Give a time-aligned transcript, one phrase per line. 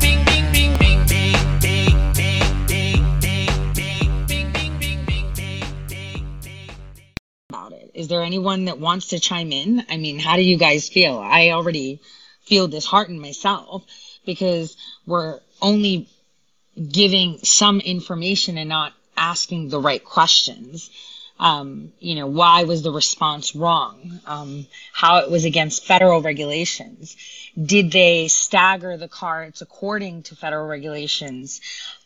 [0.00, 4.24] Bing, bing, bing, bing, bing, bing, bing, bing, bing, bing,
[4.54, 7.10] bing, bing, bing, bing, bing.
[7.48, 7.90] about it.
[7.94, 9.84] Is there anyone that wants to chime in?
[9.88, 11.18] I mean, how do you guys feel?
[11.18, 12.00] I already
[12.44, 13.84] feel disheartened myself
[14.24, 14.76] because
[15.06, 16.08] we're only
[16.76, 20.88] giving some information and not asking the right questions.
[21.38, 24.20] Um, you know, why was the response wrong?
[24.26, 27.16] Um, how it was against federal regulations.
[27.60, 31.60] Did they stagger the carts according to federal regulations?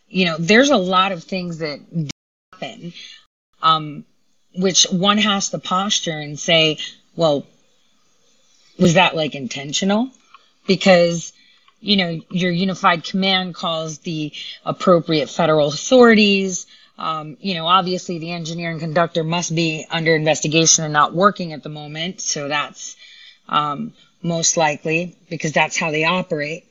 [0.08, 1.80] You know, there's a lot of things that
[2.52, 2.94] happen,
[3.62, 4.04] um,
[4.54, 6.78] which one has to posture and say,
[7.14, 7.46] well,
[8.78, 10.10] was that like intentional?
[10.66, 11.32] Because
[11.80, 14.32] you know, your unified command calls the
[14.64, 16.66] appropriate federal authorities.
[16.98, 21.52] Um, you know, obviously the engineer and conductor must be under investigation and not working
[21.52, 22.20] at the moment.
[22.20, 22.96] So that's
[23.48, 26.64] um, most likely because that's how they operate.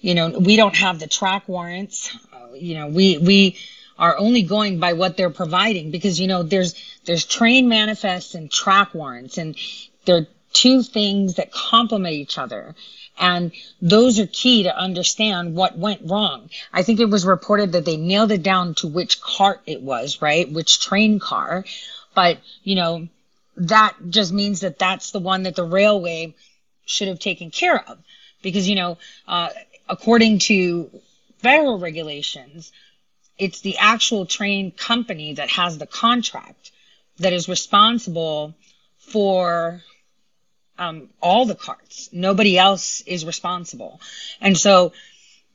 [0.00, 2.16] You know, we don't have the track warrants.
[2.32, 3.56] Uh, you know, we we
[3.98, 8.50] are only going by what they're providing because you know there's there's train manifests and
[8.50, 9.56] track warrants and
[10.04, 12.74] they're two things that complement each other.
[13.18, 16.50] And those are key to understand what went wrong.
[16.72, 20.22] I think it was reported that they nailed it down to which cart it was,
[20.22, 20.50] right?
[20.50, 21.64] Which train car.
[22.14, 23.08] But, you know,
[23.56, 26.34] that just means that that's the one that the railway
[26.86, 27.98] should have taken care of.
[28.42, 29.50] Because, you know, uh,
[29.88, 30.90] according to
[31.38, 32.72] federal regulations,
[33.38, 36.72] it's the actual train company that has the contract
[37.18, 38.54] that is responsible
[38.98, 39.82] for
[40.78, 42.08] um, all the carts.
[42.12, 44.00] Nobody else is responsible.
[44.40, 44.92] And so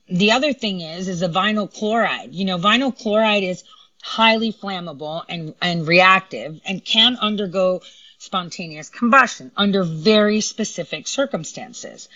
[0.08, 2.32] the other thing is, is the vinyl chloride.
[2.32, 3.64] You know, vinyl chloride is
[4.02, 7.82] highly flammable and, and reactive and can undergo
[8.18, 12.08] spontaneous combustion under very specific circumstances.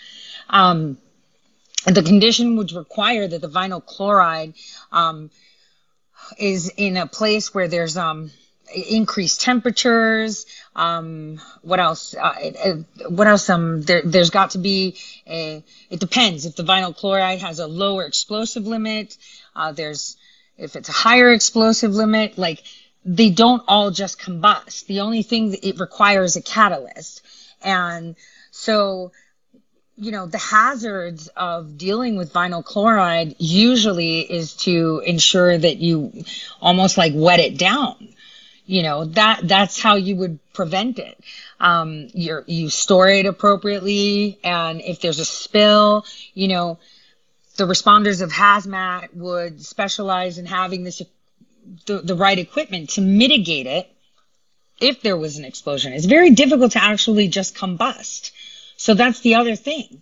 [0.49, 0.97] Um,
[1.85, 4.53] the condition would require that the vinyl chloride
[4.91, 5.29] um,
[6.37, 8.31] is in a place where there's um,
[8.73, 10.45] increased temperatures.
[10.75, 12.15] Um, what else?
[12.15, 13.49] Uh, what else?
[13.49, 14.97] Um, there, has got to be
[15.27, 19.17] a, it depends if the vinyl chloride has a lower explosive limit.
[19.55, 20.17] Uh, there's,
[20.57, 22.63] if it's a higher explosive limit, like
[23.05, 24.85] they don't all just combust.
[24.85, 27.21] The only thing that it requires a catalyst.
[27.61, 28.15] And
[28.51, 29.11] so,
[29.97, 36.23] you know, the hazards of dealing with vinyl chloride usually is to ensure that you
[36.61, 38.12] almost like wet it down
[38.65, 41.17] you know that that's how you would prevent it.
[41.59, 46.79] Um you you store it appropriately and if there's a spill you know
[47.57, 51.01] the responders of hazmat would specialize in having this
[51.85, 53.89] the, the right equipment to mitigate it
[54.79, 55.93] if there was an explosion.
[55.93, 58.31] It's very difficult to actually just combust.
[58.75, 60.01] So that's the other thing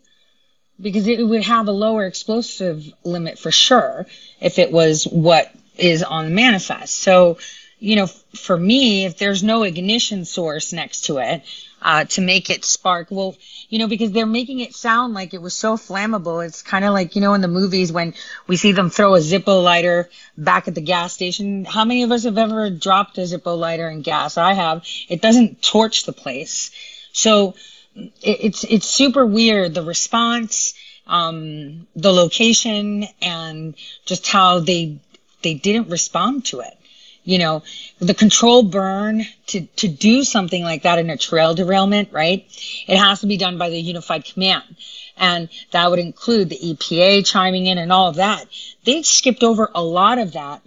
[0.80, 4.08] because it would have a lower explosive limit for sure
[4.40, 6.96] if it was what is on the manifest.
[6.96, 7.38] So
[7.82, 11.42] you know, for me, if there's no ignition source next to it,
[11.82, 13.36] uh, to make it spark, well,
[13.70, 16.46] you know, because they're making it sound like it was so flammable.
[16.46, 18.14] It's kind of like, you know, in the movies when
[18.46, 21.66] we see them throw a Zippo lighter back at the gas station.
[21.66, 24.38] How many of us have ever dropped a Zippo lighter in gas?
[24.38, 24.86] I have.
[25.10, 26.70] It doesn't torch the place.
[27.14, 27.56] So
[27.96, 29.74] it, it's, it's super weird.
[29.74, 30.76] The response,
[31.08, 33.74] um, the location and
[34.06, 35.00] just how they,
[35.42, 36.78] they didn't respond to it
[37.24, 37.64] you know,
[38.00, 42.46] the control burn to, to do something like that in a trail derailment, right?
[42.88, 44.76] It has to be done by the unified command.
[45.18, 48.46] And that would include the EPA chiming in and all of that.
[48.86, 50.62] They skipped over a lot of that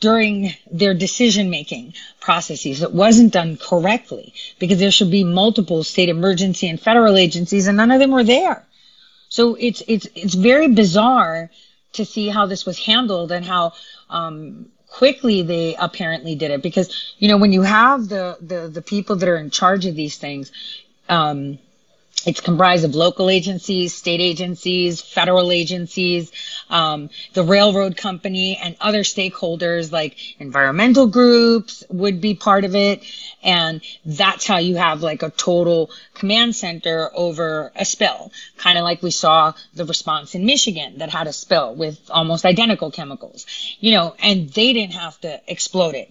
[0.00, 2.82] during their decision making processes.
[2.82, 7.76] It wasn't done correctly because there should be multiple state emergency and federal agencies and
[7.76, 8.64] none of them were there.
[9.28, 11.50] So it's, it's, it's very bizarre
[11.94, 13.72] to see how this was handled and how,
[14.08, 14.66] um,
[14.98, 16.62] quickly they apparently did it.
[16.62, 19.94] Because you know when you have the the, the people that are in charge of
[19.96, 20.52] these things
[21.08, 21.58] um,
[22.26, 26.32] it's comprised of local agencies, state agencies, federal agencies,
[26.70, 33.02] um, the railroad company, and other stakeholders like environmental groups would be part of it.
[33.42, 38.84] And that's how you have like a total command center over a spill, kind of
[38.84, 43.46] like we saw the response in Michigan that had a spill with almost identical chemicals,
[43.80, 46.10] you know, and they didn't have to explode it.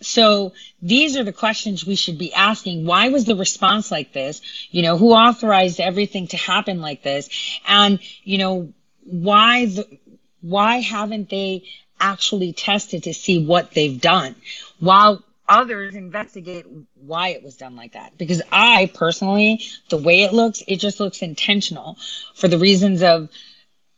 [0.00, 2.86] So these are the questions we should be asking.
[2.86, 4.40] Why was the response like this?
[4.70, 7.28] You know, who authorized everything to happen like this?
[7.66, 8.72] And, you know,
[9.04, 9.98] why the,
[10.40, 11.64] why haven't they
[12.00, 14.36] actually tested to see what they've done?
[14.78, 18.16] While others investigate why it was done like that.
[18.18, 21.96] Because I personally, the way it looks, it just looks intentional
[22.34, 23.30] for the reasons of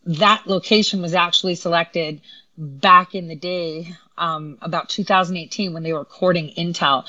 [0.05, 2.20] that location was actually selected
[2.56, 7.05] back in the day, um, about 2018 when they were courting intel.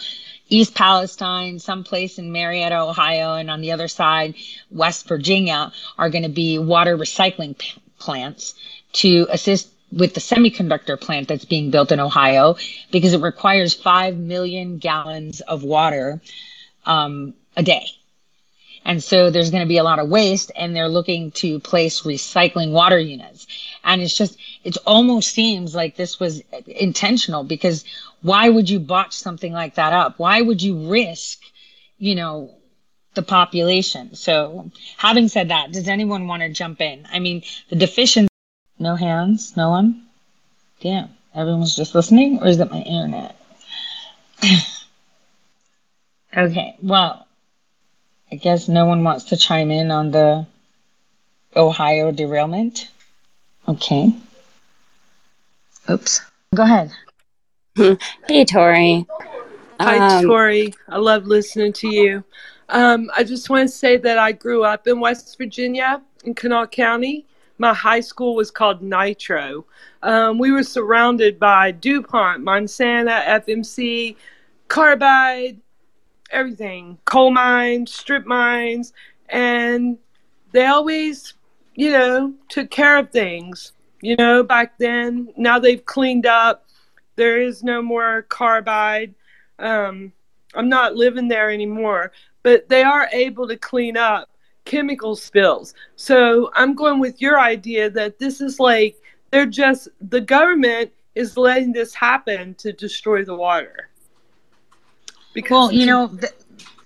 [0.48, 4.36] East Palestine, someplace in Marietta, Ohio, and on the other side,
[4.70, 8.56] West Virginia, are going to be water recycling p- plants
[8.94, 12.56] to assist with the semiconductor plant that's being built in Ohio
[12.92, 16.22] because it requires 5 million gallons of water
[16.86, 17.86] um, a day.
[18.84, 22.02] And so there's going to be a lot of waste, and they're looking to place
[22.02, 23.46] recycling water units.
[23.84, 27.84] And it's just, it almost seems like this was intentional because
[28.22, 30.20] why would you botch something like that up?
[30.20, 31.40] Why would you risk,
[31.98, 32.54] you know,
[33.16, 34.16] the population?
[34.16, 37.08] So, having said that, does anyone want to jump in?
[37.12, 38.28] I mean, the deficiency
[38.82, 39.56] no hands?
[39.56, 40.08] No one?
[40.82, 41.10] Damn.
[41.36, 43.36] Everyone's just listening, or is it my internet?
[46.36, 47.28] okay, well,
[48.32, 50.48] I guess no one wants to chime in on the
[51.56, 52.90] Ohio derailment.
[53.68, 54.14] Okay.
[55.90, 56.22] Oops.
[56.56, 56.92] Go ahead.
[58.28, 59.06] Hey, Tori.
[59.80, 60.74] Hi, Um, Tori.
[60.90, 62.24] I love listening to you.
[62.70, 66.68] Um, I just want to say that I grew up in West Virginia in Kanawha
[66.68, 67.26] County.
[67.58, 69.66] My high school was called Nitro.
[70.04, 74.16] Um, we were surrounded by DuPont, Monsanto, FMC,
[74.68, 75.60] Carbide,
[76.32, 78.94] everything, coal mines, strip mines,
[79.30, 79.98] and
[80.54, 81.34] they always,
[81.82, 83.72] you know, took care of things.
[84.02, 86.68] You know, back then, now they've cleaned up.
[87.16, 89.16] There is no more carbide.
[89.58, 90.12] Um,
[90.54, 92.12] I'm not living there anymore,
[92.44, 94.30] but they are able to clean up
[94.64, 95.74] chemical spills.
[95.96, 98.96] So I'm going with your idea that this is like
[99.32, 103.90] they're just the government is letting this happen to destroy the water.
[105.34, 106.32] Because Well, you know, th-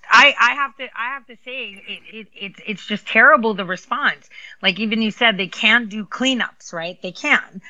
[0.08, 3.64] I I have to I have to say it, it it's it's just terrible the
[3.64, 4.28] response.
[4.62, 7.00] Like even you said they can't do cleanups, right?
[7.02, 7.62] They can.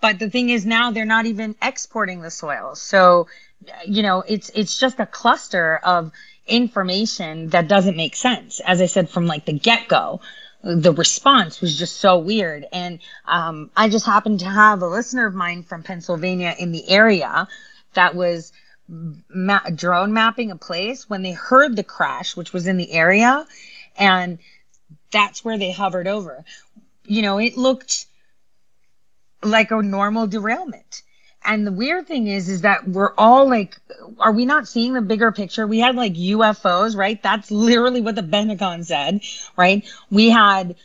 [0.00, 2.74] But the thing is now they're not even exporting the soil.
[2.74, 3.28] So
[3.86, 6.12] you know, it's it's just a cluster of
[6.46, 8.60] information that doesn't make sense.
[8.60, 10.20] As I said from like the get-go,
[10.62, 12.66] the response was just so weird.
[12.72, 16.88] And um, I just happened to have a listener of mine from Pennsylvania in the
[16.88, 17.48] area
[17.94, 18.52] that was
[18.88, 23.46] ma- drone mapping a place when they heard the crash, which was in the area,
[23.96, 24.38] and
[25.10, 26.44] that's where they hovered over.
[27.04, 28.06] You know, it looked
[29.42, 31.02] like a normal derailment.
[31.44, 33.76] And the weird thing is, is that we're all like,
[34.18, 35.66] are we not seeing the bigger picture?
[35.66, 37.22] We had like UFOs, right?
[37.22, 39.20] That's literally what the Pentagon said,
[39.56, 39.84] right?
[40.10, 40.76] We had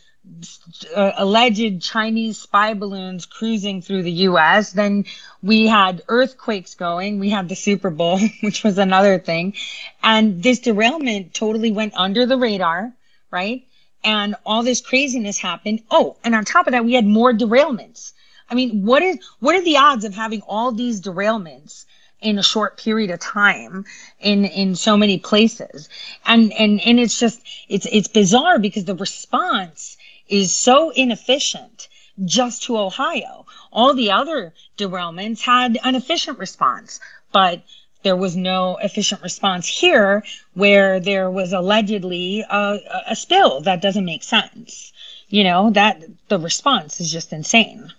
[0.94, 4.72] uh, alleged Chinese spy balloons cruising through the US.
[4.72, 5.04] Then
[5.42, 7.18] we had earthquakes going.
[7.18, 9.54] We had the Super Bowl, which was another thing.
[10.02, 12.92] And this derailment totally went under the radar,
[13.30, 13.64] right?
[14.02, 15.82] And all this craziness happened.
[15.90, 18.12] Oh, and on top of that, we had more derailments.
[18.48, 21.84] I mean, what is what are the odds of having all these derailments
[22.20, 23.84] in a short period of time
[24.18, 25.88] in in so many places?
[26.26, 29.96] And and and it's just it's it's bizarre because the response
[30.30, 31.88] is so inefficient
[32.24, 33.46] just to Ohio.
[33.72, 37.00] All the other derailments had an efficient response,
[37.32, 37.62] but
[38.02, 44.04] there was no efficient response here where there was allegedly a, a spill that doesn't
[44.04, 44.92] make sense.
[45.28, 47.92] You know, that the response is just insane.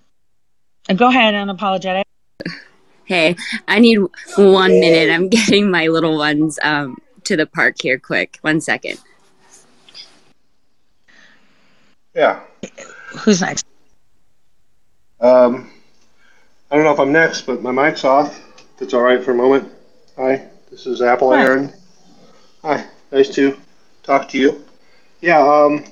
[0.95, 2.03] Go ahead, unapologetic.
[3.05, 3.35] Hey,
[3.67, 3.99] I need
[4.35, 5.13] one minute.
[5.13, 8.39] I'm getting my little ones um, to the park here quick.
[8.41, 8.99] One second.
[12.13, 12.41] Yeah.
[13.19, 13.65] Who's next?
[15.19, 15.69] Um,
[16.69, 18.37] I don't know if I'm next, but my mic's off.
[18.75, 19.71] If it's all right for a moment.
[20.17, 21.41] Hi, this is Apple Hi.
[21.41, 21.73] Aaron.
[22.63, 23.57] Hi, nice to
[24.03, 24.63] talk to you.
[25.21, 25.85] Yeah, um,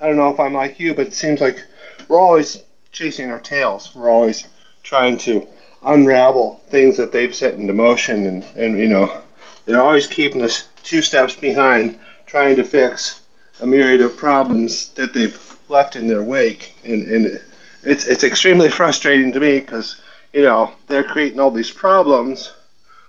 [0.00, 1.64] I don't know if I'm like you, but it seems like
[2.08, 3.94] we're always chasing our tails.
[3.94, 4.46] We're always
[4.82, 5.46] trying to
[5.84, 9.22] unravel things that they've set into motion, and, and you know,
[9.64, 13.22] they're always keeping us two steps behind, trying to fix
[13.60, 16.74] a myriad of problems that they've left in their wake.
[16.84, 17.40] And, and
[17.82, 20.00] it's, it's extremely frustrating to me because,
[20.32, 22.52] you know, they're creating all these problems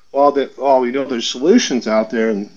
[0.10, 2.50] while, they, while we know there's solutions out there, and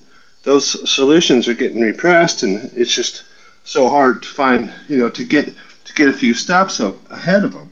[0.45, 3.25] those solutions are getting repressed, and it's just
[3.65, 5.53] so hard to find, you know, to get
[5.85, 7.71] to get a few steps up ahead of them.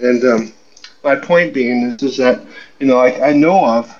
[0.00, 0.52] And um,
[1.02, 2.42] my point being is, is that,
[2.80, 3.96] you know, I, I know of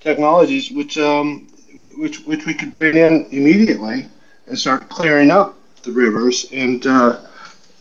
[0.00, 1.48] technologies which um,
[1.96, 4.06] which which we could bring in immediately
[4.46, 7.18] and start clearing up the rivers and uh,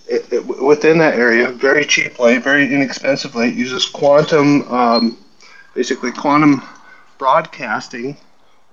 [0.07, 3.49] it, it, within that area very cheaply, very inexpensively.
[3.49, 5.17] It uses quantum, um,
[5.73, 6.61] basically quantum
[7.17, 8.17] broadcasting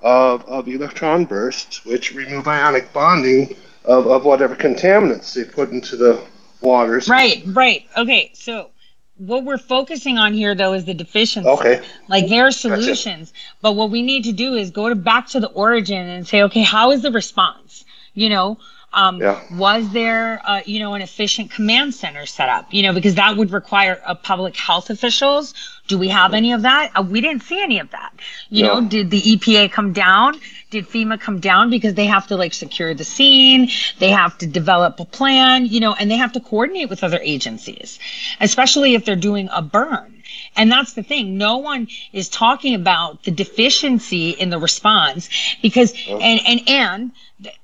[0.02, 5.97] of, of electron bursts, which remove ionic bonding of, of whatever contaminants they put into
[5.97, 6.20] the
[6.61, 7.08] waters.
[7.08, 7.87] Right, right.
[7.97, 8.70] Okay, so
[9.18, 11.49] what we're focusing on here though is the deficiency.
[11.49, 11.82] Okay.
[12.08, 15.40] Like there are solutions, but what we need to do is go to back to
[15.40, 17.85] the origin and say, okay, how is the response?
[18.14, 18.58] You know,
[18.92, 19.40] um, Yeah.
[19.52, 22.73] was there, uh, you know, an efficient command center set up?
[22.73, 25.54] You know, because that would require a public health officials.
[25.87, 26.90] Do we have any of that?
[26.95, 28.12] Uh, we didn't see any of that.
[28.50, 28.80] You No.
[28.80, 30.38] know, did the EPA come down?
[30.71, 33.71] Did FEMA come down because they have to like secure the scene?
[33.99, 37.21] They have to develop a plan, you know, and they have to coordinate with other
[37.23, 37.99] agencies,
[38.40, 40.14] especially if they're doing a burn.
[40.57, 41.38] And that's the thing.
[41.38, 45.28] No one is talking about the deficiency in the response
[45.62, 46.19] because, oh.
[46.19, 47.12] and, and, and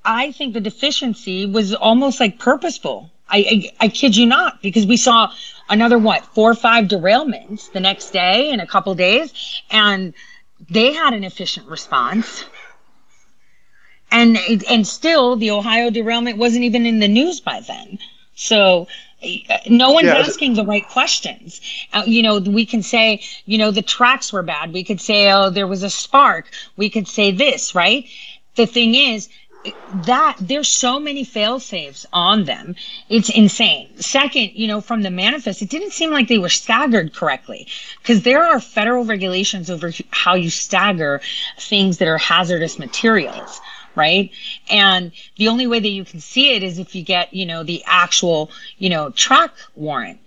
[0.03, 3.11] I think the deficiency was almost like purposeful.
[3.29, 3.37] I,
[3.79, 5.31] I, I kid you not, because we saw
[5.67, 10.13] another what, four or five derailments the next day in a couple days, and
[10.69, 12.45] they had an efficient response.
[14.11, 14.37] And
[14.69, 17.99] and still, the Ohio derailment wasn't even in the news by then.
[18.35, 18.87] So
[19.67, 20.17] no one's Yeah.
[20.17, 21.61] asking the right questions.
[21.93, 24.73] Uh, you know, we can say, you know, the tracks were bad.
[24.73, 26.51] We could say, oh, there was a spark.
[26.77, 28.05] We could say this, right?
[28.55, 29.29] The thing is,
[29.89, 32.75] that there's so many fail safes on them.
[33.09, 33.89] It's insane.
[33.99, 37.67] Second, you know, from the manifest, it didn't seem like they were staggered correctly
[38.01, 41.19] because there are federal regulations over how you stagger
[41.57, 43.59] things that are hazardous materials.
[43.95, 44.31] Right.
[44.69, 47.63] And the only way that you can see it is if you get, you know,
[47.63, 50.19] the actual, you know, track warrant.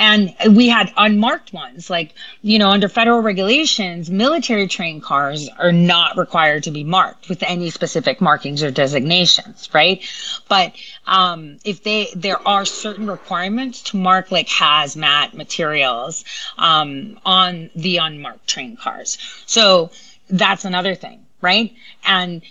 [0.00, 5.72] And we had unmarked ones, like, you know, under federal regulations, military train cars are
[5.72, 10.00] not required to be marked with any specific markings or designations, right?
[10.48, 10.74] But
[11.08, 16.24] um, if they, there are certain requirements to mark like hazmat materials
[16.58, 19.18] um, on the unmarked train cars.
[19.46, 19.90] So
[20.30, 21.74] that's another thing, right?
[22.04, 22.42] And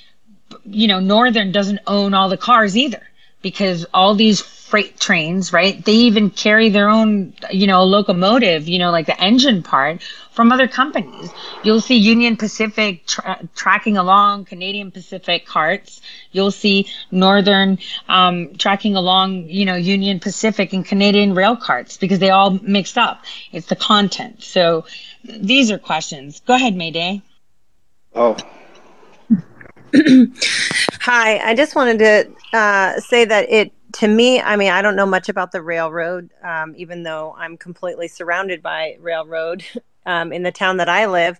[0.66, 3.02] you know, Northern doesn't own all the cars either
[3.42, 5.84] because all these freight trains, right?
[5.86, 10.02] They even carry their own, you know, locomotive, you know, like the engine part
[10.32, 11.32] from other companies.
[11.64, 16.02] You'll see Union Pacific tra- tracking along Canadian Pacific carts.
[16.34, 22.20] You'll see Northern um, tracking along, you know, Union Pacific and Canadian rail carts because
[22.20, 23.24] they all mixed up.
[23.54, 24.44] It's the content.
[24.44, 24.86] So
[25.24, 26.42] these are questions.
[26.46, 27.22] Go ahead, Mayday.
[28.14, 28.36] Oh,
[31.02, 34.98] Hi, I just wanted to uh, say that it, to me, I mean, I don't
[34.98, 39.64] know much about the railroad, um, even though I'm completely surrounded by railroad
[40.06, 41.40] um, in the town that I live.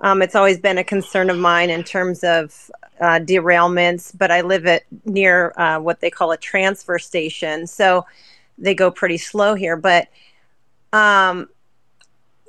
[0.00, 4.42] Um, it's always been a concern of mine in terms of uh, derailments, but I
[4.42, 8.04] live at near uh, what they call a transfer station, so
[8.58, 9.76] they go pretty slow here.
[9.76, 10.08] But
[10.92, 11.48] um,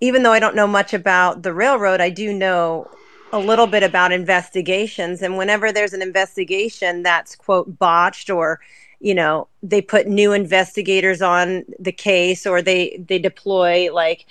[0.02, 2.90] even though I don't know much about the railroad, I do know
[3.32, 5.22] a little bit about investigations.
[5.22, 8.60] And whenever there's an investigation that's, quote, botched or
[9.00, 14.26] you know they put new investigators on the case or they they deploy like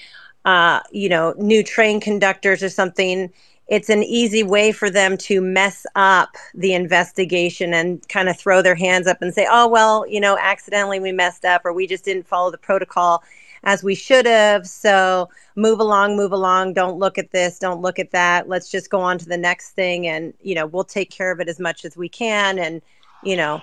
[0.45, 3.33] uh, you know new train conductors or something
[3.67, 8.62] it's an easy way for them to mess up the investigation and kind of throw
[8.62, 11.87] their hands up and say oh well you know accidentally we messed up or we
[11.87, 13.23] just didn't follow the protocol
[13.69, 14.67] as we should have.
[14.67, 16.73] So move along, move along.
[16.73, 17.59] Don't look at this.
[17.59, 18.49] Don't look at that.
[18.49, 21.39] Let's just go on to the next thing, and you know we'll take care of
[21.39, 22.59] it as much as we can.
[22.59, 22.81] And
[23.23, 23.61] you know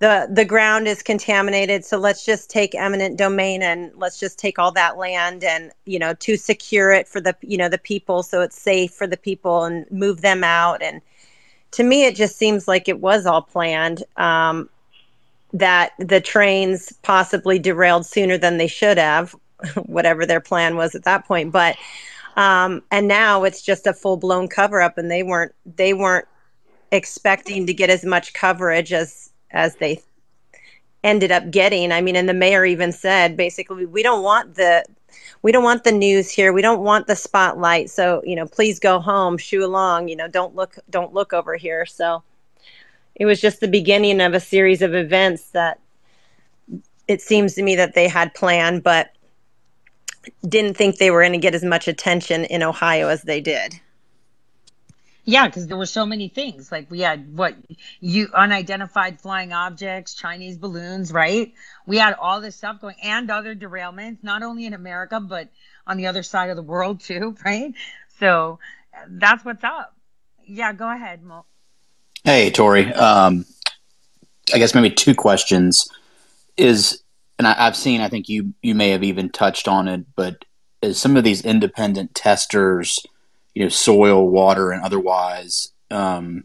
[0.00, 4.58] the the ground is contaminated, so let's just take eminent domain and let's just take
[4.58, 8.22] all that land and you know to secure it for the you know the people,
[8.22, 10.82] so it's safe for the people and move them out.
[10.82, 11.00] And
[11.70, 14.04] to me, it just seems like it was all planned.
[14.18, 14.68] Um,
[15.52, 19.34] that the trains possibly derailed sooner than they should have,
[19.86, 21.52] whatever their plan was at that point.
[21.52, 21.76] But
[22.36, 26.28] um, and now it's just a full blown cover up, and they weren't they weren't
[26.92, 30.00] expecting to get as much coverage as as they
[31.02, 31.92] ended up getting.
[31.92, 34.84] I mean, and the mayor even said basically, we don't want the
[35.42, 36.52] we don't want the news here.
[36.52, 37.90] We don't want the spotlight.
[37.90, 40.08] So you know, please go home, shoo along.
[40.08, 41.86] You know, don't look don't look over here.
[41.86, 42.22] So
[43.18, 45.80] it was just the beginning of a series of events that
[47.06, 49.12] it seems to me that they had planned, but
[50.46, 53.80] didn't think they were going to get as much attention in Ohio as they did.
[55.24, 56.72] Yeah, because there were so many things.
[56.72, 57.54] Like we had what
[58.00, 61.52] you unidentified flying objects, Chinese balloons, right?
[61.86, 65.48] We had all this stuff going and other derailments, not only in America, but
[65.86, 67.74] on the other side of the world too, right?
[68.18, 68.58] So
[69.06, 69.94] that's what's up.
[70.46, 71.44] Yeah, go ahead, Mo.
[72.28, 72.92] Hey, Tori.
[72.92, 73.46] Um,
[74.52, 75.88] I guess maybe two questions.
[76.58, 77.02] Is
[77.38, 78.02] and I, I've seen.
[78.02, 80.44] I think you you may have even touched on it, but
[80.82, 83.00] is some of these independent testers,
[83.54, 85.72] you know, soil, water, and otherwise.
[85.90, 86.44] Um,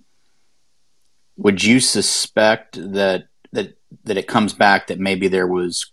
[1.35, 3.73] would you suspect that that
[4.05, 5.91] that it comes back that maybe there was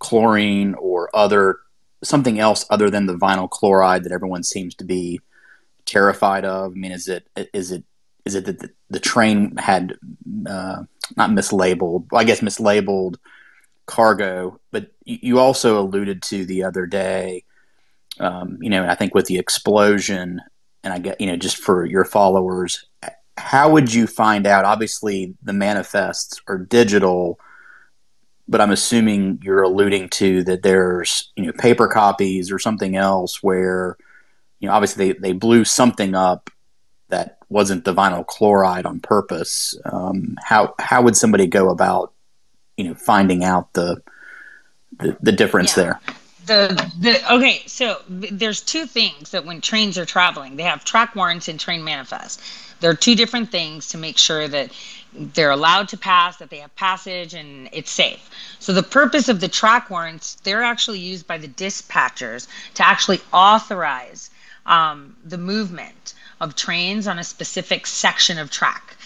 [0.00, 1.60] chlorine or other
[2.02, 5.18] something else other than the vinyl chloride that everyone seems to be
[5.86, 6.72] terrified of?
[6.72, 7.84] I mean, is it is it
[8.24, 9.96] is it that the, the train had
[10.46, 10.82] uh,
[11.16, 12.06] not mislabeled?
[12.12, 13.16] I guess mislabeled
[13.86, 17.44] cargo, but you also alluded to the other day.
[18.18, 20.40] Um, you know, I think with the explosion,
[20.82, 22.86] and I get you know just for your followers,
[23.36, 24.64] how would you find out?
[24.64, 27.38] Obviously, the manifests are digital,
[28.48, 33.42] but I'm assuming you're alluding to that there's you know paper copies or something else
[33.42, 33.96] where
[34.60, 36.48] you know obviously they, they blew something up
[37.48, 39.78] wasn't the vinyl chloride on purpose.
[39.84, 42.12] Um, how how would somebody go about
[42.76, 44.02] you know finding out the
[44.98, 45.84] the, the difference yeah.
[45.84, 46.00] there?
[46.46, 51.14] the the okay so there's two things that when trains are traveling they have track
[51.14, 52.40] warrants and train manifest
[52.80, 54.70] there are two different things to make sure that
[55.12, 59.40] they're allowed to pass that they have passage and it's safe so the purpose of
[59.40, 64.30] the track warrants they're actually used by the dispatchers to actually authorize
[64.66, 68.96] um, the movement of trains on a specific section of track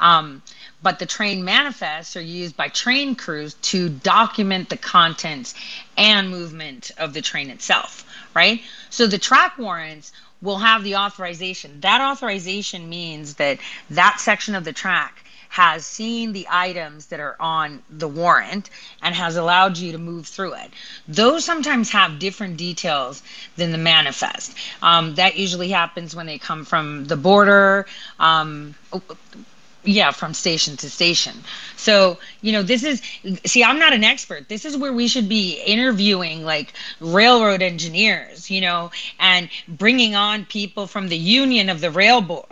[0.00, 0.42] um,
[0.82, 5.54] but the train manifests are used by train crews to document the contents
[5.96, 8.60] and movement of the train itself, right?
[8.90, 10.12] So the track warrants
[10.42, 11.80] will have the authorization.
[11.80, 13.58] That authorization means that
[13.90, 15.24] that section of the track
[15.56, 18.68] has seen the items that are on the warrant
[19.00, 20.70] and has allowed you to move through it.
[21.08, 23.22] Those sometimes have different details
[23.56, 24.54] than the manifest.
[24.82, 27.86] Um, that usually happens when they come from the border.
[28.20, 28.74] Um,
[29.84, 31.32] yeah from station to station
[31.76, 33.00] so you know this is
[33.44, 38.50] see i'm not an expert this is where we should be interviewing like railroad engineers
[38.50, 38.90] you know
[39.20, 42.48] and bringing on people from the union of the rail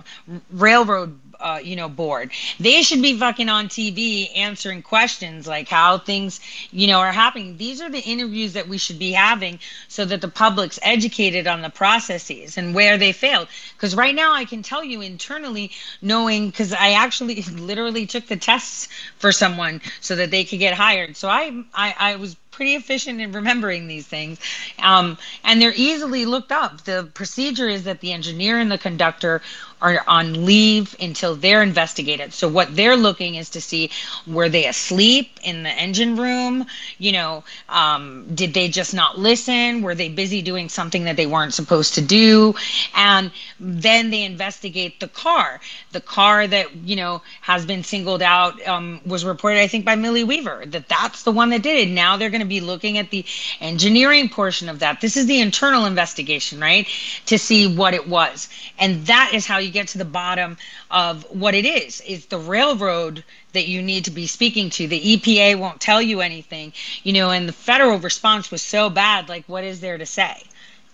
[0.53, 2.31] railroad uh, you know, board.
[2.59, 7.57] They should be fucking on TV answering questions like how things, you know, are happening.
[7.57, 11.63] These are the interviews that we should be having so that the public's educated on
[11.63, 13.49] the processes and where they failed.
[13.77, 15.71] Because right now, I can tell you internally,
[16.03, 20.75] knowing because I actually literally took the tests for someone so that they could get
[20.75, 21.17] hired.
[21.17, 24.39] So I, I, I was pretty efficient in remembering these things.
[24.79, 26.85] Um, and they're easily looked up.
[26.85, 29.43] The procedure is that the engineer and the conductor
[29.85, 32.33] are on leave until they're investigated.
[32.33, 33.91] So what they're looking is to see
[34.27, 36.67] were they asleep in the engine room?
[36.99, 39.83] You know, um, did they just not listen?
[39.83, 42.55] Were they busy doing something that they weren't supposed to do?
[42.97, 45.61] And then they investigate the car.
[45.93, 49.97] The car that you know has been singled out um, was reported, I think, by
[49.97, 51.93] Millie Weaver that that's the one that did it.
[51.93, 53.25] Now they're going to be looking at the
[53.61, 55.01] engineering portion of that.
[55.01, 56.87] This is the internal investigation, right?
[57.27, 60.57] To see what it was, and that is how you get to the bottom
[60.91, 62.03] of what it is.
[62.07, 64.89] It's the railroad that you need to be speaking to.
[64.89, 69.29] The EPA won't tell you anything, you know, and the federal response was so bad.
[69.29, 70.43] Like, what is there to say?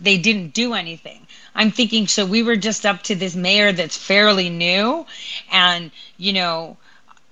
[0.00, 1.26] They didn't do anything.
[1.54, 5.06] I'm thinking, so we were just up to this mayor that's fairly new,
[5.52, 6.78] and, you know,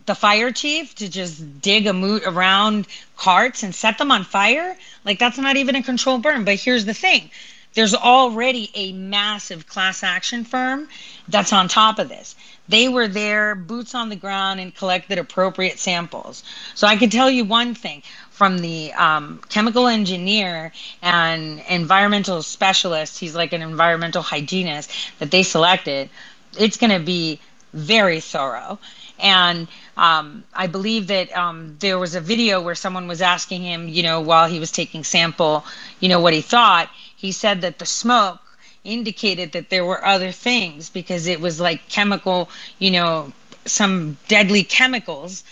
[0.05, 4.77] the fire chief to just dig a moot around carts and set them on fire.
[5.05, 6.45] Like, that's not even a controlled burn.
[6.45, 7.31] But here's the thing
[7.79, 10.88] there's already a massive class action firm
[11.29, 12.35] that's on top of this.
[12.69, 16.43] They were there, boots on the ground, and collected appropriate samples.
[16.75, 23.21] So I can tell you one thing from the um, chemical engineer and environmental specialist,
[23.21, 26.11] he's like an environmental hygienist that they selected.
[26.59, 27.38] It's going to be
[27.75, 28.81] very thorough.
[29.21, 33.88] And um, I believe that um, there was a video where someone was asking him,
[33.88, 35.64] you know, while he was taking sample,
[36.01, 36.91] you know, what he thought.
[37.18, 38.40] He said that the smoke
[38.85, 43.33] indicated that there were other things because it was like chemical, you know,
[43.64, 45.42] some deadly chemicals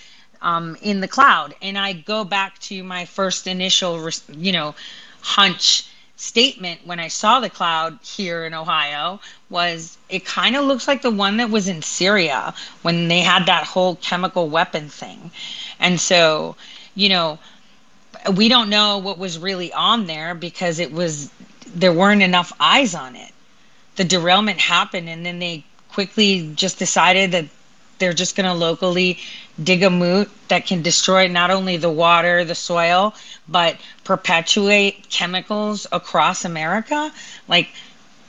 [0.43, 1.57] um, in the cloud.
[1.61, 4.77] And I go back to my first initial, you know,
[5.23, 10.87] hunch statement when I saw the cloud here in Ohio was it kind of looks
[10.87, 15.33] like the one that was in Syria when they had that whole chemical weapon thing.
[15.81, 16.55] And so,
[16.95, 17.41] you know,
[18.35, 21.31] we don't know what was really on there because it was
[21.75, 23.33] there weren't enough eyes on it.
[23.97, 27.47] The derailment happened and then they quickly just decided that
[27.99, 29.19] they're just going to locally
[29.63, 33.15] dig a moot that can destroy not only the water, the soil,
[33.49, 37.11] but perpetuate chemicals across America.
[37.49, 37.69] Like,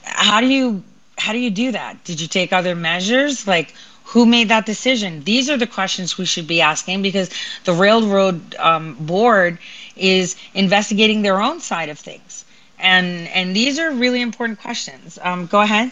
[0.02, 0.82] how do you
[1.18, 2.04] how do you do that?
[2.04, 3.46] Did you take other measures?
[3.46, 3.74] Like,
[4.04, 5.22] who made that decision?
[5.24, 7.28] These are the questions we should be asking because
[7.64, 9.58] the railroad um, board
[9.96, 12.27] is investigating their own side of things,
[12.80, 15.18] and and these are really important questions.
[15.22, 15.90] Um, go ahead.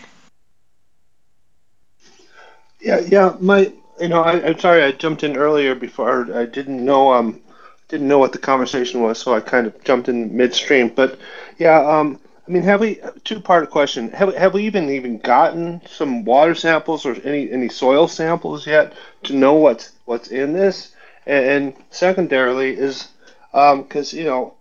[2.81, 3.37] Yeah, yeah.
[3.41, 7.41] My, you know, I, I'm sorry I jumped in earlier before I didn't know um
[7.89, 10.89] didn't know what the conversation was, so I kind of jumped in midstream.
[10.89, 11.19] But
[11.59, 14.11] yeah, um, I mean, have we two part question?
[14.11, 18.93] Have have we even even gotten some water samples or any any soil samples yet
[19.25, 20.93] to know what's what's in this?
[21.27, 23.09] And, and secondarily is
[23.53, 24.55] because um, you know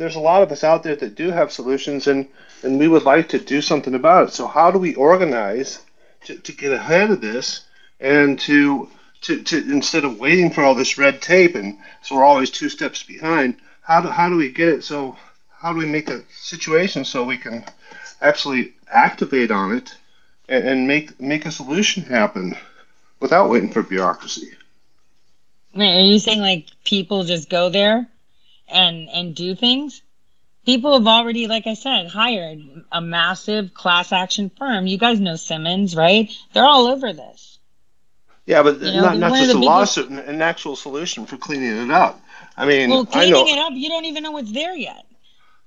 [0.00, 2.26] there's a lot of us out there that do have solutions and
[2.62, 4.32] and we would like to do something about it.
[4.32, 5.80] So how do we organize
[6.24, 7.66] to, to get ahead of this
[8.00, 8.88] and to,
[9.22, 12.70] to to instead of waiting for all this red tape and so we're always two
[12.70, 15.16] steps behind, how do how do we get it so
[15.50, 17.62] how do we make a situation so we can
[18.22, 19.94] actually activate on it
[20.48, 22.56] and, and make make a solution happen
[23.20, 24.50] without waiting for bureaucracy?
[25.74, 28.08] Wait, are you saying like people just go there
[28.72, 30.02] and and do things?
[30.66, 32.60] People have already, like I said, hired
[32.92, 34.86] a massive class action firm.
[34.86, 36.30] You guys know Simmons, right?
[36.52, 37.58] They're all over this.
[38.46, 41.36] Yeah, but You know, not, not just a biggest- lawsuit, an, an actual solution for
[41.38, 42.20] cleaning it up.
[42.56, 45.06] I mean, Well, I know cleaning it up, you don't even know what's there yet.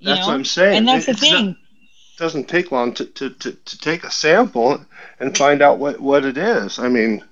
[0.01, 0.27] That's know?
[0.27, 0.77] what I'm saying.
[0.77, 1.49] And that's the it's not- thing.
[1.49, 4.85] it doesn't take long to, to, to, to take a sample
[5.19, 6.77] and find out what, what it is.
[6.77, 7.23] I mean,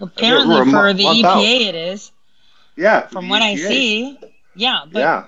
[0.00, 1.42] Apparently, we're a for the EPA, out.
[1.44, 2.10] it is.
[2.76, 3.06] yeah.
[3.06, 4.18] From what I see,
[4.54, 5.24] yeah, but Yeah.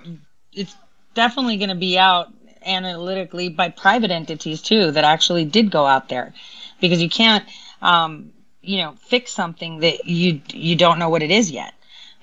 [0.52, 0.74] it's
[1.14, 2.32] definitely going to be out
[2.64, 6.32] analytically by private entities too that actually did go out there,
[6.80, 7.44] because you can't,
[7.82, 8.32] um,
[8.62, 11.74] you know, fix something that you you don't know what it is yet,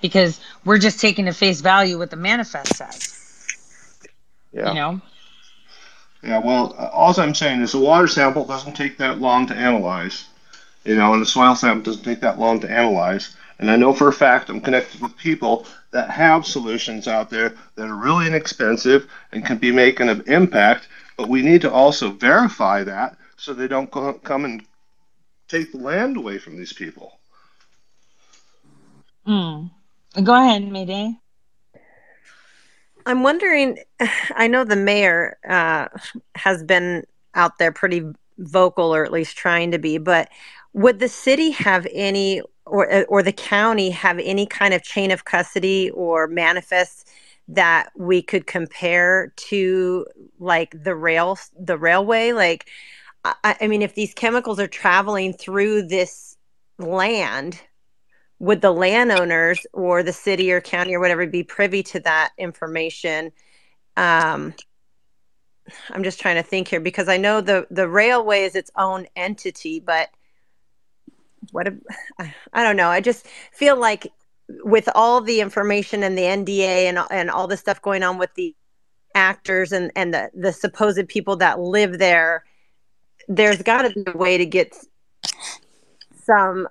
[0.01, 3.13] because we're just taking to face value what the manifest says.
[4.51, 4.69] Yeah.
[4.69, 5.01] You know.
[6.23, 9.55] Yeah, well, uh, all I'm saying is the water sample doesn't take that long to
[9.55, 10.25] analyze,
[10.83, 13.35] you know, and the soil sample doesn't take that long to analyze.
[13.61, 17.55] And I know for a fact I'm connected with people that have solutions out there
[17.75, 22.09] that are really inexpensive and can be making an impact, but we need to also
[22.09, 24.63] verify that so they don't co- come and
[25.47, 27.19] take the land away from these people.
[29.27, 29.69] Mm.
[30.23, 31.13] Go ahead, Mayday.
[33.05, 33.77] I'm wondering.
[34.35, 35.87] I know the mayor uh,
[36.35, 37.03] has been
[37.35, 38.03] out there pretty
[38.39, 39.97] vocal, or at least trying to be.
[39.97, 40.29] But
[40.73, 45.25] would the city have any, or or the county have any kind of chain of
[45.25, 47.09] custody or manifest
[47.49, 50.05] that we could compare to,
[50.39, 52.31] like the rail, the railway?
[52.31, 52.67] Like,
[53.25, 56.37] I, I mean, if these chemicals are traveling through this
[56.79, 57.61] land
[58.39, 63.31] would the landowners or the city or county or whatever be privy to that information
[63.97, 64.51] um
[65.91, 69.05] i'm just trying to think here because i know the the railway is its own
[69.15, 70.09] entity but
[71.51, 71.75] what a,
[72.53, 74.11] i don't know i just feel like
[74.63, 78.33] with all the information and the nda and, and all the stuff going on with
[78.35, 78.55] the
[79.13, 82.43] actors and and the the supposed people that live there
[83.27, 84.75] there's got to be a way to get
[86.23, 86.67] some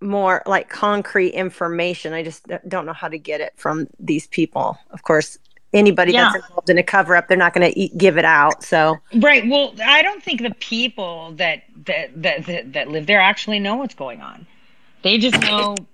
[0.00, 2.12] more like concrete information.
[2.12, 4.78] I just don't know how to get it from these people.
[4.90, 5.38] Of course,
[5.72, 6.24] anybody Yeah.
[6.32, 8.62] that's involved in a cover up, they're not going to give it out.
[8.64, 9.46] So, Right.
[9.48, 13.76] Well, I don't think the people that that that that, that live there actually know
[13.76, 14.46] what's going on.
[15.02, 15.86] They just know,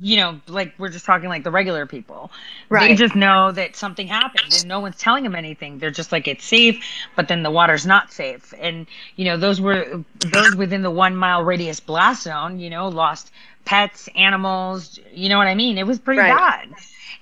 [0.00, 2.30] you know, like we're just talking like the regular people.
[2.68, 2.88] Right.
[2.88, 5.78] They just know that something happened and no one's telling them anything.
[5.78, 8.54] They're just like it's safe, but then the water's not safe.
[8.58, 12.88] And you know, those were those within the 1 mile radius blast zone, you know,
[12.88, 13.30] lost
[13.64, 15.78] pets, animals, you know what I mean?
[15.78, 16.36] It was pretty Right.
[16.36, 16.68] bad.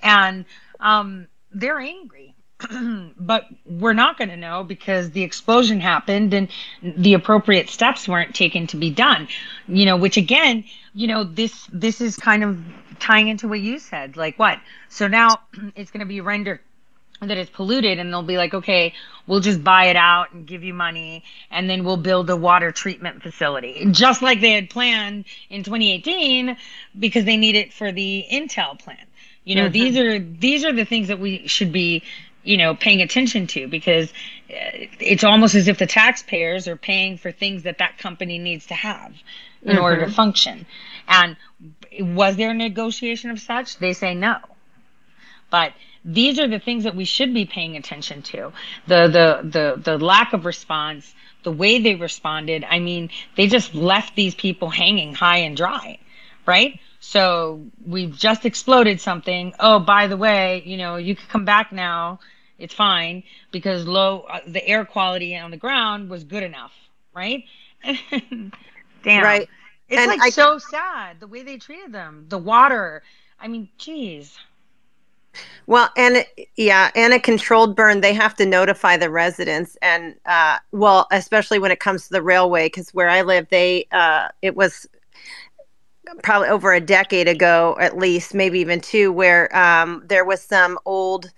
[0.03, 0.45] And
[0.81, 2.35] um they're angry.
[3.19, 6.49] but we're not going to know because the explosion happened and
[6.83, 9.29] the appropriate steps weren't taken to be done.
[9.69, 12.59] You know which again you know this this is kind of
[12.99, 14.59] tying into what you said like what?
[14.89, 15.41] So now
[15.77, 16.61] it's going to be rendered
[17.21, 18.93] that it's polluted and they'll be like okay
[19.29, 22.73] we'll just buy it out and give you money and then we'll build a water
[22.73, 23.87] treatment facility.
[23.93, 26.57] Just like they had planned in 2018
[26.99, 29.07] because they need it for the intel plan
[29.45, 29.73] you know Mhm.
[29.73, 32.03] these are these are the things that we should be
[32.45, 34.11] you know paying attention to because
[34.51, 38.67] uh, it's almost as if the taxpayers are paying for things that that company needs
[38.67, 39.13] to have
[39.65, 40.67] in order to function.
[41.09, 41.37] And
[42.01, 43.79] was there a negotiation of such?
[43.79, 44.39] They say no.
[45.51, 45.73] But
[46.05, 48.53] these are the things that we should be paying attention to.
[48.87, 52.65] The the the the lack of response the way they responded.
[52.69, 55.99] I mean they just left these people hanging high and dry
[56.47, 59.55] right so we've just exploded something.
[59.61, 62.21] Oh by the way you know you can come back now.
[62.59, 66.73] It's fine because low uh, the air quality on the ground was good enough
[67.15, 67.45] right?
[69.05, 69.23] Damn.
[69.23, 69.49] Right.
[69.89, 72.27] it's And like I- so sad the way they treated them.
[72.29, 73.03] The water.
[73.41, 74.39] I mean geez
[75.67, 80.17] Well, and it- yeah, and a controlled burn, they have to notify the residents, and
[80.27, 84.29] uh, well, especially when it comes to the railway, because where I live, they uh,
[84.43, 84.87] it was
[86.23, 90.79] probably over a decade ago, at least, maybe even two, where um, there was some
[90.85, 91.31] old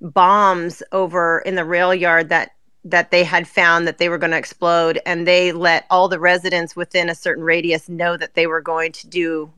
[0.00, 2.50] bombs over in the rail yard that
[2.86, 6.20] that they had found that they were going to explode, and they let all the
[6.20, 9.50] residents within a certain radius know that they were going to do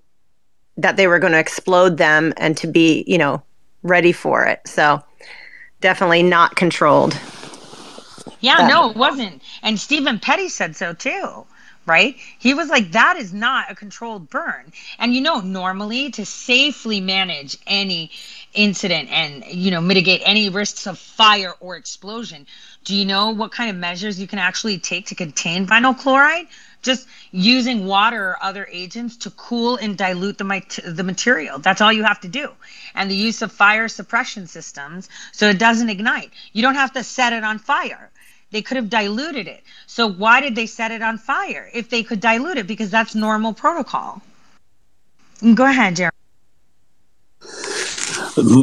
[0.77, 3.43] that they were going to explode them and to be, you know,
[3.83, 4.61] ready for it.
[4.67, 5.03] So
[5.81, 7.19] definitely not controlled.
[8.41, 8.67] Yeah, Yeah.
[8.69, 9.43] no, it wasn't.
[9.63, 11.47] And Stephen Petty said so too,
[11.87, 12.17] right?
[12.39, 14.73] He was like, that is not a controlled burn.
[14.99, 18.11] And you know, normally to safely manage any
[18.53, 22.47] incident and, you know, mitigate any risks of fire or explosion,
[22.85, 26.49] do you know what kind of measures you can actually take to contain vinyl chloride?
[26.83, 31.59] Just using water or other agents to cool and dilute the, the material.
[31.59, 32.51] That's all you have to do.
[32.95, 36.31] And the use of fire suppression systems so it doesn't ignite.
[36.53, 38.11] You don't have to set it on fire.
[38.51, 39.63] They could have diluted it.
[39.87, 42.67] So why did they set it on fire if they could dilute it?
[42.67, 44.23] Because that's normal protocol.
[45.55, 46.13] Go ahead, Jeremy.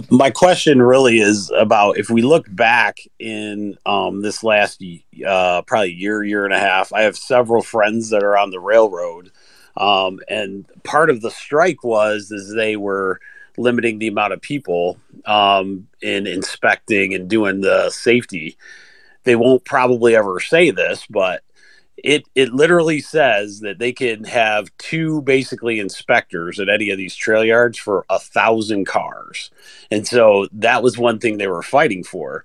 [0.10, 4.82] My question really is about if we look back in um, this last
[5.26, 6.93] uh, probably year, year and a half.
[6.93, 9.32] I have several friends that are on the railroad,
[9.78, 13.19] um, and part of the strike was is they were
[13.58, 18.58] limiting the amount of people um, in inspecting and doing the safety.
[19.24, 21.44] They won't probably ever say this, but
[21.98, 27.16] it it literally says that they can have two basically inspectors at any of these
[27.16, 29.52] trail yards for a thousand cars.
[29.92, 32.44] And so that was one thing they were fighting for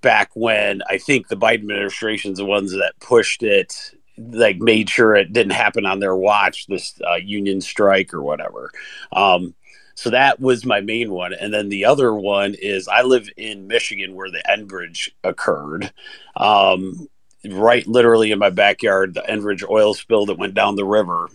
[0.00, 5.14] back when i think the biden administration's the ones that pushed it like made sure
[5.14, 8.70] it didn't happen on their watch this uh, union strike or whatever.
[9.12, 9.54] Um,
[9.94, 13.66] so that was my main one and then the other one is i live in
[13.66, 15.92] michigan where the enbridge occurred
[16.36, 17.08] um,
[17.50, 21.28] right literally in my backyard, the Enbridge oil spill that went down the river.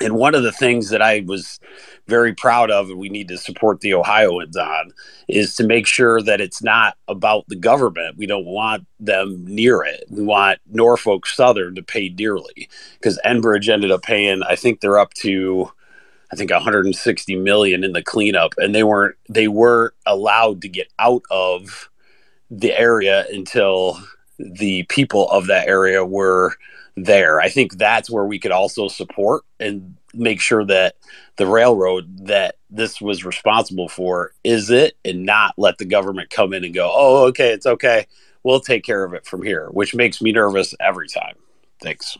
[0.00, 1.60] And one of the things that I was
[2.08, 4.92] very proud of, and we need to support the Ohioans on,
[5.28, 8.16] is to make sure that it's not about the government.
[8.16, 10.04] We don't want them near it.
[10.08, 14.98] We want Norfolk Southern to pay dearly because Enbridge ended up paying, I think they're
[14.98, 15.70] up to,
[16.32, 20.88] I think 160 million in the cleanup, and they weren't they were allowed to get
[20.98, 21.90] out of
[22.50, 24.00] the area until
[24.38, 26.54] the people of that area were
[26.96, 27.40] there.
[27.40, 30.96] I think that's where we could also support and make sure that
[31.36, 36.52] the railroad that this was responsible for is it and not let the government come
[36.52, 38.06] in and go, oh, okay, it's okay.
[38.42, 41.36] We'll take care of it from here, which makes me nervous every time.
[41.80, 42.18] Thanks.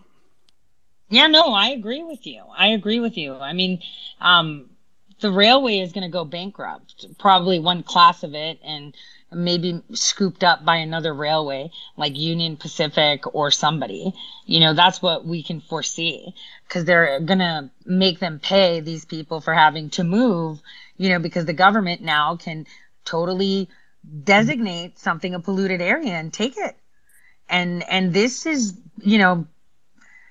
[1.13, 2.43] Yeah, no, I agree with you.
[2.57, 3.35] I agree with you.
[3.35, 3.83] I mean,
[4.19, 4.71] um,
[5.21, 8.95] the railway is going to go bankrupt, probably one class of it, and
[9.31, 14.15] maybe scooped up by another railway like Union Pacific or somebody.
[14.47, 16.35] You know, that's what we can foresee
[16.67, 20.63] because they're going to make them pay these people for having to move,
[20.97, 22.67] you know, because the government now can
[23.05, 23.69] totally
[24.25, 26.75] designate something a polluted area and take it.
[27.51, 29.47] And and this is, you know,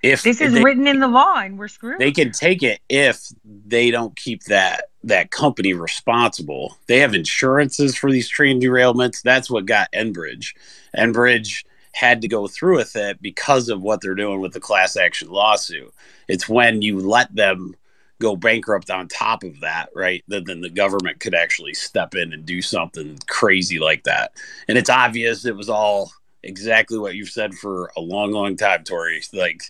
[0.03, 1.99] If this is they- written in the law and we're screwed.
[1.99, 6.77] they can take it if they don't keep that that company responsible.
[6.87, 9.21] They have insurances for these train derailments.
[9.21, 10.53] That's what got Enbridge.
[10.95, 14.95] Enbridge had to go through with it because of what they're doing with the class
[14.95, 15.93] action lawsuit.
[16.27, 17.75] It's when you let them
[18.21, 20.23] go bankrupt on top of that, right?
[20.27, 24.33] That then the government could actually step in and do something crazy like that.
[24.67, 26.11] And it's obvious it was all
[26.43, 29.21] exactly what you've said for a long, long time, Tori.
[29.33, 29.63] Like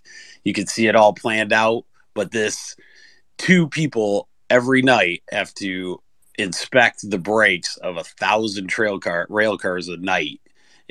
[0.44, 2.76] you could see it all planned out, but this
[3.38, 6.02] two people every night have to
[6.38, 10.40] inspect the brakes of a thousand trail car rail cars a night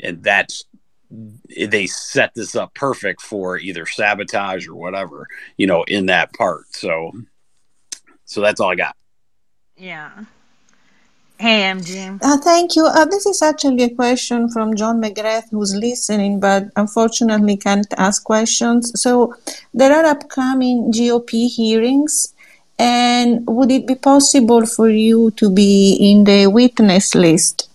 [0.02, 0.64] and that's
[1.58, 6.64] they set this up perfect for either sabotage or whatever you know in that part
[6.70, 7.10] so
[8.26, 8.94] so that's all i got
[9.76, 10.24] Yeah.
[11.40, 12.18] Hey, MG.
[12.22, 12.84] Uh, thank you.
[12.84, 18.22] Uh, this is actually a question from John McGrath, who's listening, but unfortunately can't ask
[18.22, 18.92] questions.
[19.00, 19.34] So,
[19.72, 22.34] there are upcoming GOP hearings,
[22.78, 27.70] and would it be possible for you to be in the witness list?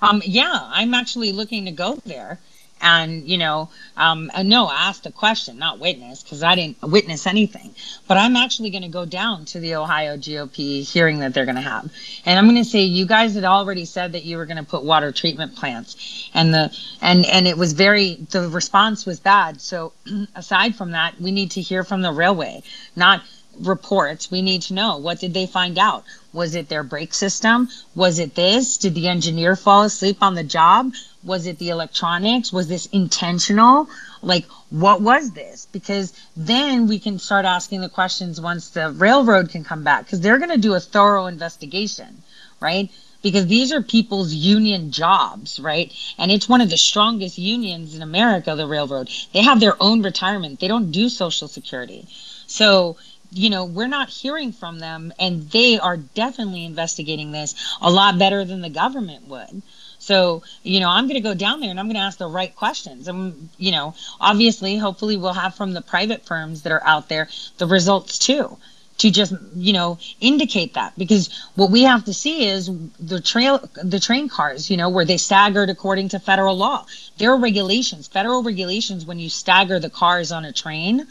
[0.00, 2.38] Um, yeah, I'm actually looking to go there.
[2.82, 7.74] And, you know, um, no, asked a question, not witness, because I didn't witness anything.
[8.08, 11.56] But I'm actually going to go down to the Ohio GOP hearing that they're going
[11.56, 11.90] to have.
[12.24, 14.62] And I'm going to say, you guys had already said that you were going to
[14.62, 16.30] put water treatment plants.
[16.34, 19.60] And the, and, and it was very, the response was bad.
[19.60, 19.92] So
[20.34, 22.62] aside from that, we need to hear from the railway,
[22.96, 23.22] not
[23.58, 24.30] reports.
[24.30, 26.04] We need to know what did they find out?
[26.32, 27.68] Was it their brake system?
[27.94, 28.78] Was it this?
[28.78, 30.92] Did the engineer fall asleep on the job?
[31.24, 32.52] Was it the electronics?
[32.52, 33.88] Was this intentional?
[34.22, 35.66] Like, what was this?
[35.72, 40.20] Because then we can start asking the questions once the railroad can come back, because
[40.20, 42.22] they're going to do a thorough investigation,
[42.60, 42.90] right?
[43.22, 45.92] Because these are people's union jobs, right?
[46.16, 49.10] And it's one of the strongest unions in America, the railroad.
[49.34, 52.06] They have their own retirement, they don't do Social Security.
[52.46, 52.96] So,
[53.32, 58.18] you know, we're not hearing from them, and they are definitely investigating this a lot
[58.18, 59.62] better than the government would.
[59.98, 62.26] So, you know, I'm going to go down there and I'm going to ask the
[62.26, 63.06] right questions.
[63.06, 67.28] And, you know, obviously, hopefully, we'll have from the private firms that are out there
[67.58, 68.56] the results too
[69.00, 73.58] to just you know indicate that because what we have to see is the trail
[73.82, 76.84] the train cars you know where they staggered according to federal law
[77.16, 81.06] there are regulations federal regulations when you stagger the cars on a train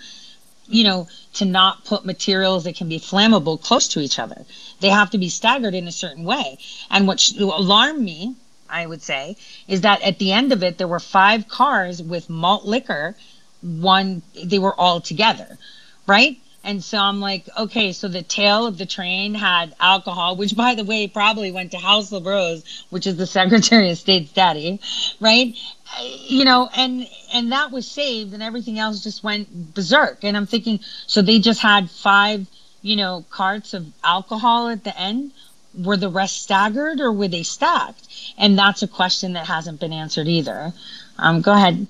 [0.69, 4.45] you know to not put materials that can be flammable close to each other
[4.79, 6.57] they have to be staggered in a certain way
[6.89, 8.35] and what alarmed me
[8.69, 9.35] I would say,
[9.67, 13.15] is that at the end of it, there were five cars with malt liquor.
[13.61, 15.57] One, they were all together,
[16.05, 16.37] right?
[16.63, 20.75] And so I'm like, okay, so the tail of the train had alcohol, which by
[20.75, 24.79] the way, probably went to House of Rose, which is the Secretary of State's daddy,
[25.19, 25.55] right?
[26.01, 30.23] You know, and and that was saved, and everything else just went berserk.
[30.23, 32.47] And I'm thinking, so they just had five,
[32.81, 35.31] you know, carts of alcohol at the end.
[35.77, 38.07] Were the rest staggered or were they stacked?
[38.37, 40.73] And that's a question that hasn't been answered either.
[41.17, 41.85] Um, go ahead.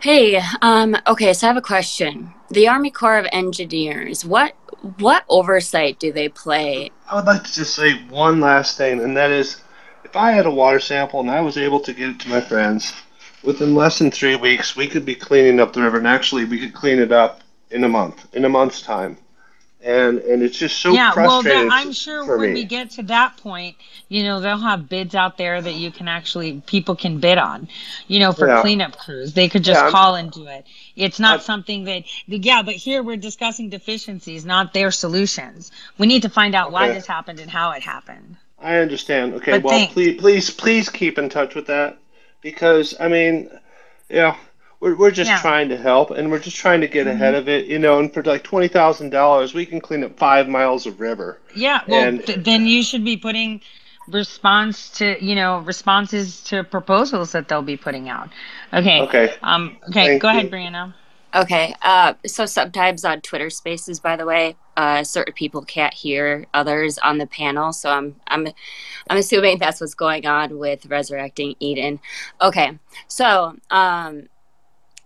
[0.00, 2.32] Hey, um, okay, so I have a question.
[2.50, 4.54] The Army Corps of Engineers, what
[4.98, 6.90] what oversight do they play?
[7.10, 9.62] I would like to just say one last thing, and that is
[10.04, 12.40] if I had a water sample and I was able to get it to my
[12.40, 12.92] friends,
[13.44, 16.58] within less than three weeks, we could be cleaning up the river, and actually, we
[16.58, 19.16] could clean it up in a month, in a month's time
[19.84, 21.52] and and it's just so frustrating.
[21.52, 22.62] yeah well i'm sure when me.
[22.62, 23.76] we get to that point
[24.08, 27.68] you know they'll have bids out there that you can actually people can bid on
[28.08, 28.62] you know for Yeah.
[28.62, 30.64] cleanup crews they could just Yeah, call and do it
[30.96, 36.06] it's not I- something that yeah but here we're discussing deficiencies not their solutions we
[36.06, 39.34] need to find out why this happened and how it happened I understand.
[39.34, 39.92] Okay, But well, thanks.
[39.92, 41.98] please, please, please keep in touch with that
[42.44, 43.50] because I mean,
[44.08, 44.36] yeah,
[44.78, 45.40] we're we're just Yeah.
[45.40, 47.12] trying to help and we're just trying to get Mhm.
[47.14, 47.98] ahead of it, you know.
[47.98, 51.40] And for like twenty thousand dollars, we can clean up five miles of river.
[51.56, 53.60] yeah well And- th- then you should be putting
[54.08, 58.28] response to you know responses to proposals that they'll be putting out
[58.72, 59.26] okay Okay.
[59.42, 60.92] um okay Thank go ahead brianna
[61.34, 66.46] Okay, uh, so sometimes on Twitter Spaces, by the way, uh, certain people can't hear
[66.54, 68.46] others on the panel, so I'm I'm
[69.10, 71.98] I'm assuming that's what's going on with resurrecting Eden.
[72.40, 74.28] Okay, so um,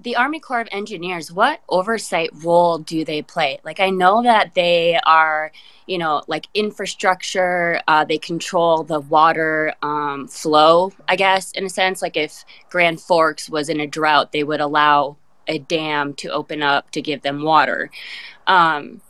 [0.00, 3.58] the Army Corps of Engineers, what oversight role do they play?
[3.64, 5.50] Like, I know that they are,
[5.86, 7.80] you know, like infrastructure.
[7.88, 12.00] Uh, they control the water um, flow, I guess, in a sense.
[12.02, 15.16] Like, if Grand Forks was in a drought, they would allow
[15.48, 17.90] a dam to open up to give them water.
[18.46, 19.00] Um,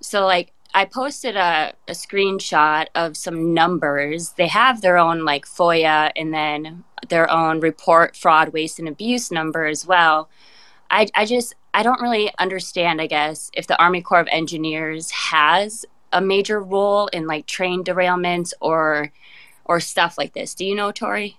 [0.00, 4.30] so, like, I posted a, a screenshot of some numbers.
[4.30, 9.30] They have their own like FOIA and then their own report fraud, waste, and abuse
[9.30, 10.30] number as well.
[10.90, 13.00] I, I just I don't really understand.
[13.00, 17.84] I guess if the Army Corps of Engineers has a major role in like train
[17.84, 19.12] derailments or
[19.64, 20.54] or stuff like this.
[20.54, 21.38] Do you know, Tori?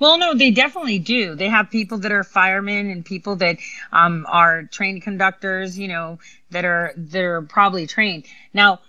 [0.00, 1.34] Well, no, they definitely do.
[1.34, 3.58] They have people that are firemen and people that
[3.92, 6.18] um, are trained conductors, you know,
[6.50, 8.24] that are that are probably trained.
[8.54, 8.80] Now,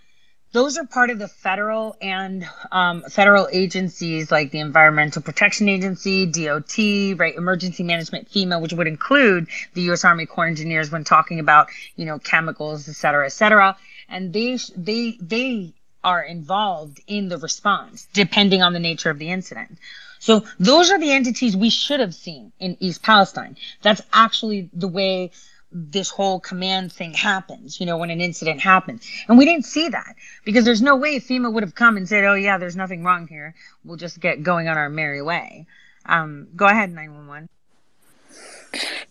[0.51, 6.25] those are part of the federal and um, federal agencies like the Environmental Protection Agency,
[6.25, 10.03] DOT, right, Emergency Management, FEMA, which would include the U.S.
[10.05, 13.77] Army Corps Engineers when talking about, you know, chemicals, et cetera, et cetera.
[14.09, 19.29] And they they they are involved in the response, depending on the nature of the
[19.29, 19.77] incident.
[20.19, 23.57] So those are the entities we should have seen in East Palestine.
[23.81, 25.31] That's actually the way
[25.71, 29.07] this whole command thing happens, you know, when an incident happens.
[29.27, 32.23] And we didn't see that because there's no way FEMA would have come and said,
[32.23, 33.53] oh, yeah, there's nothing wrong here.
[33.83, 35.67] We'll just get going on our merry way.
[36.05, 37.49] Um, go ahead, 911.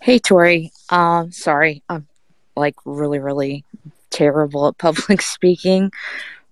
[0.01, 0.73] Hey, Tori.
[0.91, 2.09] Um, sorry, I'm
[2.57, 3.65] like really, really
[4.11, 5.93] terrible at public speaking,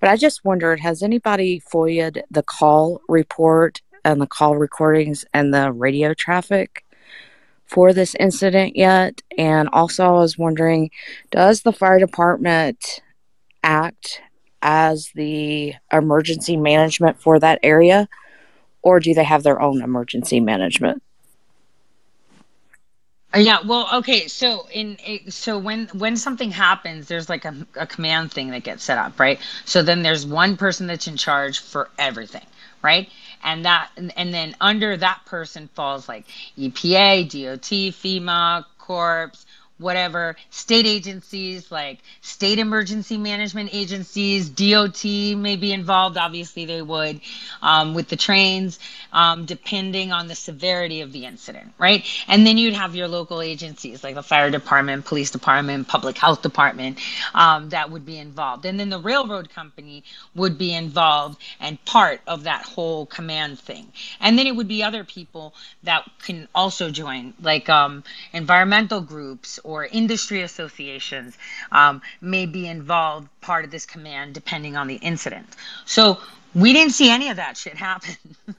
[0.00, 5.52] but I just wondered has anybody FOIA'd the call report and the call recordings and
[5.52, 6.84] the radio traffic
[7.66, 9.20] for this incident yet?
[9.36, 10.90] And also, I was wondering
[11.30, 13.00] does the fire department
[13.62, 14.20] act
[14.62, 18.08] as the emergency management for that area,
[18.82, 21.02] or do they have their own emergency management?
[23.34, 24.28] Yeah, well, okay.
[24.28, 24.96] So in
[25.28, 29.20] so when when something happens, there's like a, a command thing that gets set up,
[29.20, 29.38] right?
[29.64, 32.46] So then there's one person that's in charge for everything,
[32.82, 33.08] right?
[33.46, 36.26] And that and and then under that person falls like
[36.58, 37.62] EPA, DOT,
[37.94, 39.32] FEMA, Corps,
[39.78, 46.16] whatever, state agencies like state emergency management agencies, DOT may be involved.
[46.16, 47.20] Obviously, they would
[47.62, 48.78] um, with the trains,
[49.12, 52.04] um, depending on the severity of the incident, right?
[52.28, 56.42] And then you'd have your local agencies like the fire department, police department, public health
[56.42, 56.98] department
[57.34, 58.64] um, that would be involved.
[58.64, 60.04] And then the railroad company
[60.34, 63.92] would be involved and part of that whole command thing.
[64.20, 69.58] And then it would be other people that can also join, like um, environmental groups
[69.66, 71.36] or industry associations
[71.72, 75.46] um, may be involved part of this command depending on the incident.
[75.84, 76.18] So
[76.54, 78.16] we didn't see any of that shit happen.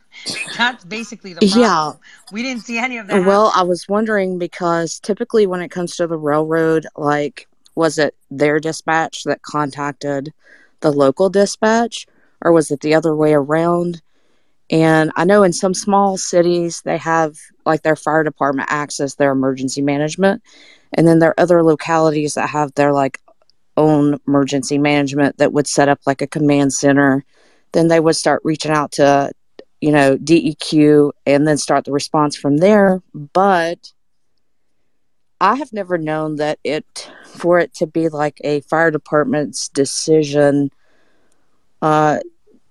[0.58, 1.62] That's basically the problem.
[1.62, 1.92] Yeah.
[2.32, 3.62] We didn't see any of that Well, happen.
[3.62, 8.60] I was wondering because typically when it comes to the railroad, like, was it their
[8.60, 10.34] dispatch that contacted
[10.82, 12.06] the local dispatch
[12.42, 14.02] or was it the other way around?
[14.70, 19.32] And I know in some small cities, they have like their fire department access their
[19.32, 20.44] emergency management.
[20.94, 23.20] And then there are other localities that have their like
[23.78, 27.24] own emergency management that would set up like a command center.
[27.72, 29.32] Then they would start reaching out to,
[29.82, 33.02] you know, DEQ and then start the response from there.
[33.14, 33.94] But
[35.40, 40.72] I have never known that it, for it to be like a fire department's decision,
[41.82, 42.20] uh,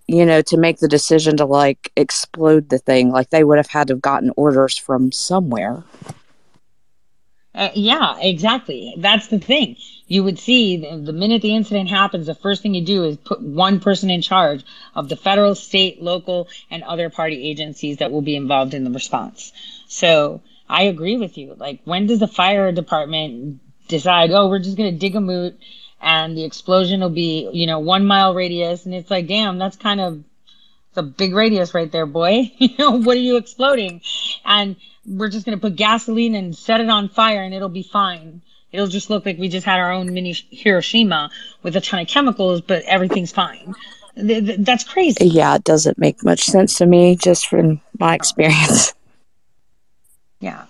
[0.08, 3.10] you know, to make the decision to like explode the thing.
[3.10, 5.84] Like they would have had to have gotten orders from somewhere.
[7.56, 8.94] Uh, yeah, exactly.
[8.98, 9.76] That's the thing.
[10.08, 13.40] You would see the, minute the incident happens, the first thing you do is put
[13.40, 14.62] one person in charge
[14.94, 18.90] of the federal, state, local, and other party agencies that will be involved in the
[18.90, 19.52] response.
[19.88, 21.54] So I agree with you.
[21.56, 25.58] Like, when does the fire department decide, oh, we're just going to dig a moot
[26.02, 28.84] and the explosion will be, you know, one mile radius?
[28.84, 30.22] And it's like, damn, that's kind of
[30.96, 32.50] it's a big radius right there, boy.
[32.58, 34.00] you know, what are you exploding?
[34.46, 37.82] And we're just going to put gasoline and set it on fire and it'll be
[37.82, 38.40] fine.
[38.72, 41.30] It'll just look like we just had our own mini Hiroshima
[41.62, 43.74] with a ton of chemicals, but everything's fine.
[44.14, 45.26] Th- th- That's crazy.
[45.26, 48.94] Yeah, it doesn't make much sense to me just from my experience.
[50.38, 50.66] Yeah.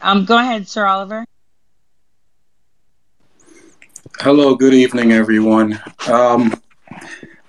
[0.00, 1.26] Um, go ahead, Sir Oliver.
[4.18, 5.78] Hello, good evening, everyone.
[6.08, 6.58] Um,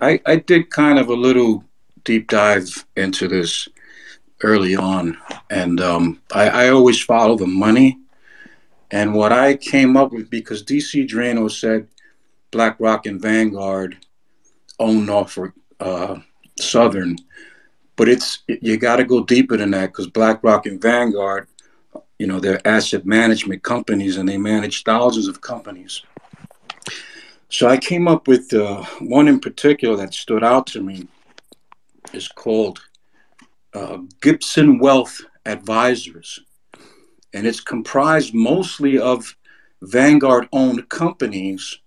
[0.01, 1.63] I, I did kind of a little
[2.03, 3.67] deep dive into this
[4.43, 5.17] early on,
[5.49, 7.97] and um, I, I always follow the money.
[8.91, 11.87] And what I came up with, because DC Draino said
[12.51, 13.97] BlackRock and Vanguard
[14.79, 16.19] own Norfolk uh,
[16.59, 17.17] Southern,
[17.95, 21.47] but it's you got to go deeper than that because BlackRock and Vanguard,
[22.19, 26.01] you know, they're asset management companies and they manage thousands of companies.
[27.49, 31.07] So I came up with uh, one in particular that stood out to me.
[32.13, 32.81] Is called
[33.73, 36.39] uh, Gibson Wealth Advisors,
[37.33, 39.35] and it's comprised mostly of
[39.81, 41.79] Vanguard-owned companies,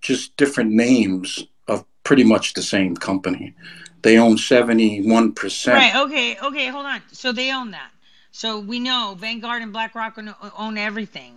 [0.00, 3.54] just different names of pretty much the same company.
[4.02, 5.76] They own seventy-one percent.
[5.76, 5.94] Right.
[5.94, 6.36] Okay.
[6.42, 6.66] Okay.
[6.68, 7.02] Hold on.
[7.12, 7.90] So they own that.
[8.32, 10.18] So we know Vanguard and BlackRock
[10.58, 11.34] own everything.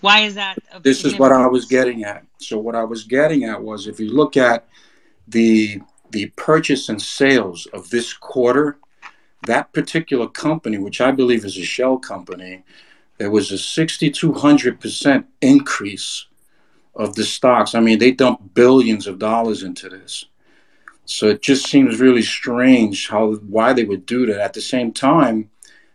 [0.00, 0.58] Why is that?
[0.82, 2.26] This is what I was getting at.
[2.38, 4.66] So what I was getting at was if you look at
[5.28, 5.80] the
[6.10, 8.78] the purchase and sales of this quarter,
[9.46, 12.64] that particular company, which I believe is a shell company,
[13.18, 16.26] there was a 6,200% increase
[16.94, 17.74] of the stocks.
[17.74, 20.26] I mean, they dumped billions of dollars into this.
[21.04, 24.40] So it just seems really strange how why they would do that.
[24.40, 25.50] At the same time,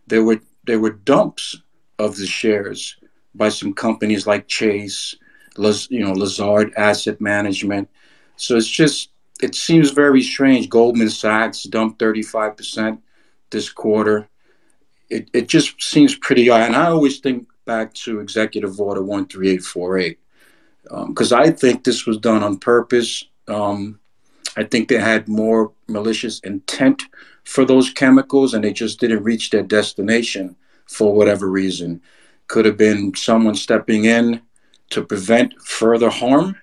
[0.08, 1.58] there were there were dumps
[2.00, 2.96] of the shares
[3.36, 5.16] by some companies like Chase,
[5.58, 7.90] you know, Lazard Asset Management.
[8.38, 9.10] So it's just
[9.42, 10.70] it seems very strange.
[10.70, 13.00] Goldman Sachs dumped 35%
[13.50, 14.30] this quarter.
[15.10, 16.62] It, it just seems pretty odd.
[16.62, 20.20] And I always think back to Executive Order 13848
[21.08, 23.26] because I think this was done on purpose.
[23.48, 24.00] Um,
[24.58, 27.04] I think they had more malicious intent
[27.44, 30.56] for those chemicals and they just didn't reach their destination
[30.88, 32.02] for whatever reason.
[32.48, 34.42] Could have been someone stepping in
[34.90, 36.58] to prevent further harm.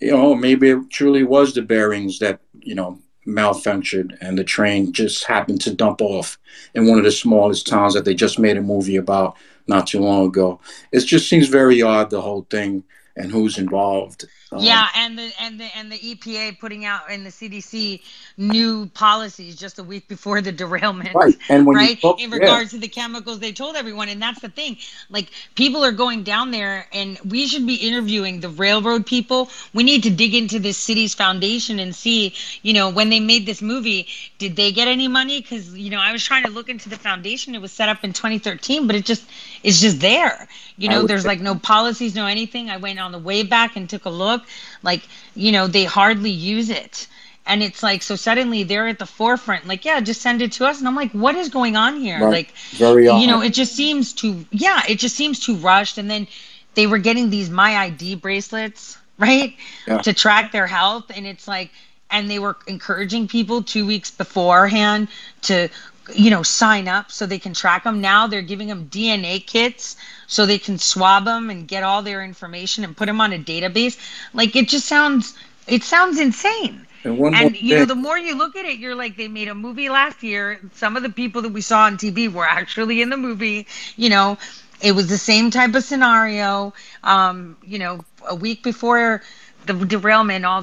[0.00, 4.92] You know, maybe it truly was the bearings that, you know, malfunctioned and the train
[4.92, 6.38] just happened to dump off
[6.74, 9.36] in one of the smallest towns that they just made a movie about
[9.66, 10.60] not too long ago.
[10.92, 12.84] It just seems very odd, the whole thing.
[13.16, 14.26] and who's involved.
[14.52, 18.00] Um, Yeah, and the and the and the EPA putting out and the CDC
[18.36, 22.00] new policies just a week before the derailment, Right, and when you right?
[22.00, 22.36] talk- in yeah.
[22.36, 24.76] regards to the chemicals, they told everyone, and that's the thing.
[25.10, 29.50] Like people are going down there, and we should be interviewing the railroad people.
[29.74, 32.32] We need to dig into this city's foundation and see,
[32.62, 34.06] you know, when they made this movie,
[34.38, 35.40] did they get any money?
[35.40, 37.54] Because you know, I was trying to look into the foundation.
[37.54, 39.24] It was set up in 2013, but it just
[39.64, 40.46] it's just there.
[40.78, 42.70] You know, there's say- like no policies, no anything.
[42.70, 44.35] I went on the way back and took a look.
[44.82, 47.06] Like, you know, they hardly use it.
[47.46, 50.66] And it's like, so suddenly they're at the forefront, like, yeah, just send it to
[50.66, 50.80] us.
[50.80, 52.20] And I'm like, what is going on here?
[52.20, 52.30] Right.
[52.30, 55.96] Like, Very you know, it just seems to yeah, it just seems too rushed.
[55.96, 56.26] And then
[56.74, 59.54] they were getting these My ID bracelets, right?
[59.86, 59.98] Yeah.
[59.98, 61.10] To track their health.
[61.14, 61.70] And it's like,
[62.10, 65.08] and they were encouraging people two weeks beforehand
[65.42, 65.68] to,
[66.14, 68.00] you know, sign up so they can track them.
[68.00, 69.96] Now they're giving them DNA kits
[70.26, 73.38] so they can swab them and get all their information and put them on a
[73.38, 73.98] database.
[74.32, 75.34] Like it just sounds,
[75.66, 76.86] it sounds insane.
[77.04, 79.54] and And you know, the more you look at it, you're like, they made a
[79.54, 80.60] movie last year.
[80.72, 83.66] Some of the people that we saw on TV were actually in the movie.
[83.96, 84.38] You know,
[84.80, 86.72] it was the same type of scenario.
[87.02, 89.22] Um, you know, a week before
[89.66, 90.62] the derailment, all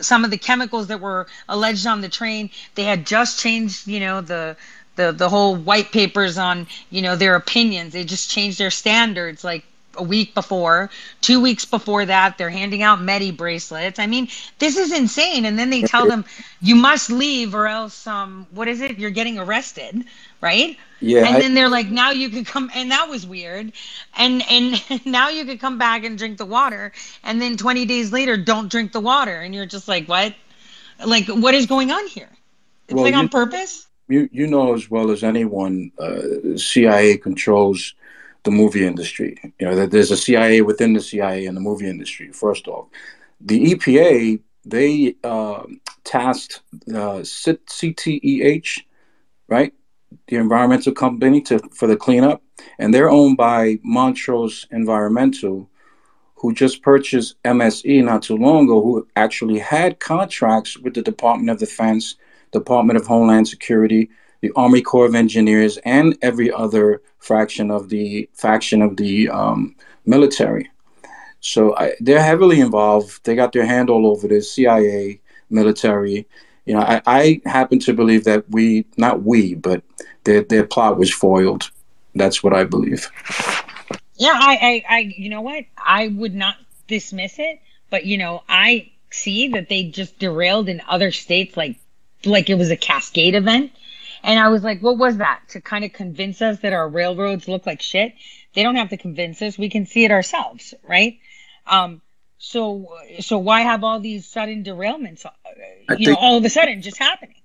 [0.00, 3.86] some of the chemicals that were alleged on the train, they had just changed.
[3.88, 4.56] You know, the
[4.96, 7.92] the the whole white papers on you know their opinions.
[7.92, 9.64] They just changed their standards like
[9.96, 10.90] a week before,
[11.20, 13.98] two weeks before that, they're handing out Medi bracelets.
[13.98, 14.28] I mean,
[14.58, 15.44] this is insane.
[15.44, 16.24] And then they tell them
[16.60, 18.98] you must leave or else, um, what is it?
[18.98, 20.04] You're getting arrested,
[20.40, 20.78] right?
[21.00, 23.72] Yeah, And I- then they're like, now you can come, and that was weird.
[24.16, 26.92] And and now you could come back and drink the water,
[27.24, 30.34] and then 20 days later, don't drink the water, and you're just like, what?
[31.04, 32.28] Like, what is going on here?
[32.88, 33.86] It's Well, like on you- purpose.
[34.08, 37.94] you you know as well as anyone, uh, CIA controls
[38.42, 39.36] the movie industry.
[39.58, 42.30] You know that there's a CIA within the CIA in the movie industry.
[42.32, 42.86] First off,
[43.40, 45.62] the EPA they uh,
[46.04, 48.82] tasked uh, CTEH,
[49.48, 49.72] right,
[50.28, 52.42] the environmental company to for the cleanup,
[52.78, 55.68] and they're owned by Montrose Environmental,
[56.36, 61.50] who just purchased MSE not too long ago, who actually had contracts with the Department
[61.50, 62.16] of Defense,
[62.52, 68.28] Department of Homeland Security, the Army Corps of Engineers, and every other fraction of the
[68.32, 70.70] faction of the um, military.
[71.40, 73.24] So I, they're heavily involved.
[73.24, 76.26] They got their hand all over this CIA, military.
[76.66, 79.82] You know, I, I happen to believe that we, not we, but
[80.24, 81.70] their their plot was foiled.
[82.14, 83.08] That's what I believe.
[84.16, 85.64] Yeah, I, I, I, you know what?
[85.78, 86.56] I would not
[86.86, 91.78] dismiss it, but you know, I see that they just derailed in other states, like,
[92.24, 93.72] like it was a cascade event,
[94.22, 95.40] and I was like, what was that?
[95.50, 98.12] To kind of convince us that our railroads look like shit.
[98.54, 101.18] They don't have to convince us; we can see it ourselves, right?
[101.66, 102.02] Um,
[102.42, 105.26] so, so why have all these sudden derailments?
[105.26, 105.30] uh,
[105.98, 107.36] You know, all of a sudden, just happening.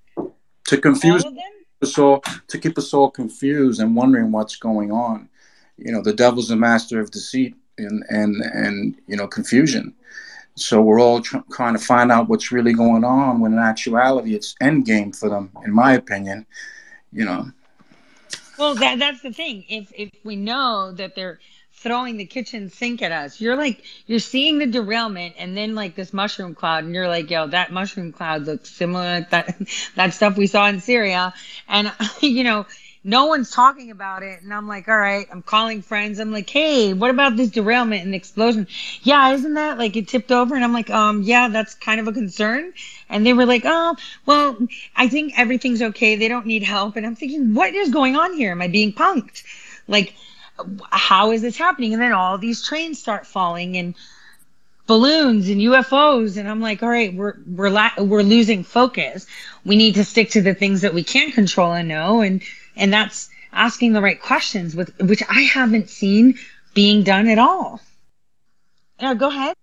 [0.68, 1.40] To confuse All them.
[1.82, 5.28] us all, to keep us all confused and wondering what's going on.
[5.76, 9.94] You know, the devil's a master of deceit and and and you know confusion.
[10.54, 13.40] So we're all tr- trying to find out what's really going on.
[13.40, 16.46] When in actuality, it's end game for them, in my opinion.
[17.12, 17.50] You know.
[18.58, 19.66] Well, that that's the thing.
[19.68, 21.38] If if we know that they're
[21.86, 25.94] throwing the kitchen sink at us, you're like you're seeing the derailment and then like
[25.94, 29.56] this mushroom cloud, and you're like, yo, that mushroom cloud looks similar to that
[29.94, 31.32] that stuff we saw in Syria,
[31.68, 32.66] and you know.
[33.08, 35.28] No one's talking about it, and I'm like, all right.
[35.30, 36.18] I'm calling friends.
[36.18, 38.66] I'm like, hey, what about this derailment and explosion?
[39.02, 40.56] Yeah, isn't that like it tipped over?
[40.56, 42.72] And I'm like, um, yeah, that's kind of a concern.
[43.08, 43.94] And they were like, oh,
[44.26, 44.58] well,
[44.96, 46.16] I think everything's okay.
[46.16, 46.96] They don't need help.
[46.96, 48.50] And I'm thinking, what is going on here?
[48.50, 49.44] Am I being punked?
[49.86, 50.12] Like,
[50.90, 51.92] how is this happening?
[51.92, 53.94] And then all these trains start falling and
[54.86, 56.36] balloons and UFOs.
[56.36, 59.26] And I'm like, all right, we're, we're, la- we're losing focus.
[59.64, 62.20] We need to stick to the things that we can control and know.
[62.20, 62.42] And,
[62.76, 66.38] and that's asking the right questions with, which I haven't seen
[66.74, 67.80] being done at all.
[69.00, 69.54] Yeah, go ahead.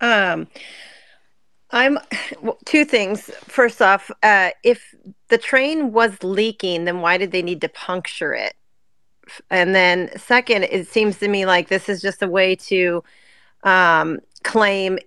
[0.00, 0.48] Um,
[1.70, 1.98] I'm
[2.40, 3.30] well, two things.
[3.44, 4.94] First off, uh, if
[5.28, 8.54] the train was leaking, then why did they need to puncture it?
[9.50, 13.02] And then, second, it seems to me like this is just a way to
[13.62, 14.98] um, claim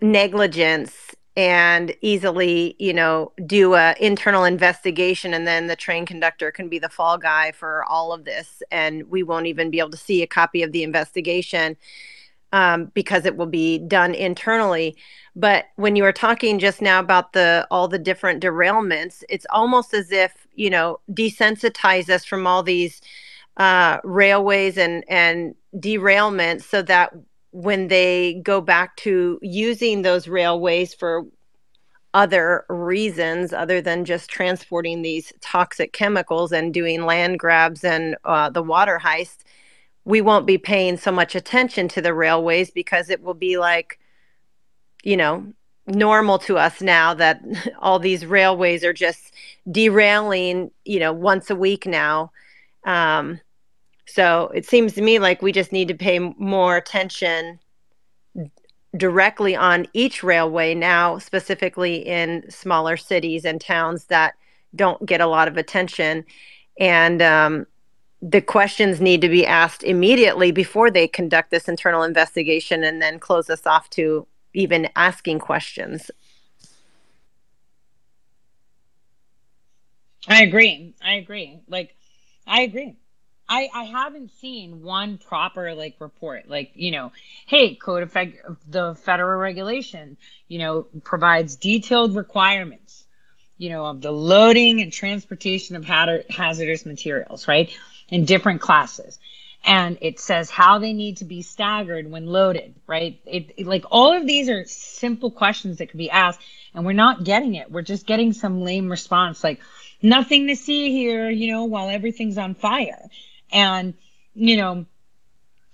[0.00, 6.68] negligence and easily, you know, do a internal investigation, and then the train conductor can
[6.68, 9.96] be the fall guy for all of this, and we won't even be able to
[9.96, 11.76] see a copy of the investigation
[12.52, 14.96] um, because it will be done internally.
[15.34, 19.94] But when you were talking just now about the all the different derailments, it's almost
[19.94, 23.00] as if you know desensitize us from all these
[23.56, 27.12] uh, railways and and derailments, so that
[27.50, 31.24] when they go back to using those railways for
[32.14, 38.50] other reasons other than just transporting these toxic chemicals and doing land grabs and uh,
[38.50, 39.38] the water heist,
[40.04, 43.98] we won't be paying so much attention to the railways because it will be like,
[45.02, 45.46] you know,
[45.86, 47.40] normal to us now that
[47.78, 49.34] all these railways are just
[49.70, 52.30] derailing, you know, once a week now.
[52.84, 53.40] Um,
[54.06, 57.58] so it seems to me like we just need to pay more attention
[58.96, 64.34] directly on each railway now, specifically in smaller cities and towns that
[64.74, 66.24] don't get a lot of attention.
[66.78, 67.66] And um,
[68.20, 73.18] the questions need to be asked immediately before they conduct this internal investigation and then
[73.18, 76.10] close us off to even asking questions.
[80.28, 80.94] I agree.
[81.02, 81.60] I agree.
[81.66, 81.96] Like,
[82.46, 82.96] I agree.
[83.48, 87.12] I, I haven't seen one proper like report like you know
[87.46, 88.12] hey code of
[88.68, 90.16] the federal regulation
[90.48, 93.04] you know provides detailed requirements
[93.58, 97.76] you know of the loading and transportation of hazardous materials right
[98.12, 99.18] in different classes.
[99.64, 103.20] And it says how they need to be staggered when loaded right?
[103.26, 106.40] It, it like all of these are simple questions that could be asked
[106.74, 107.70] and we're not getting it.
[107.70, 109.60] We're just getting some lame response like
[110.02, 113.08] nothing to see here you know while everything's on fire
[113.52, 113.94] and,
[114.34, 114.86] you know,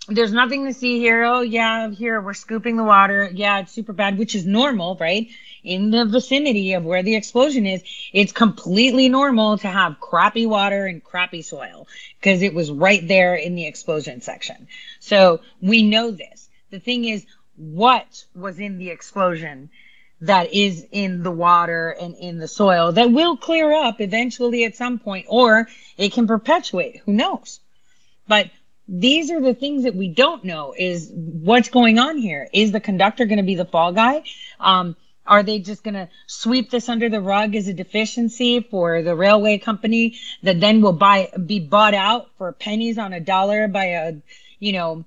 [0.08, 1.22] there's nothing to see here.
[1.24, 3.30] Oh, yeah, here we're scooping the water.
[3.32, 5.28] Yeah, it's super bad, which is normal, right?
[5.62, 10.86] In the vicinity of where the explosion is, it's completely normal to have crappy water
[10.86, 11.86] and crappy soil
[12.18, 14.66] because it was right there in the explosion section.
[14.98, 16.48] So we know this.
[16.70, 17.26] The thing is,
[17.56, 19.68] what was in the explosion
[20.20, 24.76] that is in the water and in the soil that will clear up eventually at
[24.76, 27.02] some point, or it can perpetuate.
[27.04, 27.60] Who knows?
[28.26, 28.50] But
[28.88, 32.48] these are the things that we don't know is what's going on here.
[32.52, 34.24] Is the conductor going to be the fall guy?
[34.58, 34.96] Um,
[35.26, 39.14] are they just going to sweep this under the rug as a deficiency for the
[39.14, 43.84] railway company that then will buy be bought out for pennies on a dollar by
[43.84, 44.14] a
[44.58, 45.04] you know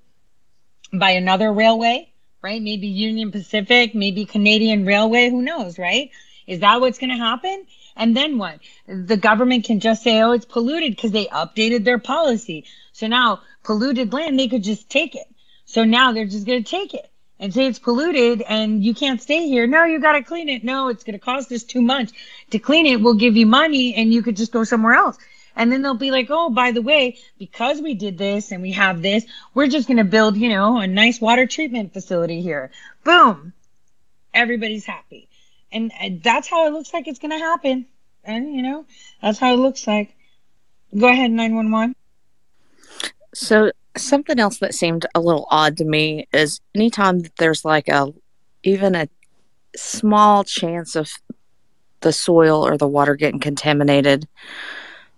[0.93, 2.10] by another railway,
[2.41, 2.61] right?
[2.61, 6.11] Maybe Union Pacific, maybe Canadian Railway, who knows, right?
[6.47, 7.65] Is that what's going to happen?
[7.95, 8.59] And then what?
[8.87, 12.65] The government can just say, oh, it's polluted because they updated their policy.
[12.93, 15.27] So now polluted land, they could just take it.
[15.65, 19.21] So now they're just going to take it and say it's polluted and you can't
[19.21, 19.67] stay here.
[19.67, 20.63] No, you got to clean it.
[20.63, 22.11] No, it's going to cost us too much
[22.51, 23.01] to clean it.
[23.01, 25.17] We'll give you money and you could just go somewhere else.
[25.55, 28.71] And then they'll be like, oh, by the way, because we did this and we
[28.71, 32.71] have this, we're just going to build, you know, a nice water treatment facility here.
[33.03, 33.53] Boom.
[34.33, 35.27] Everybody's happy.
[35.71, 35.91] And
[36.23, 37.85] that's how it looks like it's going to happen.
[38.23, 38.85] And, you know,
[39.21, 40.15] that's how it looks like.
[40.97, 41.95] Go ahead, 911.
[43.33, 48.13] So something else that seemed a little odd to me is anytime there's like a
[48.63, 49.07] even a
[49.75, 51.09] small chance of
[52.01, 54.27] the soil or the water getting contaminated,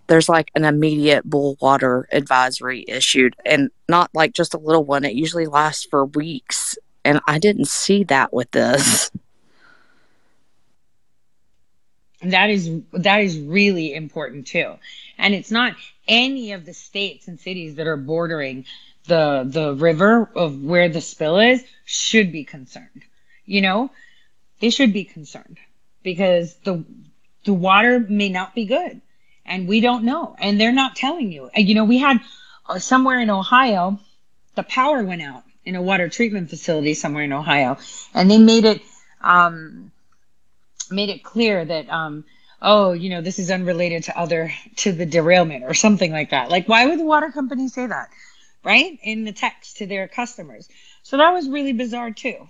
[0.06, 5.04] there's like an immediate boil water advisory issued and not like just a little one.
[5.04, 6.78] It usually lasts for weeks.
[7.04, 9.10] And I didn't see that with this.
[12.22, 14.74] That is that is really important too.
[15.18, 15.74] And it's not
[16.08, 18.64] any of the states and cities that are bordering
[19.06, 23.02] the the river of where the spill is should be concerned.
[23.44, 23.90] You know,
[24.60, 25.58] they should be concerned
[26.02, 26.82] because the
[27.44, 29.02] the water may not be good
[29.46, 31.50] and we don't know and they're not telling you.
[31.54, 32.20] You know, we had
[32.68, 33.98] uh, somewhere in Ohio
[34.54, 37.76] the power went out in a water treatment facility somewhere in Ohio
[38.14, 38.82] and they made it
[39.20, 39.90] um
[40.90, 42.24] made it clear that um
[42.64, 46.50] oh, you know, this is unrelated to other to the derailment or something like that.
[46.50, 48.08] Like, why would the water company say that,
[48.64, 50.68] right, in the text to their customers?
[51.02, 52.48] So that was really bizarre too.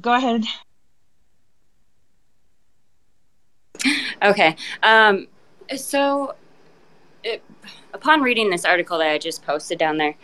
[0.00, 0.44] Go ahead.
[4.22, 4.56] Okay.
[4.82, 5.28] Um,
[5.76, 6.34] so,
[7.22, 7.42] it,
[7.92, 10.14] upon reading this article that I just posted down there,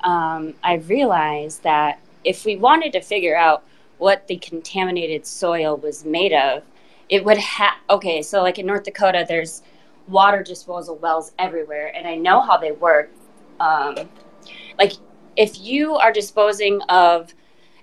[0.00, 3.62] um, I realized that if we wanted to figure out
[3.98, 6.64] what the contaminated soil was made of,
[7.08, 9.62] it would have okay so like in north dakota there's
[10.08, 13.10] water disposal wells everywhere and i know how they work
[13.60, 13.96] um,
[14.78, 14.92] like
[15.36, 17.34] if you are disposing of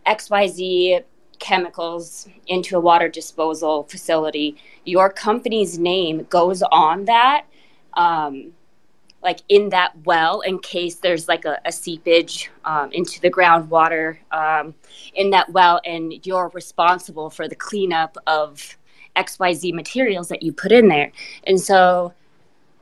[0.05, 1.03] xyz
[1.43, 7.45] chemicals into a water disposal facility your company's name goes on that
[7.95, 8.53] um,
[9.21, 14.17] like in that well in case there's like a, a seepage um, into the groundwater
[14.31, 14.73] um,
[15.15, 18.77] in that well and you're responsible for the cleanup of
[19.15, 21.11] XYZ materials that you put in there.
[21.45, 22.13] And so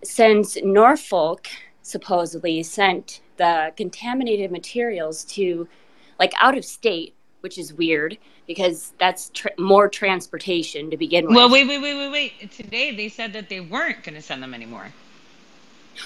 [0.03, 1.47] since Norfolk
[1.82, 5.68] supposedly sent the contaminated materials to
[6.20, 8.18] like out of state, which is weird
[8.52, 11.36] because that's tr- more transportation to begin with.
[11.36, 12.52] Well, wait, wait, wait, wait, wait.
[12.52, 14.88] Today they said that they weren't going to send them anymore.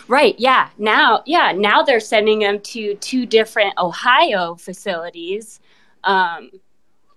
[0.08, 0.36] Right.
[0.38, 0.70] Yeah.
[0.78, 1.52] Now, yeah.
[1.52, 5.60] Now they're sending them to two different Ohio facilities.
[6.04, 6.52] Um,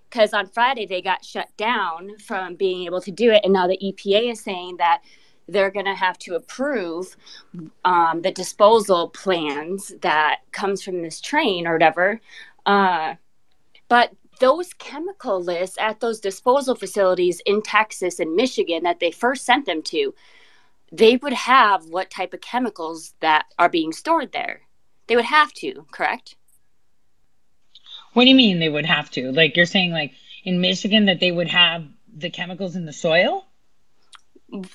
[0.09, 3.67] because on Friday they got shut down from being able to do it, and now
[3.67, 5.03] the EPA is saying that
[5.49, 7.15] they're going to have to approve
[7.85, 12.21] um, the disposal plans that comes from this train or whatever.
[12.67, 13.15] Uh,
[13.89, 19.45] but those chemical lists at those disposal facilities in Texas and Michigan that they first
[19.45, 20.15] sent them to,
[20.91, 24.63] they would have what type of chemicals that are being stored there.
[25.07, 26.37] They would have to, correct?
[28.13, 29.31] What do you mean they would have to?
[29.33, 30.13] Like you're saying, like
[30.45, 31.85] in Michigan, that they would have
[32.17, 33.45] the chemicals in the soil?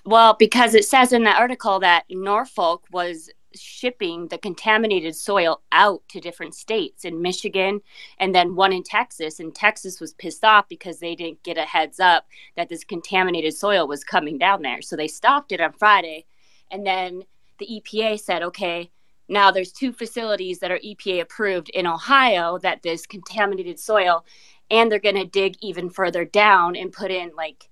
[0.05, 6.01] Well, because it says in the article that Norfolk was shipping the contaminated soil out
[6.09, 7.81] to different states in Michigan
[8.19, 9.39] and then one in Texas.
[9.39, 13.53] And Texas was pissed off because they didn't get a heads up that this contaminated
[13.53, 14.81] soil was coming down there.
[14.81, 16.25] So they stopped it on Friday.
[16.71, 17.23] And then
[17.59, 18.89] the EPA said, okay,
[19.29, 24.25] now there's two facilities that are EPA approved in Ohio that this contaminated soil,
[24.69, 27.69] and they're going to dig even further down and put in like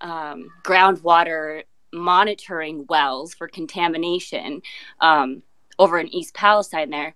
[0.00, 1.62] um, groundwater
[1.92, 4.62] monitoring wells for contamination
[5.00, 5.42] um,
[5.78, 7.14] over in East Palestine there.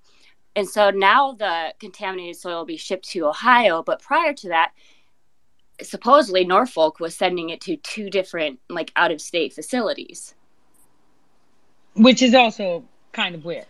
[0.54, 4.72] And so now the contaminated soil will be shipped to Ohio, but prior to that,
[5.80, 10.34] supposedly Norfolk was sending it to two different like out of state facilities.
[11.94, 13.66] Which is also kind of weird.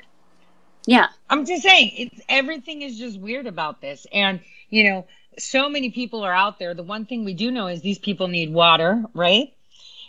[0.87, 1.09] Yeah.
[1.31, 4.07] I'm just saying, it's everything is just weird about this.
[4.13, 5.07] And, you know,
[5.39, 6.75] so many people are out there.
[6.75, 9.55] The one thing we do know is these people need water, right?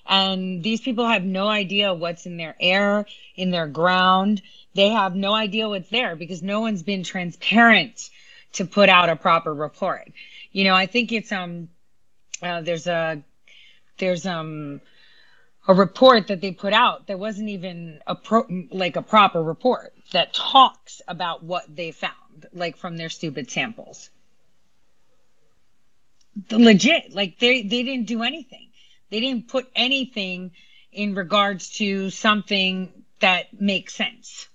[0.06, 4.41] And these people have no idea what's in their air, in their ground.
[4.76, 8.10] They have no idea what's there because no one's been transparent
[8.54, 10.12] to put out a proper report.
[10.51, 11.70] You know, I think it's um
[12.41, 13.24] uh, there's a
[13.97, 14.82] there's um
[15.68, 19.93] a report that they put out that wasn't even a pro, like a proper report
[20.12, 24.10] that talks about what they found like from their stupid samples
[26.49, 28.68] the legit like they they didn't do anything
[29.14, 30.49] they didn't put anything
[30.91, 34.49] in regards to something that makes sense.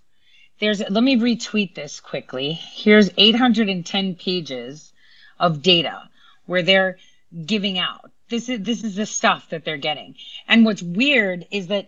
[0.59, 2.55] There's let me retweet this quickly.
[2.55, 4.93] Here's 810 pages
[5.39, 6.09] of data
[6.47, 6.99] where they're
[7.47, 8.11] giving out.
[8.31, 10.17] This is this is the stuff that they're getting.
[10.49, 11.87] And what's weird is that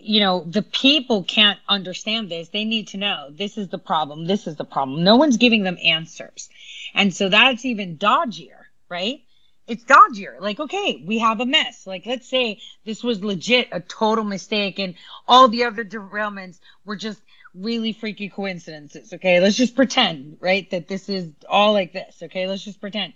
[0.00, 2.48] you know the people can't understand this.
[2.48, 5.02] They need to know this is the problem this is the problem.
[5.02, 6.48] No one's giving them answers.
[6.94, 9.20] And so that's even dodgier right
[9.66, 13.80] it's dodgier like okay we have a mess like let's say this was legit a
[13.80, 14.94] total mistake and
[15.26, 17.20] all the other derailments were just
[17.54, 22.46] really freaky coincidences okay let's just pretend right that this is all like this okay
[22.46, 23.14] let's just pretend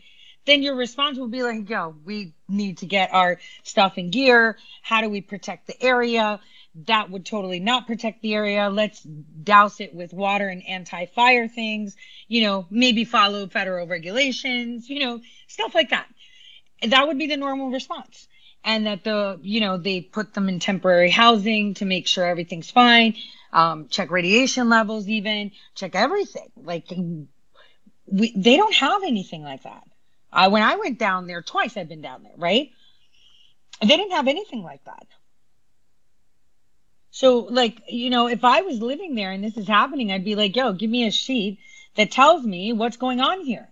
[0.49, 4.57] then your response will be like, yo, we need to get our stuff in gear.
[4.81, 6.41] How do we protect the area?
[6.87, 8.71] That would totally not protect the area.
[8.71, 11.97] Let's douse it with water and anti fire things,
[12.29, 16.07] you know, maybe follow federal regulations, you know, stuff like that.
[16.83, 18.29] That would be the normal response.
[18.65, 22.71] And that the, you know, they put them in temporary housing to make sure everything's
[22.71, 23.15] fine,
[23.53, 26.49] um, check radiation levels, even check everything.
[26.57, 26.87] Like,
[28.07, 29.85] we, they don't have anything like that.
[30.33, 32.71] I when I went down there twice, I've been down there, right?
[33.81, 35.07] They didn't have anything like that.
[37.11, 40.35] So, like, you know, if I was living there and this is happening, I'd be
[40.35, 41.59] like, yo, give me a sheet
[41.97, 43.69] that tells me what's going on here.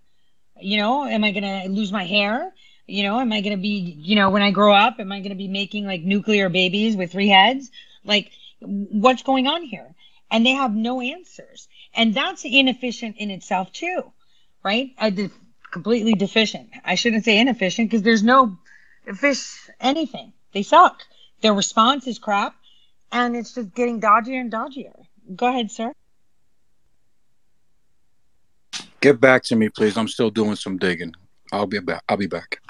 [0.61, 2.53] You know, am I going to lose my hair?
[2.87, 5.19] You know, am I going to be, you know, when I grow up, am I
[5.19, 7.71] going to be making like nuclear babies with three heads?
[8.05, 8.31] Like,
[8.61, 9.95] what's going on here?
[10.31, 11.69] And they have no answers.
[11.95, 14.13] And that's inefficient in itself, too,
[14.63, 14.91] right?
[14.99, 15.31] I, the
[15.71, 16.71] completely deficient.
[16.85, 18.57] I shouldn't say inefficient because there's no
[19.15, 20.33] fish anything.
[20.53, 21.03] They suck.
[21.43, 22.55] Their response is crap,
[23.13, 24.95] and it's just getting dodgier and dodgier.
[25.35, 25.93] Go ahead, sir.
[29.01, 29.97] Get back to me, please.
[29.97, 31.15] I'm still doing some digging.
[31.53, 32.03] I'll be back.
[32.09, 32.61] I'll be back.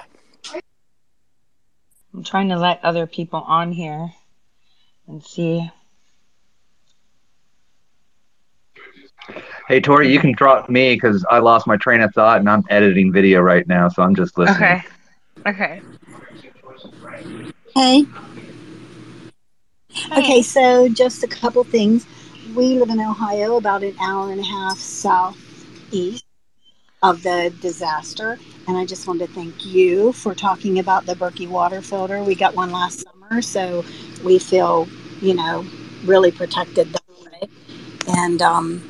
[2.17, 4.11] I'm trying to let other people on here
[5.07, 5.69] and see.
[9.67, 12.63] Hey Tori, you can drop me because I lost my train of thought and I'm
[12.71, 14.57] editing video right now, so I'm just listening.
[14.57, 14.83] Okay.
[15.45, 15.81] Okay.
[17.75, 18.05] Hey.
[20.17, 22.07] Okay, so just a couple things.
[22.55, 26.25] We live in Ohio, about an hour and a half southeast
[27.03, 31.47] of the disaster, and I just wanted to thank you for talking about the Berkey
[31.47, 32.23] water filter.
[32.23, 33.85] We got one last summer, so
[34.23, 34.87] we feel,
[35.21, 35.65] you know,
[36.05, 37.49] really protected that way.
[38.07, 38.89] And um,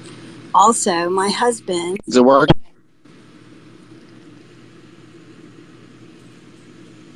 [0.53, 1.99] also, my husband.
[2.05, 2.49] Does it work?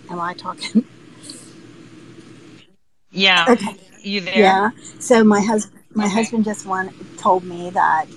[0.10, 0.86] Am I talking?
[3.12, 3.46] Yeah.
[3.50, 3.78] Okay.
[4.02, 4.38] You there?
[4.38, 4.70] Yeah.
[5.00, 8.08] So my husband, my husband just one told me that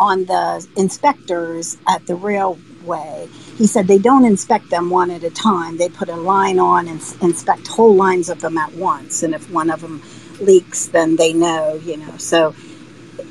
[0.00, 3.28] on the inspectors at the railway,
[3.58, 5.76] he said they don't inspect them one at a time.
[5.76, 9.22] They put a line on and inspect whole lines of them at once.
[9.22, 10.02] And if one of them
[10.40, 12.16] leaks, then they know, you know.
[12.16, 12.54] So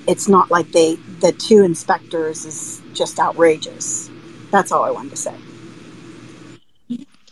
[0.07, 4.09] it's not like they the two inspectors is just outrageous.
[4.51, 5.35] That's all I wanted to say.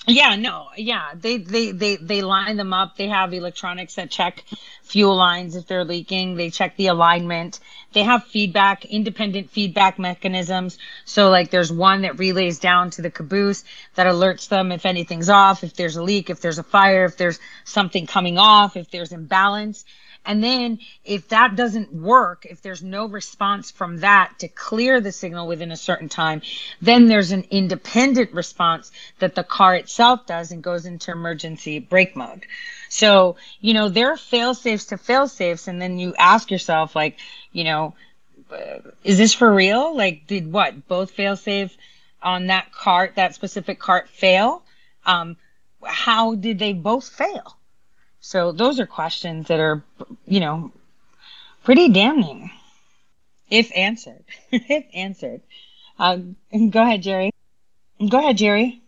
[0.08, 1.12] Yeah, no, yeah.
[1.16, 2.98] They they they they line them up.
[2.98, 4.46] They have electronics that check
[4.84, 6.36] fuel lines if they're leaking.
[6.36, 7.60] They check the alignment.
[7.98, 10.78] They have feedback, independent feedback mechanisms.
[11.06, 13.64] So like there's one that relays down to the caboose
[13.96, 17.18] that alerts them if anything's off, if there's a leak, if there's a fire, if
[17.18, 19.84] there's something coming off, if there's imbalance.
[20.28, 25.12] And then if that doesn't work, if there's no response from that to clear the
[25.12, 26.42] signal within a certain time,
[26.82, 32.16] then there's an independent response that the car itself does and goes into emergency brake
[32.16, 32.46] mode.
[32.90, 35.68] So, you know, there are fail safes to fail safes.
[35.68, 37.18] And then you ask yourself, like,
[37.58, 37.96] you know,
[39.04, 39.98] is this for real?
[39.98, 40.88] Like, did what?
[40.88, 41.76] Both fail safe
[42.22, 44.62] on that cart, that specific cart fail?
[45.08, 45.38] Um,
[45.84, 47.58] how did they both fail?
[48.20, 49.82] So those are questions that are,
[50.28, 50.72] you know,
[51.64, 52.52] pretty damning
[53.50, 54.24] if answered.
[54.52, 55.42] if answered.
[55.98, 56.18] Uh,
[56.70, 57.32] go ahead, Jerry.
[58.08, 58.82] Go ahead, Jerry.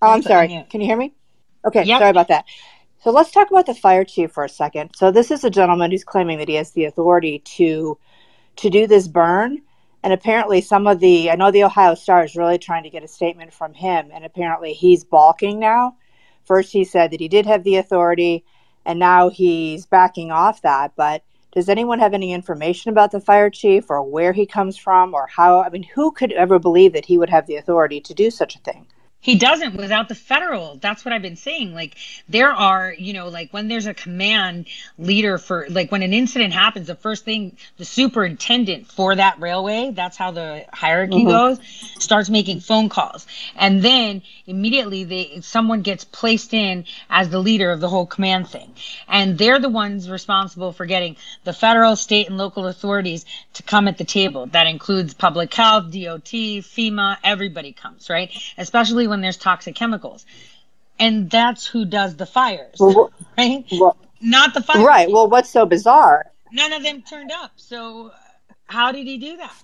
[0.00, 0.48] Oh, I'm sorry.
[0.70, 1.12] Can you hear me?
[1.66, 1.98] Okay, Yep.
[1.98, 2.46] sorry about that.
[3.02, 4.90] So let's talk about the fire chief for a second.
[4.94, 7.98] So this is a gentleman who's claiming that he has the authority to
[8.54, 9.60] to do this burn,
[10.04, 13.02] and apparently some of the I know the Ohio Star is really trying to get
[13.02, 15.96] a statement from him, and apparently he's balking now.
[16.44, 18.44] First he said that he did have the authority,
[18.84, 20.92] and now he's backing off that.
[20.94, 25.12] But does anyone have any information about the fire chief or where he comes from
[25.12, 25.60] or how?
[25.60, 28.54] I mean, who could ever believe that he would have the authority to do such
[28.54, 28.86] a thing?
[29.22, 30.78] He doesn't without the federal.
[30.78, 31.74] That's what I've been saying.
[31.74, 31.94] Like
[32.28, 34.66] there are, you know, like when there's a command
[34.98, 39.92] leader for like when an incident happens, the first thing the superintendent for that railway,
[39.94, 41.28] that's how the hierarchy Mhm.
[41.28, 41.60] goes,
[42.00, 43.28] starts making phone calls.
[43.54, 48.48] And then immediately they someone gets placed in as the leader of the whole command
[48.48, 48.74] thing.
[49.06, 51.14] And they're the ones responsible for getting
[51.44, 54.46] the federal, state and local authorities to come at the table.
[54.46, 58.32] That includes public health, DOT, FEMA, everybody comes, right?
[58.58, 60.26] Especially when there's toxic chemicals.
[60.98, 63.64] And that's who does the fires, Well, right?
[63.70, 64.84] Well, Not the fire.
[64.84, 65.10] right.
[65.10, 66.26] Well, what's so bizarre?
[66.50, 67.52] None of them turned up.
[67.56, 68.10] So
[68.66, 69.54] how did he do that?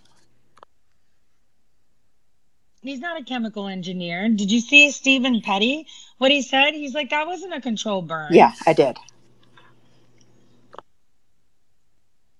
[2.82, 4.28] He's not a chemical engineer.
[4.28, 5.86] Did you see Stephen Petty?
[6.18, 6.72] What he said?
[6.74, 8.32] He's like, that wasn't a control burn.
[8.32, 8.96] Yeah, I did.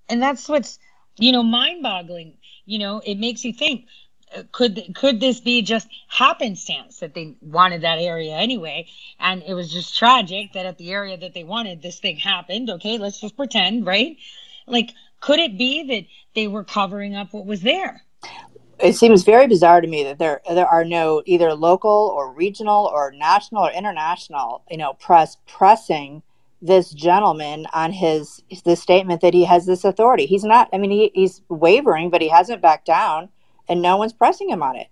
[0.08, 0.78] and that's what's
[1.18, 2.34] you know mind-boggling
[2.64, 3.84] you know it makes you think
[4.52, 8.86] could could this be just happenstance that they wanted that area anyway
[9.20, 12.70] and it was just tragic that at the area that they wanted this thing happened
[12.70, 14.16] okay let's just pretend right
[14.66, 16.04] like could it be that
[16.34, 18.02] they were covering up what was there
[18.78, 22.86] It seems very bizarre to me that there there are no either local or regional
[22.86, 26.22] or national or international, you know, press pressing
[26.62, 30.26] this gentleman on his the statement that he has this authority.
[30.26, 30.68] He's not.
[30.72, 33.30] I mean, he, he's wavering, but he hasn't backed down,
[33.68, 34.88] and no one's pressing him on it.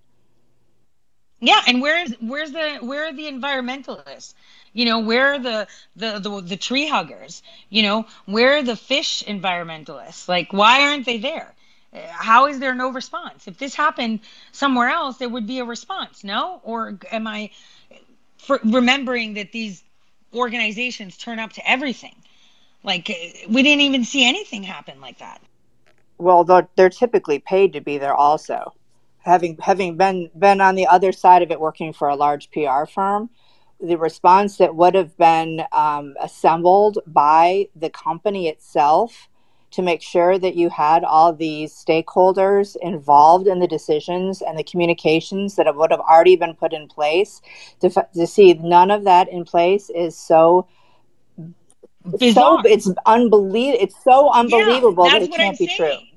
[1.41, 4.35] Yeah, and where's where's the where are the environmentalists?
[4.73, 7.43] You know, where are the the the, the tree huggers?
[7.69, 10.29] You know, where are the fish environmentalists?
[10.29, 11.55] Like, why aren't they there?
[12.11, 13.47] How is there no response?
[13.49, 14.21] If this happened
[14.53, 16.61] somewhere else, there would be a response, no?
[16.63, 17.51] Or am I
[18.65, 19.83] remembering that these
[20.35, 22.15] organizations turn up to everything?
[22.83, 23.09] Like,
[23.49, 25.41] we didn't even see anything happen like that.
[26.19, 28.75] Well, they're, they're typically paid to be there also.
[29.21, 32.87] Having having been been on the other side of it, working for a large PR
[32.87, 33.29] firm,
[33.81, 39.29] the response that would have been um, assembled by the company itself
[39.73, 44.65] to make sure that you had all these stakeholders involved in the decisions and the
[44.65, 47.43] communications that would have already been put in place
[47.81, 50.67] to, to see none of that in place is so
[52.33, 56.09] so it's unbelievable it's so unbelievable that that's it what I'm can't be true saying.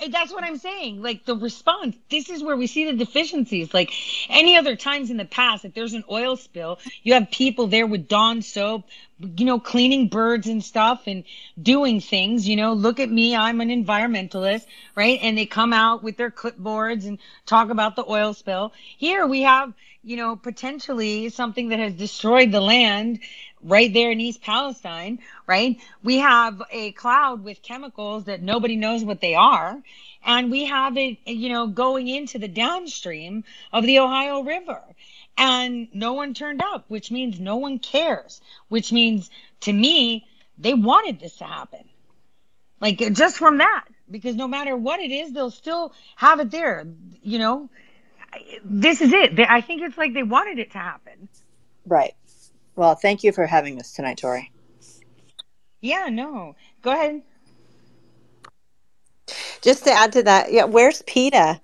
[0.00, 1.02] And That's what I'm saying.
[1.02, 3.74] Like the response, this is where we see the deficiencies.
[3.74, 3.90] Like
[4.28, 7.86] any other times in the past, if there's an oil spill, you have people there
[7.86, 8.84] with Dawn soap,
[9.18, 11.24] you know, cleaning birds and stuff and
[11.60, 12.48] doing things.
[12.48, 15.18] You know, look at me, I'm an environmentalist, right?
[15.20, 18.72] And they come out with their clipboards and talk about the oil spill.
[18.98, 19.72] Here we have,
[20.04, 23.18] you know, potentially something that has destroyed the land
[23.62, 25.78] right there in East Palestine, right?
[26.02, 29.80] We have a cloud with chemicals that nobody knows what they are.
[30.24, 34.82] And we have it, you know, going into the downstream of the Ohio River.
[35.36, 39.30] And no one turned up, which means no one cares, which means
[39.60, 40.26] to me,
[40.58, 41.84] they wanted this to happen.
[42.80, 46.86] Like just from that, because no matter what it is, they'll still have it there.
[47.22, 47.70] You know,
[48.64, 49.38] this is it.
[49.38, 51.28] I think it's like they wanted it to happen.
[51.86, 52.14] Right.
[52.78, 54.52] Well, thank you for having us tonight, Tori.
[55.80, 56.54] Yeah, no.
[56.80, 57.22] Go ahead.
[59.62, 61.60] Just to add to that, yeah, where's PETA?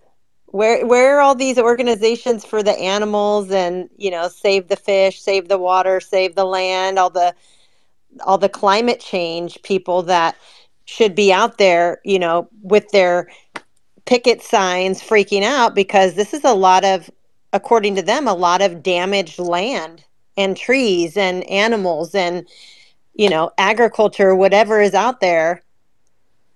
[0.46, 5.22] Where where are all these organizations for the animals and you know save the fish,
[5.22, 7.32] save the water, save the land, all the
[8.26, 10.34] all the climate change people that
[10.84, 13.28] should be out there, you know, with their
[14.04, 17.08] picket signs freaking out because this is a lot of
[17.52, 20.04] according to them a lot of damaged land
[20.36, 22.46] and trees and animals and
[23.14, 25.62] you know agriculture whatever is out there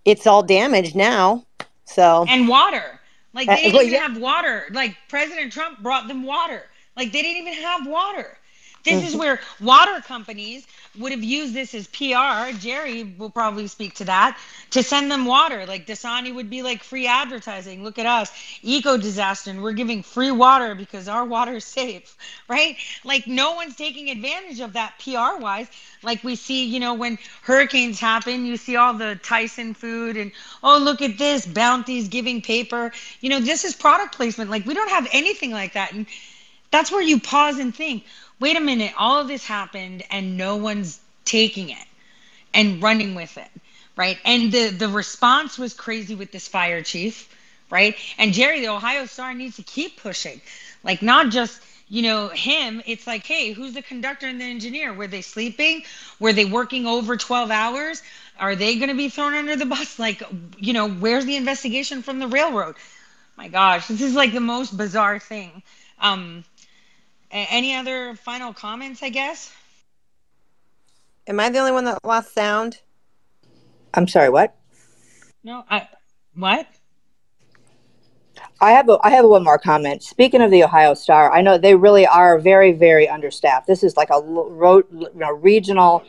[0.05, 1.45] it's all damaged now.
[1.85, 3.01] So and water.
[3.35, 4.09] Like Uh, they didn't well, even yeah.
[4.09, 4.67] have water.
[4.71, 6.65] Like president trump brought them water.
[6.97, 8.39] Like they didn't even have water.
[8.85, 9.19] This is Mhm.
[9.19, 10.67] where water companies
[10.99, 12.57] would have used this as PR.
[12.59, 14.39] Jerry will probably speak to that
[14.71, 15.67] to send them water.
[15.67, 17.85] Like Dasani would be like free advertising.
[17.85, 18.31] Look at us,
[18.63, 22.17] eco disaster, and we're giving free water because our water is safe,
[22.49, 22.77] right?
[23.05, 25.69] Like no one's taking advantage of that PR wise.
[26.03, 30.33] Like we see, you know, when hurricanes happen, you see all the Tyson food and
[30.63, 32.93] oh look at this, Bounty's giving paper.
[33.21, 34.51] You know, this is product placement.
[34.51, 36.07] Like we don't have anything like that, and
[36.71, 38.05] that's where you pause and think
[38.41, 41.87] wait a minute all of this happened and no one's taking it
[42.55, 43.49] and running with it
[43.97, 44.19] right?
[44.25, 47.35] And the the response was crazy with this fire chief
[47.71, 47.97] right?
[48.19, 50.41] And jerry the ohio star needs to keep pushing.
[50.85, 54.93] Like not just you know him it's like hey who's the conductor and the engineer?
[54.95, 55.83] Were they sleeping?
[56.21, 58.03] Were they working over 12 hours?
[58.39, 59.99] Are they going to be thrown under the bus?
[59.99, 60.23] Like
[60.59, 62.77] you know where's the investigation from the railroad?
[63.37, 65.63] My gosh this is like the most bizarre thing.
[66.01, 66.45] Um
[67.31, 69.53] any other final comments i guess
[71.27, 72.81] am i the only one that lost sound
[73.95, 74.55] I'm sorry, what?
[75.43, 75.89] no i
[76.35, 76.67] what
[78.61, 80.03] I have a, I have one more comment.
[80.03, 83.67] Speaking of the Ohio Star, I know they really are very very understaffed.
[83.67, 86.05] This is like a ro- you know, regional,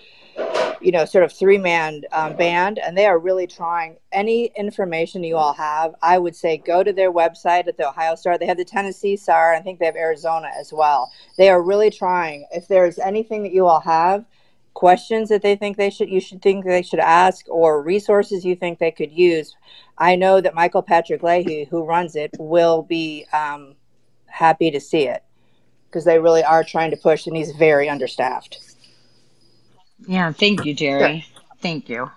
[0.82, 3.98] you know, sort of three man um, band, and they are really trying.
[4.12, 8.16] Any information you all have, I would say go to their website at the Ohio
[8.16, 8.38] Star.
[8.38, 11.12] They have the Tennessee Star, and I think they have Arizona as well.
[11.38, 12.48] They are really trying.
[12.52, 14.26] If there's anything that you all have,
[14.74, 18.56] questions that they think they should you should think they should ask or resources you
[18.56, 19.58] think they could use
[19.98, 23.76] i know that michael patrick leahy who runs it will be um,
[24.28, 25.24] happy to see it
[25.88, 28.69] because they really are trying to push and he's very understaffed
[30.08, 31.26] yeah thank you jerry
[31.60, 32.10] thank you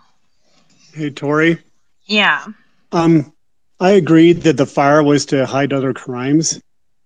[0.94, 1.58] Hey, Tori.
[2.06, 2.44] yeah
[2.92, 3.32] Um,
[3.80, 6.60] I agreed that the fire was to hide other crimes,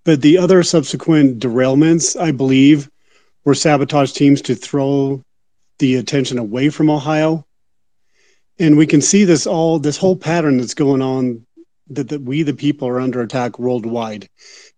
[0.04, 2.90] but the other subsequent derailments, I believe,
[3.44, 5.22] were sabotage teams to throw
[5.78, 7.46] the attention away from Ohio.
[8.58, 11.46] And we can see this all, this whole pattern that's going on
[11.90, 14.28] that, that we, the people, are under attack worldwide.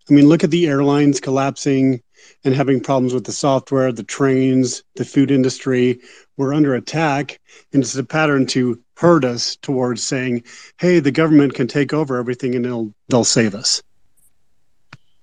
[0.08, 2.02] I mean, look at the airlines collapsing
[2.44, 6.00] and having problems with the software, the trains, the food industry.
[6.36, 7.40] We're under attack.
[7.72, 10.44] And it's a pattern to hurt us towards saying,
[10.78, 13.82] hey, the government can take over everything and they'll, they'll save us.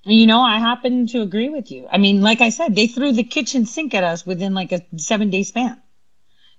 [0.04, 1.88] You know, I happen to agree with you.
[1.92, 4.82] I mean, like I said, they threw the kitchen sink at us within like a
[4.98, 5.82] seven day span.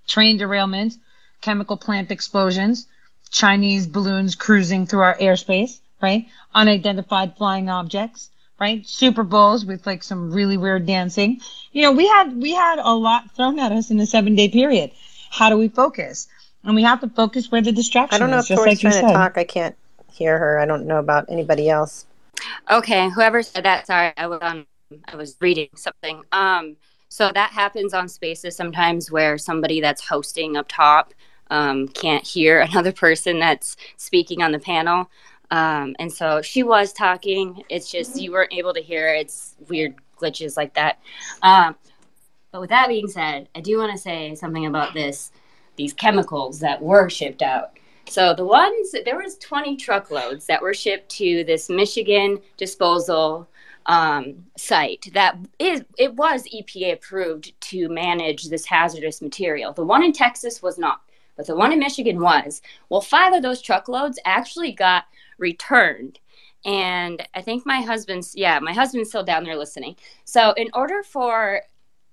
[0.05, 0.97] Train derailments,
[1.41, 2.87] chemical plant explosions,
[3.29, 6.27] Chinese balloons cruising through our airspace, right?
[6.53, 8.29] Unidentified flying objects,
[8.59, 8.85] right?
[8.87, 11.41] Super Bowls with like some really weird dancing.
[11.71, 14.49] You know, we had we had a lot thrown at us in a seven day
[14.49, 14.91] period.
[15.29, 16.27] How do we focus?
[16.63, 18.83] And we have to focus where the distraction i don't know is, if just tori's
[18.83, 19.07] like you trying said.
[19.07, 19.75] to talk i can't
[20.11, 22.05] hear her i don't know about anybody else
[22.69, 24.65] Okay, whoever said that, sorry, I was on
[25.07, 26.23] I was reading something.
[26.31, 26.75] Um
[27.09, 31.13] so that happens on spaces sometimes where somebody that's hosting up top
[31.49, 35.09] um, can't hear another person that's speaking on the panel.
[35.51, 37.63] Um, and so she was talking.
[37.69, 39.13] It's just you weren't able to hear.
[39.13, 40.99] It's weird glitches like that.
[41.41, 41.75] Um,
[42.51, 45.31] but with that being said, I do want to say something about this
[45.75, 47.77] these chemicals that were shipped out.
[48.09, 53.47] So the ones there was 20 truckloads that were shipped to this Michigan disposal
[53.85, 59.71] um, site that is it was EPA approved to manage this hazardous material.
[59.73, 61.01] The one in Texas was not,
[61.35, 62.61] but the one in Michigan was.
[62.89, 65.05] Well, five of those truckloads actually got
[65.37, 66.19] returned.
[66.65, 69.95] And I think my husband's yeah, my husband's still down there listening.
[70.25, 71.61] So in order for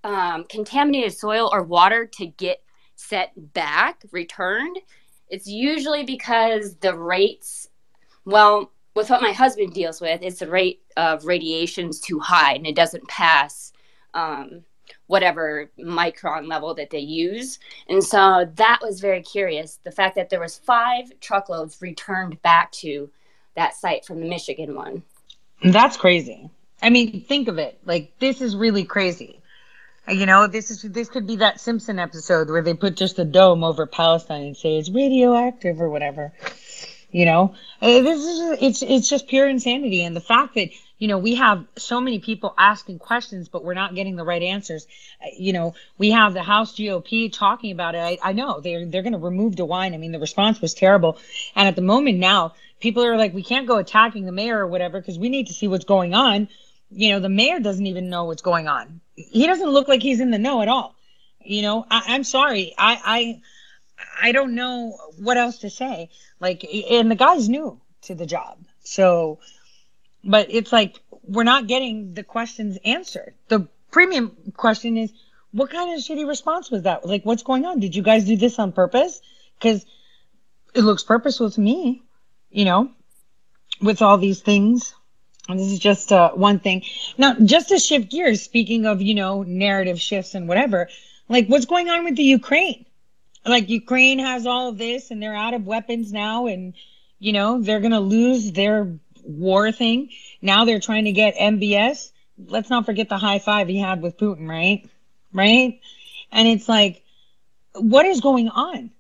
[0.05, 2.63] um, contaminated soil or water to get
[2.97, 4.79] set back, returned,
[5.29, 7.69] it's usually because the rates,
[8.25, 12.67] well, with what my husband deals with, it's the rate of radiation's too high and
[12.67, 13.73] it doesn't pass
[14.13, 14.63] um,
[15.07, 17.59] whatever micron level that they use.
[17.89, 19.79] And so that was very curious.
[19.85, 23.11] The fact that there was five truckloads returned back to
[23.57, 25.03] that site from the Michigan one.
[25.63, 26.51] That's crazy.
[26.83, 27.79] I mean, think of it.
[27.85, 29.41] Like this is really crazy.
[30.07, 33.25] You know, this is this could be that Simpson episode where they put just a
[33.25, 36.33] dome over Palestine and say it's radioactive or whatever.
[37.11, 40.69] You know, Uh, this is it's it's just pure insanity, and the fact that
[41.05, 44.43] you know we have so many people asking questions, but we're not getting the right
[44.43, 44.87] answers.
[45.23, 47.99] Uh, You know, we have the House GOP talking about it.
[47.99, 49.93] I, I know they're they're going to remove DeWine.
[49.93, 51.19] I mean, the response was terrible,
[51.55, 54.67] and at the moment now, people are like, we can't go attacking the mayor or
[54.67, 56.49] whatever because we need to see what's going on.
[56.91, 59.03] You know, the mayor doesn't even know what's going on.
[59.15, 60.95] He doesn't look like he's in the know at all.
[61.45, 62.73] You know, I, I'm sorry.
[62.79, 63.19] I, I
[64.29, 66.09] I don't know what else to say.
[66.41, 68.59] Like, and the guy's new to the job.
[68.85, 69.39] So,
[70.25, 73.35] but it's like, we're not getting the questions answered.
[73.49, 75.13] The premium question is,
[75.53, 77.07] what kind of shitty response was that?
[77.07, 77.81] Like, what's going on?
[77.81, 79.21] Did you guys do this on purpose?
[79.59, 79.87] Because
[80.75, 82.03] it looks purposeful to me,
[82.51, 82.91] you know,
[83.81, 84.95] with all these things.
[85.49, 86.83] And this is just uh, one thing.
[87.19, 90.89] Now, just to shift gears, speaking of, you know, narrative shifts and whatever,
[91.29, 92.87] like what's going on with the Ukraine?
[93.47, 96.75] Like Ukraine has all of this and they're out of weapons now and,
[97.19, 100.11] you know, they're going to lose their war thing.
[100.41, 102.11] Now they're trying to get MBS.
[102.47, 104.89] Let's not forget the high five he had with Putin, right?
[105.33, 105.81] Right?
[106.33, 107.03] And it's like,
[107.75, 108.91] what is going on?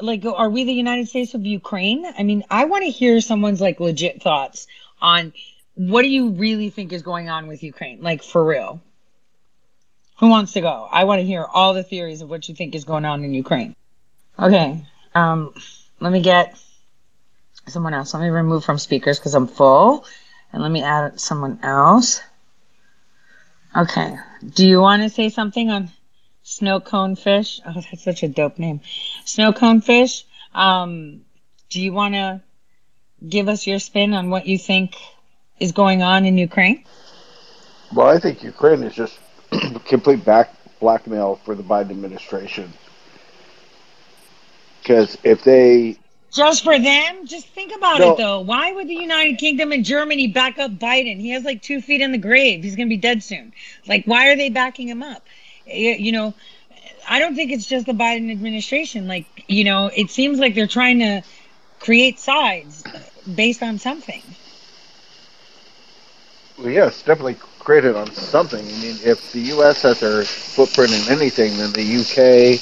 [0.00, 2.04] Like, are we the United States of Ukraine?
[2.18, 4.66] I mean, I want to hear someone's like legit thoughts
[5.00, 5.32] on
[5.74, 8.02] what do you really think is going on with Ukraine?
[8.02, 8.80] Like, for real.
[10.18, 10.88] Who wants to go?
[10.90, 13.34] I want to hear all the theories of what you think is going on in
[13.34, 13.74] Ukraine.
[14.38, 14.84] Okay.
[15.14, 15.54] Um,
[16.00, 16.58] let me get
[17.66, 18.14] someone else.
[18.14, 20.04] Let me remove from speakers because I'm full.
[20.52, 22.20] And let me add someone else.
[23.76, 24.16] Okay.
[24.54, 25.90] Do you want to say something on
[26.42, 27.60] snow cone fish?
[27.66, 28.80] Oh, that's such a dope name.
[29.24, 30.24] Snow cone fish.
[30.54, 31.22] Um,
[31.70, 32.40] do you want to
[33.28, 34.94] give us your spin on what you think
[35.58, 36.84] is going on in Ukraine?
[37.94, 39.18] Well, I think Ukraine is just
[39.86, 42.72] complete back blackmail for the Biden administration.
[44.80, 45.96] Because if they,
[46.34, 47.26] Just for them?
[47.26, 48.12] Just think about No.
[48.12, 48.40] it though.
[48.40, 51.20] Why would the United Kingdom and Germany back up Biden?
[51.20, 52.62] He has like two feet in the grave.
[52.64, 53.52] He's going to be dead soon.
[53.86, 55.24] Like, why are they backing him up?
[55.66, 56.34] You know,
[57.08, 59.06] I don't think it's just the Biden administration.
[59.06, 61.22] Like, you know, it seems like they're trying to
[61.78, 62.82] create sides
[63.32, 64.22] based on something.
[66.58, 68.60] well, yeah, definitely created on something.
[68.60, 69.82] I mean, if the U.S.
[69.82, 72.56] has their footprint in anything, then the U.K.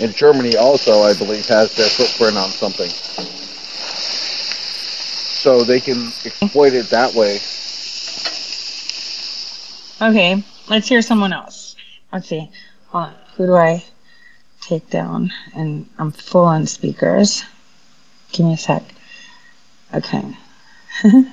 [0.00, 2.88] and Germany also, I believe, has their footprint on something.
[5.42, 7.40] So they can exploit it that way.
[10.00, 11.76] Okay, let's hear someone else.
[12.12, 12.50] Let's see.
[12.88, 13.14] Hold on.
[13.36, 13.84] Who do I
[14.60, 15.32] take down?
[15.54, 17.44] And I'm full on speakers.
[18.32, 18.82] Give me a sec.
[19.94, 20.36] Okay.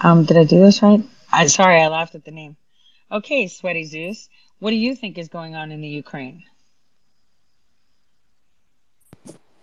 [0.00, 1.02] um, did I do this right?
[1.32, 2.56] I sorry, I laughed at the name.
[3.10, 4.28] Okay, Sweaty Zeus.
[4.60, 6.44] What do you think is going on in the Ukraine?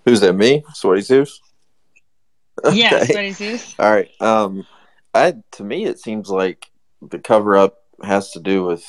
[0.06, 0.34] Who's that?
[0.34, 1.42] Me, Sweaty Zeus.
[2.72, 3.06] Yeah, Okay.
[3.06, 3.76] Sweaty Zeus.
[3.80, 4.10] All right.
[4.20, 4.66] Um,
[5.14, 6.70] I to me it seems like
[7.02, 8.86] the cover up has to do with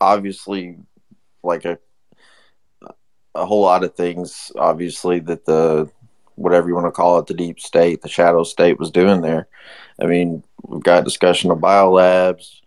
[0.00, 0.76] obviously
[1.42, 1.78] like a
[3.34, 4.52] a whole lot of things.
[4.56, 5.90] Obviously that the
[6.36, 9.48] whatever you want to call it, the deep state, the shadow state was doing there.
[10.00, 12.60] I mean, we've got discussion of biolabs.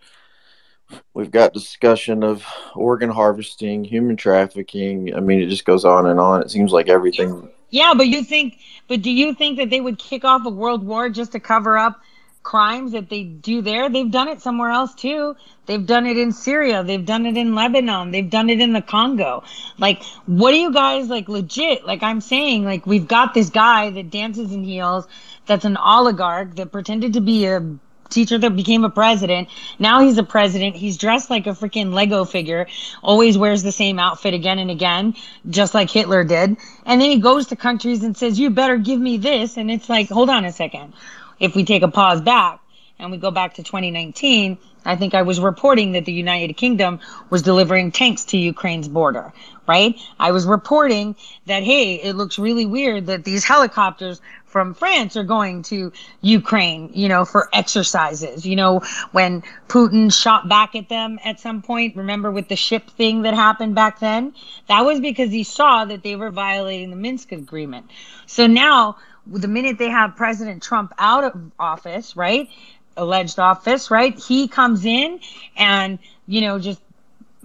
[1.13, 5.13] We've got discussion of organ harvesting, human trafficking.
[5.13, 6.41] I mean, it just goes on and on.
[6.41, 9.99] It seems like everything Yeah, but you think, but do you think that they would
[9.99, 11.99] kick off a world war just to cover up
[12.43, 13.89] crimes that they do there?
[13.89, 15.35] They've done it somewhere else too.
[15.65, 16.83] They've done it in Syria.
[16.83, 18.11] They've done it in Lebanon.
[18.11, 19.43] They've done it in the Congo.
[19.77, 21.85] Like, what do you guys like legit?
[21.85, 25.05] Like I'm saying, like we've got this guy that dances in heels,
[25.45, 27.59] that's an oligarch that pretended to be a
[28.09, 29.49] teacher that became a president.
[29.79, 30.75] Now he's a president.
[30.75, 32.67] He's dressed like a freaking Lego figure,
[33.03, 35.15] always wears the same outfit again and again,
[35.49, 36.57] just like Hitler did.
[36.85, 39.57] And then he goes to countries and says, You better give me this.
[39.57, 40.93] And it's like, hold on a second.
[41.39, 42.59] If we take a pause back
[42.99, 44.57] and we go back to 2019,
[44.87, 49.33] I think I was reporting that the United Kingdom was delivering tanks to Ukraine's border,
[49.67, 49.99] right?
[50.17, 51.15] I was reporting
[51.45, 54.21] that, hey, it looks really weird that these helicopters
[54.57, 58.43] from France are going to Ukraine, you know, for exercises.
[58.43, 58.81] You know,
[59.11, 63.35] when Putin shot back at them at some point, remember with the ship thing that
[63.35, 64.33] happened back then?
[64.67, 67.85] That was because he saw that they were violating the Minsk agreement.
[68.25, 68.97] So now,
[69.27, 72.49] the minute they have President Trump out of office, right?
[72.95, 74.17] Alleged office, right?
[74.17, 75.19] He comes in
[75.55, 76.81] and, you know, just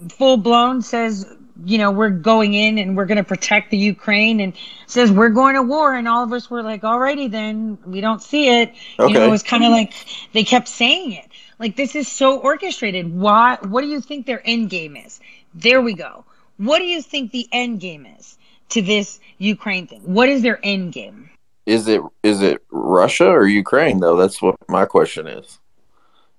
[0.08, 1.26] full blown says
[1.64, 4.52] you know, we're going in and we're going to protect the Ukraine and
[4.86, 5.94] says we're going to war.
[5.94, 8.74] And all of us were like, alrighty then, we don't see it.
[8.98, 9.26] You know, Okay.
[9.26, 9.92] it was kind of like
[10.32, 11.28] they kept saying it.
[11.58, 13.14] Like this is so orchestrated.
[13.14, 15.20] Why, what do you think their end game is?
[15.54, 16.24] There we go.
[16.56, 18.38] What do you think the end game is
[18.70, 20.00] to this Ukraine thing?
[20.04, 21.28] What is their end game?
[21.66, 24.16] Is it is it Russia or Ukraine though?
[24.16, 25.60] That's what my question is.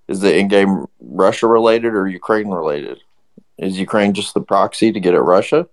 [0.09, 2.99] Is the end game Russia related or Ukraine related?
[3.63, 5.67] Is Ukraine just the proxy to get at Russia?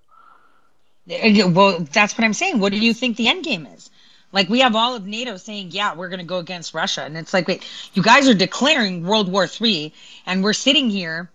[1.11, 2.61] Uh, Well, that's what I'm saying.
[2.61, 3.91] What do you think the end game is?
[4.33, 7.17] Like we have all of NATO saying, "Yeah, we're going to go against Russia," and
[7.17, 7.65] it's like, wait,
[7.95, 9.93] you guys are declaring World War Three,
[10.27, 11.31] and we're sitting here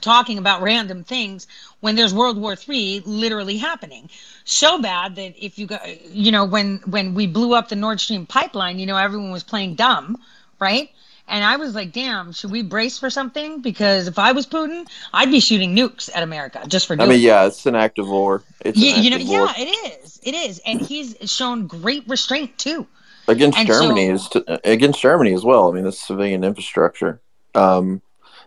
[0.00, 1.46] talking about random things
[1.80, 4.08] when there's World War Three literally happening.
[4.44, 5.78] So bad that if you go,
[6.10, 9.44] you know, when when we blew up the Nord Stream pipeline, you know, everyone was
[9.44, 10.16] playing dumb,
[10.58, 10.90] right?
[11.28, 13.60] And I was like, damn, should we brace for something?
[13.60, 17.20] Because if I was Putin, I'd be shooting nukes at America just for I mean,
[17.20, 18.42] yeah, it's an act of war.
[18.60, 19.48] It's Yeah, you know, war.
[19.56, 20.20] yeah, it is.
[20.22, 22.86] It is, and he's shown great restraint too.
[23.28, 25.68] against And Germany so- is against Germany as well.
[25.68, 27.20] I mean, that's civilian infrastructure.
[27.56, 28.02] Um,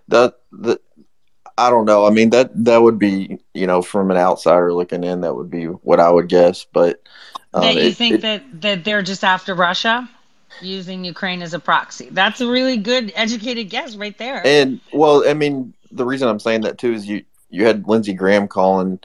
[0.07, 0.79] that that
[1.57, 2.05] I don't know.
[2.05, 5.49] I mean that that would be you know from an outsider looking in, that would
[5.49, 6.65] be what I would guess.
[6.71, 7.01] But
[7.53, 10.09] um, that you it- think it- that that they're just after Russia,
[10.61, 12.09] using Ukraine as a proxy.
[12.11, 14.45] That's a really good, educated guess right there.
[14.45, 18.13] and well, I mean the reason I'm saying that too is you you had Lindsey
[18.13, 18.99] Graham calling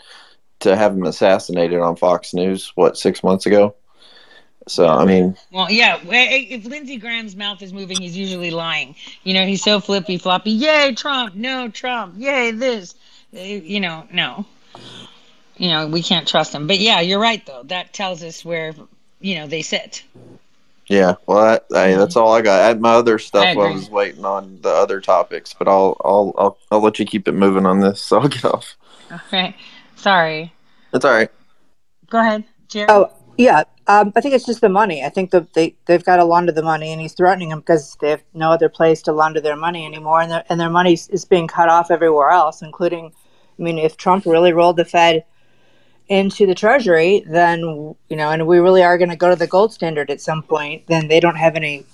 [0.61, 3.75] to have him assassinated on Fox News what six months ago.
[4.67, 5.99] So I mean, well, yeah.
[6.03, 8.97] If Lindsey Graham's mouth is moving, he's usually lying.
[9.23, 10.53] You know, he's so flippy floppy.
[10.53, 11.35] Yay, Trump!
[11.35, 12.15] No, Trump!
[12.17, 12.95] Yay, this!
[13.37, 14.47] Uh, You know, no.
[15.59, 16.67] You know, we can't trust him.
[16.67, 17.63] But yeah, you're right though.
[17.65, 18.75] That tells us where
[19.21, 20.03] you know they sit.
[20.87, 22.61] Yeah, well, that, hey, that's all I got.
[22.61, 23.45] I had my other stuff.
[23.45, 27.07] I I, was waiting on the other topics, but I'll, I'll, I'll, I'll let you
[27.07, 28.03] keep it moving on this.
[28.05, 28.77] So I'll get off.
[29.11, 29.57] Okay.
[29.97, 30.53] Sorry.
[30.93, 31.31] It's all right.
[32.11, 32.87] Go ahead, Jerry.
[32.91, 33.65] Oh, yeah.
[33.87, 35.03] Um, I think it's just the money.
[35.03, 37.97] I think that they they've got to launder the money, and he's threatening them because
[38.01, 40.93] they have no other place to launder their money anymore, and their and their money
[40.93, 43.13] is being cut off everywhere else, including.
[43.59, 45.25] I mean, if Trump really rolled the Fed
[46.09, 49.47] into the Treasury, then you know, and we really are going to go to the
[49.47, 51.85] gold standard at some point, then they don't have any.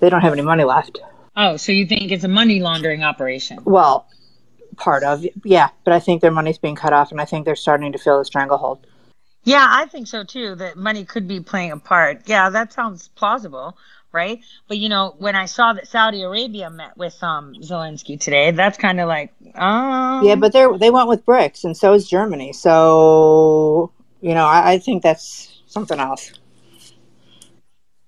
[0.00, 1.00] They don't have any money left.
[1.36, 3.58] Oh, so you think it's a money laundering operation?
[3.64, 4.06] Well,
[4.76, 7.56] part of yeah, but I think their money's being cut off, and I think they're
[7.56, 8.86] starting to feel the stranglehold.
[9.48, 10.56] Yeah, I think so too.
[10.56, 12.22] That money could be playing a part.
[12.26, 13.78] Yeah, that sounds plausible,
[14.12, 14.40] right?
[14.68, 18.78] But you know, when I saw that Saudi Arabia met with um Zelensky today, that's
[18.78, 22.52] kind of like, um, Yeah, but they they went with BRICS, and so is Germany.
[22.54, 26.32] So you know, I, I think that's something else.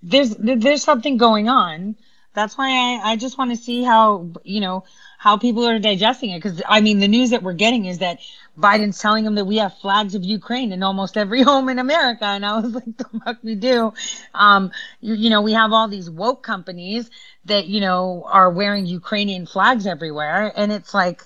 [0.03, 1.97] there's there's something going on.
[2.35, 4.85] That's why I I just want to see how you know
[5.19, 8.21] how people are digesting it because I mean the news that we're getting is that
[8.61, 12.24] Biden's telling them that we have flags of Ukraine in almost every home in America,
[12.24, 13.93] and I was like, the fuck we do.
[14.35, 14.70] Um,
[15.01, 17.11] you, you know, we have all these woke companies
[17.47, 21.23] that you know are wearing Ukrainian flags everywhere, and it's like,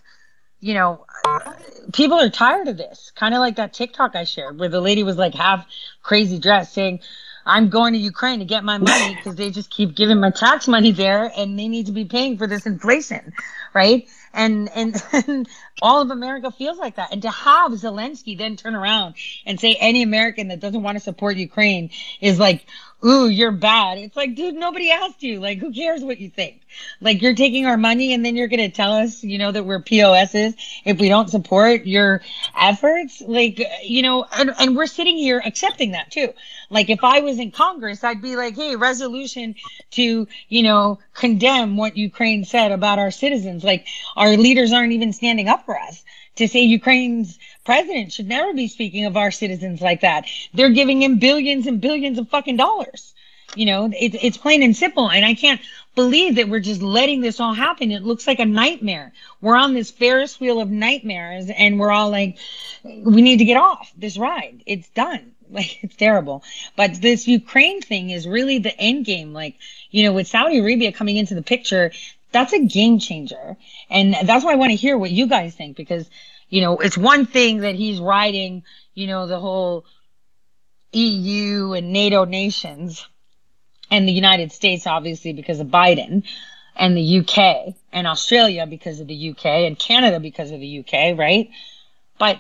[0.61, 1.05] you know,
[1.93, 3.13] people are tired of this.
[3.15, 5.67] Kind of like that TikTok I shared where the lady was like half
[6.03, 7.01] crazy dressed saying,
[7.47, 10.67] I'm going to Ukraine to get my money because they just keep giving my tax
[10.69, 13.33] money there and they need to be paying for this inflation,
[13.75, 14.09] right?
[14.35, 15.49] And, and and
[15.81, 17.13] all of America feels like that.
[17.13, 19.15] And to have Zelensky then turn around
[19.47, 21.91] and say any American that doesn't want to support Ukraine
[22.21, 22.67] is like,
[23.05, 23.99] ooh, you're bad.
[23.99, 25.41] It's like, dude, nobody asked you.
[25.41, 26.63] Like, who cares what you think?
[27.01, 29.65] Like, you're taking our money and then you're going to tell us, you know, that
[29.65, 30.55] we're POSs
[30.85, 32.23] if we don't support your
[32.59, 33.21] efforts.
[33.21, 36.33] Like, you know, and, and we're sitting here accepting that too.
[36.71, 39.55] Like, if I was in Congress, I'd be like, hey, resolution
[39.93, 43.65] to, you know, condemn what Ukraine said about our citizens.
[43.65, 43.87] Like,
[44.17, 46.05] our leaders aren't even standing up for us
[46.37, 50.27] to say Ukraine's president should never be speaking of our citizens like that.
[50.53, 53.15] They're giving him billions and billions of fucking dollars.
[53.57, 55.11] You know, it's it's plain and simple.
[55.11, 55.61] And I can't
[55.95, 57.93] believe that we're just letting this all happen.
[57.93, 59.13] It looks like a nightmare.
[59.41, 62.39] We're on this Ferris wheel of nightmares and we're all like,
[62.83, 64.63] we need to get off this ride.
[64.67, 65.31] It's done.
[65.51, 66.43] Like it's terrible.
[66.75, 69.33] But this Ukraine thing is really the end game.
[69.33, 69.55] Like,
[69.91, 71.93] you know, with Saudi Arabia coming into the picture,
[72.33, 73.57] that's a game changer.
[73.89, 76.11] And that's why I want to hear what you guys think because,
[76.55, 78.63] you know, it's one thing that he's writing,
[78.95, 79.85] you know, the whole
[80.93, 83.09] EU and NATO nations
[83.91, 86.23] and the United States, obviously, because of Biden,
[86.77, 91.19] and the UK, and Australia because of the UK, and Canada because of the UK,
[91.19, 91.51] right?
[92.21, 92.39] But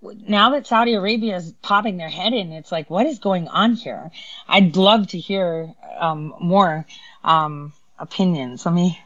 [0.00, 3.74] now that Saudi Arabia is popping their head in, it's like, what is going on
[3.74, 4.12] here?
[4.46, 6.86] I'd love to hear um, more
[7.24, 8.64] um, opinions.
[8.64, 9.00] Let me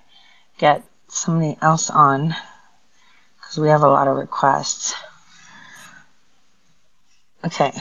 [0.58, 2.34] get somebody else on
[3.50, 4.94] because we have a lot of requests.
[7.44, 7.72] Okay,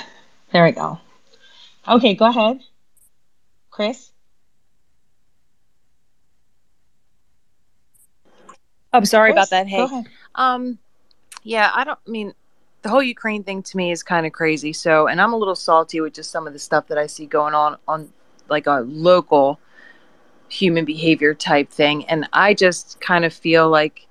[0.52, 0.98] there we go.
[1.88, 2.62] Okay, go ahead,
[3.70, 4.12] Chris.
[8.92, 9.68] I'm sorry Chris, about that.
[9.68, 9.88] Hey,
[10.34, 10.80] um,
[11.44, 12.34] yeah, I don't I mean
[12.82, 14.74] the whole Ukraine thing to me is kind of crazy.
[14.74, 17.28] So, and I'm a little salty with just some of the stuff that I see
[17.28, 18.12] going on on
[18.50, 19.60] like a local
[20.48, 24.08] human behavior type thing, and I just kind of feel like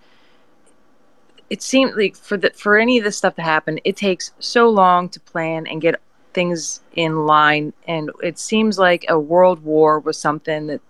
[1.51, 4.69] it seemed like for the for any of this stuff to happen, it takes so
[4.69, 6.01] long to plan and get
[6.35, 10.81] things in line, and it seems like a world war was something that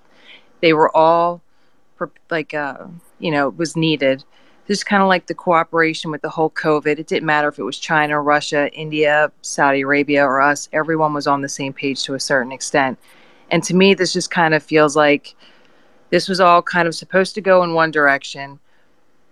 [0.60, 1.43] they were all
[2.30, 2.86] like uh
[3.18, 4.24] you know was needed.
[4.66, 6.98] Just kind of like the cooperation with the whole covid.
[6.98, 10.68] It didn't matter if it was china russia india saudi arabia or us.
[10.72, 12.98] Everyone was on the same page to a certain extent.
[13.51, 15.35] And to me this just kind of feels like
[16.10, 18.59] this was all kind of supposed to go in one direction.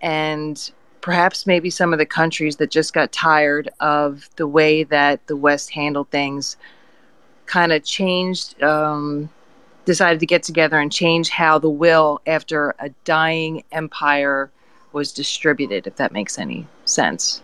[0.01, 0.71] And
[1.07, 5.37] perhaps maybe some of the countries that just got tired of the way that the
[5.37, 6.57] west handled things
[7.47, 9.31] kind of changed um,
[9.85, 14.51] decided to get together and change how the will after a dying empire
[14.93, 17.41] was distributed if that makes any sense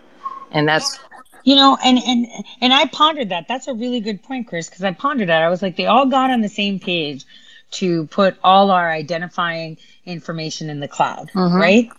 [0.50, 0.98] and that's
[1.44, 2.26] You know, and and
[2.60, 3.46] and I pondered that.
[3.46, 5.40] That's a really good point, Chris, because I pondered that.
[5.40, 7.24] I was like, they all got on the same page
[7.72, 11.54] to put all our identifying information in the cloud, Mhm.
[11.54, 11.90] right?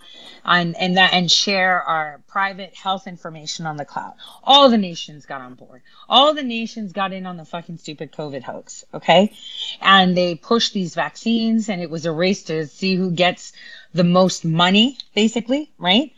[0.45, 4.13] And and that and share our private health information on the cloud.
[4.43, 5.81] All the nations got on board.
[6.09, 9.33] All the nations got in on the fucking stupid COVID hoax, okay?
[9.81, 13.53] And they pushed these vaccines, and it was a race to see who gets
[13.93, 16.11] the most money, basically, right?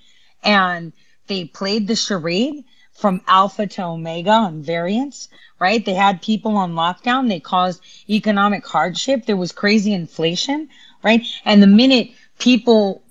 [0.45, 0.93] and
[1.27, 5.27] they played the charade from alpha to omega on variants
[5.59, 10.69] right they had people on lockdown they caused economic hardship there was crazy inflation
[11.03, 13.01] right and the minute people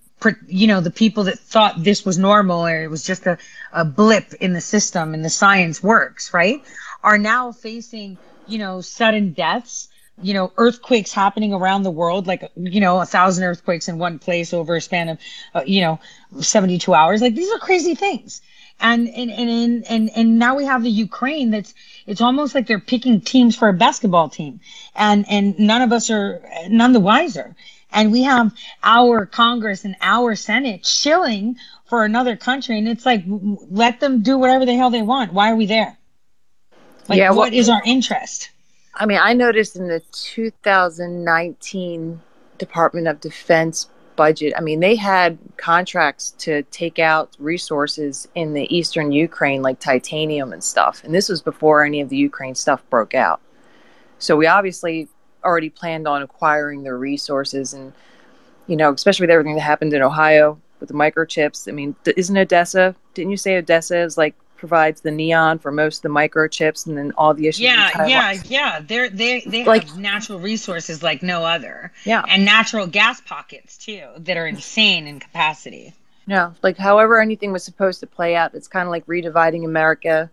[0.46, 3.38] you know the people that thought this was normal or it was just a,
[3.72, 6.62] a blip in the system and the science works right
[7.02, 9.88] are now facing you know sudden deaths
[10.22, 14.18] you know earthquakes happening around the world like you know a thousand earthquakes in one
[14.18, 15.18] place over a span of
[15.54, 15.98] uh, you know
[16.40, 17.20] 72 hours.
[17.22, 18.40] Like these are crazy things.
[18.80, 21.74] And and and and and, and now we have the ukraine that's
[22.06, 24.60] it's almost like they're picking teams for a basketball team.
[24.94, 27.54] And and none of us are none the wiser
[27.94, 28.52] and we have
[28.82, 31.56] our congress and our senate chilling
[31.86, 33.22] for another country and it's like
[33.70, 35.96] let them do whatever the hell they want why are we there
[37.08, 38.50] like Yeah, well- what is our interest
[38.96, 42.20] I mean, I noticed in the 2019
[42.58, 48.72] Department of Defense budget, I mean, they had contracts to take out resources in the
[48.74, 51.02] eastern Ukraine, like titanium and stuff.
[51.02, 53.40] And this was before any of the Ukraine stuff broke out.
[54.20, 55.08] So we obviously
[55.44, 57.92] already planned on acquiring their resources and,
[58.66, 61.68] you know, especially with everything that happened in Ohio with the microchips.
[61.68, 65.98] I mean, isn't Odessa, didn't you say Odessa is like provides the neon for most
[65.98, 68.80] of the microchips and then all the issues Yeah, yeah, yeah.
[68.80, 71.92] They're they they Like- have natural resources like no other.
[72.04, 72.24] Yeah.
[72.28, 75.92] And natural gas pockets too that are insane in capacity.
[76.26, 80.30] No, like however anything was supposed to play out, it's kind of like redividing America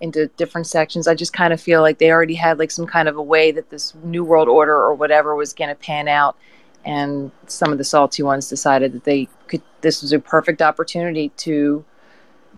[0.00, 1.08] into different sections.
[1.08, 3.50] I just kind of feel like they already had like some kind of a way
[3.52, 6.36] that this new world order or whatever was going to pan out,
[6.84, 9.62] and some of the salty ones decided that they could.
[9.80, 11.84] This was a perfect opportunity to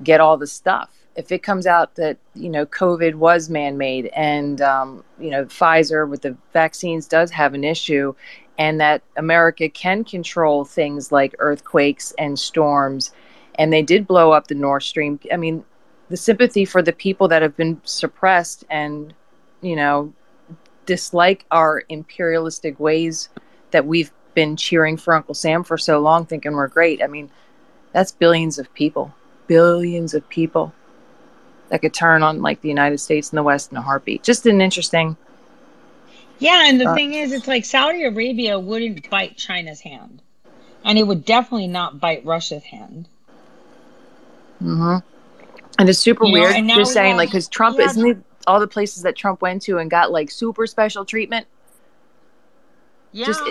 [0.03, 0.91] get all the stuff.
[1.17, 6.09] If it comes out that you know COVID was man-made and um, you know Pfizer
[6.09, 8.15] with the vaccines does have an issue,
[8.59, 13.13] and that America can control things like earthquakes and storms,
[13.59, 15.21] and they did blow up the Nord Stream.
[15.33, 15.65] I mean,
[16.09, 19.15] the sympathy for the people that have been suppressed and
[19.61, 20.13] you know
[20.87, 23.29] dislike our imperialistic ways
[23.71, 27.03] that we've been cheering for Uncle Sam for so long, thinking we're great.
[27.03, 27.31] I mean,
[27.93, 29.15] that's billions of people,
[29.47, 30.73] billions of people
[31.69, 34.23] that could turn on like the United States and the West in a heartbeat.
[34.23, 35.17] Just an interesting.
[36.39, 40.23] Yeah, and the Uh, thing is, it's like Saudi Arabia wouldn't bite China's hand,
[40.85, 43.09] and it would definitely not bite Russia's hand.
[44.63, 45.18] Mm hmm
[45.79, 48.19] And it's super You weird just we saying have- like because Trump have- isn't it
[48.47, 51.47] all the places that Trump went to and got like super special treatment.
[53.13, 53.27] Yeah.
[53.27, 53.43] Just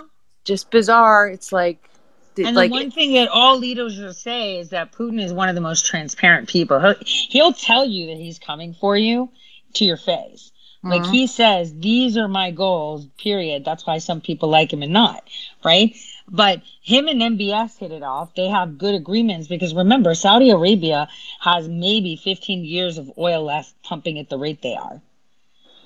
[0.43, 1.27] just bizarre.
[1.27, 1.89] It's like
[2.37, 5.49] And like the one thing that all leaders will say is that Putin is one
[5.49, 6.79] of the most transparent people.
[6.79, 9.29] He'll, he'll tell you that he's coming for you
[9.75, 10.51] to your face.
[10.83, 11.11] Like Mhm.
[11.11, 13.65] he says, these are my goals, period.
[13.65, 15.23] That's why some people like him and not,
[15.65, 15.95] right?
[16.29, 18.35] But him and MBS hit it off.
[18.35, 21.07] They have good agreements because remember, Saudi Arabia
[21.39, 25.01] has maybe 15 years of oil left pumping at the rate they are.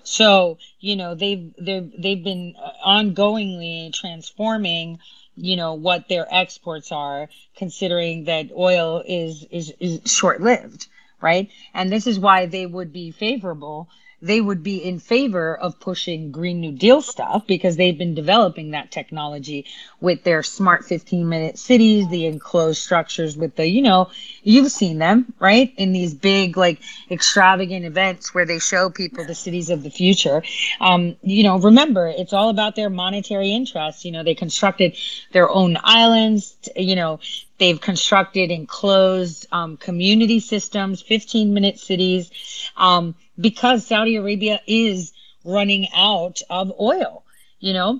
[0.03, 2.55] So, you know, they've they've they've been
[2.85, 4.99] ongoingly transforming,
[5.35, 10.87] you know, what their exports are, considering that oil is is, is short lived,
[11.21, 11.49] right?
[11.73, 13.89] And this is why they would be favorable.
[14.21, 18.71] They would be in favor of pushing Green New Deal stuff because they've been developing
[18.71, 19.65] that technology
[19.99, 24.09] with their smart 15 minute cities, the enclosed structures with the, you know,
[24.43, 25.73] you've seen them, right?
[25.77, 26.79] In these big, like
[27.09, 30.43] extravagant events where they show people the cities of the future.
[30.79, 34.05] Um, you know, remember, it's all about their monetary interests.
[34.05, 34.97] You know, they constructed
[35.31, 37.19] their own islands, you know,
[37.57, 42.31] they've constructed enclosed um, community systems, 15 minute cities,
[42.75, 45.11] um, because Saudi Arabia is
[45.43, 47.23] running out of oil,
[47.59, 47.99] you know?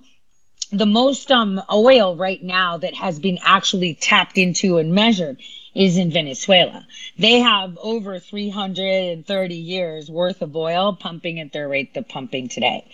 [0.71, 5.37] the most um oil right now that has been actually tapped into and measured
[5.73, 6.85] is in Venezuela.
[7.17, 12.85] They have over 330 years worth of oil pumping at their rate they're pumping today.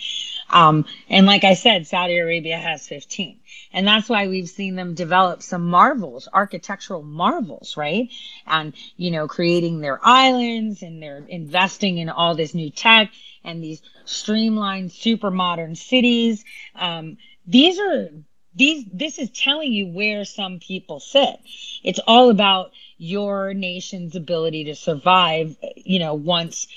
[0.50, 3.40] Um, and like I said, Saudi Arabia has 15.
[3.74, 8.10] And that's why we've seen them develop some marvels, architectural marvels, right?
[8.46, 13.12] And, you know, creating their islands and they're investing in all this new tech
[13.44, 16.44] and these streamlined, super modern cities.
[16.76, 18.10] Um, these are
[18.56, 21.40] these this is telling you where some people sit
[21.84, 26.68] it's all about your nation's ability to survive you know once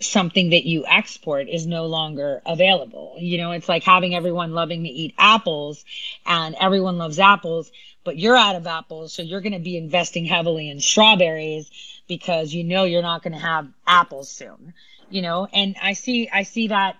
[0.00, 3.16] something that you export is no longer available.
[3.18, 5.84] You know it's like having everyone loving to eat apples
[6.24, 7.70] and everyone loves apples
[8.04, 11.70] but you're out of apples so you're going to be investing heavily in strawberries
[12.06, 14.74] because you know you're not going to have apples soon
[15.08, 15.46] you know?
[15.52, 16.96] And i see i see that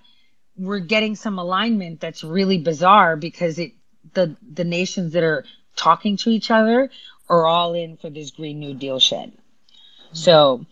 [0.56, 3.73] we're getting some alignment that's really bizarre because it
[4.14, 5.44] the the nations that are
[5.77, 6.90] talking to each other
[7.28, 9.32] are all in for this green new deal shit.
[10.12, 10.64] So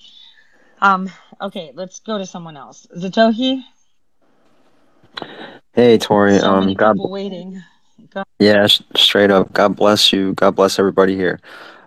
[0.81, 1.11] um
[1.41, 3.63] okay let's go to someone else Satoshi
[5.75, 6.39] Hey, Tori.
[6.39, 7.63] so Um, God, people waiting
[8.11, 9.53] go yeah, sh- straight up.
[9.53, 10.35] God bless you.
[10.35, 11.41] God bless everybody here.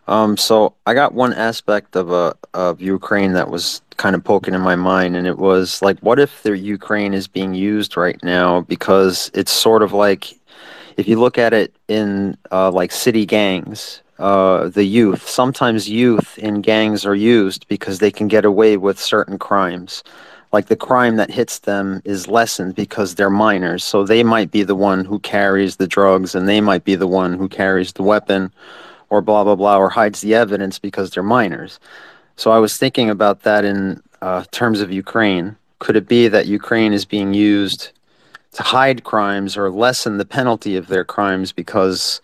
[0.07, 4.53] Um, so I got one aspect of uh, of Ukraine that was kind of poking
[4.53, 8.21] in my mind, and it was like, what if the Ukraine is being used right
[8.23, 10.39] now because it's sort of like,
[10.97, 15.27] if you look at it in uh, like city gangs, uh, the youth.
[15.27, 20.03] Sometimes youth in gangs are used because they can get away with certain crimes.
[20.51, 24.63] Like the crime that hits them is lessened because they're minors, so they might be
[24.63, 28.03] the one who carries the drugs, and they might be the one who carries the
[28.03, 28.51] weapon
[29.09, 31.79] or blah blah blah or hides the evidence because they're minors.
[32.37, 35.55] So I was thinking about that in uh, terms of Ukraine.
[35.79, 37.91] Could it be that Ukraine is being used
[38.53, 42.21] to hide crimes or lessen the penalty of their crimes because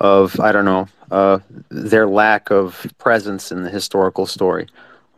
[0.00, 1.38] of I don't know uh,
[1.70, 4.66] their lack of presence in the historical story?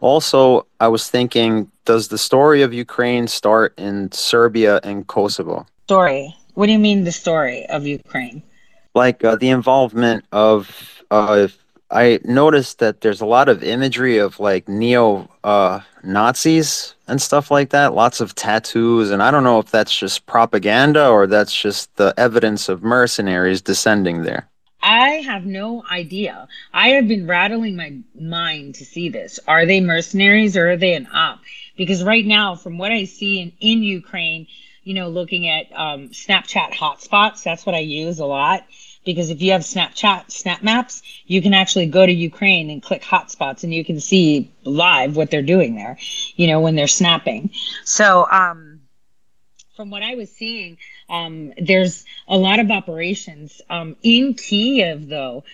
[0.01, 5.66] Also, I was thinking, does the story of Ukraine start in Serbia and Kosovo?
[5.90, 8.40] story what do you mean the story of ukraine
[8.94, 11.48] like uh, the involvement of uh,
[11.90, 17.51] I noticed that there's a lot of imagery of like neo uh, Nazis and stuff
[17.51, 17.94] like that.
[17.94, 22.15] Lots of tattoos, and I don't know if that's just propaganda or that's just the
[22.16, 24.48] evidence of mercenaries descending there.
[24.90, 26.48] I have no idea.
[26.74, 29.38] I have been rattling my mind to see this.
[29.46, 31.38] Are they mercenaries or are they an op?
[31.76, 34.48] Because right now, from what I see in, in Ukraine,
[34.82, 38.66] you know, looking at um, Snapchat hotspots, that's what I use a lot.
[39.04, 43.02] Because if you have Snapchat Snap Maps, you can actually go to Ukraine and click
[43.02, 45.98] hotspots and you can see live what they're doing there,
[46.34, 47.50] you know, when they're snapping.
[47.84, 48.80] So, um,
[49.76, 50.78] from what I was seeing,
[51.10, 53.60] um, there's a lot of operations.
[53.68, 55.44] Um, in Kiev, though,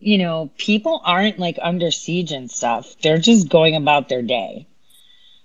[0.00, 2.96] you know, people aren't like under siege and stuff.
[3.02, 4.66] They're just going about their day.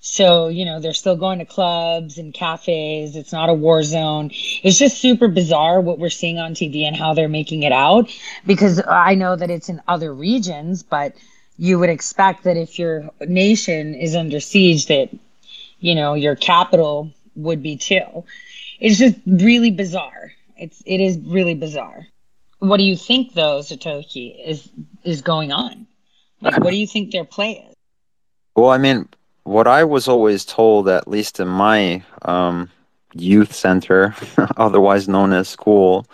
[0.06, 3.16] So, you know, they're still going to clubs and cafes.
[3.16, 4.32] It's not a war zone.
[4.62, 8.14] It's just super bizarre what we're seeing on TV and how they're making it out
[8.46, 11.16] because I know that it's in other regions, but
[11.58, 15.10] you would expect that if your nation is under siege, that,
[15.80, 18.26] you know, your capital would be too.
[18.84, 20.34] It's just really bizarre.
[20.58, 22.06] It's, it is really bizarre.
[22.60, 24.70] What do you think though, Satoshi, is,
[25.06, 25.88] is going on?
[26.42, 27.76] Like, what do you think their play is?
[28.56, 29.08] Well, I mean,
[29.46, 32.70] what I was always told, at least in my um,
[33.14, 34.14] youth center,
[34.58, 36.06] otherwise known as school,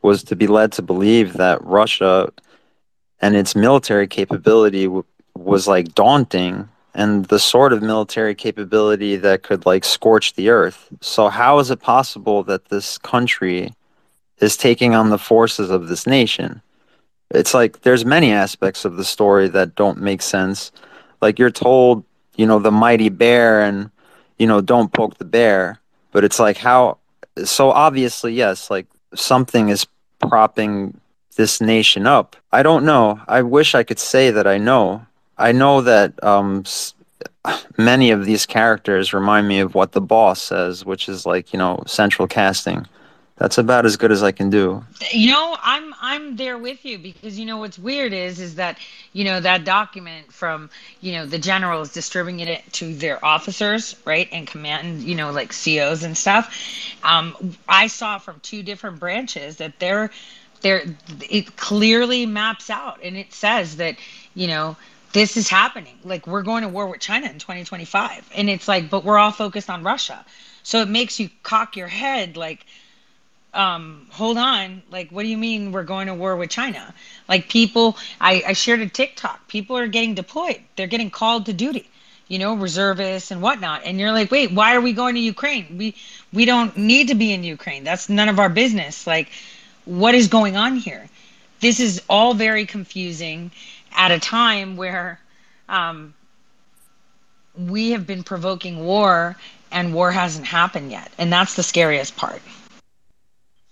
[0.00, 2.32] was to be led to believe that Russia
[3.20, 6.66] and its military capability w- was like daunting
[6.96, 10.88] and the sort of military capability that could like scorch the earth.
[11.02, 13.74] So how is it possible that this country
[14.38, 16.62] is taking on the forces of this nation?
[17.30, 20.72] It's like there's many aspects of the story that don't make sense.
[21.20, 22.02] Like you're told,
[22.34, 23.90] you know, the mighty bear and
[24.38, 25.78] you know, don't poke the bear,
[26.12, 26.96] but it's like how
[27.44, 29.86] so obviously yes, like something is
[30.18, 30.98] propping
[31.36, 32.36] this nation up.
[32.52, 33.20] I don't know.
[33.28, 35.04] I wish I could say that I know.
[35.38, 36.64] I know that um,
[37.76, 41.58] many of these characters remind me of what the boss says, which is like you
[41.58, 42.86] know central casting.
[43.36, 44.82] That's about as good as I can do.
[45.10, 48.78] You know, I'm I'm there with you because you know what's weird is is that
[49.12, 50.70] you know that document from
[51.02, 55.52] you know the generals distributing it to their officers, right, and command, you know, like
[55.52, 56.56] COs and stuff.
[57.04, 60.10] Um, I saw from two different branches that they're
[60.62, 60.84] they're
[61.28, 63.96] it clearly maps out and it says that
[64.34, 64.76] you know
[65.16, 65.98] this is happening.
[66.04, 69.30] Like we're going to war with China in 2025, and it's like, but we're all
[69.32, 70.22] focused on Russia.
[70.62, 72.66] So it makes you cock your head like
[73.54, 76.92] um, hold on, like, what do you mean we're going to war with China?
[77.26, 79.48] Like, people, I, I shared a TikTok.
[79.48, 80.60] People are getting deployed.
[80.76, 81.88] They're getting called to duty,
[82.28, 83.84] you know, reservists and whatnot.
[83.86, 85.78] And you're like, wait, why are we going to Ukraine?
[85.78, 85.94] We
[86.34, 87.84] we don't need to be in Ukraine.
[87.84, 89.06] That's none of our business.
[89.06, 89.30] Like,
[89.86, 91.08] what is going on here?
[91.60, 93.50] This is all very confusing
[93.96, 95.18] at a time where
[95.68, 96.14] um,
[97.58, 99.36] we have been provoking war
[99.72, 101.10] and war hasn't happened yet.
[101.18, 102.40] And that's the scariest part.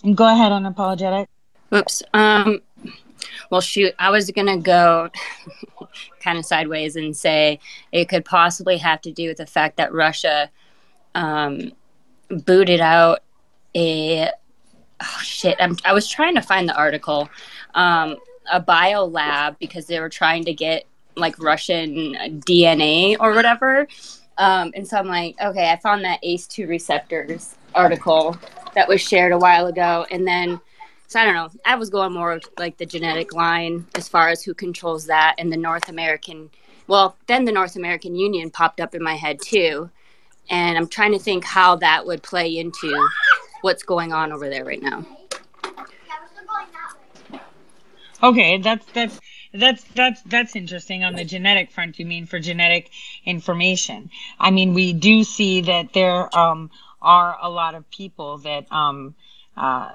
[0.03, 1.27] And go ahead, unapologetic.
[1.73, 2.03] Oops.
[2.13, 2.61] Um,
[3.51, 5.11] well, shoot, I was going to go
[6.21, 7.61] kind of sideways and say
[7.93, 10.51] it could possibly have to do with the fact that Russia
[11.15, 11.73] um,
[12.31, 13.21] booted out
[13.75, 14.31] a.
[15.01, 15.57] Oh, shit.
[15.59, 17.29] I'm, I was trying to find the article.
[17.75, 18.17] Um,
[18.51, 20.85] a bio lab because they were trying to get
[21.17, 23.87] like Russian DNA or whatever.
[24.39, 28.37] Um, and so I'm like, okay, I found that ACE2 receptors article
[28.75, 30.07] that was shared a while ago.
[30.11, 30.61] And then,
[31.07, 34.43] so I don't know, I was going more like the genetic line as far as
[34.43, 36.51] who controls that and the North American.
[36.89, 39.91] Well, then the North American Union popped up in my head too.
[40.51, 43.09] And I'm trying to think how that would play into
[43.63, 45.07] what's going on over there right now.
[48.25, 49.21] Okay, that's that's
[49.53, 51.99] that's that's that's interesting on the genetic front.
[51.99, 52.91] You mean for genetic
[53.27, 54.11] information?
[54.41, 56.71] I mean, we do see that there um,
[57.03, 59.15] are a lot of people that um,
[59.59, 59.91] uh,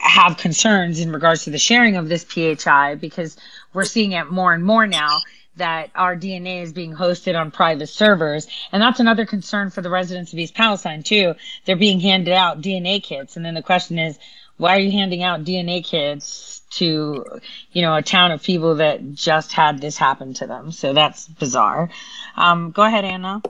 [0.00, 3.36] have concerns in regards to the sharing of this PHI because
[3.72, 5.20] we're seeing it more and more now
[5.58, 8.48] that our DNA is being hosted on private servers.
[8.72, 11.34] And that's another concern for the residents of East Palestine, too.
[11.66, 13.36] They're being handed out DNA kits.
[13.36, 14.18] And then the question is,
[14.56, 17.24] why are you handing out DNA kits to,
[17.72, 20.72] you know, a town of people that just had this happen to them?
[20.72, 21.90] So that's bizarre.
[22.36, 23.42] Um, go ahead, Anna.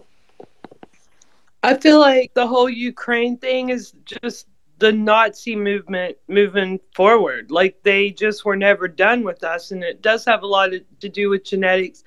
[1.62, 4.46] I feel like the whole Ukraine thing is just
[4.78, 7.50] the Nazi movement moving forward.
[7.50, 10.70] Like they just were never done with us, and it does have a lot
[11.00, 12.04] to do with genetics.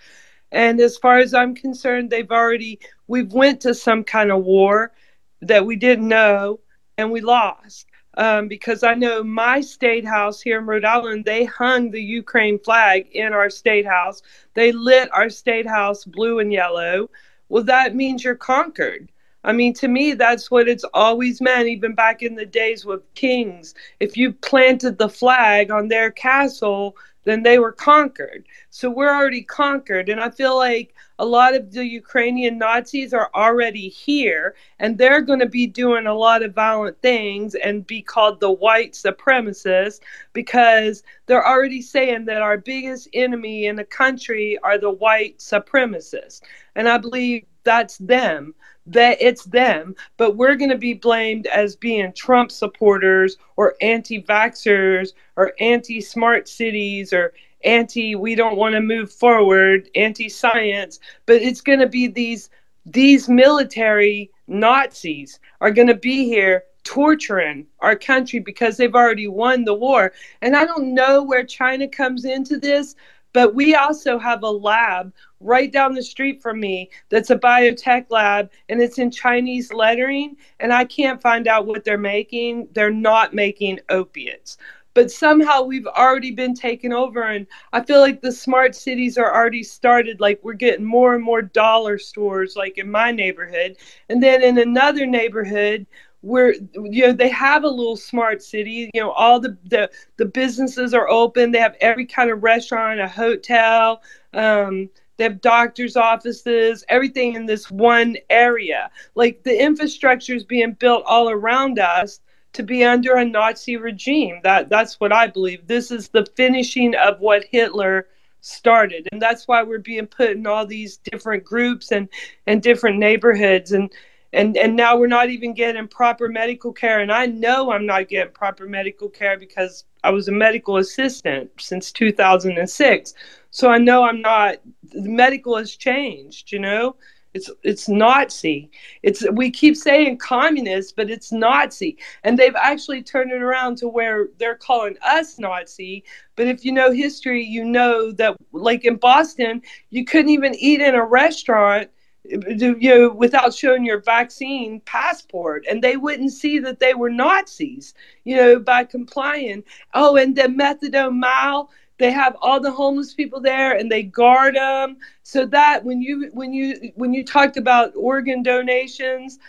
[0.51, 4.93] And as far as I'm concerned, they've already we've went to some kind of war
[5.41, 6.59] that we didn't know,
[6.97, 7.87] and we lost.
[8.15, 12.59] Um, because I know my state house here in Rhode Island, they hung the Ukraine
[12.59, 14.21] flag in our state house.
[14.53, 17.09] They lit our state house blue and yellow.
[17.47, 19.10] Well, that means you're conquered.
[19.43, 23.01] I mean, to me, that's what it's always meant, even back in the days with
[23.15, 23.73] kings.
[23.99, 28.45] If you planted the flag on their castle, then they were conquered.
[28.69, 30.09] So we're already conquered.
[30.09, 35.21] And I feel like a lot of the Ukrainian Nazis are already here, and they're
[35.21, 39.99] going to be doing a lot of violent things and be called the white supremacists
[40.33, 46.41] because they're already saying that our biggest enemy in the country are the white supremacists.
[46.75, 48.55] And I believe that's them
[48.87, 54.21] that it's them, but we're going to be blamed as being Trump supporters or anti
[54.21, 57.33] vaxxers or anti smart cities or
[57.63, 60.99] anti we don't want to move forward, anti science.
[61.25, 62.49] But it's going to be these
[62.85, 69.63] these military Nazis are going to be here torturing our country because they've already won
[69.63, 70.13] the war.
[70.41, 72.95] And I don't know where China comes into this,
[73.33, 78.05] but we also have a lab right down the street from me that's a biotech
[78.09, 80.35] lab and it's in Chinese lettering.
[80.59, 82.67] And I can't find out what they're making.
[82.73, 84.57] They're not making opiates.
[84.93, 87.23] But somehow we've already been taken over.
[87.23, 90.19] And I feel like the smart cities are already started.
[90.19, 93.77] Like we're getting more and more dollar stores, like in my neighborhood.
[94.09, 95.87] And then in another neighborhood,
[96.21, 100.25] where you know they have a little smart city you know all the the, the
[100.25, 104.01] businesses are open they have every kind of restaurant a hotel
[104.33, 108.89] um, They have doctors' offices, everything in this one area.
[109.13, 112.21] Like the infrastructure is being built all around us
[112.53, 114.39] to be under a Nazi regime.
[114.43, 115.67] That that's what I believe.
[115.67, 118.07] This is the finishing of what Hitler
[118.41, 122.09] started, and that's why we're being put in all these different groups and
[122.47, 123.91] and different neighborhoods and.
[124.33, 126.99] And, and now we're not even getting proper medical care.
[126.99, 131.49] And I know I'm not getting proper medical care because I was a medical assistant
[131.59, 133.13] since 2006.
[133.51, 136.95] So I know I'm not, the medical has changed, you know?
[137.33, 138.69] It's it's Nazi.
[139.03, 141.97] It's we keep saying communist, but it's Nazi.
[142.23, 146.03] And they've actually turned it around to where they're calling us Nazi.
[146.35, 150.81] But if you know history, you know that like in Boston, you couldn't even eat
[150.81, 151.89] in a restaurant
[152.31, 157.93] you know, without showing your vaccine passport, and they wouldn't see that they were Nazis,
[158.23, 159.63] you know, by complying.
[159.93, 164.55] Oh, and the methadone mile, they have all the homeless people there, and they guard
[164.55, 164.97] them.
[165.23, 169.39] So that when you when you when you talked about organ donations,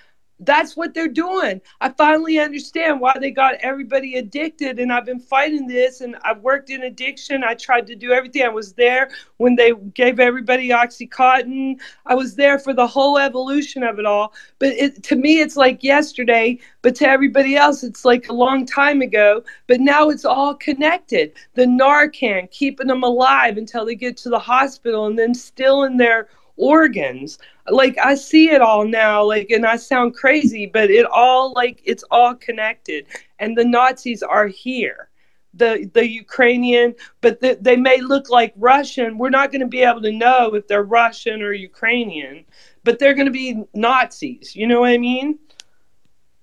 [0.45, 1.61] that's what they're doing.
[1.81, 4.79] I finally understand why they got everybody addicted.
[4.79, 7.45] And I've been fighting this and I've worked in addiction.
[7.45, 8.43] I tried to do everything.
[8.43, 11.81] I was there when they gave everybody Oxycontin.
[12.07, 14.33] I was there for the whole evolution of it all.
[14.59, 16.59] But it, to me, it's like yesterday.
[16.83, 19.43] But to everybody else, it's like a long time ago.
[19.67, 21.33] But now it's all connected.
[21.55, 25.97] The Narcan, keeping them alive until they get to the hospital and then still in
[25.97, 27.39] their organs.
[27.69, 31.81] Like i see it all now like and i sound crazy but it all like
[31.85, 33.07] it's all connected.
[33.39, 35.09] And the nazis are here.
[35.55, 39.19] The the ukrainian but the, they may look like russian.
[39.19, 42.45] We're not going to be able to know if they're russian or ukrainian
[42.85, 44.57] but they're going to be nazis.
[44.57, 45.39] You know what i mean?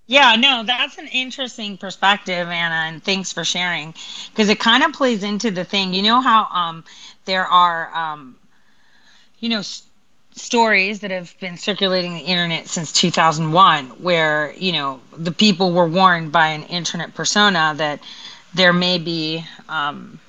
[0.09, 3.93] Yeah, no, that's an interesting perspective, Anna, and thanks for sharing
[4.31, 5.93] because it kind of plays into the thing.
[5.93, 6.83] You know how um,
[7.25, 8.35] there are, um,
[9.37, 9.61] you know,
[10.39, 15.87] stories that have been circulating the internet since 2001 where you know the people were
[15.87, 17.99] warned by an internet persona that
[18.53, 20.19] there may be um,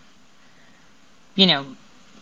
[1.34, 1.64] you know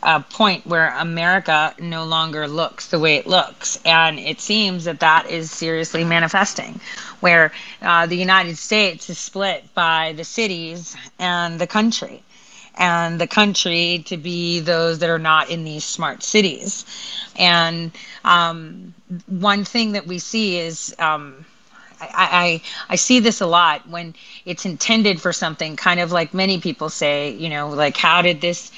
[0.02, 3.80] a point where america no longer looks the way it looks.
[3.84, 6.80] And it seems that that is seriously manifesting
[7.20, 7.50] where
[7.82, 12.22] uh, the united states is split by the cities and the country
[12.78, 16.86] and the country to be those that are not in these smart cities.
[17.36, 17.90] And
[18.24, 18.94] um,
[19.26, 21.44] one thing that we see is um,
[22.00, 24.14] I, I I see this a lot when
[24.44, 28.40] it's intended for something, kind of like many people say, you know, like how did
[28.40, 28.70] this,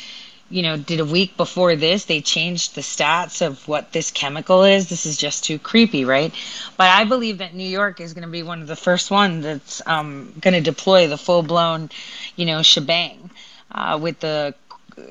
[0.48, 4.64] you know, did a week before this they changed the stats of what this chemical
[4.64, 4.88] is?
[4.88, 6.32] This is just too creepy, right?
[6.78, 9.44] But I believe that New York is going to be one of the first ones
[9.44, 11.90] that's um, going to deploy the full blown,
[12.36, 13.30] you know, shebang
[13.72, 14.54] uh, with the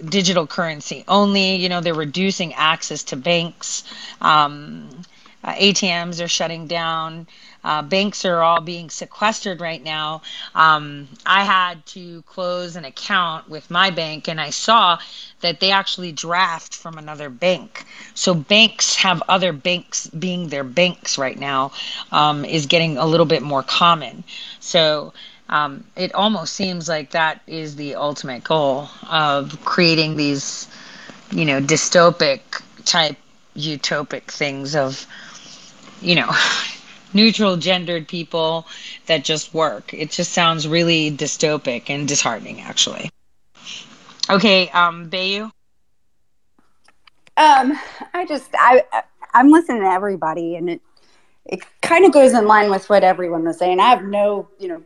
[0.05, 1.55] digital currency only.
[1.55, 3.83] You know, they're reducing access to banks.
[4.21, 4.89] Um,
[5.43, 7.27] uh, ATMs are shutting down.
[7.63, 10.21] Uh, banks are all being sequestered right now.
[10.55, 14.97] Um, I had to close an account with my bank, and I saw
[15.41, 17.85] that they actually draft from another bank.
[18.15, 21.71] So banks have other banks being their banks right now
[22.11, 24.23] um, is getting a little bit more common.
[24.59, 25.13] So
[25.49, 30.67] um, it almost seems like that is the ultimate goal of creating these,
[31.31, 32.41] you know, dystopic
[32.85, 33.17] type
[33.55, 35.05] utopic things of,
[36.01, 36.29] you know,
[37.13, 38.67] neutral gendered people
[39.07, 39.93] that just work.
[39.93, 43.09] It just sounds really dystopic and disheartening, actually.
[44.29, 45.51] Okay, um, Bayu.
[47.37, 47.77] Um,
[48.13, 48.83] I just I-
[49.33, 50.81] I'm listening to everybody, and it
[51.45, 53.79] it kind of goes in line with what everyone was saying.
[53.79, 54.83] I have no you know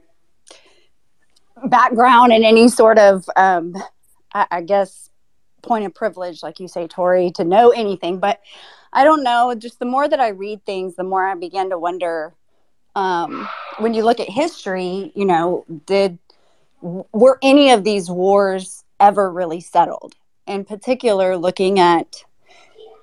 [1.65, 3.75] background and any sort of um,
[4.33, 5.09] I, I guess
[5.61, 8.19] point of privilege, like you say, Tori, to know anything.
[8.19, 8.41] But
[8.91, 9.55] I don't know.
[9.55, 12.33] Just the more that I read things, the more I begin to wonder.
[12.95, 13.49] Um,
[13.79, 16.19] when you look at history, you know, did
[16.81, 20.13] were any of these wars ever really settled?
[20.45, 22.23] In particular, looking at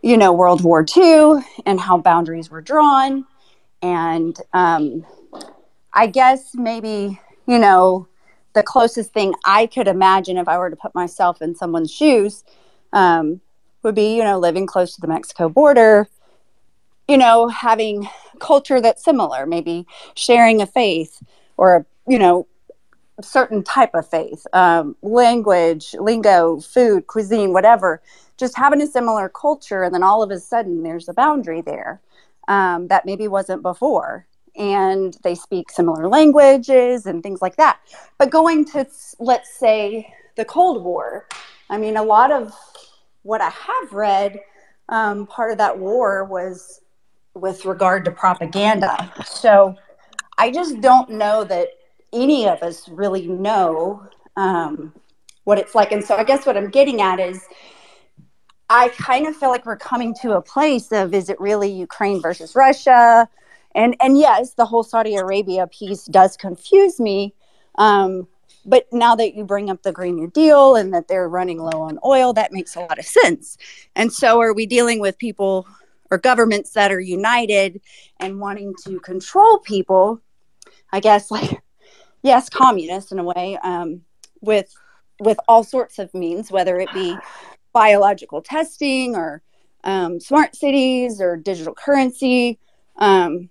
[0.03, 3.27] you know World War II and how boundaries were drawn,
[3.83, 5.05] and um,
[5.93, 7.19] I guess maybe
[7.49, 8.07] you know
[8.53, 12.45] the closest thing I could imagine if I were to put myself in someone's shoes
[12.93, 13.41] um,
[13.83, 16.09] would be, you know, living close to the Mexico border,
[17.09, 18.09] you know, having
[18.39, 21.23] culture that's similar, maybe sharing a faith
[21.57, 22.47] or, a, you know,
[23.23, 28.01] certain type of faith, um, language, lingo, food, cuisine, whatever,
[28.37, 29.83] just having a similar culture.
[29.83, 32.01] And then all of a sudden there's a boundary there
[32.49, 34.27] um, that maybe wasn't before.
[34.57, 37.81] And they speak similar languages and things like that.
[38.19, 38.87] But going to,
[39.19, 41.27] let's say, the Cold War,
[41.69, 42.53] I mean, a lot of
[43.23, 44.41] what I have read
[44.89, 46.81] um, part of that war was
[47.35, 49.13] with regard to propaganda.
[49.25, 49.77] So
[50.37, 51.69] I just don't know that
[52.13, 54.07] any of us really know
[54.37, 54.93] um,
[55.45, 55.93] what it's like.
[55.93, 57.47] And so I guess what I'm getting at is
[58.69, 62.21] I kind of feel like we're coming to a place of is it really Ukraine
[62.21, 63.29] versus Russia?
[63.75, 67.35] And and yes, the whole Saudi Arabia piece does confuse me.
[67.77, 68.27] Um,
[68.67, 71.81] but now that you bring up the Green New Deal and that they're running low
[71.83, 73.57] on oil, that makes a lot of sense.
[73.97, 75.67] And so, are we dealing with people
[76.11, 77.81] or governments that are united
[78.19, 80.21] and wanting to control people?
[80.93, 81.63] I guess, like,
[82.23, 84.03] yes, communist in a way, um,
[84.41, 84.73] with
[85.21, 87.17] with all sorts of means, whether it be
[87.73, 89.43] biological testing or
[89.85, 92.59] um, smart cities or digital currency.
[92.97, 93.49] Um,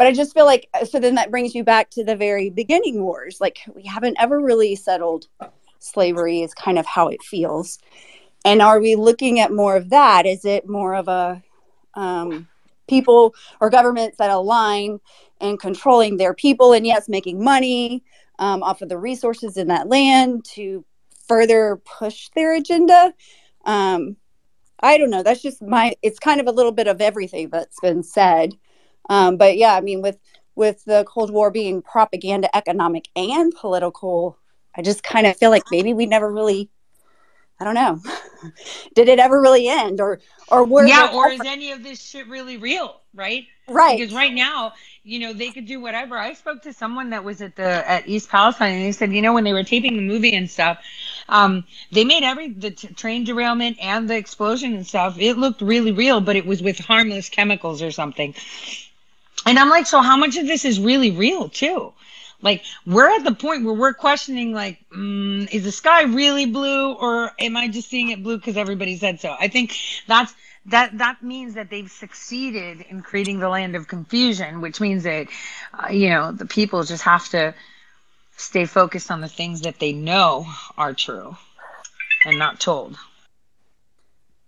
[0.00, 3.02] but I just feel like so then that brings you back to the very beginning
[3.02, 3.38] wars.
[3.38, 5.26] Like we haven't ever really settled
[5.78, 7.78] slavery is kind of how it feels.
[8.42, 10.24] And are we looking at more of that?
[10.24, 11.42] Is it more of a
[11.92, 12.48] um,
[12.88, 15.00] people or governments that align
[15.38, 18.02] and controlling their people and yes, making money
[18.38, 20.82] um, off of the resources in that land to
[21.28, 23.12] further push their agenda?
[23.66, 24.16] Um,
[24.82, 25.22] I don't know.
[25.22, 25.94] That's just my.
[26.00, 28.54] It's kind of a little bit of everything that's been said.
[29.08, 30.18] Um, but yeah, I mean, with
[30.54, 34.36] with the Cold War being propaganda, economic, and political,
[34.76, 36.70] I just kind of feel like maybe we never really.
[37.58, 38.00] I don't know.
[38.94, 42.26] Did it ever really end, or or were yeah, or is any of this shit
[42.28, 43.00] really real?
[43.12, 43.46] Right.
[43.68, 43.98] Right.
[43.98, 44.72] Because right now,
[45.04, 46.16] you know, they could do whatever.
[46.16, 49.22] I spoke to someone that was at the at East Palestine, and they said, you
[49.22, 50.78] know, when they were taping the movie and stuff,
[51.28, 55.18] um, they made every the t- train derailment and the explosion and stuff.
[55.18, 58.34] It looked really real, but it was with harmless chemicals or something.
[59.46, 61.92] And I'm like, so how much of this is really real too?
[62.42, 66.94] Like we're at the point where we're questioning, like, mm, is the sky really blue,
[66.94, 69.36] or am I just seeing it blue because everybody said so?
[69.38, 69.76] I think
[70.06, 70.34] that's
[70.66, 75.28] that that means that they've succeeded in creating the land of confusion, which means that
[75.74, 77.54] uh, you know the people just have to
[78.36, 80.46] stay focused on the things that they know
[80.78, 81.36] are true
[82.24, 82.96] and not told.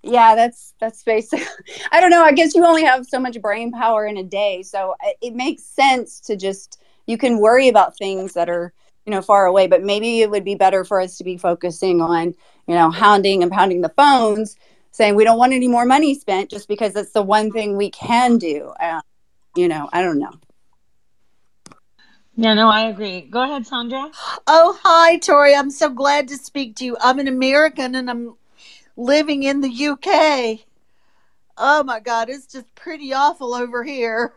[0.02, 1.42] Yeah that's that's basic
[1.92, 4.62] i don't know i guess you only have so much brain power in a day
[4.62, 8.72] so it- it makes sense to just you can worry about things that are
[9.06, 12.00] you know far away but maybe it would be better for us to be focusing
[12.02, 12.34] on
[12.68, 14.56] you know hounding and pounding the phones
[14.92, 17.90] saying we don't want any more money spent just because that's the one thing we
[17.90, 19.02] can do uh,
[19.56, 20.32] you know i don't know
[22.36, 23.22] Yeah, no, I agree.
[23.22, 24.10] Go ahead, Sandra.
[24.48, 25.54] Oh, hi, Tori.
[25.54, 26.96] I'm so glad to speak to you.
[27.00, 28.34] I'm an American and I'm
[28.96, 30.60] living in the UK.
[31.56, 34.34] Oh my God, it's just pretty awful over here.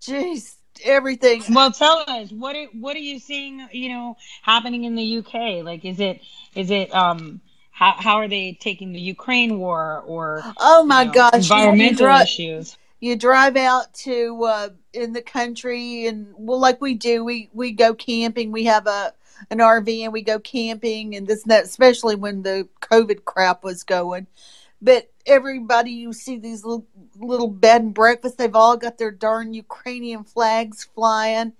[0.00, 1.42] Jeez, everything.
[1.50, 3.66] Well, tell us what are, what are you seeing?
[3.72, 5.64] You know, happening in the UK?
[5.64, 6.20] Like, is it
[6.54, 7.40] is it um
[7.70, 11.68] how how are they taking the Ukraine war or Oh my you know, gosh, you-
[11.70, 12.76] you environmental dri- issues?
[13.00, 17.72] You drive out to uh, in the country, and well, like we do, we we
[17.72, 18.52] go camping.
[18.52, 19.14] We have a
[19.50, 21.64] an RV, and we go camping, and this and that.
[21.64, 24.26] Especially when the COVID crap was going,
[24.80, 26.86] but everybody you see these little,
[27.18, 31.52] little bed and breakfasts, they've all got their darn Ukrainian flags flying.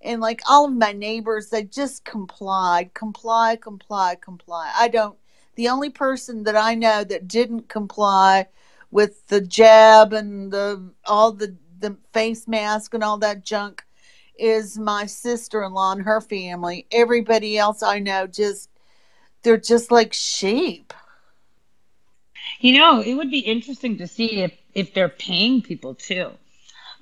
[0.00, 4.70] And like all of my neighbors, they just complied, comply, comply, comply.
[4.76, 5.16] I don't,
[5.54, 8.48] the only person that I know that didn't comply
[8.90, 13.84] with the jab and the all the the face mask and all that junk
[14.38, 16.86] is my sister-in-law and her family.
[16.90, 18.70] Everybody else I know just
[19.42, 20.92] they're just like sheep.
[22.60, 26.30] You know, it would be interesting to see if if they're paying people too.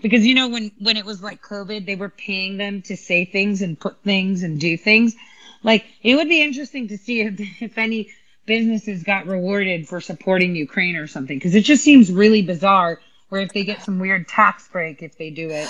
[0.00, 3.24] Because you know when when it was like COVID, they were paying them to say
[3.24, 5.14] things and put things and do things.
[5.62, 8.10] Like it would be interesting to see if if any
[8.44, 13.00] businesses got rewarded for supporting Ukraine or something because it just seems really bizarre
[13.32, 15.66] or if they get some weird tax break if they do it.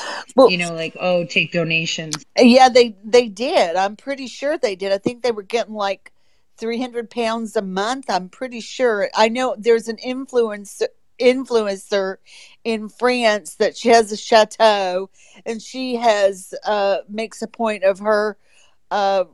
[0.51, 2.26] you know, like oh, take donations.
[2.36, 3.76] Yeah, they they did.
[3.76, 4.93] I'm pretty sure they did.
[4.93, 6.12] I think they were getting like
[6.59, 8.10] 300 pounds a month.
[8.10, 9.09] I'm pretty sure.
[9.14, 10.89] I know there's an influencer
[11.20, 12.16] influencer
[12.64, 15.09] in France that she has a chateau
[15.47, 18.36] and she has uh makes a point of her
[18.90, 19.24] uh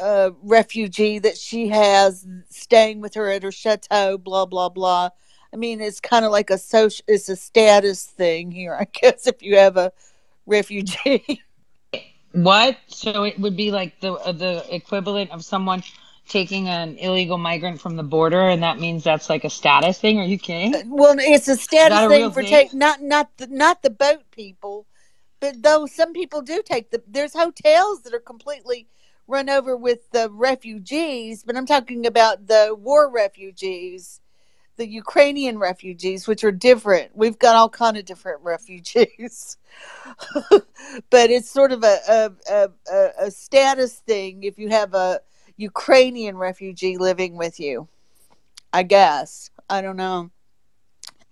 [0.00, 5.10] uh refugee that she has staying with her at her chateau blah blah blah
[5.52, 9.26] i mean it's kind of like a social it's a status thing here i guess
[9.26, 9.92] if you have a
[10.46, 11.42] refugee
[12.32, 12.76] What?
[12.88, 15.82] So it would be like the uh, the equivalent of someone
[16.28, 20.20] taking an illegal migrant from the border, and that means that's like a status thing.
[20.20, 20.90] Are you kidding?
[20.90, 22.50] well it's a status a thing for thing?
[22.50, 24.86] take not not the not the boat people
[25.40, 28.86] but though some people do take the there's hotels that are completely
[29.28, 34.20] run over with the refugees but i'm talking about the war refugees
[34.76, 37.12] the Ukrainian refugees, which are different.
[37.16, 39.56] We've got all kind of different refugees,
[41.10, 45.20] but it's sort of a, a a, a status thing if you have a
[45.56, 47.88] Ukrainian refugee living with you.
[48.72, 50.30] I guess I don't know.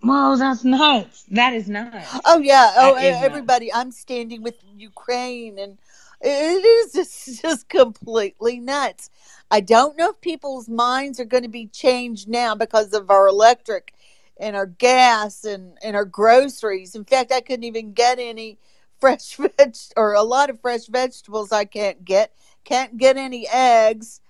[0.02, 1.24] Well, that's nuts.
[1.30, 2.20] That is nuts.
[2.24, 2.72] Oh yeah.
[2.76, 3.24] Oh, That e- is nuts.
[3.26, 3.72] everybody.
[3.72, 5.78] I'm standing with Ukraine, and
[6.20, 9.10] it is just, just completely nuts.
[9.50, 13.28] I don't know if people's minds are going to be changed now because of our
[13.28, 13.94] electric
[14.38, 16.94] and our gas and, and our groceries.
[16.94, 18.58] In fact, I couldn't even get any
[19.00, 21.52] fresh veg or a lot of fresh vegetables.
[21.52, 22.32] I can't get.
[22.64, 24.20] Can't get any eggs.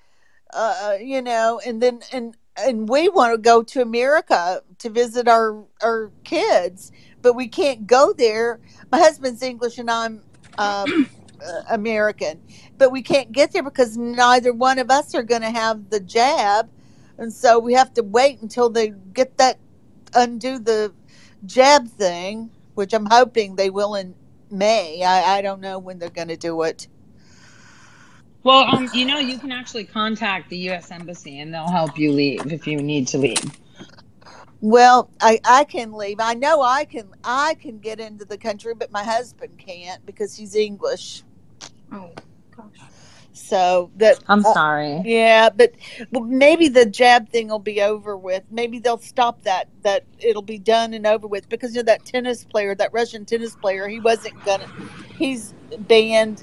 [0.53, 5.29] Uh, you know, and then and and we want to go to America to visit
[5.29, 6.93] our our kids,
[7.23, 8.61] but we can't go there.
[8.91, 10.23] My husband's English and I'm
[10.59, 11.09] um,
[11.71, 12.41] American,
[12.79, 16.01] but we can't get there because neither one of us are going to have the
[16.01, 16.71] jab,
[17.19, 19.59] and so we have to wait until they get that
[20.15, 20.93] undo the
[21.47, 24.15] jab thing, which I'm hoping they will in
[24.51, 25.03] May.
[25.03, 26.89] I, I don't know when they're going to do it.
[28.43, 30.91] Well, um, you know, you can actually contact the U.S.
[30.91, 33.43] Embassy and they'll help you leave if you need to leave.
[34.65, 36.21] Well, I, I can leave.
[36.21, 40.35] I know I can I can get into the country, but my husband can't because
[40.35, 41.23] he's English.
[41.93, 42.11] Oh
[42.57, 42.89] gosh.
[43.35, 45.03] So that I'm uh, sorry.
[45.05, 45.73] yeah, but
[46.13, 48.43] well, maybe the jab thing will be over with.
[48.51, 49.69] Maybe they'll stop that.
[49.83, 53.27] That it'll be done and over with because you know that tennis player, that Russian
[53.27, 54.67] tennis player, he wasn't gonna.
[55.19, 56.43] He's banned.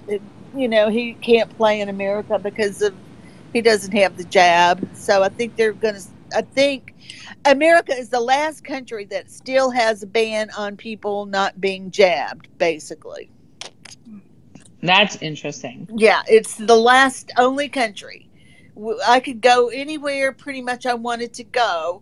[0.56, 2.93] You know, he can't play in America because of
[3.52, 4.88] he doesn't have the jab.
[4.93, 6.02] So I think they're gonna.
[6.35, 6.91] I think
[7.46, 12.48] America is the last country that still has a ban on people not being jabbed.
[12.58, 13.32] Basically,
[14.82, 15.88] That's interesting.
[15.96, 18.28] yeah, it's the last only country.
[19.08, 22.02] I could go anywhere pretty much I wanted to go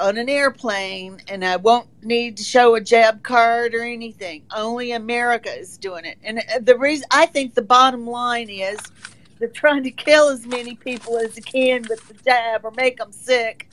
[0.00, 4.44] on an airplane and I won't need to show a jab card or anything.
[4.54, 6.18] Only America is doing it.
[6.24, 8.78] And uh, the reason I think the bottom line is
[9.38, 12.98] they're trying to kill as many people as they can with the jab or make
[12.98, 13.70] them sick.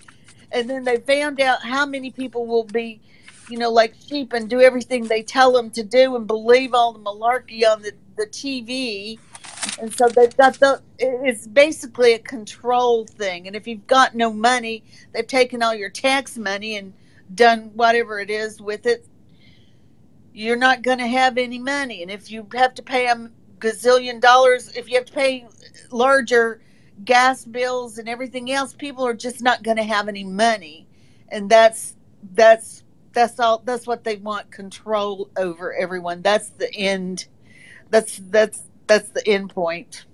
[0.52, 3.02] And then they found out how many people will be,
[3.50, 6.94] you know, like sheep and do everything they tell them to do and believe all
[6.94, 9.20] the malarkey on the, the TV.
[9.80, 13.48] And so they've got the, it's basically a control thing.
[13.48, 14.84] And if you've got no money,
[15.14, 16.94] they've taken all your tax money and
[17.34, 19.06] done whatever it is with it.
[20.34, 22.02] You're not going to have any money.
[22.02, 23.30] And if you have to pay a
[23.60, 25.48] gazillion dollars, if you have to pay
[25.92, 26.62] larger
[27.04, 30.88] gas bills and everything else, people are just not going to have any money.
[31.30, 31.96] And that's,
[32.34, 36.22] that's, that's all, that's what they want control over everyone.
[36.22, 37.28] That's the end.
[37.90, 40.06] That's, that's, that's the end point.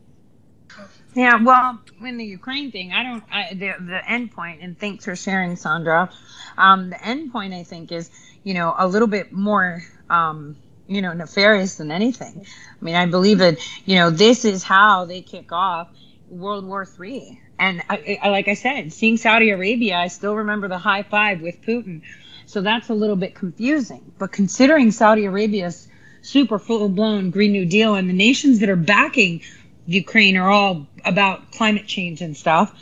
[1.18, 3.24] Yeah, well, in the Ukraine thing, I don't.
[3.32, 6.12] I, the the end point, and thanks for sharing, Sandra.
[6.60, 8.12] Um, the end point, I think, is
[8.44, 9.82] you know a little bit more,
[10.12, 10.56] um,
[10.88, 12.46] you know, nefarious than anything.
[12.46, 15.90] I mean, I believe that you know this is how they kick off
[16.30, 20.68] World War Three, and I, I, like I said, seeing Saudi Arabia, I still remember
[20.68, 22.02] the high five with Putin.
[22.46, 24.12] So that's a little bit confusing.
[24.18, 25.88] But considering Saudi Arabia's
[26.22, 29.42] super full blown Green New Deal and the nations that are backing
[29.86, 32.74] Ukraine are all about climate change and stuff,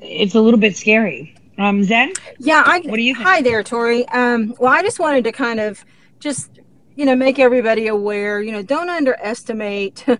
[0.00, 1.34] it's a little bit scary.
[1.58, 2.12] Um, Zen?
[2.38, 2.80] Yeah, I.
[2.80, 3.26] What do you think?
[3.26, 4.06] Hi there, Tori.
[4.08, 5.84] Um, well, I just wanted to kind of
[6.20, 6.60] just
[6.94, 8.42] you know make everybody aware.
[8.42, 10.04] You know, don't underestimate.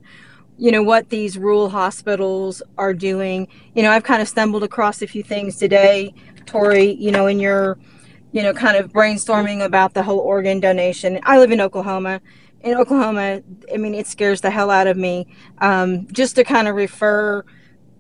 [0.58, 3.48] You know what these rural hospitals are doing.
[3.74, 6.14] You know, I've kind of stumbled across a few things today,
[6.46, 6.92] Tori.
[6.92, 7.78] You know, in your,
[8.32, 11.20] you know, kind of brainstorming about the whole organ donation.
[11.24, 12.20] I live in Oklahoma.
[12.62, 13.42] In Oklahoma,
[13.72, 15.26] I mean, it scares the hell out of me.
[15.58, 17.44] Um, just to kind of refer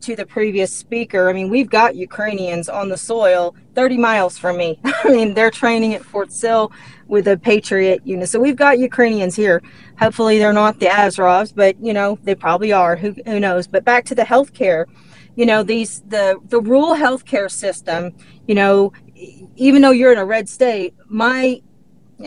[0.00, 4.56] to the previous speaker, I mean, we've got Ukrainians on the soil 30 miles from
[4.56, 4.78] me.
[4.84, 6.72] I mean, they're training at Fort Sill
[7.08, 8.28] with a Patriot unit.
[8.28, 9.62] So we've got Ukrainians here.
[9.98, 12.96] Hopefully they're not the Azovs, but you know, they probably are.
[12.96, 13.66] Who who knows?
[13.66, 14.86] But back to the healthcare,
[15.34, 18.14] you know, these the the rural healthcare system,
[18.46, 18.92] you know,
[19.56, 21.60] even though you're in a red state, my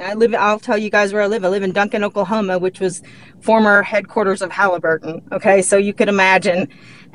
[0.02, 0.36] I live.
[0.36, 1.44] I'll tell you guys where I live.
[1.44, 3.02] I live in Duncan, Oklahoma, which was
[3.42, 5.28] former headquarters of Halliburton.
[5.32, 6.68] Okay, so you could imagine.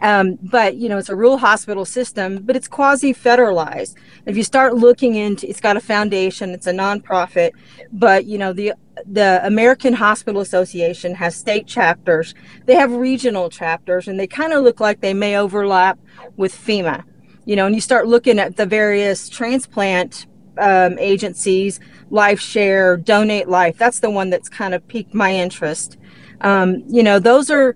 [0.02, 3.94] Um, but you know, it's a rural hospital system, but it's quasi-federalized.
[4.26, 6.50] If you start looking into, it's got a foundation.
[6.50, 7.52] It's a nonprofit,
[7.92, 8.74] but you know the
[9.06, 12.34] the American Hospital Association has state chapters.
[12.66, 15.98] They have regional chapters, and they kind of look like they may overlap
[16.36, 17.04] with FEMA.
[17.44, 20.26] You know, and you start looking at the various transplant
[20.58, 21.80] um, agencies,
[22.10, 23.76] Life Share, Donate Life.
[23.76, 25.98] That's the one that's kind of piqued my interest.
[26.40, 27.74] Um, you know, those are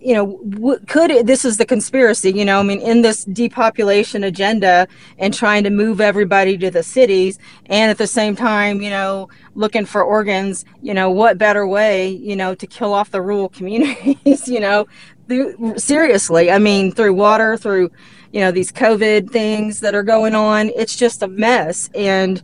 [0.00, 3.24] you know, w- could it, this is the conspiracy, you know, I mean, in this
[3.24, 8.80] depopulation agenda and trying to move everybody to the cities, and at the same time,
[8.80, 13.10] you know, looking for organs, you know, what better way, you know, to kill off
[13.10, 14.86] the rural communities, you know,
[15.28, 17.90] through, seriously, I mean, through water, through,
[18.32, 21.90] you know, these COVID things that are going on, it's just a mess.
[21.94, 22.42] And,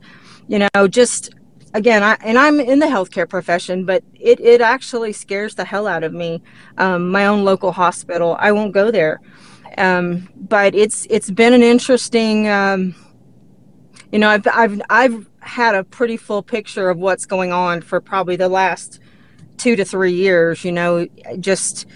[0.49, 1.31] you know, just
[1.75, 5.87] again, I, and I'm in the healthcare profession, but it, it actually scares the hell
[5.87, 6.43] out of me.
[6.79, 9.21] Um, my own local hospital, I won't go there.
[9.79, 12.49] Um, but it's it's been an interesting.
[12.49, 12.95] Um,
[14.11, 18.01] you know, I've I've I've had a pretty full picture of what's going on for
[18.01, 19.01] probably the last
[19.59, 20.65] two to three years.
[20.65, 21.07] You know,
[21.41, 21.87] just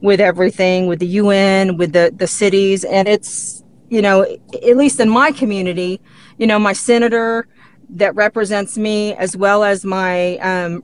[0.00, 4.98] with everything, with the UN, with the the cities, and it's you know, at least
[4.98, 6.00] in my community,
[6.38, 7.46] you know, my senator
[7.90, 10.82] that represents me as well as my um,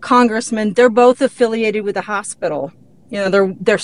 [0.00, 2.72] congressman they're both affiliated with the hospital.
[3.10, 3.28] You know
[3.60, 3.78] they're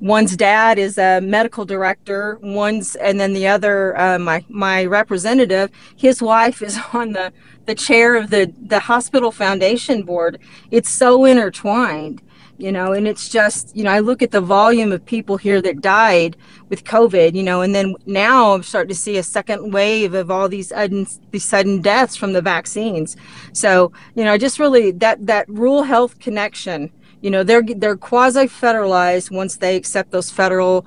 [0.00, 5.70] one's dad is a medical director one's and then the other uh, my my representative
[5.96, 7.32] his wife is on the
[7.66, 10.38] the chair of the the hospital foundation board.
[10.70, 12.22] It's so intertwined
[12.58, 15.62] you know and it's just you know i look at the volume of people here
[15.62, 16.36] that died
[16.68, 20.30] with covid you know and then now i'm starting to see a second wave of
[20.30, 23.16] all these sudden these sudden deaths from the vaccines.
[23.52, 26.90] So you know just really that that rural health connection
[27.20, 30.86] you know they're they're quasi federalized once they accept those federal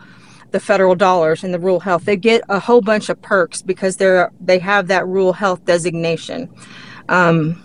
[0.51, 2.03] the federal dollars in the rural health.
[2.03, 6.49] They get a whole bunch of perks because they're they have that rural health designation.
[7.09, 7.63] Um,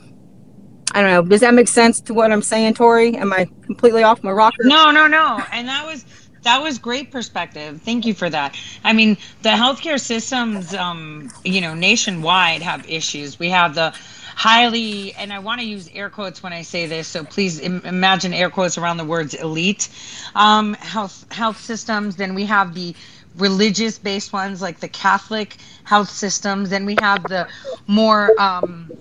[0.94, 1.22] I don't know.
[1.22, 3.16] Does that make sense to what I'm saying, Tori?
[3.16, 4.62] Am I completely off my rocker?
[4.64, 5.42] No, no, no.
[5.52, 6.04] And that was
[6.42, 7.82] that was great perspective.
[7.82, 8.56] Thank you for that.
[8.84, 13.38] I mean, the healthcare systems, um, you know, nationwide have issues.
[13.38, 13.92] We have the
[14.36, 17.82] highly, and I want to use air quotes when I say this, so please Im-
[17.84, 19.88] imagine air quotes around the words elite
[20.36, 22.16] um, health health systems.
[22.16, 22.94] Then we have the
[23.36, 26.70] religious based ones like the Catholic health systems.
[26.70, 27.48] Then we have the
[27.88, 28.92] more um,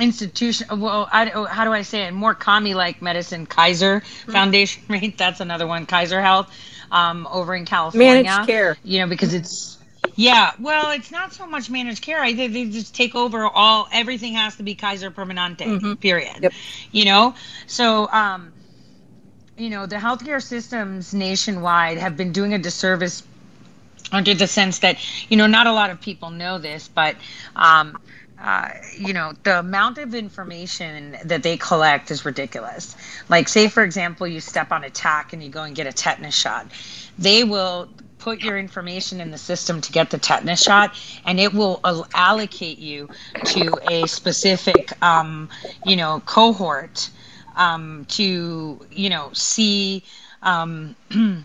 [0.00, 2.12] institution well I, how do i say it?
[2.12, 4.32] More commie like medicine kaiser mm-hmm.
[4.32, 5.16] foundation right?
[5.16, 6.52] That's another one kaiser health
[6.90, 8.22] um, over in california.
[8.24, 8.76] Managed care.
[8.84, 9.78] You know because it's
[10.14, 12.20] yeah well it's not so much managed care.
[12.20, 15.94] I think they just take over all everything has to be kaiser permanente mm-hmm.
[15.94, 16.42] period.
[16.42, 16.52] Yep.
[16.92, 17.34] you know?
[17.66, 18.52] So um
[19.56, 23.22] you know the healthcare systems nationwide have been doing a disservice
[24.12, 24.98] under the sense that
[25.30, 27.16] you know not a lot of people know this but
[27.56, 27.98] um
[28.46, 32.96] uh, you know, the amount of information that they collect is ridiculous.
[33.28, 35.92] Like, say, for example, you step on a tack and you go and get a
[35.92, 36.70] tetanus shot.
[37.18, 37.88] They will
[38.20, 40.94] put your information in the system to get the tetanus shot,
[41.24, 41.80] and it will
[42.14, 43.10] allocate you
[43.46, 45.48] to a specific, um,
[45.84, 47.10] you know, cohort
[47.56, 50.04] um, to, you know, see,
[50.42, 50.94] um,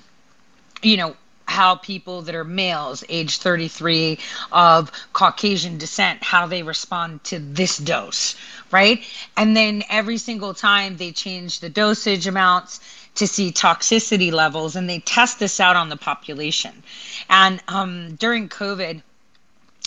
[0.84, 1.15] you know,
[1.52, 4.18] how people that are males, age 33,
[4.53, 8.36] of Caucasian descent, how they respond to this dose,
[8.72, 9.03] right?
[9.36, 12.80] And then every single time they change the dosage amounts
[13.15, 16.82] to see toxicity levels, and they test this out on the population.
[17.30, 19.02] And um, during COVID,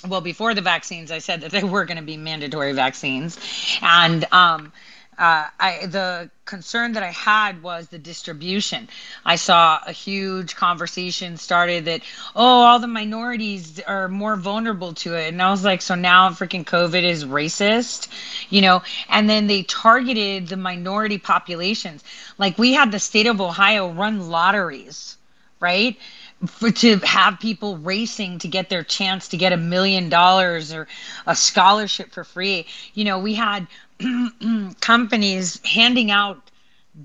[0.06, 3.38] well, before the vaccines, I said that they were going to be mandatory vaccines.
[3.80, 4.70] And um,
[5.18, 8.88] uh, I, the concern that I had was the distribution.
[9.24, 12.02] I saw a huge conversation started that,
[12.36, 15.28] oh, all the minorities are more vulnerable to it.
[15.28, 18.08] And I was like, so now freaking COVID is racist,
[18.50, 18.82] you know?
[19.08, 22.04] And then they targeted the minority populations.
[22.38, 25.16] Like we had the state of Ohio run lotteries,
[25.60, 25.96] right?
[26.46, 30.86] For to have people racing to get their chance to get a million dollars or
[31.26, 32.66] a scholarship for free.
[32.94, 33.66] You know, we had
[34.80, 36.50] companies handing out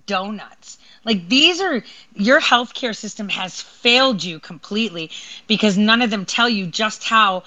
[0.06, 0.78] donuts.
[1.06, 1.84] Like these are
[2.14, 5.12] your healthcare system has failed you completely
[5.48, 7.44] because none of them tell you just how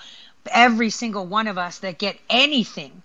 [0.51, 3.03] every single one of us that get anything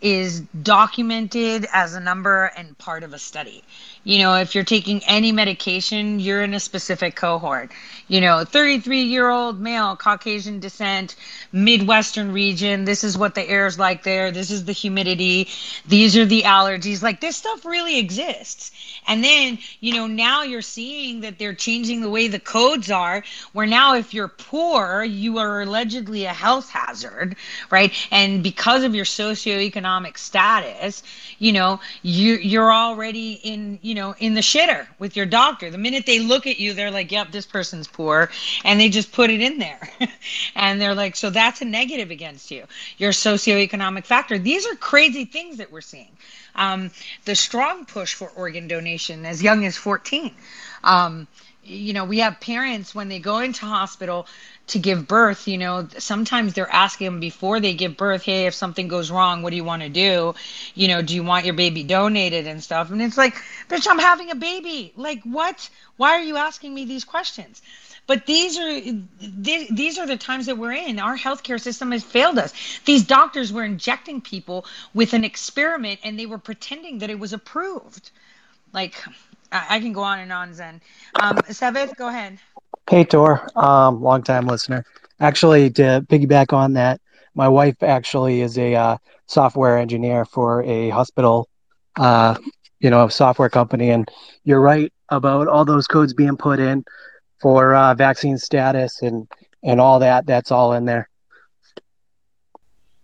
[0.00, 3.64] is documented as a number and part of a study.
[4.06, 7.72] You know, if you're taking any medication, you're in a specific cohort.
[8.06, 11.16] You know, 33 year old male, Caucasian descent,
[11.50, 12.84] Midwestern region.
[12.84, 14.30] This is what the air is like there.
[14.30, 15.48] This is the humidity.
[15.88, 17.02] These are the allergies.
[17.02, 18.70] Like this stuff really exists.
[19.08, 23.24] And then, you know, now you're seeing that they're changing the way the codes are,
[23.54, 27.34] where now if you're poor, you are allegedly a health hazard,
[27.72, 27.92] right?
[28.12, 31.02] And because of your socioeconomic status,
[31.40, 35.70] you know, you you're already in, you know, in the shitter with your doctor.
[35.70, 38.30] The minute they look at you, they're like, "Yep, this person's poor,"
[38.64, 39.80] and they just put it in there,
[40.54, 42.64] and they're like, "So that's a negative against you,
[42.98, 46.16] your socioeconomic factor." These are crazy things that we're seeing
[46.56, 46.90] um,
[47.24, 50.34] the strong push for organ donation as young as 14.
[50.82, 51.28] Um,
[51.66, 54.26] you know, we have parents when they go into hospital
[54.68, 58.54] to give birth, you know, sometimes they're asking them before they give birth, hey, if
[58.54, 60.34] something goes wrong, what do you want to do?
[60.74, 62.90] You know, do you want your baby donated and stuff?
[62.90, 63.34] And it's like,
[63.68, 64.92] bitch, I'm having a baby.
[64.96, 65.68] Like, what?
[65.96, 67.62] Why are you asking me these questions?
[68.06, 71.00] But these are th- these are the times that we're in.
[71.00, 72.52] Our healthcare system has failed us.
[72.84, 74.64] These doctors were injecting people
[74.94, 78.10] with an experiment, and they were pretending that it was approved.
[78.72, 78.94] Like,
[79.52, 80.80] I, I can go on and on, Zen.
[81.20, 82.38] Um, Savith, go ahead.
[82.88, 84.84] Hey, Tor, um, long time listener.
[85.20, 87.00] Actually, to piggyback on that,
[87.34, 88.96] my wife actually is a uh,
[89.26, 91.48] software engineer for a hospital,
[91.98, 92.36] uh,
[92.80, 93.90] you know, a software company.
[93.90, 94.08] And
[94.44, 96.84] you're right about all those codes being put in
[97.40, 99.28] for uh, vaccine status and
[99.62, 100.26] and all that.
[100.26, 101.08] That's all in there.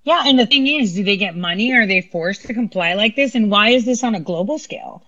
[0.05, 1.73] Yeah, and the thing is, do they get money?
[1.73, 3.35] Are they forced to comply like this?
[3.35, 5.05] And why is this on a global scale?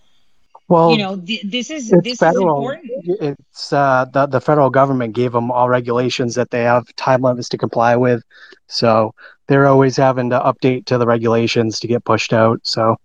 [0.69, 2.93] Well, you know, th- this is this is important.
[3.05, 7.49] It's uh, the the federal government gave them all regulations that they have time limits
[7.51, 8.23] to comply with,
[8.67, 9.15] so
[9.47, 12.61] they're always having to update to the regulations to get pushed out.
[12.65, 12.97] So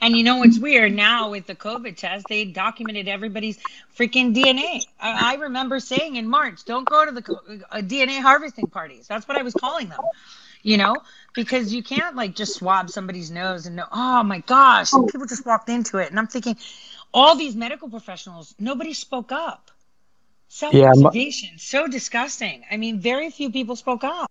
[0.00, 2.28] And you know what's weird now with the COVID test?
[2.28, 3.58] They documented everybody's
[3.96, 4.86] freaking DNA.
[5.00, 9.06] I, I remember saying in March, don't go to the co- uh, DNA harvesting parties.
[9.08, 10.10] That's what I was calling them.
[10.62, 10.96] You know,
[11.34, 15.44] because you can't like just swab somebody's nose and know, oh my gosh, people just
[15.44, 16.10] walked into it.
[16.10, 16.56] And I'm thinking,
[17.12, 19.70] all these medical professionals, nobody spoke up.
[20.48, 22.64] Self Yeah, my- so disgusting.
[22.70, 24.30] I mean, very few people spoke up.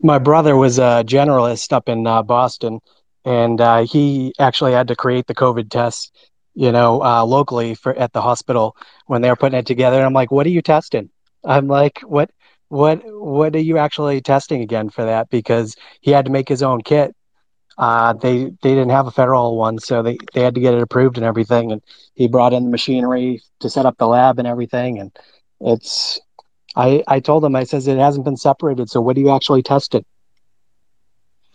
[0.00, 2.80] my brother was a generalist up in uh, Boston,
[3.24, 6.14] and uh, he actually had to create the COVID test,
[6.54, 8.76] you know, uh, locally for at the hospital
[9.06, 9.96] when they were putting it together.
[9.96, 11.10] And I'm like, "What are you testing?"
[11.44, 12.30] I'm like, "What,
[12.68, 16.62] what, what are you actually testing again for that?" Because he had to make his
[16.62, 17.14] own kit.
[17.76, 20.82] Uh, they they didn't have a federal one, so they they had to get it
[20.82, 21.70] approved and everything.
[21.72, 21.82] And
[22.14, 24.98] he brought in the machinery to set up the lab and everything.
[24.98, 25.16] And
[25.60, 26.20] it's
[26.74, 28.90] I I told him I says it hasn't been separated.
[28.90, 30.04] So what do you actually test it?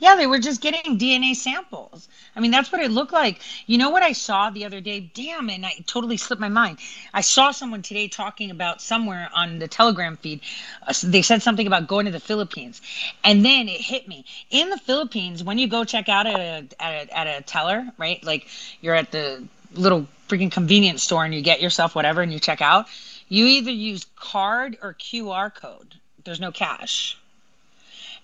[0.04, 2.10] Yeah, they were just getting DNA samples.
[2.36, 3.40] I mean, that's what it looked like.
[3.68, 5.00] You know what I saw the other day?
[5.14, 6.80] Damn, and I totally slipped my mind.
[7.14, 10.42] I saw someone today talking about somewhere on the Telegram feed.
[10.86, 12.82] Uh, they said something about going to the Philippines,
[13.24, 14.26] and then it hit me.
[14.52, 17.88] In the Philippines, when you go check out at a at a, at a teller,
[17.98, 18.22] right?
[18.26, 18.50] Like
[18.82, 22.62] you're at the little freaking convenience store and you get yourself whatever and you check
[22.62, 22.88] out.
[23.30, 25.96] You either use card or QR code.
[26.26, 27.18] There's no cash.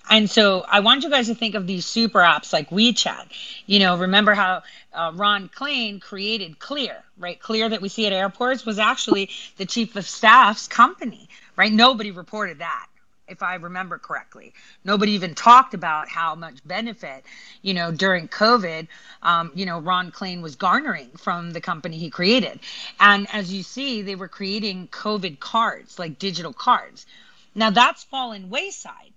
[0.09, 3.27] And so I want you guys to think of these super apps like WeChat.
[3.67, 7.39] You know, remember how uh, Ron Klain created Clear, right?
[7.39, 11.71] Clear that we see at airports was actually the chief of staff's company, right?
[11.71, 12.87] Nobody reported that,
[13.27, 14.53] if I remember correctly.
[14.83, 17.23] Nobody even talked about how much benefit,
[17.61, 18.87] you know, during COVID,
[19.21, 22.59] um, you know, Ron Klain was garnering from the company he created.
[22.99, 27.05] And as you see, they were creating COVID cards, like digital cards.
[27.53, 29.13] Now that's fallen wayside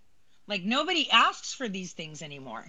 [0.48, 2.66] like nobody asks for these things anymore.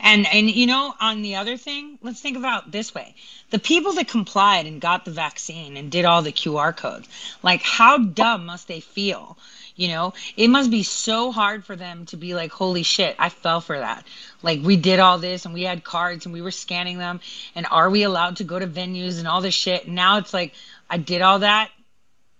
[0.00, 3.14] And and you know on the other thing let's think about this way.
[3.50, 7.08] The people that complied and got the vaccine and did all the qr codes
[7.42, 9.38] like how dumb must they feel?
[9.76, 13.28] You know it must be so hard for them to be like holy shit i
[13.28, 14.04] fell for that.
[14.42, 17.20] Like we did all this and we had cards and we were scanning them.
[17.54, 19.86] And are we allowed to go to venues and all this shit?
[19.86, 20.54] And now it's like
[20.90, 21.70] i did all that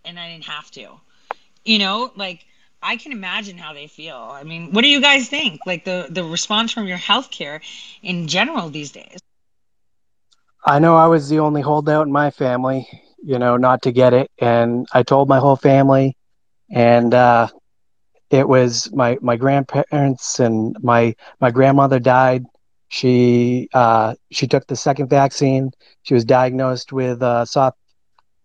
[0.05, 0.89] and i didn't have to.
[1.65, 2.45] You know like
[2.83, 4.17] I can imagine how they feel.
[4.17, 5.67] I mean, what do you guys think?
[5.67, 7.61] Like the the response from your healthcare
[8.03, 9.19] in general these days?
[10.65, 12.87] I know I was the only holdout in my family,
[13.23, 16.17] you know, not to get it, and I told my whole family,
[16.71, 17.49] and uh,
[18.31, 22.45] it was my my grandparents and my my grandmother died.
[22.89, 25.71] She uh, she took the second vaccine.
[26.03, 27.79] She was diagnosed with uh, soft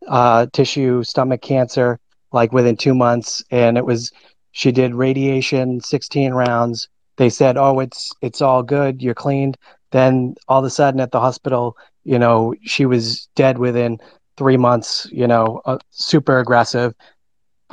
[0.08, 2.00] uh, tissue stomach cancer
[2.38, 4.12] like within two months, and it was
[4.52, 6.88] she did radiation, 16 rounds.
[7.18, 9.02] They said, "Oh, it's it's all good.
[9.02, 9.58] You're cleaned."
[9.92, 13.98] Then all of a sudden at the hospital, you know, she was dead within
[14.38, 15.08] three months.
[15.12, 16.94] You know, uh, super aggressive.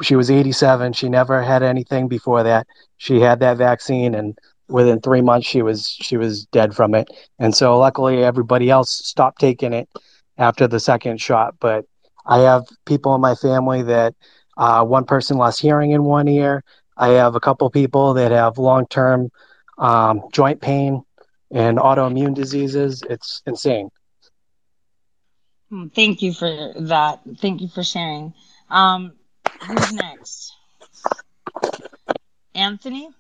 [0.02, 0.92] She was 87.
[0.94, 2.66] She never had anything before that.
[2.96, 4.36] She had that vaccine, and
[4.68, 7.08] within three months, she was she was dead from it.
[7.38, 9.88] And so, luckily, everybody else stopped taking it
[10.38, 11.54] after the second shot.
[11.60, 11.84] But
[12.26, 14.14] I have people in my family that
[14.56, 16.62] uh, one person lost hearing in one ear.
[16.96, 19.30] I have a couple people that have long term
[19.78, 21.02] um, joint pain
[21.50, 23.02] and autoimmune diseases.
[23.08, 23.90] It's insane.
[25.70, 27.20] Hmm, Thank you for that.
[27.38, 28.34] Thank you for sharing.
[28.70, 29.12] Um,
[29.66, 30.52] who's next?
[32.54, 33.10] Anthony?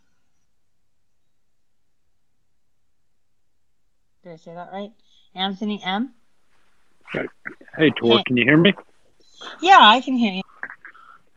[4.22, 4.92] Did I say that right?
[5.34, 6.14] Anthony M?
[7.76, 8.24] Hey, Tor, Hey.
[8.26, 8.72] can you hear me?
[9.60, 10.43] Yeah, I can hear you.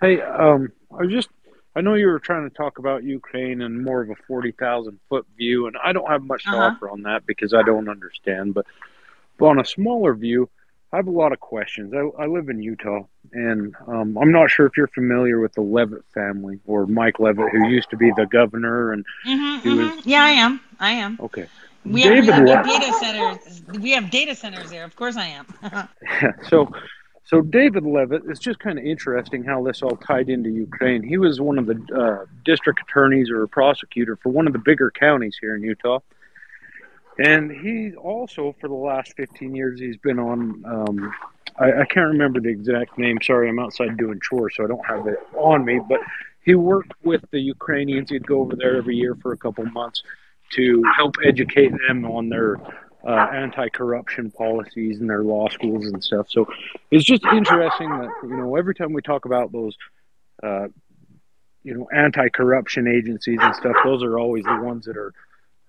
[0.02, 1.30] Hey, um, I was just,
[1.76, 5.26] I know you were trying to talk about Ukraine and more of a 40,000 foot
[5.38, 6.57] view, and I don't have much to Uh-huh.
[6.57, 8.53] offer on that because I don't understand.
[8.53, 8.65] But,
[9.38, 10.49] but on a smaller view,
[10.91, 11.94] I have a lot of questions.
[11.94, 13.03] I, I live in Utah,
[13.34, 17.52] and um, I'm not sure if you're familiar with the Leavitt family or Mike Leavitt,
[17.52, 20.61] who used to be the governor, and hmm he was Yeah, I am.
[20.80, 21.19] I am.
[21.19, 21.48] okay.
[21.86, 23.61] We have, we have data centers.
[23.68, 24.84] We have data centers there.
[24.84, 25.45] Of course, I am.
[26.49, 26.68] so
[27.28, 31.04] so David Leavitt, it's just kind of interesting how this all tied into Ukraine.
[31.04, 34.60] He was one of the uh, district attorneys or a prosecutor for one of the
[34.60, 35.99] bigger counties here in Utah.
[37.20, 41.14] And he also, for the last 15 years, he's been on, um,
[41.60, 43.18] I, I can't remember the exact name.
[43.22, 45.82] Sorry, I'm outside doing chores, so I don't have it on me.
[45.86, 45.99] But
[46.45, 48.10] he worked with the Ukrainians.
[48.10, 50.02] He'd go over there every year for a couple months
[50.52, 52.56] to help educate them on their
[53.06, 56.30] uh, anti-corruption policies and their law schools and stuff.
[56.30, 56.48] So
[56.91, 59.76] it's just interesting that you know every time we talk about those,
[60.44, 60.68] uh,
[61.64, 65.14] you know, anti-corruption agencies and stuff, those are always the ones that are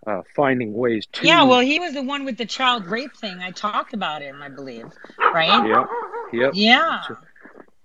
[0.06, 1.26] uh, finding ways to.
[1.26, 3.38] yeah, well, he was the one with the child rape thing.
[3.40, 4.86] I talked about him, I believe.
[5.18, 5.68] Right?
[5.68, 5.86] Yep.
[6.32, 6.50] Yep.
[6.54, 7.02] Yeah.
[7.02, 7.16] So,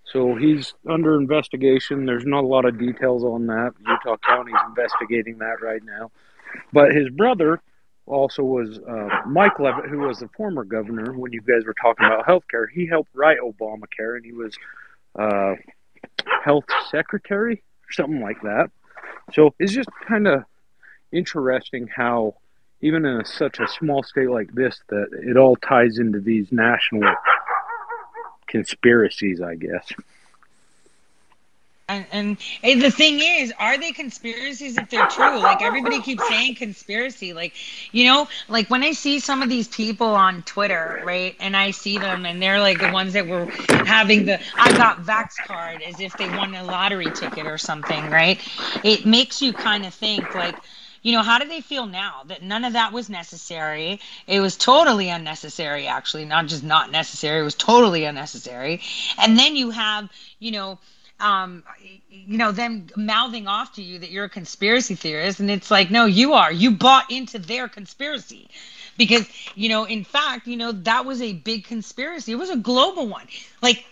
[0.05, 2.05] so he's under investigation.
[2.05, 3.73] There's not a lot of details on that.
[3.79, 6.11] Utah County's investigating that right now.
[6.71, 7.61] But his brother
[8.05, 12.05] also was uh, Mike Leavitt, who was the former governor when you guys were talking
[12.05, 12.65] about healthcare.
[12.71, 14.55] He helped write Obamacare, and he was
[15.17, 15.55] uh,
[16.43, 18.69] health secretary or something like that.
[19.33, 20.43] So it's just kind of
[21.11, 22.35] interesting how,
[22.81, 26.51] even in a, such a small state like this, that it all ties into these
[26.51, 27.13] national
[28.47, 29.87] conspiracies, I guess.
[32.11, 35.39] And, and the thing is, are they conspiracies if they're true?
[35.39, 37.33] Like everybody keeps saying conspiracy.
[37.33, 37.53] Like,
[37.91, 41.71] you know, like when I see some of these people on Twitter, right, and I
[41.71, 43.45] see them and they're like the ones that were
[43.85, 48.09] having the I got Vax card as if they won a lottery ticket or something,
[48.09, 48.39] right?
[48.83, 50.55] It makes you kind of think like,
[51.03, 53.99] you know, how do they feel now that none of that was necessary?
[54.25, 58.81] It was totally unnecessary, actually, not just not necessary, it was totally unnecessary.
[59.19, 60.09] And then you have,
[60.39, 60.79] you know,
[61.19, 61.63] um,
[62.09, 65.39] you know, them mouthing off to you that you're a conspiracy theorist.
[65.39, 66.51] And it's like, no, you are.
[66.51, 68.49] You bought into their conspiracy.
[68.97, 72.31] Because, you know, in fact, you know, that was a big conspiracy.
[72.31, 73.27] It was a global one.
[73.61, 73.85] Like,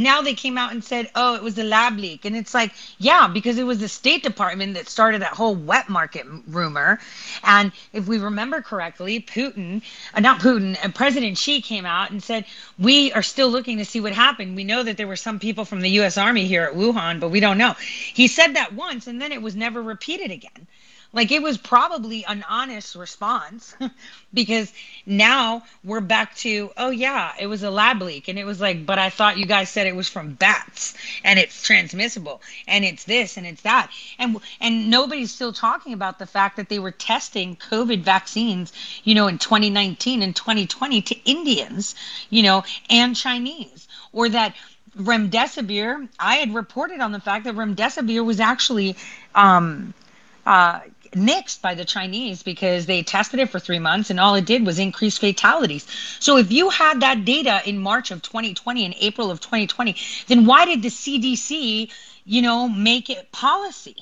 [0.00, 2.24] now they came out and said, oh, it was a lab leak.
[2.24, 5.88] And it's like, yeah, because it was the State Department that started that whole wet
[5.88, 6.98] market rumor.
[7.44, 9.82] And if we remember correctly, Putin,
[10.14, 12.44] uh, not Putin, uh, President Xi came out and said,
[12.78, 14.56] we are still looking to see what happened.
[14.56, 16.18] We know that there were some people from the U.S.
[16.18, 17.74] Army here at Wuhan, but we don't know.
[18.14, 20.66] He said that once, and then it was never repeated again.
[21.12, 23.74] Like it was probably an honest response
[24.34, 24.72] because
[25.04, 28.28] now we're back to, oh yeah, it was a lab leak.
[28.28, 31.38] And it was like, but I thought you guys said it was from bats and
[31.38, 33.90] it's transmissible and it's this and it's that.
[34.20, 38.72] And and nobody's still talking about the fact that they were testing COVID vaccines,
[39.02, 41.96] you know, in 2019 and 2020 to Indians,
[42.30, 43.88] you know, and Chinese.
[44.12, 44.54] Or that
[44.96, 48.96] remdesivir, I had reported on the fact that remdesivir was actually
[49.34, 49.92] um
[50.46, 50.80] uh,
[51.12, 54.64] nixed by the Chinese because they tested it for three months and all it did
[54.64, 55.86] was increase fatalities.
[56.20, 59.96] So if you had that data in March of 2020 and April of 2020,
[60.28, 61.90] then why did the CDC,
[62.24, 63.96] you know, make it policy?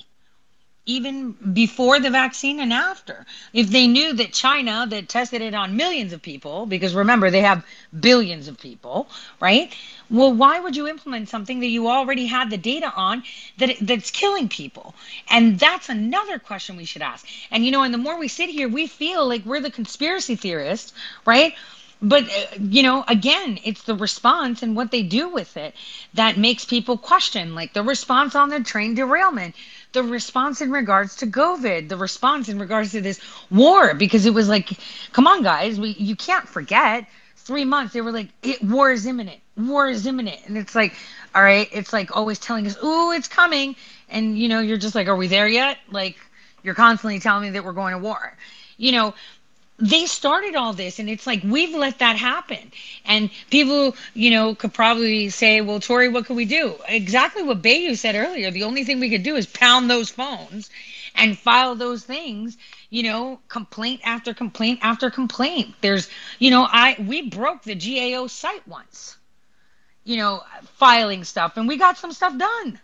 [0.89, 3.25] Even before the vaccine and after.
[3.53, 7.41] If they knew that China, that tested it on millions of people, because remember, they
[7.41, 7.63] have
[7.99, 9.07] billions of people,
[9.39, 9.71] right?
[10.09, 13.23] Well, why would you implement something that you already had the data on
[13.59, 14.95] that that's killing people?
[15.29, 17.27] And that's another question we should ask.
[17.51, 20.35] And you know, and the more we sit here, we feel like we're the conspiracy
[20.35, 20.91] theorists,
[21.25, 21.53] right?
[22.01, 25.75] But, uh, you know, again, it's the response and what they do with it
[26.13, 29.53] that makes people question, like the response on the train derailment,
[29.91, 34.33] the response in regards to COVID, the response in regards to this war, because it
[34.33, 34.77] was like,
[35.11, 37.07] come on, guys, we you can't forget.
[37.35, 40.41] Three months, they were like, it, war is imminent, war is imminent.
[40.45, 40.93] And it's like,
[41.33, 43.75] all right, it's like always telling us, ooh, it's coming.
[44.09, 45.77] And, you know, you're just like, are we there yet?
[45.89, 46.17] Like,
[46.61, 48.37] you're constantly telling me that we're going to war.
[48.77, 49.13] You know,
[49.79, 52.71] they started all this and it's like we've let that happen.
[53.05, 56.75] And people you know could probably say well tori what can we do?
[56.87, 60.69] Exactly what Bayu said earlier the only thing we could do is pound those phones
[61.15, 62.57] and file those things
[62.89, 65.75] you know complaint after complaint after complaint.
[65.81, 69.17] There's you know i we broke the gao site once
[70.03, 70.43] you know
[70.77, 72.79] filing stuff and we got some stuff done.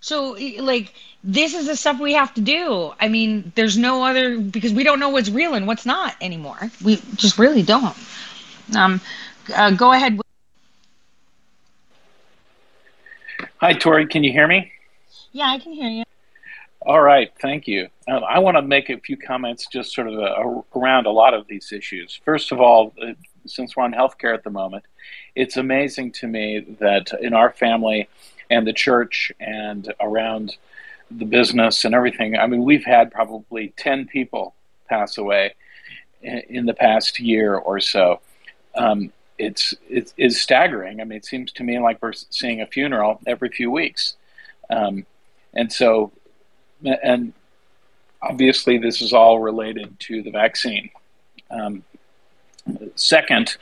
[0.00, 2.92] So, like, this is the stuff we have to do.
[3.00, 6.70] I mean, there's no other because we don't know what's real and what's not anymore.
[6.82, 7.96] We just really don't.
[8.76, 9.00] Um,
[9.54, 10.20] uh, go ahead.
[13.56, 14.06] Hi, Tori.
[14.06, 14.70] Can you hear me?
[15.32, 16.04] Yeah, I can hear you.
[16.82, 17.88] All right, thank you.
[18.06, 21.34] Um, I want to make a few comments just sort of uh, around a lot
[21.34, 22.18] of these issues.
[22.24, 23.12] First of all, uh,
[23.46, 24.84] since we're on healthcare at the moment,
[25.34, 28.08] it's amazing to me that in our family
[28.48, 30.56] and the church and around
[31.10, 34.54] the business and everything, I mean, we've had probably 10 people
[34.88, 35.54] pass away
[36.22, 38.20] in, the past year or so.
[38.74, 41.00] Um, it's, it's, it's staggering.
[41.00, 44.16] I mean, it seems to me like we're seeing a funeral every few weeks.
[44.70, 45.06] Um,
[45.54, 46.12] and so
[46.84, 47.32] and
[48.22, 50.90] obviously this is all related to the vaccine.
[51.50, 51.84] Um,
[52.94, 53.56] second,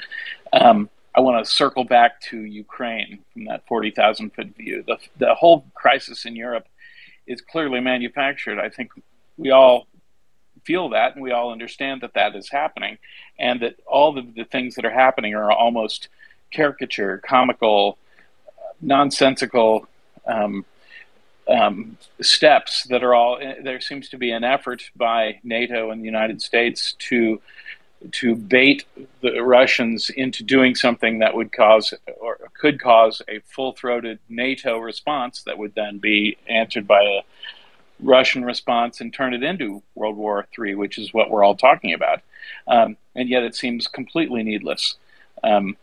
[0.52, 4.85] um, I want to circle back to Ukraine from that 40,000 foot view.
[4.86, 6.66] The, the whole crisis in Europe
[7.27, 8.59] is clearly manufactured.
[8.59, 8.90] I think
[9.36, 9.86] we all
[10.65, 12.98] feel that and we all understand that that is happening
[13.39, 16.09] and that all of the things that are happening are almost
[16.51, 17.98] caricature, comical,
[18.81, 19.86] nonsensical,
[20.27, 20.65] um,
[21.48, 26.07] um, steps that are all there seems to be an effort by NATO and the
[26.07, 27.40] United States to
[28.12, 28.85] to bait
[29.20, 35.43] the Russians into doing something that would cause or could cause a full-throated NATO response
[35.43, 37.23] that would then be answered by a
[38.01, 41.94] Russian response and turn it into World War III, which is what we're all talking
[41.94, 42.20] about.
[42.68, 44.97] Um, and yet it seems completely needless.
[45.43, 45.77] Um,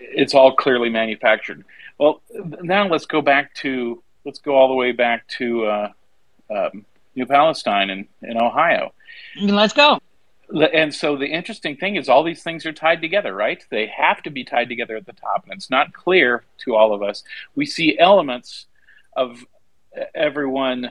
[0.00, 1.64] it's all clearly manufactured.
[1.98, 2.20] Well,
[2.62, 5.92] now let's go back to let's go all the way back to uh,
[6.50, 8.92] um, New Palestine in, in Ohio.
[9.40, 10.00] Let's go.
[10.52, 13.64] And so the interesting thing is, all these things are tied together, right?
[13.70, 16.92] They have to be tied together at the top, and it's not clear to all
[16.92, 17.22] of us.
[17.54, 18.66] We see elements
[19.16, 19.44] of
[20.14, 20.90] everyone, uh,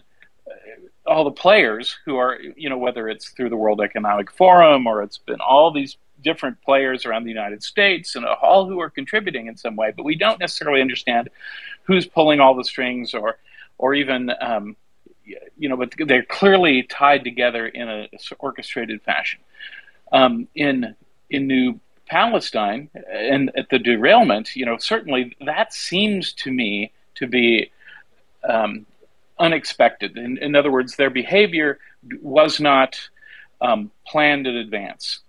[1.05, 5.03] all the players who are, you know, whether it's through the World Economic Forum or
[5.03, 9.47] it's been all these different players around the United States and all who are contributing
[9.47, 11.29] in some way, but we don't necessarily understand
[11.83, 13.37] who's pulling all the strings or
[13.77, 14.75] or even um,
[15.57, 18.07] you know, but they're clearly tied together in a
[18.39, 19.39] orchestrated fashion.
[20.11, 20.95] Um, in
[21.29, 27.27] in New Palestine and at the derailment, you know, certainly that seems to me to
[27.27, 27.71] be
[28.47, 28.85] um,
[29.37, 30.17] unexpected.
[30.17, 31.79] In, in, other words, their behavior
[32.21, 32.99] was not
[33.61, 35.19] um, planned in advance.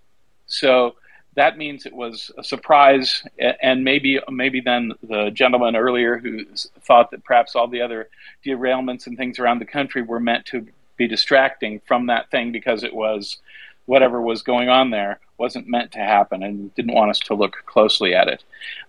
[0.47, 0.95] So
[1.35, 3.23] that means it was a surprise,
[3.61, 6.45] and maybe maybe then the gentleman earlier who
[6.81, 8.09] thought that perhaps all the other
[8.45, 10.67] derailments and things around the country were meant to
[10.97, 13.37] be distracting from that thing because it was
[13.85, 17.63] whatever was going on there wasn't meant to happen and didn't want us to look
[17.65, 18.43] closely at it.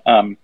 [0.05, 0.37] Um,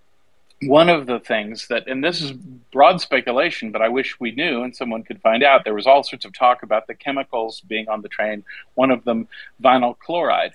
[0.62, 4.62] one of the things that, and this is broad speculation, but I wish we knew
[4.62, 7.88] and someone could find out, there was all sorts of talk about the chemicals being
[7.88, 8.42] on the train,
[8.74, 9.28] one of them
[9.62, 10.54] vinyl chloride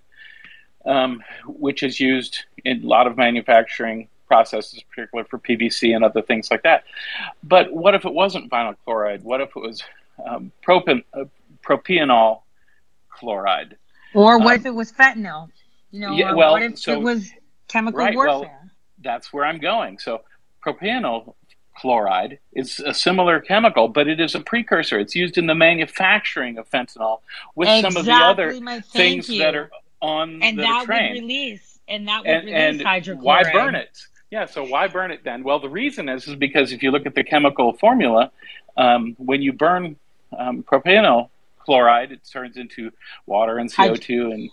[0.85, 6.21] um, which is used in a lot of manufacturing processes, particularly for PVC and other
[6.21, 6.83] things like that.
[7.43, 9.23] But what if it wasn't vinyl chloride?
[9.23, 9.83] What if it was
[10.25, 11.25] um, propan- uh,
[11.63, 12.41] propionyl
[13.09, 13.77] chloride?
[14.13, 15.49] Or what um, if it was fentanyl?
[15.91, 17.29] You know, yeah, well, what if so, it was
[17.67, 18.39] chemical right, warfare?
[18.39, 18.51] Well,
[19.03, 19.99] that's where I'm going.
[19.99, 20.21] So
[20.65, 21.35] propionyl
[21.75, 24.99] chloride is a similar chemical, but it is a precursor.
[24.99, 27.19] It's used in the manufacturing of fentanyl
[27.55, 29.39] with exactly some of the other my, things you.
[29.39, 29.69] that are
[30.03, 31.13] on and the that train.
[31.13, 33.21] would release and that would and, release and hydrochloride.
[33.23, 33.97] why burn it?
[34.29, 35.43] Yeah, so why burn it then?
[35.43, 38.31] Well, the reason is is because if you look at the chemical formula,
[38.77, 39.95] um, when you burn
[40.37, 42.91] um, propionyl chloride, it turns into
[43.25, 44.49] water and CO two and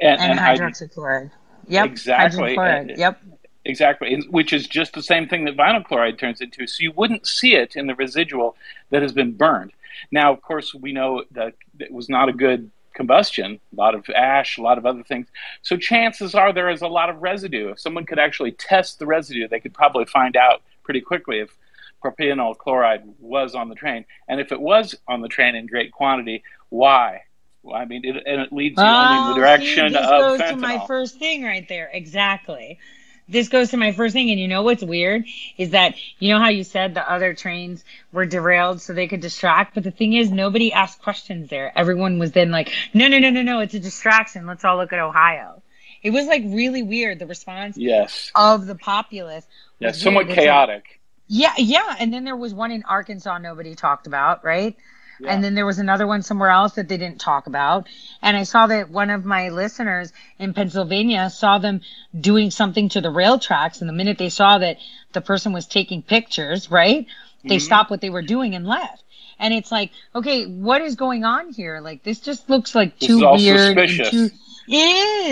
[0.00, 1.30] and, and, and hydroxychloride.
[1.68, 2.56] Yep, exactly.
[2.56, 2.96] hydrochloride.
[2.96, 3.22] Yep.
[3.66, 6.66] Exactly, which is just the same thing that vinyl chloride turns into.
[6.66, 8.56] So you wouldn't see it in the residual
[8.90, 9.72] that has been burned.
[10.10, 14.08] Now, of course, we know that it was not a good combustion, a lot of
[14.10, 15.28] ash, a lot of other things.
[15.62, 17.70] So chances are there is a lot of residue.
[17.70, 21.56] If someone could actually test the residue, they could probably find out pretty quickly if
[22.02, 24.04] propionyl chloride was on the train.
[24.28, 27.22] And if it was on the train in great quantity, why?
[27.62, 30.06] Well, I mean, it, and it leads you only in the ah, direction see, this
[30.06, 30.50] of goes fentanyl.
[30.50, 31.90] to my first thing right there.
[31.92, 32.78] Exactly.
[33.26, 35.24] This goes to my first thing, and you know what's weird
[35.56, 37.82] is that you know how you said the other trains
[38.12, 41.72] were derailed so they could distract, but the thing is nobody asked questions there.
[41.76, 44.46] Everyone was then like, no, no, no, no, no, it's a distraction.
[44.46, 45.62] Let's all look at Ohio.
[46.02, 49.46] It was like really weird the response yes, of the populace.
[49.78, 50.22] yeah, somewhat.
[50.26, 51.00] It's like- chaotic.
[51.26, 51.96] yeah, yeah.
[51.98, 54.76] And then there was one in Arkansas nobody talked about, right?
[55.20, 55.32] Yeah.
[55.32, 57.88] And then there was another one somewhere else that they didn't talk about.
[58.22, 61.80] And I saw that one of my listeners in Pennsylvania saw them
[62.18, 63.80] doing something to the rail tracks.
[63.80, 64.78] And the minute they saw that
[65.12, 67.06] the person was taking pictures, right?
[67.44, 67.62] They Mhm.
[67.62, 69.02] stopped what they were doing and left.
[69.38, 71.80] And it's like, okay, what is going on here?
[71.80, 74.30] Like this just looks like This too weird too
[74.66, 74.76] It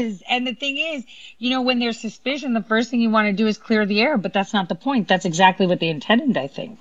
[0.05, 0.23] is.
[0.29, 1.05] And the thing is,
[1.39, 4.01] you know, when there's suspicion, the first thing you want to do is clear the
[4.03, 5.09] air, but that's not the point.
[5.09, 6.81] That's exactly what they intended, I think.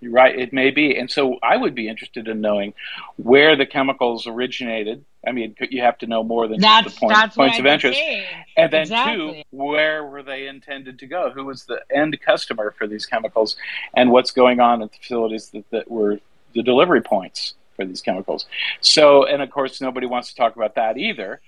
[0.00, 0.96] Right, it may be.
[0.96, 2.72] And so I would be interested in knowing
[3.16, 5.04] where the chemicals originated.
[5.26, 7.66] I mean, you have to know more than That's just the point, that's points of
[7.66, 7.98] interest.
[7.98, 8.24] saying.
[8.56, 9.16] And then, Exactly.
[9.50, 11.30] two, where were they intended to go?
[11.30, 13.56] Who was the end customer for these chemicals?
[13.96, 16.20] And what's going on at the facilities that, that were
[16.54, 18.46] the delivery points for these chemicals?
[18.80, 21.40] So, and of course, nobody wants to talk about that either.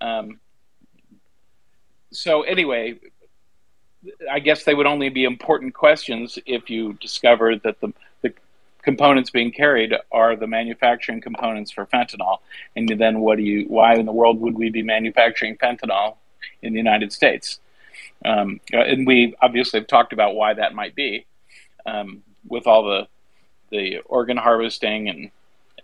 [0.00, 0.38] Um,
[2.12, 3.00] so, anyway,
[4.30, 7.92] I guess they would only be important questions if you discover that the,
[8.22, 8.32] the
[8.82, 12.38] components being carried are the manufacturing components for fentanyl.
[12.76, 16.16] And then what do you, why in the world would we be manufacturing fentanyl
[16.62, 17.58] in the United States?
[18.24, 21.26] Um, and we obviously have talked about why that might be
[21.84, 23.08] um, with all the,
[23.70, 25.30] the organ harvesting and,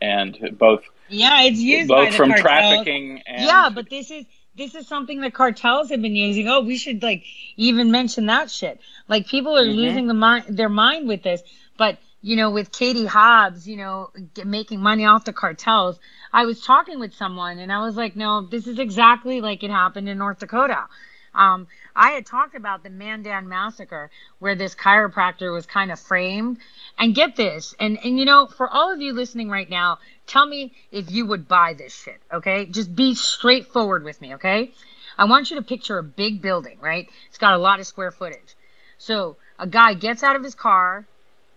[0.00, 2.42] and both, Yeah, it's used both from cartels.
[2.42, 4.24] trafficking and yeah, but this is
[4.56, 6.48] this is something the cartels have been using.
[6.48, 7.24] Oh, we should like
[7.56, 8.80] even mention that shit.
[9.08, 9.76] Like people are Mhm.
[9.76, 11.42] losing the mind, their mind with this.
[11.76, 15.98] But you know, with Katie Hobbs, you know, get, making money off the cartels.
[16.32, 19.70] I was talking with someone, and I was like, no, this is exactly like it
[19.70, 20.86] happened in North Dakota.
[21.34, 21.66] Um,
[21.96, 26.58] I had talked about the Mandan massacre where this chiropractor was kind of framed.
[26.98, 30.46] And get this, and and you know, for all of you listening right now, tell
[30.46, 32.66] me if you would buy this shit, okay?
[32.66, 34.72] Just be straightforward with me, okay?
[35.18, 37.08] I want you to picture a big building, right?
[37.28, 38.56] It's got a lot of square footage.
[38.98, 41.04] So a guy gets out of his car,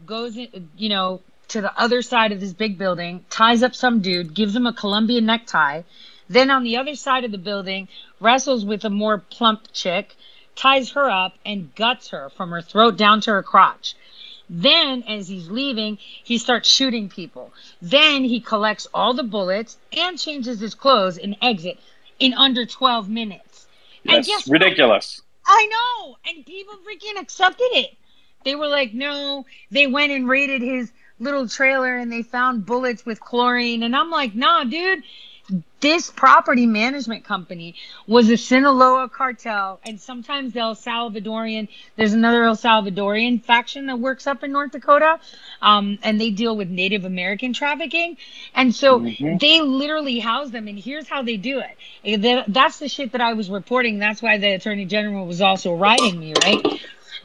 [0.05, 4.01] goes in, you know, to the other side of this big building, ties up some
[4.01, 5.83] dude, gives him a Colombia necktie.
[6.27, 7.87] Then on the other side of the building,
[8.19, 10.15] wrestles with a more plump chick,
[10.55, 13.95] ties her up, and guts her from her throat down to her crotch.
[14.49, 17.51] Then, as he's leaving, he starts shooting people.
[17.81, 21.79] Then he collects all the bullets and changes his clothes and exit
[22.19, 23.67] in under 12 minutes.
[24.05, 24.61] And yes, guess what?
[24.61, 25.21] ridiculous.
[25.45, 26.17] I know.
[26.27, 27.95] And people freaking accepted it.
[28.43, 33.05] They were like, no, they went and raided his little trailer and they found bullets
[33.05, 33.83] with chlorine.
[33.83, 35.03] And I'm like, nah, dude,
[35.81, 37.75] this property management company
[38.07, 39.79] was a Sinaloa cartel.
[39.85, 44.71] And sometimes the El Salvadorian, there's another El Salvadorian faction that works up in North
[44.71, 45.19] Dakota.
[45.61, 48.17] Um, and they deal with Native American trafficking.
[48.55, 49.39] And so Mhm.
[49.39, 50.67] they literally house them.
[50.67, 51.77] And here's how they do it.
[52.03, 53.99] Eh, That's the shit that I was reporting.
[53.99, 56.65] That's why the attorney general was also writing me, right?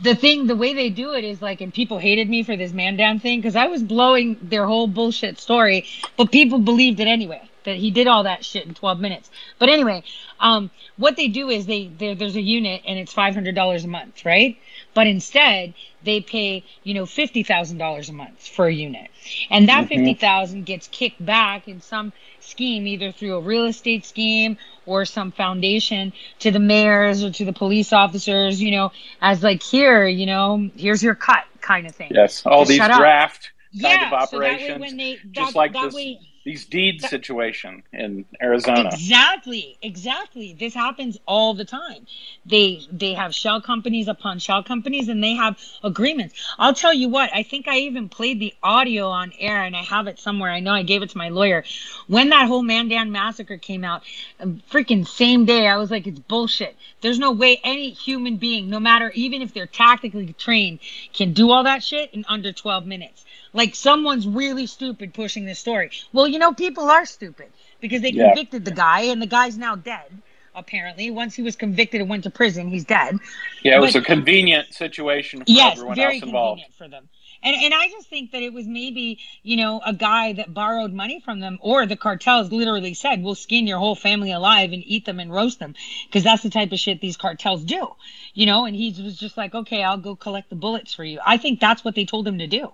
[0.01, 2.72] the thing the way they do it is like and people hated me for this
[2.72, 5.86] Mandan thing because i was blowing their whole bullshit story
[6.16, 9.31] but people believed it anyway that he did all that shit in 12 minutes.
[9.59, 10.05] But anyway
[10.41, 14.24] um what they do is they there- there's a unit and it's $500 a month
[14.24, 14.59] right?
[14.95, 15.74] But instead
[16.05, 19.11] they pay you know $50000 a month for a unit.
[19.51, 19.89] And that Mhm.
[19.89, 25.32] 50000 gets kicked back in some scheme either through a real estate scheme or some
[25.32, 30.27] foundation to the mayors or to the police officers you know as like here you
[30.27, 32.19] know here's your cut kind of thing.
[32.19, 33.51] Yes, all Just these draft
[33.81, 36.65] kind yeah of so that way operations, when they just like that this, way these
[36.65, 38.89] deed situation in Arizona.
[38.93, 40.57] Exactly, exactly.
[40.59, 42.07] This happens all the time.
[42.47, 46.35] They they have shell companies upon shell companies and they have agreements.
[46.59, 49.83] I'll tell you what, I think I even played the audio on air and I
[49.83, 50.51] have it somewhere.
[50.51, 51.62] I know I gave it to my lawyer.
[52.07, 54.03] When that whole Mandan massacre came out,
[54.41, 56.75] um, freaking same day, I was like, it's bullshit.
[57.03, 60.79] There's no way any human being, no matter even if they're tactically trained,
[61.12, 63.27] can do all that shit in under 12 minutes.
[63.52, 65.90] Like someone's really stupid pushing this story.
[66.12, 67.48] Well, you know, people are stupid
[67.81, 68.27] because they Yeah.
[68.28, 70.22] convicted the guy and the guy's now dead.
[70.55, 73.18] Apparently, once he was convicted and went to prison, he's dead.
[73.62, 76.60] Yeah, it was But- a convenient situation for yes, everyone very else involved.
[76.62, 77.09] convenient for them.
[77.43, 80.93] And and I just think that it was maybe you know a guy that borrowed
[80.93, 84.82] money from them, or the cartels literally said, "We'll skin your whole family alive and
[84.85, 85.74] eat them and roast them,"
[86.06, 87.94] because that's the type of shit these cartels do,
[88.35, 88.66] you know.
[88.66, 91.60] And he was just like, "Okay, I'll go collect the bullets for you." I think
[91.60, 92.72] that's what they told him to do.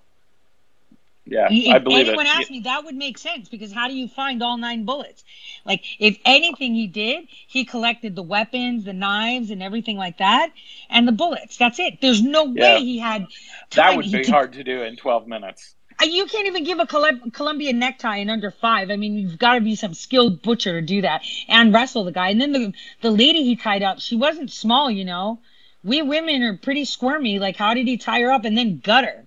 [1.28, 2.39] Yeah, If I believe anyone it.
[2.39, 5.24] asked me, that would make sense because how do you find all nine bullets?
[5.65, 10.53] Like, if anything he did, he collected the weapons, the knives, and everything like that,
[10.89, 11.57] and the bullets.
[11.57, 12.01] That's it.
[12.01, 12.77] There's no Yeah.
[12.77, 13.27] way he had.
[13.74, 15.74] That would He be could- hard to do in 12 minutes.
[16.01, 18.90] uh, You can't even give a Col- Colombia necktie in under five.
[18.93, 22.12] I mean, you've got to be some skilled butcher to do that and wrestle the
[22.12, 22.28] guy.
[22.28, 25.40] And then the the lady he tied up, she wasn't small, you know.
[25.82, 27.40] We women are pretty squirmy.
[27.40, 29.26] Like, how did he tie her up and then gut her?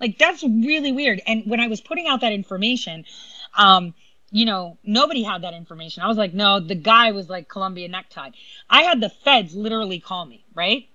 [0.00, 1.20] Like, that's really weird.
[1.26, 3.04] And when I was putting out that information,
[3.56, 3.94] um,
[4.30, 6.02] you know, nobody had that information.
[6.02, 8.30] I was like, no, the guy was like Colombia necktie.
[8.68, 10.88] I had the feds literally call me, right?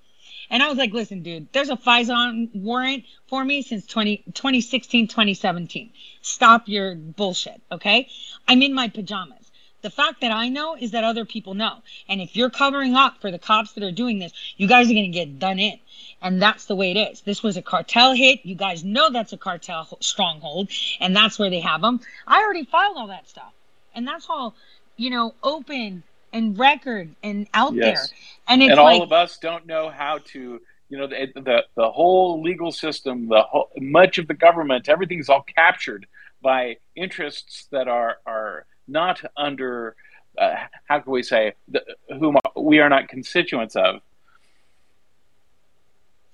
[0.50, 5.08] And I was like, listen, dude, there's a FISA warrant for me since 20, 2016,
[5.08, 5.92] 2017.
[6.22, 8.10] Stop your bullshit, okay?
[8.48, 9.52] I'm in my pajamas.
[9.82, 11.78] The fact that I know is that other people know.
[12.10, 14.94] And if you're covering up for the cops that are doing this, you guys are
[14.94, 15.80] going to get done in.
[16.22, 17.22] And that's the way it is.
[17.22, 18.46] This was a cartel hit.
[18.46, 20.70] You guys know that's a cartel stronghold,
[21.00, 22.02] and that's where they have them.
[22.28, 23.54] I already filed all that stuff.
[23.96, 24.54] And that's all,
[24.98, 28.10] you know, open and record and out Yes.
[28.10, 28.18] there.
[28.48, 30.60] And it's and like all of us don't know how to
[30.90, 35.30] you know the, the the whole legal system the whole, much of the government everything's
[35.30, 36.08] all captured
[36.42, 39.96] by interests that are are not under
[40.38, 40.56] uh,
[40.88, 41.82] how can we say the,
[42.20, 44.02] whom we are not constituents of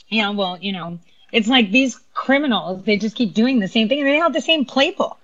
[0.09, 0.99] Yeah, well, you know,
[1.31, 4.41] it's like these criminals, they just keep doing the same thing and they have the
[4.41, 5.17] same playbook.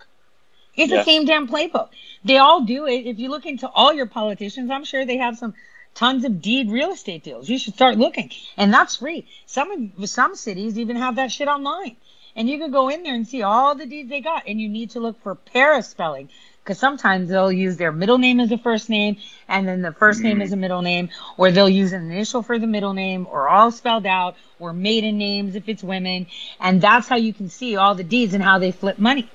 [0.76, 1.90] It's the same damn playbook.
[2.24, 3.06] They all do it.
[3.06, 5.54] If you look into all your politicians, I'm sure they have some
[5.94, 7.50] tons of deed real estate deals.
[7.50, 8.32] You should start looking.
[8.58, 9.28] And that's free.
[9.46, 11.98] Some of some cities even have that shit online.
[12.36, 14.48] And you can go in there and see all the deeds they got.
[14.48, 16.30] And you need to look for paraspelling.
[16.64, 19.18] Because sometimes they'll use their middle name as a first name,
[19.48, 22.60] and then the first name as a middle name, or they'll use an initial for
[22.60, 26.28] the middle name, or all spelled out, or maiden names if it's women.
[26.60, 29.32] And that's how you can see all the deeds and how they flip money.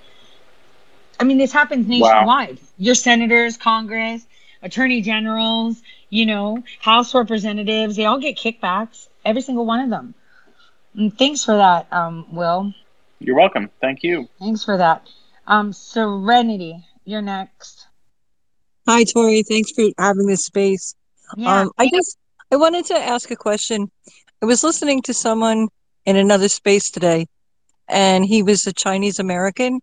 [1.19, 1.89] I mean, this happens Wow.
[1.89, 2.61] nationwide.
[2.77, 4.25] Your senators, Congress,
[4.63, 5.81] attorney generals,
[6.11, 9.09] you know, House representatives, they all get kickbacks.
[9.25, 10.15] Every single one of them.
[10.95, 12.73] And thanks for that, um, Will.
[13.19, 15.09] you're welcome thank you Thanks for that.
[15.47, 17.87] Um, Serenity, you're next.
[18.87, 19.43] Hi, Tori.
[19.43, 20.95] Thanks for having this space.
[21.37, 21.63] Yeah.
[21.63, 22.19] Um, I just
[22.53, 23.91] I wanted to ask a question.
[24.43, 25.69] I was listening to someone
[26.05, 27.27] in another space today,
[27.89, 29.81] and he was a Chinese American,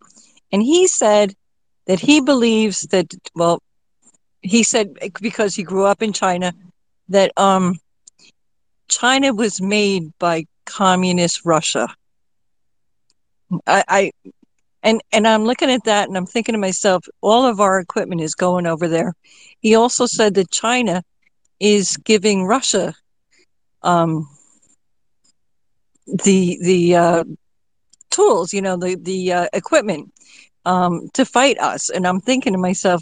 [0.52, 1.34] and he said
[1.88, 3.62] that he believes that well,
[4.41, 6.54] he said because he grew up in China
[7.10, 7.76] that um
[8.88, 11.88] China was made by communist Russia.
[13.68, 14.12] I, I
[14.84, 18.22] and and I'm looking at that and I'm thinking to myself, all of our equipment
[18.22, 19.14] is going over there.
[19.62, 21.04] He also said that China
[21.60, 22.94] is giving Russia
[23.82, 24.28] um,
[26.26, 27.24] the the uh,
[28.12, 30.12] tools, you know, the the uh, equipment
[30.66, 31.90] um, to fight us.
[31.90, 33.02] And I'm thinking to myself,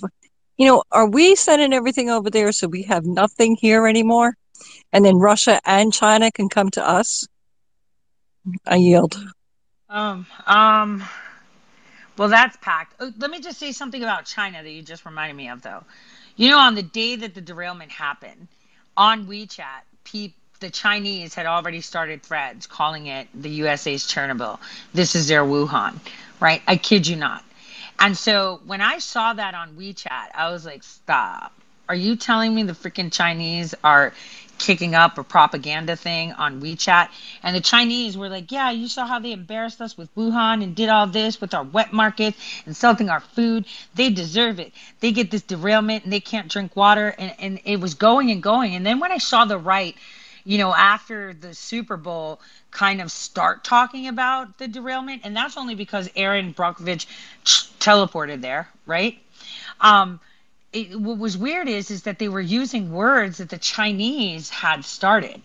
[0.58, 4.36] you know, are we sending everything over there so we have nothing here anymore,
[4.94, 7.28] and then Russia and China can come to us?
[8.66, 9.18] I yield.
[9.90, 11.04] Um, um,
[12.18, 12.96] well, that's packed.
[13.00, 15.84] Oh, let me just say something about China that you just reminded me of, though.
[16.36, 18.48] You know, on the day that the derailment happened,
[18.98, 24.60] on WeChat, peop the Chinese had already started threads calling it the USA's Chernobyl.
[24.94, 26.00] This is their Wuhan,
[26.40, 26.62] right?
[26.68, 27.44] I kid you not.
[28.00, 31.52] And so when I saw that on WeChat, I was like, stop.
[31.90, 34.14] Are you telling me the freaking Chinese are
[34.62, 37.10] kicking up a propaganda thing on WeChat?
[37.44, 40.76] And the Chinese were like, yeah, you saw how they embarrassed us with Wuhan and
[40.76, 43.66] did all this with our wet markets, insulting our food.
[43.96, 44.72] They deserve it.
[45.00, 47.14] They get this derailment and they can't drink water.
[47.18, 48.76] And, and it was going and going.
[48.76, 49.96] And then when I saw the right,
[50.44, 52.40] you know, after the Super Bowl
[52.72, 57.06] kind of start talking about the derailment, and that's only because Erin Brockovich
[57.80, 59.20] teleported there, right?
[59.80, 60.20] Um,
[60.74, 64.86] it, what was weird is is that they were using words that the Chinese had
[64.86, 65.42] started,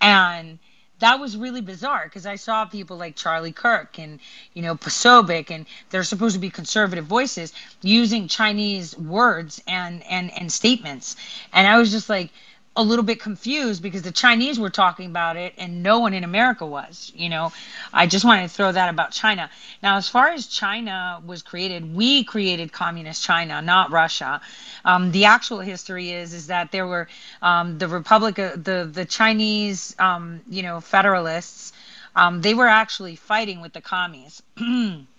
[0.00, 0.58] and
[1.00, 4.18] that was really bizarre because I saw people like Charlie Kirk and
[4.54, 7.52] you know Posobiec and they're supposed to be conservative voices
[7.82, 11.16] using Chinese words and and and statements,
[11.52, 12.30] and I was just like
[12.78, 16.22] a little bit confused because the Chinese were talking about it and no one in
[16.22, 17.12] America was.
[17.14, 17.52] You know,
[17.92, 19.50] I just wanted to throw that about China.
[19.82, 24.40] Now, as far as China was created, we created communist China, not Russia.
[24.84, 27.08] Um, the actual history is is that there were
[27.42, 31.72] um, the Republic, of, the the Chinese, um, you know, federalists.
[32.14, 34.40] Um, they were actually fighting with the commies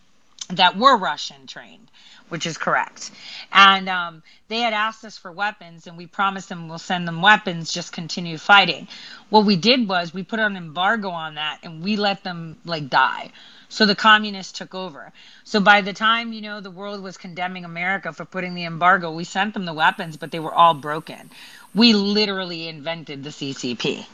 [0.50, 1.92] that were Russian trained,
[2.30, 3.12] which is correct.
[3.52, 7.22] And um, they had asked us for weapons, and we promised them we'll send them
[7.22, 8.88] weapons, just continue fighting.
[9.30, 12.90] What we did was we put an embargo on that, and we let them like
[12.90, 13.32] die.
[13.72, 15.12] So the communists took over.
[15.44, 19.12] So by the time you know the world was condemning America for putting the embargo,
[19.12, 21.30] we sent them the weapons, but they were all broken.
[21.76, 24.08] We literally invented the CCP.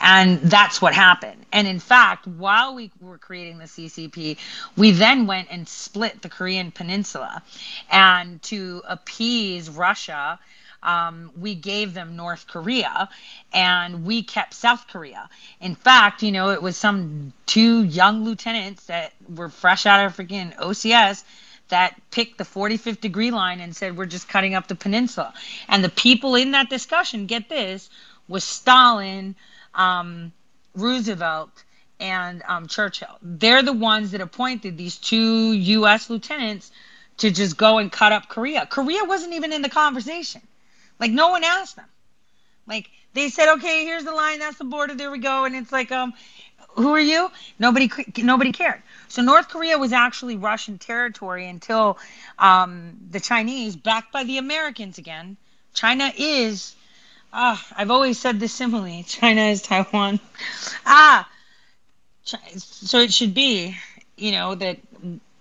[0.00, 1.46] And that's what happened.
[1.52, 4.38] And in fact, while we were creating the CCP,
[4.76, 7.42] we then went and split the Korean Peninsula.
[7.90, 10.38] And to appease Russia,
[10.82, 13.08] um, we gave them North Korea
[13.52, 15.28] and we kept South Korea.
[15.60, 20.16] In fact, you know, it was some two young lieutenants that were fresh out of
[20.16, 21.24] freaking OCS
[21.68, 25.34] that picked the 45th degree line and said, we're just cutting up the peninsula.
[25.68, 27.90] And the people in that discussion, get this,
[28.26, 29.34] was Stalin,
[29.78, 30.32] um,
[30.74, 31.64] Roosevelt,
[32.00, 33.16] and um, Churchill.
[33.22, 36.10] They're the ones that appointed these two U.S.
[36.10, 36.70] lieutenants
[37.18, 38.66] to just go and cut up Korea.
[38.66, 40.40] Korea wasn't even in the conversation.
[41.00, 41.86] Like no one asked them.
[42.66, 45.72] Like they said, okay, here's the line, that's the border, there we go, and it's
[45.72, 46.12] like, um,
[46.70, 47.30] who are you?
[47.58, 48.82] Nobody, nobody cared.
[49.08, 51.98] So North Korea was actually Russian territory until
[52.38, 55.36] um, the Chinese, backed by the Americans again.
[55.74, 56.74] China is,
[57.32, 60.20] ah, I've always said this simile China is Taiwan.
[60.86, 61.28] Ah,
[62.24, 63.76] so it should be,
[64.16, 64.78] you know, that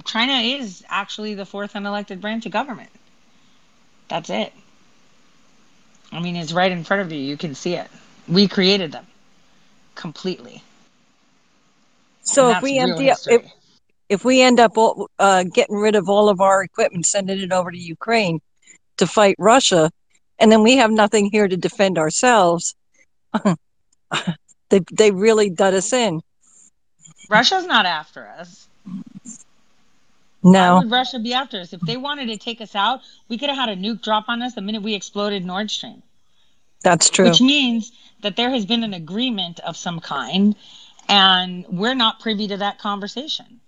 [0.05, 2.89] China is actually the fourth unelected branch of government.
[4.07, 4.53] That's it.
[6.11, 7.19] I mean, it's right in front of you.
[7.19, 7.87] You can see it.
[8.27, 9.05] We created them
[9.95, 10.63] completely.
[12.21, 13.41] So if we empty up, if,
[14.09, 14.73] if we end up
[15.19, 18.39] uh, getting rid of all of our equipment, sending it over to Ukraine
[18.97, 19.91] to fight Russia,
[20.39, 22.75] and then we have nothing here to defend ourselves,
[24.69, 26.21] they they really dud us in.
[27.29, 28.67] Russia's not after us.
[30.43, 30.75] No.
[30.75, 31.73] Why would Russia be after us?
[31.73, 34.41] If they wanted to take us out, we could have had a nuke drop on
[34.41, 36.03] us the minute we exploded Nord Stream.
[36.83, 37.25] That's true.
[37.25, 37.91] Which means
[38.21, 40.55] that there has been an agreement of some kind,
[41.09, 43.59] and we're not privy to that conversation.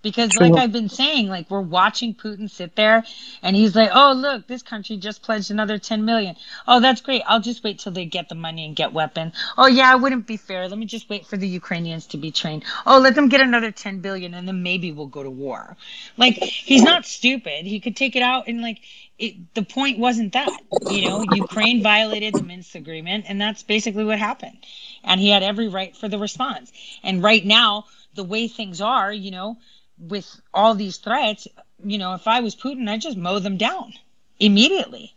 [0.00, 0.46] Because, True.
[0.46, 3.04] like I've been saying, like we're watching Putin sit there,
[3.42, 6.36] and he's like, "Oh, look, this country just pledged another 10 million.
[6.66, 7.22] Oh, that's great.
[7.26, 9.34] I'll just wait till they get the money and get weapons.
[9.56, 10.68] Oh, yeah, it wouldn't be fair.
[10.68, 12.64] Let me just wait for the Ukrainians to be trained.
[12.86, 15.76] Oh, let them get another 10 billion, and then maybe we'll go to war.
[16.16, 17.66] Like he's not stupid.
[17.66, 18.80] He could take it out and like
[19.18, 20.48] it, the point wasn't that
[20.90, 24.56] you know ukraine violated the minsk agreement and that's basically what happened
[25.02, 26.72] and he had every right for the response
[27.02, 27.84] and right now
[28.14, 29.56] the way things are you know
[30.00, 31.48] with all these threats,
[31.84, 33.92] you know, if I was Putin, I'd just mow them down
[34.38, 35.14] immediately.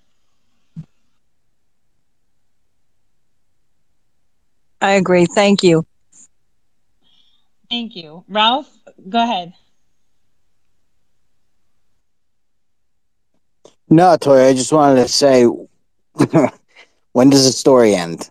[4.82, 5.26] I agree.
[5.26, 5.86] Thank you.
[7.70, 8.26] Thank you.
[8.28, 8.70] Ralph,
[9.08, 9.54] go ahead.
[13.90, 15.44] No, Tori, I just wanted to say
[17.12, 18.30] when does the story end?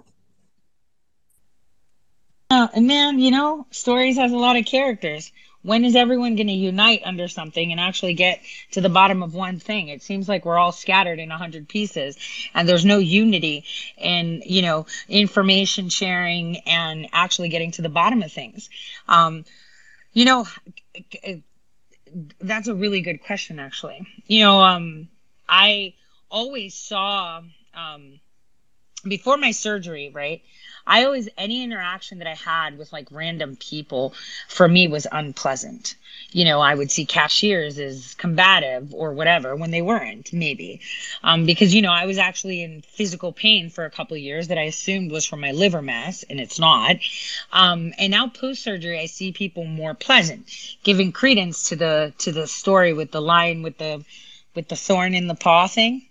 [2.51, 5.31] Uh, man, you know, stories has a lot of characters
[5.62, 8.41] when is everyone going to unite under something and actually get
[8.73, 9.89] to the bottom of one thing?
[9.89, 12.16] It seems like we're all scattered in a hundred pieces
[12.55, 13.65] and there's no unity
[13.99, 18.70] in you know information sharing and actually getting to the bottom of things.
[19.09, 19.45] Um,
[20.12, 20.47] you know
[22.41, 24.07] that's a really good question actually.
[24.27, 25.09] You know um,
[25.49, 25.95] i
[26.31, 27.43] always saw
[27.75, 28.20] um,
[29.05, 30.43] before my surgery right
[30.91, 34.12] I always, any interaction that I had with like random people
[34.49, 35.94] for me was unpleasant.
[36.33, 40.81] You know, I would see cashiers as combative or whatever when they weren't, maybe.
[41.23, 44.59] Um, because, you know, I was actually in physical pain for a couple years that
[44.59, 46.97] I assumed was from my liver mass, and it's not.
[47.52, 50.51] Um, and now post surgery, I see people more pleasant,
[50.83, 54.05] giving credence to the to the story with the line with the
[54.57, 56.02] with the thorn in the paw thing.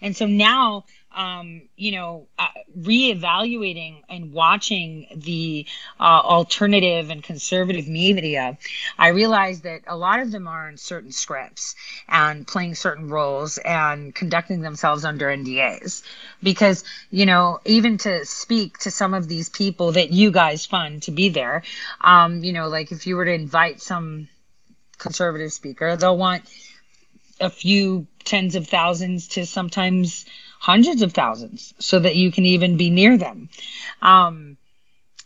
[0.00, 5.66] And so now um, you know, uh, reevaluating and watching the
[6.00, 8.58] uh, alternative and conservative media,
[8.98, 11.74] I realized that a lot of them are in certain scripts
[12.08, 16.02] and playing certain roles and conducting themselves under NDAs.
[16.42, 21.02] Because, you know, even to speak to some of these people that you guys fund
[21.02, 21.62] to be there,
[22.00, 24.28] um, you know, like if you were to invite some
[24.98, 26.42] conservative speaker, they'll want
[27.40, 30.24] a few tens of thousands to sometimes
[30.64, 33.50] hundreds of thousands so that you can even be near them.
[34.00, 34.56] Um,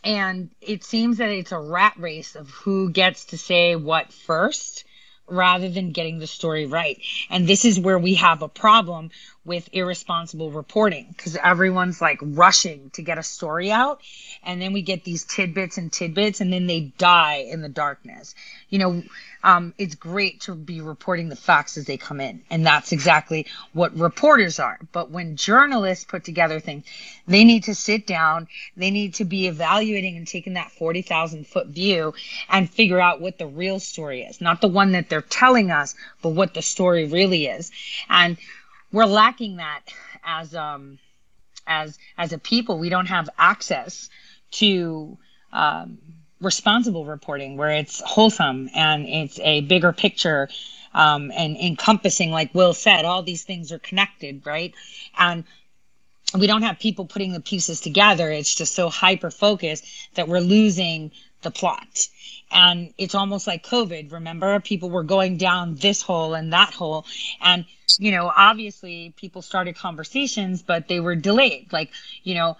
[0.03, 4.83] and it seems that it's a rat race of who gets to say what first
[5.27, 6.99] rather than getting the story right.
[7.29, 9.11] And this is where we have a problem
[9.49, 13.99] with irresponsible reporting because everyone's like rushing to get a story out.
[14.43, 18.35] And then we get these tidbits and tidbits and then they die in the darkness.
[18.69, 19.03] You know,
[19.43, 22.43] um, it's great to be reporting the facts as they come in.
[22.51, 24.77] And that's exactly what reporters are.
[24.91, 26.85] But when journalists put together things,
[27.27, 28.47] they need to sit down,
[28.77, 32.13] they need to be evaluating and taking that 40,000 foot view
[32.49, 34.41] and figure out what the real story is.
[34.41, 37.71] Not the one that they're telling us, but what the story really is.
[38.09, 38.37] And
[38.91, 39.81] we're lacking that
[40.23, 40.99] as, um,
[41.67, 42.79] as, as a people.
[42.79, 44.09] We don't have access
[44.51, 45.17] to,
[45.53, 45.97] um,
[46.41, 50.49] responsible reporting where it's wholesome and it's a bigger picture
[50.93, 54.73] um, and encompassing, like Will said, all these things are connected, right?
[55.17, 55.43] And
[56.37, 58.31] we don't have people putting the pieces together.
[58.31, 59.85] It's just so hyper focused
[60.15, 61.11] that we're losing
[61.41, 62.07] the plot.
[62.51, 64.11] And it's almost like COVID.
[64.11, 67.05] Remember, people were going down this hole and that hole.
[67.41, 67.65] And,
[67.97, 71.71] you know, obviously people started conversations, but they were delayed.
[71.71, 71.91] Like,
[72.23, 72.57] you know,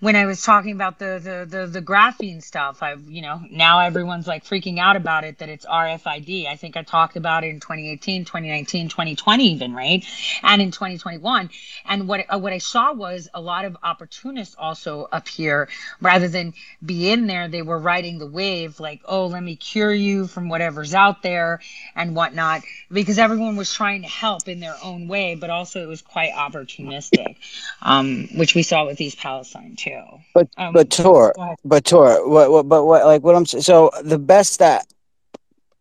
[0.00, 1.20] when I was talking about the,
[1.50, 5.38] the the the graphene stuff, I've you know now everyone's like freaking out about it
[5.38, 6.46] that it's RFID.
[6.46, 10.04] I think I talked about it in 2018, 2019, 2020 even right,
[10.44, 11.50] and in 2021.
[11.84, 15.68] And what uh, what I saw was a lot of opportunists also appear
[16.00, 16.54] rather than
[16.84, 17.48] be in there.
[17.48, 21.60] They were riding the wave like, oh, let me cure you from whatever's out there
[21.96, 25.86] and whatnot, because everyone was trying to help in their own way, but also it
[25.86, 27.34] was quite opportunistic,
[27.82, 29.87] um, which we saw with East Palestine too.
[30.34, 31.34] But Um, but Tor,
[31.64, 34.86] but Tor, what, what but what like what I'm so the best that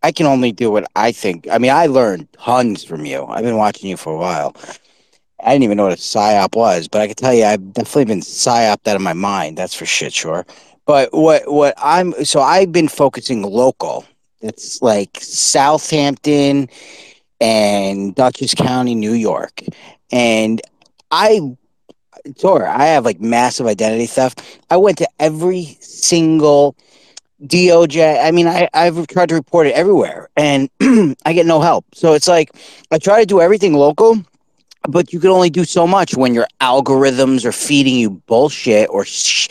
[0.03, 1.47] I can only do what I think.
[1.51, 3.25] I mean, I learned tons from you.
[3.25, 4.55] I've been watching you for a while.
[5.43, 8.05] I didn't even know what a psyop was, but I can tell you, I've definitely
[8.05, 9.57] been psyoped out of my mind.
[9.57, 10.45] That's for shit sure.
[10.85, 14.05] But what what I'm so I've been focusing local.
[14.41, 16.69] It's like Southampton
[17.41, 19.63] and Dutchess County, New York,
[20.11, 20.61] and
[21.11, 21.57] I
[22.33, 24.59] Tor, I have like massive identity theft.
[24.69, 26.75] I went to every single
[27.43, 28.23] DOJ.
[28.25, 30.69] I mean, I, I've tried to report it everywhere and
[31.25, 31.85] I get no help.
[31.93, 32.51] So it's like
[32.91, 34.17] I try to do everything local,
[34.87, 39.05] but you can only do so much when your algorithms are feeding you bullshit or
[39.05, 39.47] sh-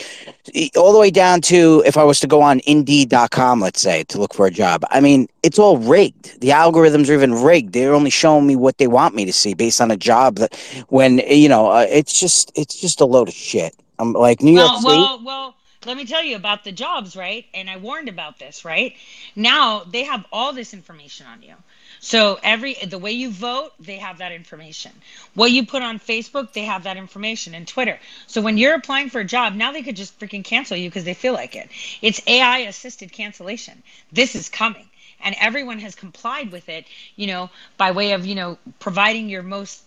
[0.75, 4.19] all the way down to if I was to go on indeed.com, let's say, to
[4.19, 4.83] look for a job.
[4.89, 6.39] I mean, it's all rigged.
[6.41, 7.73] The algorithms are even rigged.
[7.73, 10.55] They're only showing me what they want me to see based on a job that
[10.89, 13.75] when, you know, uh, it's just, it's just a load of shit.
[13.99, 14.89] I'm like New York Well, State.
[14.89, 17.45] well, well, let me tell you about the jobs, right?
[17.53, 18.95] And I warned about this, right?
[19.35, 21.55] Now they have all this information on you.
[21.99, 24.91] So every the way you vote, they have that information.
[25.33, 27.99] What you put on Facebook, they have that information and Twitter.
[28.27, 31.03] So when you're applying for a job, now they could just freaking cancel you because
[31.03, 31.69] they feel like it.
[32.01, 33.81] It's AI assisted cancellation.
[34.11, 34.87] This is coming.
[35.19, 36.85] And everyone has complied with it,
[37.15, 39.81] you know, by way of, you know, providing your most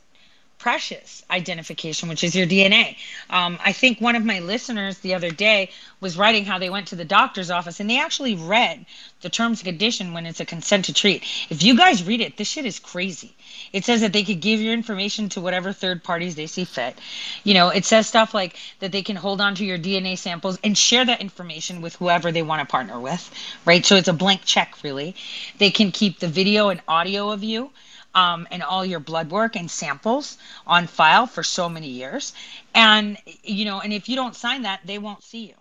[0.60, 2.96] precious identification, which is your DNA.
[3.30, 6.88] Um, I think one of my listeners the other day was writing how they went
[6.88, 8.84] to the doctor's office and they actually read
[9.22, 11.24] the terms and condition when it's a consent to treat.
[11.48, 13.34] If you guys read it, this shit is crazy.
[13.72, 16.98] It says that they could give your information to whatever third parties they see fit.
[17.42, 20.58] You know, it says stuff like that they can hold on to your DNA samples
[20.62, 23.30] and share that information with whoever they want to partner with,
[23.64, 23.84] right?
[23.84, 25.16] So it's a blank check, really.
[25.56, 27.70] They can keep the video and audio of you
[28.14, 32.32] um, and all your blood work and samples on file for so many years.
[32.74, 35.59] And, you know, and if you don't sign that, they won't see you.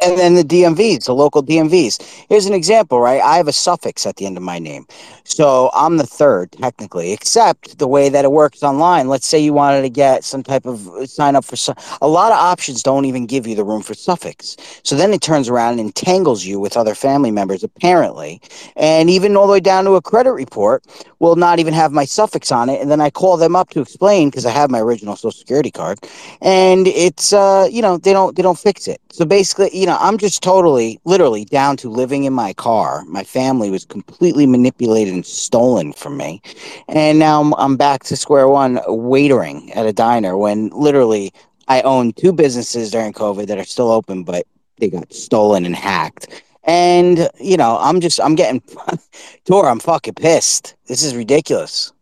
[0.00, 2.26] And then the DMVs, the local DMVs.
[2.28, 3.20] Here's an example, right?
[3.20, 4.86] I have a suffix at the end of my name.
[5.24, 9.08] So I'm the third, technically, except the way that it works online.
[9.08, 12.32] Let's say you wanted to get some type of sign up for some, a lot
[12.32, 14.56] of options don't even give you the room for suffix.
[14.84, 18.40] So then it turns around and entangles you with other family members, apparently.
[18.76, 20.84] And even all the way down to a credit report
[21.18, 22.80] will not even have my suffix on it.
[22.80, 25.70] And then I call them up to explain because I have my original social security
[25.70, 25.98] card.
[26.40, 29.00] And it's uh, you know, they don't they don't fix it.
[29.10, 33.04] So basically, you know, I'm just totally, literally down to living in my car.
[33.06, 36.40] My family was completely manipulated and stolen from me,
[36.88, 41.32] and now I'm, I'm back to square one, waitering at a diner when literally
[41.68, 44.46] I own two businesses during COVID that are still open, but
[44.78, 46.28] they got stolen and hacked.
[46.64, 48.62] And you know, I'm just, I'm getting,
[49.44, 50.76] Tor, I'm fucking pissed.
[50.86, 51.92] This is ridiculous.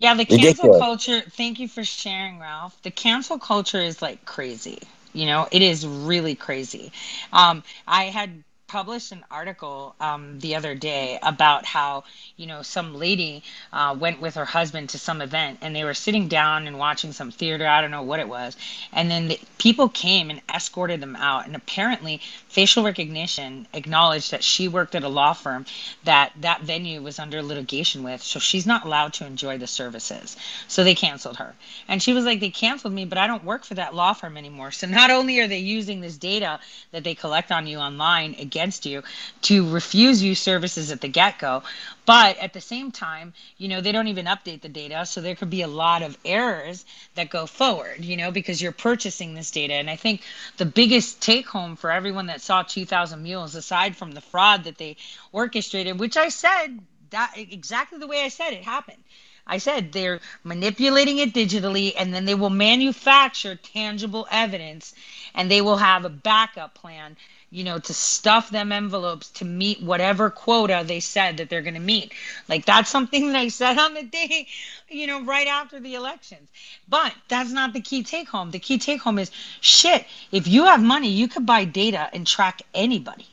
[0.00, 0.80] Yeah, the cancel Ridiculous.
[0.80, 2.80] culture, thank you for sharing, Ralph.
[2.82, 4.78] The cancel culture is like crazy.
[5.12, 6.92] You know, it is really crazy.
[7.32, 12.04] Um, I had published an article um, the other day about how,
[12.36, 13.42] you know, some lady
[13.72, 17.10] uh, went with her husband to some event and they were sitting down and watching
[17.10, 17.66] some theater.
[17.66, 18.56] I don't know what it was.
[18.92, 21.46] And then the, people came and escorted them out.
[21.46, 25.66] And apparently, facial recognition acknowledged that she worked at a law firm
[26.04, 28.22] that that venue was under litigation with.
[28.22, 30.36] So she's not allowed to enjoy the services.
[30.68, 31.56] So they canceled her.
[31.88, 34.36] And she was like, they canceled me, but I don't work for that law firm
[34.36, 34.70] anymore.
[34.70, 36.60] So not only are they using this data
[36.92, 39.02] that they collect on you online against you
[39.40, 41.62] to refuse you services at the get go,
[42.04, 45.06] but at the same time, you know, they don't even update the data.
[45.06, 48.72] So there could be a lot of errors that go forward, you know, because you're
[48.72, 49.72] purchasing this data.
[49.72, 50.20] And I think
[50.58, 54.76] the biggest take home for everyone that saw 2000 Mules, aside from the fraud that
[54.76, 54.96] they
[55.32, 56.80] orchestrated, which I said
[57.10, 59.02] that exactly the way I said it happened.
[59.46, 64.94] I said they're manipulating it digitally and then they will manufacture tangible evidence
[65.34, 67.16] and they will have a backup plan,
[67.50, 71.74] you know, to stuff them envelopes to meet whatever quota they said that they're going
[71.74, 72.12] to meet.
[72.48, 74.46] Like that's something they said on the day,
[74.88, 76.48] you know, right after the elections.
[76.88, 78.50] But that's not the key take home.
[78.52, 79.30] The key take home is
[79.60, 83.26] shit, if you have money, you could buy data and track anybody.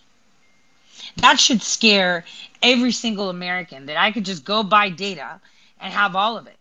[1.17, 2.25] That should scare
[2.61, 5.39] every single American that I could just go buy data
[5.79, 6.57] and have all of it.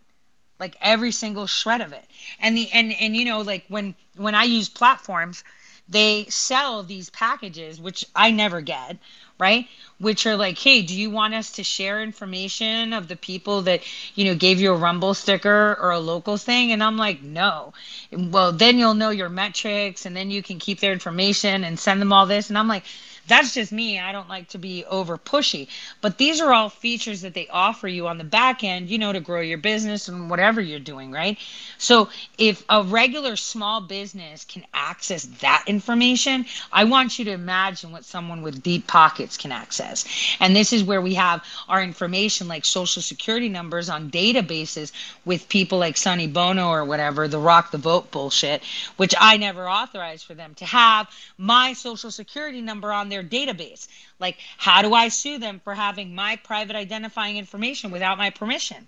[0.59, 2.05] like every single shred of it
[2.39, 5.43] and the and and you know like when when i use platforms
[5.89, 8.97] they sell these packages which i never get
[9.39, 9.67] right?
[9.99, 13.81] Which are like hey do you want us to share information of the people that
[14.15, 16.71] you know gave you a rumble sticker or a local thing?
[16.71, 17.73] And i'm like no.
[18.11, 22.01] Well then you'll know your metrics and then you can keep their information and send
[22.01, 22.49] them all this.
[22.49, 22.83] And i'm like
[23.27, 23.99] that's just me.
[23.99, 25.67] I don't like to be over pushy.
[26.01, 29.11] But these are all features that they offer you on the back end, you know,
[29.11, 31.37] to grow your business and whatever you're doing, right?
[31.77, 37.91] So if a regular small business can access that information, I want you to imagine
[37.91, 40.05] what someone with deep pockets can access.
[40.39, 44.91] And this is where we have our information like social security numbers on databases
[45.25, 48.63] with people like Sonny Bono or whatever, the rock the vote bullshit,
[48.95, 53.23] which I never authorized for them to have my social security number on their their
[53.23, 53.87] database.
[54.19, 58.87] Like, how do I sue them for having my private identifying information without my permission?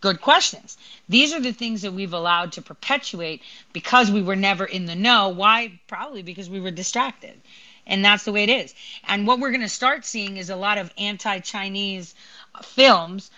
[0.00, 0.78] Good questions.
[1.08, 4.94] These are the things that we've allowed to perpetuate because we were never in the
[4.94, 5.28] know.
[5.28, 5.78] Why?
[5.86, 7.40] Probably because we were distracted.
[7.86, 8.74] And that's the way it is.
[9.04, 12.14] And what we're going to start seeing is a lot of anti Chinese
[12.62, 13.30] films.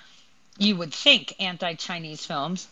[0.58, 2.68] You would think anti Chinese films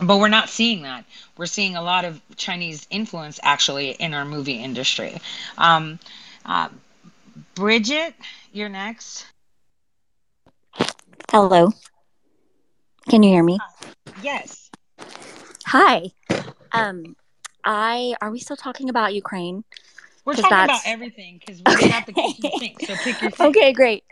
[0.00, 1.04] but we're not seeing that.
[1.36, 5.20] We're seeing a lot of Chinese influence actually in our movie industry.
[5.56, 5.98] Um,
[6.48, 6.68] uh,
[7.54, 8.14] Bridget,
[8.52, 9.26] you're next.
[11.30, 11.70] Hello.
[13.08, 13.58] Can you hear me?
[14.22, 14.70] Yes.
[15.66, 16.10] Hi.
[16.72, 17.16] Um,
[17.64, 19.64] I are we still talking about Ukraine?
[20.24, 22.80] We're talking that's- about everything because we have the kitchen sink.
[22.80, 23.46] So pick your thing.
[23.48, 24.04] Okay, great.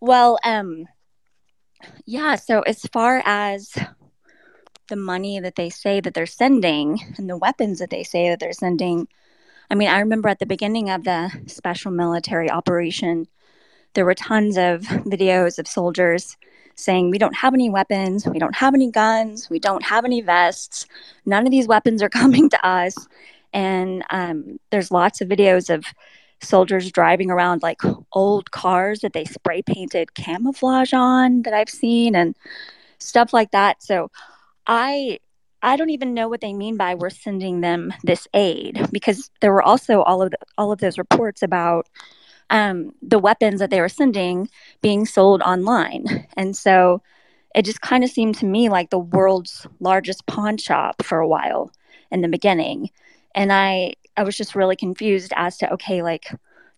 [0.00, 0.86] Well, um,
[2.06, 2.36] yeah.
[2.36, 3.72] So as far as
[4.88, 8.40] the money that they say that they're sending and the weapons that they say that
[8.40, 9.08] they're sending,
[9.72, 13.26] I mean, I remember at the beginning of the special military operation,
[13.94, 16.36] there were tons of videos of soldiers
[16.74, 20.20] saying, We don't have any weapons, we don't have any guns, we don't have any
[20.20, 20.84] vests,
[21.24, 22.94] none of these weapons are coming to us.
[23.54, 25.86] And um, there's lots of videos of
[26.42, 27.80] soldiers driving around like
[28.12, 32.36] old cars that they spray painted camouflage on that I've seen and
[32.98, 33.82] stuff like that.
[33.82, 34.10] So
[34.66, 35.18] I
[35.62, 39.52] I don't even know what they mean by we're sending them this aid because there
[39.52, 41.88] were also all of the, all of those reports about
[42.50, 44.48] um, the weapons that they were sending
[44.82, 47.02] being sold online, and so
[47.54, 51.28] it just kind of seemed to me like the world's largest pawn shop for a
[51.28, 51.70] while
[52.10, 52.90] in the beginning,
[53.34, 56.26] and I I was just really confused as to okay like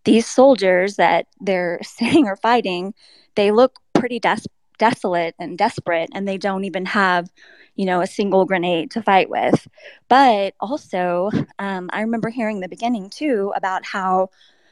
[0.05, 2.95] these soldiers that they're saying are fighting,
[3.37, 4.47] they look pretty des-
[4.79, 7.31] desolate and desperate, and they don't even have
[7.77, 9.67] you know, a single grenade to fight with.
[10.09, 14.31] But also, um, I remember hearing the beginning too about how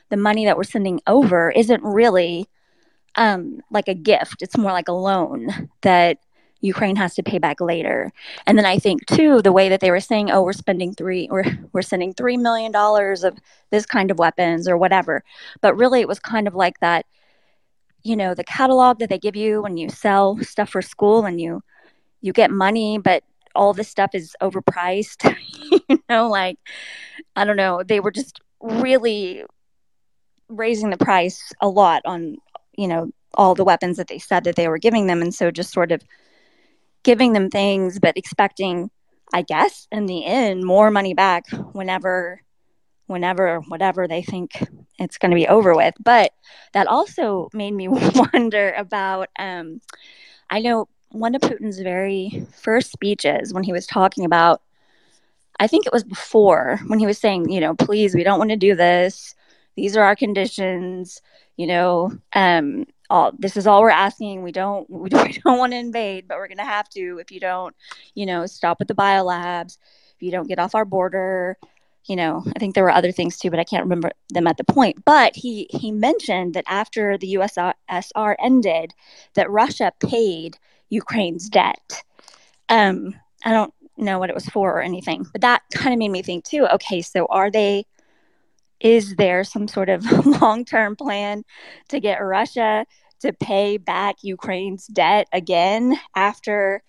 [0.08, 2.46] the money that we're sending over isn't really
[3.16, 6.18] um, like a gift, it's more like a loan that
[6.60, 8.12] Ukraine has to pay back later.
[8.46, 11.28] And then I think too, the way that they were saying, oh, we're spending three,
[11.30, 13.38] we're, we're sending $3 million of
[13.70, 15.24] this kind of weapons or whatever.
[15.60, 17.04] But really, it was kind of like that,
[18.04, 21.40] you know, the catalog that they give you when you sell stuff for school and
[21.40, 21.62] you
[22.20, 23.24] you get money, but
[23.54, 25.36] all this stuff is overpriced.
[25.88, 26.58] you know, like
[27.36, 29.44] I don't know, they were just really
[30.48, 32.36] raising the price a lot on,
[32.76, 35.50] you know, all the weapons that they said that they were giving them and so
[35.50, 36.02] just sort of
[37.02, 38.90] giving them things but expecting
[39.32, 42.42] I guess in the end more money back whenever
[43.12, 44.66] whenever whatever they think
[44.98, 45.94] it's going to be over with.
[46.02, 46.32] But
[46.72, 47.88] that also made me
[48.32, 49.80] wonder about um
[50.50, 54.62] I know one of Putin's very first speeches when he was talking about,
[55.60, 58.50] I think it was before when he was saying, you know, please, we don't want
[58.50, 59.34] to do this.
[59.76, 61.22] These are our conditions.
[61.56, 64.42] You know, um, all this is all we're asking.
[64.42, 67.40] We don't, we don't, want to invade, but we're going to have to if you
[67.40, 67.74] don't,
[68.14, 69.78] you know, stop with the biolabs.
[70.16, 71.58] If you don't get off our border,
[72.06, 74.56] you know, I think there were other things too, but I can't remember them at
[74.56, 75.04] the point.
[75.04, 78.92] But he he mentioned that after the USSR ended,
[79.34, 80.58] that Russia paid
[80.90, 82.02] Ukraine's debt.
[82.68, 83.14] Um,
[83.44, 86.22] I don't know what it was for or anything, but that kind of made me
[86.22, 86.66] think too.
[86.66, 87.84] Okay, so are they?
[88.80, 90.04] Is there some sort of
[90.42, 91.44] long-term plan
[91.88, 92.84] to get Russia
[93.20, 96.82] to pay back Ukraine's debt again after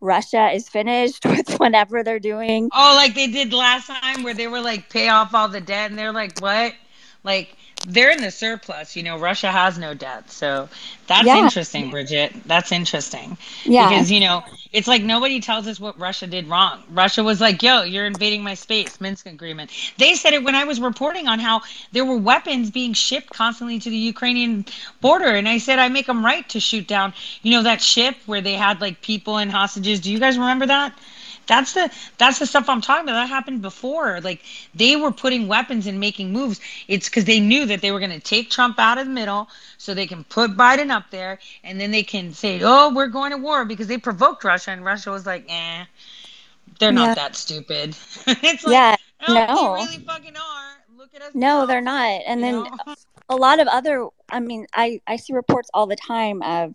[0.00, 2.70] Russia is finished with whatever they're doing?
[2.72, 5.90] Oh, like they did last time where they were like pay off all the debt
[5.90, 6.74] and they're like, what?
[7.22, 8.96] Like they're in the surplus.
[8.96, 10.30] You know, Russia has no debt.
[10.30, 10.68] So
[11.06, 11.34] that's Yeah.
[11.34, 12.32] interesting, Bridget.
[12.46, 13.38] That's interesting.
[13.64, 13.88] Yeah.
[13.88, 14.42] Because, you know,
[14.72, 16.82] it's like nobody tells us what Russia did wrong.
[16.90, 19.70] Russia was like, yo, you're invading my space, Minsk agreement.
[19.98, 23.78] They said it when I was reporting on how there were weapons being shipped constantly
[23.80, 24.64] to the Ukrainian
[25.00, 25.28] border.
[25.28, 28.40] And I said, I make them right to shoot down, you know, that ship where
[28.40, 30.00] they had like people and hostages.
[30.00, 30.92] Do you guys remember that?
[31.50, 33.14] That's the that's the stuff I'm talking about.
[33.22, 34.20] That happened before.
[34.20, 34.42] Like
[34.74, 36.60] they were putting weapons and making moves.
[36.88, 39.48] It's because they knew that they were going to take Trump out of the middle,
[39.78, 43.32] so they can put Biden up there, and then they can say, "Oh, we're going
[43.32, 45.84] to war," because they provoked Russia, and Russia was like, "Eh,
[46.78, 47.14] they're not Yeah.
[47.14, 47.96] that stupid."
[48.26, 49.54] it's like, Yeah, no, no.
[49.54, 50.84] they really fucking are.
[50.96, 51.34] Look at us.
[51.34, 52.22] No, they're not.
[52.26, 52.70] And you then know?
[53.28, 56.74] a lot of other I mean, I I see reports all the time of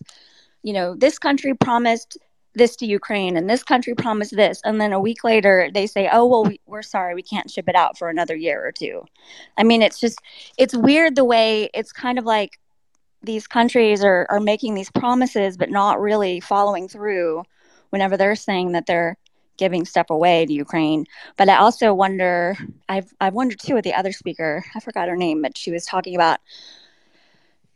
[0.64, 2.18] you know, this country promised
[2.56, 6.10] this to Ukraine and this country promised this and then a week later they say,
[6.12, 9.06] "Oh, well we, we're sorry, we can't ship it out for another year or two.
[9.58, 10.20] I mean, it's just
[10.58, 12.60] it's weird the way it's kind of like
[13.24, 17.44] these countries are are making these promises but not really following through
[17.90, 19.18] whenever they're saying that they're
[19.58, 21.06] giving stuff away to Ukraine.
[21.38, 22.58] But I also wonder
[22.90, 25.86] I've I've wondered too with the other speaker, I forgot her name, but she was
[25.86, 26.40] talking about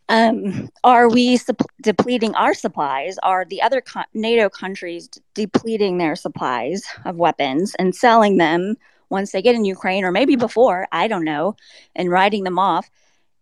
[0.10, 1.40] um, are we
[1.82, 3.18] depleting our supplies?
[3.24, 8.76] Are the other co- NATO countries d- depleting their supplies of weapons and selling them
[9.10, 10.88] once they get in Ukraine, or maybe before?
[10.92, 11.56] I don't know,
[11.96, 12.90] and writing them off.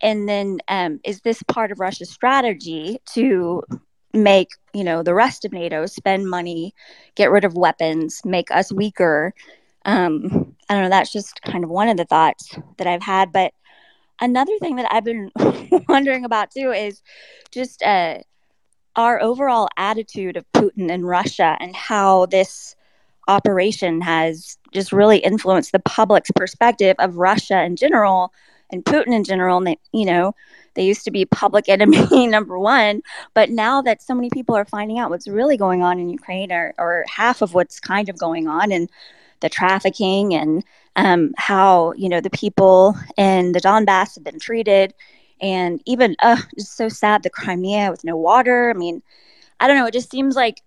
[0.02, 3.64] And then, um, is this part of Russia's strategy to
[4.14, 6.76] make you know the rest of NATO spend money,
[7.16, 9.34] get rid of weapons, make us weaker?
[9.86, 10.90] Um, I don't know.
[10.90, 13.54] That's just kind of one of the thoughts that I've had, but
[14.22, 15.32] another thing that I've been
[15.90, 17.02] wondering about too is
[17.52, 18.20] just uh,
[18.96, 22.76] our overall attitude of Putin and Russia and how this
[23.28, 28.32] operation has just really influenced the public's perspective of Russia in general
[28.72, 29.58] and Putin in general.
[29.58, 30.34] And they, you know,
[30.74, 33.02] they used to be public enemy number one,
[33.34, 36.52] but now that so many people are finding out what's really going on in Ukraine
[36.52, 38.90] or, or half of what's kind of going on and
[39.42, 40.64] the trafficking and
[40.98, 44.94] um, how you know the people in the Donbass have been treated,
[45.42, 48.72] and even uh, it's so sad the Crimea with no water.
[48.72, 49.04] I mean,
[49.60, 49.88] I don't know.
[49.88, 50.62] It just seems like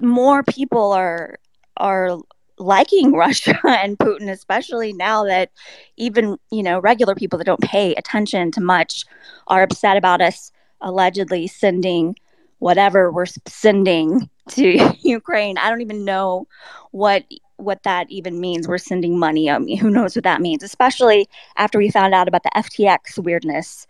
[0.00, 1.38] more people are
[1.76, 2.18] are
[2.58, 5.50] liking Russia and Putin, especially now that
[5.96, 9.04] even you know regular people that don't pay attention to much
[9.48, 12.16] are upset about us allegedly sending
[12.58, 15.58] whatever we're sending to Ukraine.
[15.58, 16.46] I don't even know
[16.92, 17.24] what
[17.56, 18.66] what that even means.
[18.68, 19.50] We're sending money.
[19.50, 20.62] I mean, who knows what that means?
[20.62, 23.86] Especially after we found out about the FTX weirdness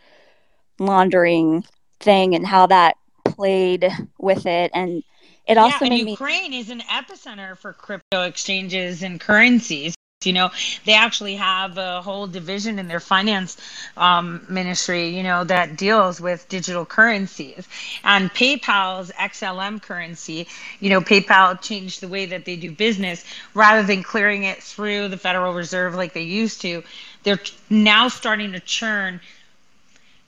[0.79, 1.65] laundering
[2.01, 5.03] thing and how that played with it, and
[5.47, 9.95] it Yeah, also and made me Ukraine is an epicenter for crypto exchanges and currencies.
[10.27, 10.51] You know,
[10.85, 13.57] they actually have a whole division in their finance
[13.97, 17.69] um, ministry, you know, that deals with digital currencies.
[18.03, 20.47] And PayPal's XLM currency,
[20.81, 25.09] you know, PayPal changed the way that they do business rather than clearing it through
[25.09, 26.83] the Federal Reserve like they used to.
[27.23, 29.21] They're now starting to churn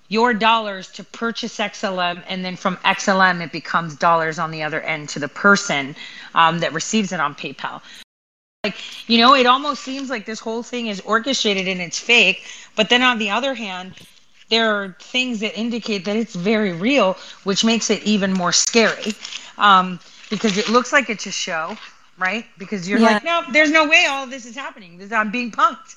[0.09, 4.81] your dollars to purchase XLM, and then from XLM, it becomes dollars on the other
[4.81, 5.97] end to the person
[6.35, 7.83] um, that receives it on PayPal.
[8.67, 12.45] Like, you know, it almost seems like this whole thing is orchestrated and it's fake.
[12.77, 13.95] But then on the other hand,
[14.49, 19.15] there are things that indicate that it's very real, which makes it even more scary
[19.59, 21.77] um, because it looks like it's a show,
[22.19, 22.47] right?
[22.59, 23.07] Because you're Yeah.
[23.11, 24.99] like, no, there's no way all of this is happening.
[24.99, 25.97] This, I'm being punked.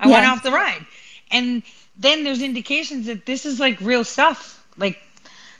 [0.00, 0.86] I went off the ride.
[1.30, 1.62] And
[1.98, 4.64] then there's indications that this is like real stuff.
[4.76, 4.98] Like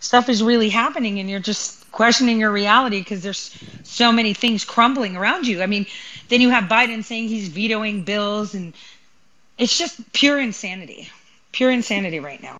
[0.00, 3.52] stuff is really happening and you're just questioning your reality because there's
[3.82, 5.60] so many things crumbling around you.
[5.60, 5.84] I mean,
[6.28, 8.72] then you have Biden saying he's vetoing bills and
[9.58, 11.08] it's just pure insanity.
[11.50, 12.56] Pure insanity right now.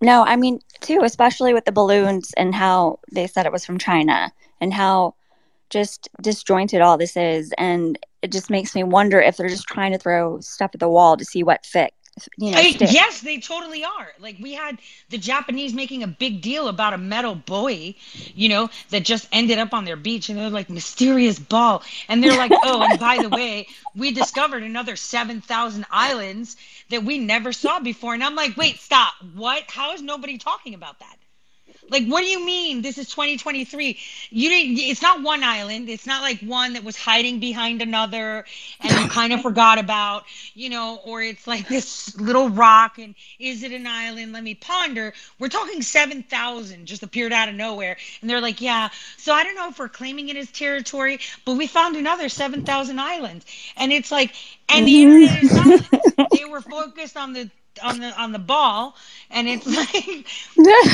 [0.00, 3.78] No, I mean, too, especially with the balloons and how they said it was from
[3.78, 5.16] China and how
[5.68, 7.52] just disjointed all this is.
[7.58, 10.88] And it just makes me wonder if they're just trying to throw stuff at the
[10.88, 11.92] wall to see what fit,
[12.36, 14.12] you know, I- yes, they totally are.
[14.18, 14.78] Like we had
[15.10, 17.96] the Japanese making a big deal about a metal buoy,
[18.34, 22.22] you know, that just ended up on their beach, and they're like mysterious ball, and
[22.22, 26.56] they're like, oh, and by the way, we discovered another seven thousand islands
[26.90, 29.64] that we never saw before, and I'm like, wait, stop, what?
[29.70, 31.18] How is nobody talking about that?
[31.88, 32.82] Like, what do you mean?
[32.82, 33.98] This is 2023.
[34.30, 34.78] You didn't.
[34.78, 35.88] It's not one island.
[35.88, 38.44] It's not like one that was hiding behind another,
[38.80, 40.24] and you kind of forgot about,
[40.54, 42.98] you know, or it's like this little rock.
[42.98, 44.32] And is it an island?
[44.32, 45.12] Let me ponder.
[45.38, 48.88] We're talking 7,000 just appeared out of nowhere, and they're like, yeah.
[49.16, 52.98] So I don't know if we're claiming it as territory, but we found another 7,000
[52.98, 54.34] islands, and it's like,
[54.68, 54.86] and mm-hmm.
[54.86, 56.30] the internet is silent.
[56.32, 57.50] They were focused on the
[57.82, 58.96] on the on the ball,
[59.30, 60.26] and it's like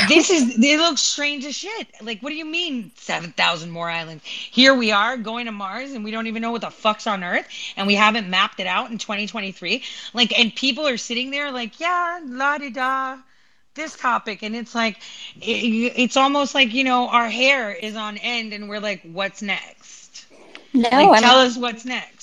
[0.07, 1.87] this is it looks strange as shit.
[2.01, 4.23] Like, what do you mean seven thousand more islands?
[4.25, 7.23] Here we are going to Mars, and we don't even know what the fuck's on
[7.23, 7.47] Earth,
[7.77, 9.83] and we haven't mapped it out in 2023.
[10.13, 13.17] Like, and people are sitting there like, yeah, la di da
[13.75, 14.97] this topic and it's like
[15.41, 19.41] it, it's almost like you know our hair is on end and we're like what's
[19.41, 20.27] next
[20.73, 22.22] No, like tell us what's next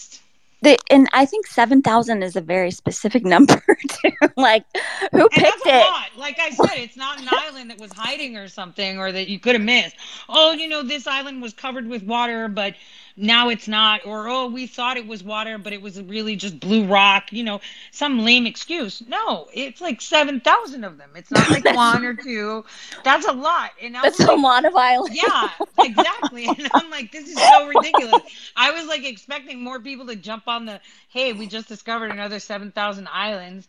[0.63, 4.11] the, and I think 7,000 is a very specific number too.
[4.37, 4.65] like,
[5.13, 5.87] who and picked it?
[5.87, 9.29] lot like i said it's not an island that was hiding or something or that
[9.29, 9.97] you could have missed
[10.29, 12.75] oh you know this island was covered with water but
[13.17, 16.59] now it's not or oh we thought it was water but it was really just
[16.61, 19.03] blue rock you know some lame excuse.
[19.07, 21.11] No it's like 7000 of them.
[21.17, 22.65] It's not like one or two.
[23.05, 23.71] That's a lot.
[23.83, 25.21] And i That's a lot of islands.
[25.23, 26.47] yeah exactly.
[26.49, 28.23] And i'm like this is so ridiculous.
[28.57, 32.39] I was like expecting more people to jump on the hey we just discovered another
[32.41, 33.69] 7000 islands.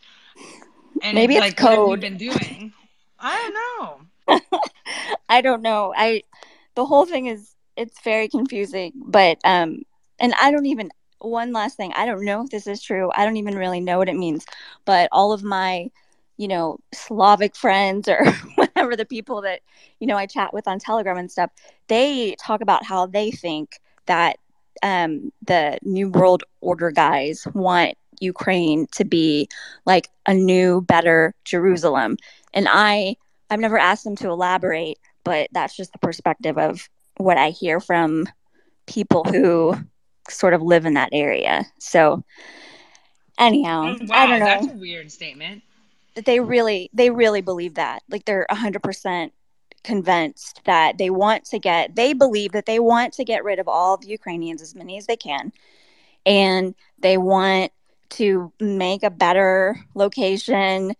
[1.00, 2.00] And Maybe it's it's like what have we code.
[2.00, 2.74] been doing?
[3.18, 3.54] I don't
[4.28, 4.40] know.
[5.28, 5.92] I don't know.
[5.96, 6.24] I
[6.74, 9.82] the whole thing is it's very confusing, but um
[10.18, 11.92] and I don't even one last thing.
[11.94, 13.10] I don't know if this is true.
[13.14, 14.44] I don't even really know what it means,
[14.84, 15.88] but all of my
[16.36, 18.24] you know Slavic friends or
[18.56, 19.60] whatever the people that
[20.00, 21.50] you know I chat with on Telegram and stuff,
[21.88, 24.36] they talk about how they think that
[24.82, 29.48] um the new world order guys want Ukraine to be
[29.84, 32.16] like a new better Jerusalem.
[32.54, 33.16] And I
[33.50, 37.80] I've never asked them to elaborate, but that's just the perspective of what I hear
[37.80, 38.28] from
[38.86, 39.76] people who
[40.28, 41.66] sort of live in that area.
[41.78, 42.24] So
[43.38, 44.44] anyhow, oh, I don't know.
[44.44, 45.62] that's a weird statement
[46.14, 48.02] that they really they really believe that.
[48.08, 49.30] Like they're 100%
[49.84, 53.66] convinced that they want to get they believe that they want to get rid of
[53.66, 55.52] all the Ukrainians as many as they can
[56.24, 57.72] and they want
[58.10, 60.94] to make a better location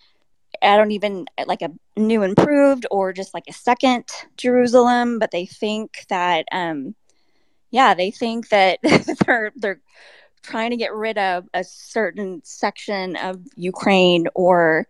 [0.63, 4.05] I don't even like a new improved or just like a second
[4.37, 6.95] Jerusalem, but they think that um
[7.71, 8.79] yeah, they think that
[9.27, 9.81] they're they're
[10.43, 14.87] trying to get rid of a certain section of Ukraine or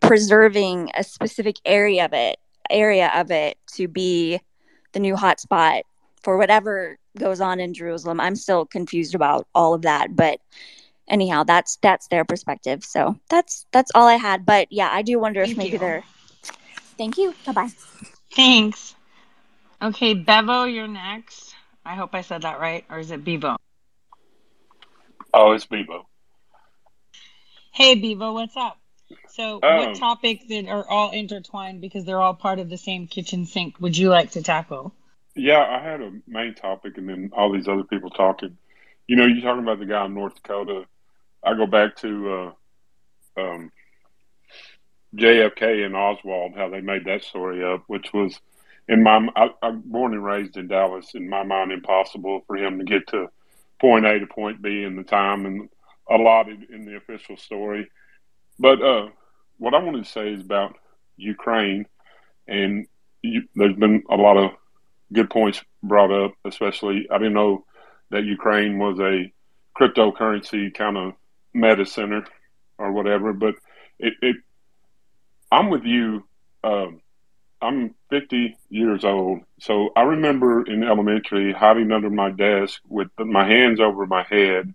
[0.00, 2.38] preserving a specific area of it
[2.70, 4.40] area of it to be
[4.92, 5.82] the new hotspot
[6.22, 8.20] for whatever goes on in Jerusalem.
[8.20, 10.40] I'm still confused about all of that, but
[11.12, 12.82] anyhow, that's that's their perspective.
[12.82, 14.44] So that's that's all I had.
[14.44, 16.02] But yeah, I do wonder if maybe you they're.
[16.98, 17.34] Thank you.
[17.46, 17.68] Bye bye.
[18.34, 18.94] thanks
[19.82, 23.56] okay bevo you're next i hope i said that right or is it bevo
[25.34, 26.06] Oh, it's Bevo.
[27.72, 28.78] Hey, Bevo, what's up?
[29.30, 33.06] So, Um, what topics that are all intertwined because they're all part of the same
[33.06, 34.94] kitchen sink would you like to tackle?
[35.34, 38.58] yeah, I had a main topic and then all these other people talking.
[39.08, 40.84] You know, you're talking about the guy in North Dakota.
[41.44, 42.54] I go back to
[43.36, 43.72] uh, um,
[45.16, 48.38] JFK and Oswald, how they made that story up, which was
[48.88, 51.14] in my I, I'm born and raised in Dallas.
[51.14, 53.28] In my mind, impossible for him to get to
[53.80, 55.68] point A to point B in the time and
[56.08, 57.88] allotted in the official story.
[58.58, 59.08] But uh,
[59.58, 60.76] what I wanted to say is about
[61.16, 61.86] Ukraine,
[62.46, 62.86] and
[63.22, 64.52] you, there's been a lot of
[65.12, 66.32] good points brought up.
[66.44, 67.64] Especially, I didn't know
[68.10, 69.32] that Ukraine was a
[69.78, 71.14] cryptocurrency kind of
[71.54, 72.24] meta center
[72.78, 73.54] or whatever, but
[73.98, 74.36] it, it
[75.50, 76.24] I'm with you.
[76.64, 77.00] Um,
[77.60, 83.46] I'm 50 years old, so I remember in elementary hiding under my desk with my
[83.46, 84.74] hands over my head.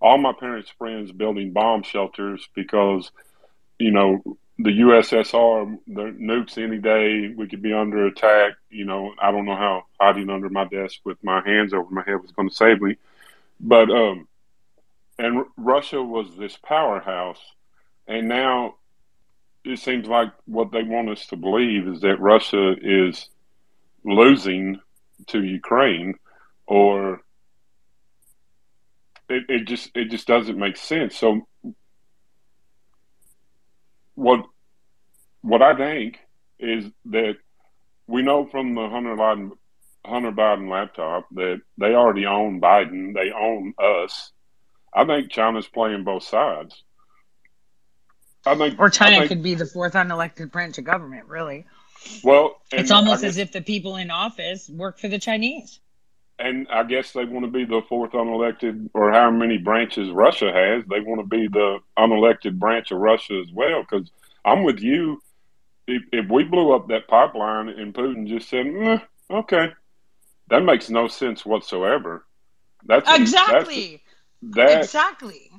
[0.00, 3.10] All my parents' friends building bomb shelters because,
[3.78, 4.22] you know,
[4.58, 8.54] the USSR, the nukes any day, we could be under attack.
[8.70, 12.02] You know, I don't know how hiding under my desk with my hands over my
[12.04, 12.96] head was going to save me,
[13.60, 14.28] but um,
[15.18, 17.40] and Russia was this powerhouse,
[18.06, 18.74] and now
[19.64, 23.28] it seems like what they want us to believe is that Russia is
[24.04, 24.80] losing
[25.26, 26.14] to Ukraine,
[26.66, 27.20] or
[29.28, 31.16] it, it just it just doesn't make sense.
[31.16, 31.46] So
[34.14, 34.44] what
[35.42, 36.18] what I think
[36.58, 37.34] is that
[38.06, 39.50] we know from the Hunter Biden
[40.04, 44.32] Hunter Biden laptop that they already own Biden, they own us.
[44.98, 46.82] I think China's playing both sides.
[48.44, 51.66] I think Or I China think could be the fourth unelected branch of government, really.
[52.24, 55.78] well, It's almost guess as if the people in office work for the Chinese.
[56.40, 60.52] and I guess they want to be the fourth unelected, or however many branches Russia
[60.52, 60.84] has.
[60.86, 63.82] They want to be the unelected branch of Russia as well.
[63.82, 64.10] Because
[64.44, 65.22] I'm with you.
[65.86, 68.98] If, if we blew up that pipeline and Putin just said, "Eh,
[69.30, 69.68] "Okay,"
[70.48, 72.24] that makes no sense whatsoever.
[72.84, 73.90] That's a, Exactly.
[73.96, 74.07] That's
[74.42, 75.50] that Exactly.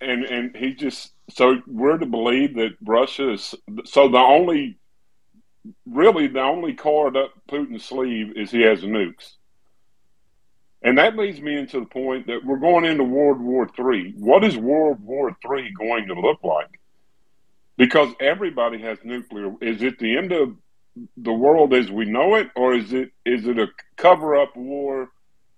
[0.00, 3.54] and and he just so we're to believe that Russia is
[3.84, 4.78] so the only
[5.86, 9.36] really the only card up Putin's sleeve is he has nukes.
[10.84, 14.14] And that leads me into the point that we're going into World War Three.
[14.18, 16.80] What is World War Three going to look like?
[17.76, 19.54] Because everybody has nuclear.
[19.60, 20.56] Is it the end of
[21.16, 25.10] the world as we know it, or is it is it a cover up war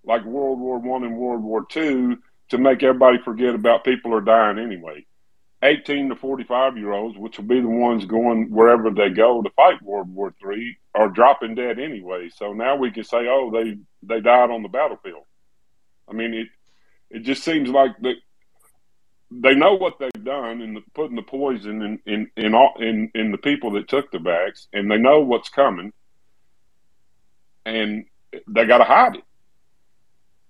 [0.04, 2.18] like World War One and World War Two
[2.54, 5.04] to make everybody forget about people are dying anyway?
[5.62, 9.50] 18 to 45 year olds, which will be the ones going wherever they go to
[9.50, 12.30] fight World War III, are dropping dead anyway.
[12.36, 15.24] So now we can say, oh, they they died on the battlefield.
[16.08, 16.48] I mean, it
[17.10, 18.16] it just seems like that
[19.30, 23.32] they know what they've done in putting the poison in in in, all, in in
[23.32, 25.92] the people that took the vax, and they know what's coming,
[27.64, 28.04] and
[28.46, 29.24] they got to hide it.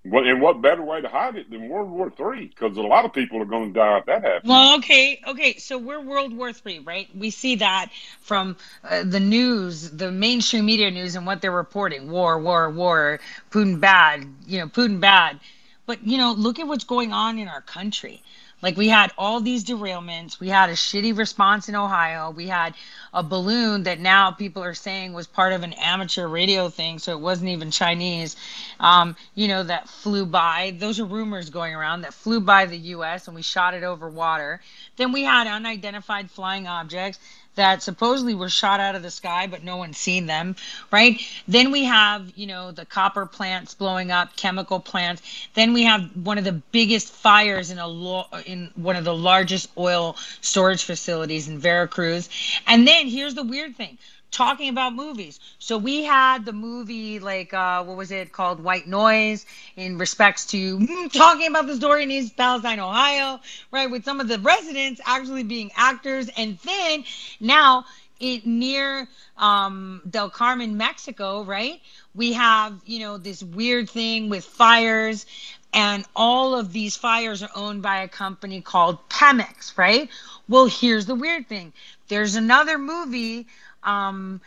[0.04, 2.46] What and what better way to hide it than World War Three?
[2.48, 4.48] Because a lot of people are going to die if that happens.
[4.50, 5.56] Well, okay, okay.
[5.56, 7.08] So we're World War Three, right?
[7.16, 12.10] We see that from uh, the news, the mainstream media news, and what they're reporting:
[12.10, 13.18] war, war, war.
[13.50, 14.26] Putin bad.
[14.46, 15.40] You know, Putin bad.
[15.86, 18.22] But you know, look at what's going on in our country.
[18.62, 20.40] Like we had all these derailments.
[20.40, 22.30] We had a shitty response in Ohio.
[22.30, 22.74] We had
[23.12, 27.12] a balloon that now people are saying was part of an amateur radio thing, so
[27.12, 28.36] it wasn't even Chinese.
[28.80, 30.76] Um, you know that flew by.
[30.78, 33.26] Those are rumors going around that flew by the U.S.
[33.26, 34.60] and we shot it over water.
[34.96, 37.18] Then we had unidentified flying objects
[37.54, 40.56] that supposedly were shot out of the sky, but no one's seen them,
[40.90, 41.20] right?
[41.46, 45.22] Then we have, you know, the copper plants blowing up, chemical plants.
[45.54, 49.14] Then we have one of the biggest fires in a lo- in one of the
[49.14, 52.28] largest oil storage facilities in Veracruz.
[52.66, 53.98] And then here's the weird thing
[54.34, 55.40] talking about movies.
[55.58, 59.46] So we had the movie like uh, what was it called White Noise
[59.76, 63.40] in respects to mm, talking about the story in East Palestine, Ohio,
[63.70, 63.90] right?
[63.90, 67.04] With some of the residents actually being actors, and then
[67.40, 67.84] now
[68.20, 71.80] it near um, Del Carmen, Mexico, right?
[72.14, 75.26] We have you know this weird thing with fires.
[75.76, 80.08] And all of these fires are owned by a company called Pemex, right?
[80.48, 81.72] Well, here's the weird thing.
[82.06, 83.48] There's another movie
[83.84, 84.40] um,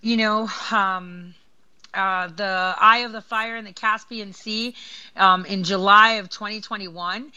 [0.00, 1.34] you know, um,
[1.94, 4.74] uh, the Eye of the Fire in the Caspian Sea
[5.16, 7.32] um, in July of 2021.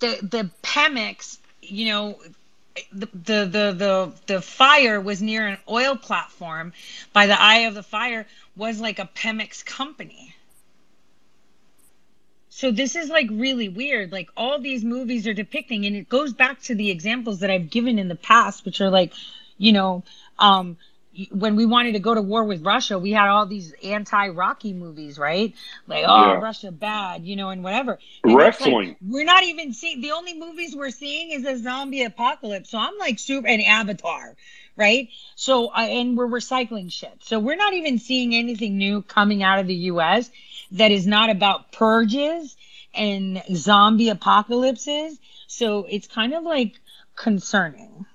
[0.00, 2.18] The the Pemex, you know,
[2.92, 6.72] the, the the the the fire was near an oil platform.
[7.12, 10.34] By the Eye of the Fire was like a Pemex company.
[12.48, 14.12] So this is like really weird.
[14.12, 17.70] Like all these movies are depicting, and it goes back to the examples that I've
[17.70, 19.12] given in the past, which are like,
[19.56, 20.02] you know,
[20.38, 20.76] um,
[21.32, 25.18] when we wanted to go to war with Russia, we had all these anti-Rocky movies,
[25.18, 25.54] right?
[25.86, 26.40] Like, oh, Yeah.
[26.40, 27.98] Russia bad, you know, and whatever.
[28.22, 28.96] And it's like Wrestling.
[29.06, 32.70] we're not even seeing the only movies we're seeing is a zombie apocalypse.
[32.70, 34.36] So I'm like super and Avatar,
[34.76, 35.08] right?
[35.34, 37.18] So uh, and we're recycling shit.
[37.22, 40.30] So we're not even seeing anything new coming out of the U.S.
[40.72, 42.56] that is not about purges
[42.94, 45.18] and zombie apocalypses.
[45.48, 46.78] So it's kind of like
[47.16, 48.06] concerning.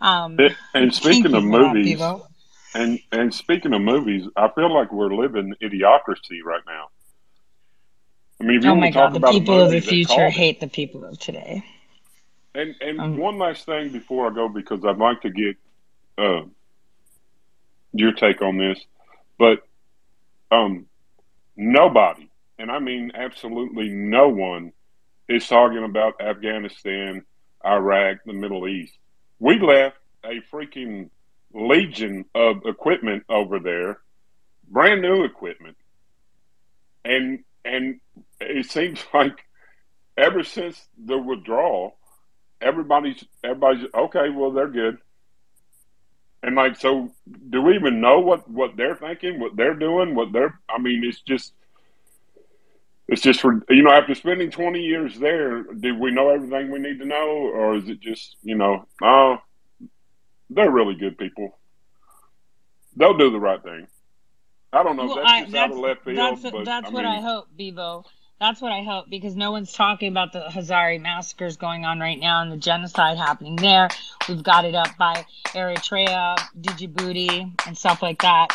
[0.00, 0.38] Um,
[0.74, 2.26] And- speaking of movies, Bevo.
[2.74, 6.88] And and speaking of movies, I feel like we're living idiocracy right now.
[8.40, 9.80] I mean, if you Oh want to talk God, the about a people of the
[9.80, 11.64] future called it, hate the people of today.
[12.54, 15.56] and and Um, one last thing before I go, because I'd like to get
[16.18, 16.42] uh,
[17.92, 18.80] your take on this,
[19.38, 19.60] but
[20.50, 20.86] um,
[21.56, 22.28] nobody,
[22.58, 24.72] and I mean absolutely no one,
[25.28, 27.24] is talking about Afghanistan,
[27.64, 28.94] Iraq, the Middle East.
[29.38, 31.10] We left a freaking
[31.54, 34.00] legion of equipment over there,
[34.68, 35.76] brand new equipment,
[37.04, 38.00] and and
[38.40, 39.44] it seems like
[40.16, 41.96] ever since the withdrawal,
[42.60, 44.28] everybody's everybody's okay.
[44.30, 44.98] Well, they're good,
[46.42, 47.12] and like so,
[47.50, 50.58] do we even know what what they're thinking, what they're doing, what they're?
[50.68, 51.52] I mean, it's just.
[53.06, 56.78] It's just for you know after spending twenty years there, do we know everything we
[56.78, 59.36] need to know, or is it just you know, oh,
[60.50, 61.58] they're really good people.
[62.96, 63.86] They'll do the right thing.
[64.72, 65.06] I don't know.
[65.06, 67.20] Well, that's I, just out of left field, that's but that's I what mean, I
[67.20, 68.04] hope, Bevo.
[68.40, 72.18] That's what I hope because no one's talking about the Hazara massacres going on right
[72.18, 73.88] now and the genocide happening there.
[74.28, 78.48] We've got it up by Eritrea, Djibouti, and stuff like that.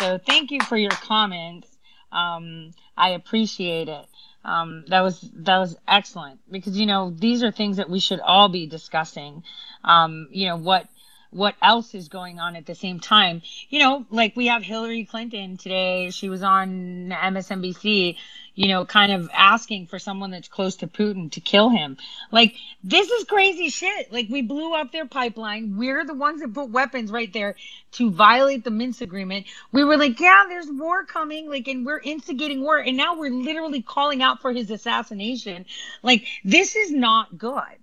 [0.00, 1.68] So thank you for your comments.
[2.10, 4.06] Um, I appreciate it.
[4.44, 8.18] Um, that was that was excellent because you know these are things that we should
[8.18, 9.44] all be discussing.
[9.84, 10.88] Um, you know what
[11.32, 13.42] what else is going on at the same time.
[13.70, 16.10] You know, like we have Hillary Clinton today.
[16.10, 18.16] She was on MSNBC,
[18.54, 21.96] you know, kind of asking for someone that's close to Putin to kill him.
[22.30, 22.54] Like,
[22.84, 24.12] this is crazy shit.
[24.12, 25.78] Like, we blew up their pipeline.
[25.78, 27.56] We're the ones that put weapons right there
[27.92, 29.46] to violate the Minsk agreement.
[29.72, 31.48] We were like, yeah, there's war coming.
[31.48, 32.78] Like, and we're instigating war.
[32.78, 35.64] And now we're literally calling out for his assassination.
[36.02, 37.81] Like, this is not good.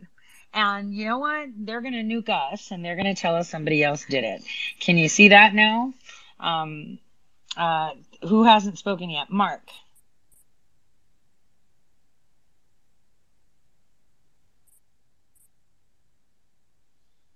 [0.54, 1.50] And you know what?
[1.58, 4.44] They're going to nuke us and they're going to tell us somebody else did it.
[4.80, 5.94] Can you see that now?
[6.40, 7.00] Um,
[7.56, 7.92] uh,
[8.24, 9.30] who hasn't spoken yet?
[9.30, 9.62] Mark.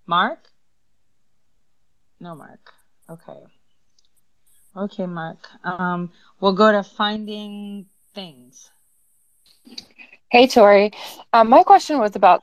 [0.06, 0.50] Mark?
[2.20, 2.72] No, Mark.
[3.08, 3.40] Okay.
[4.76, 5.48] Okay, Mark.
[5.62, 6.10] Um,
[6.40, 8.70] we'll go to finding things.
[10.30, 10.90] Hey, Tori.
[11.32, 12.42] Um, my question was about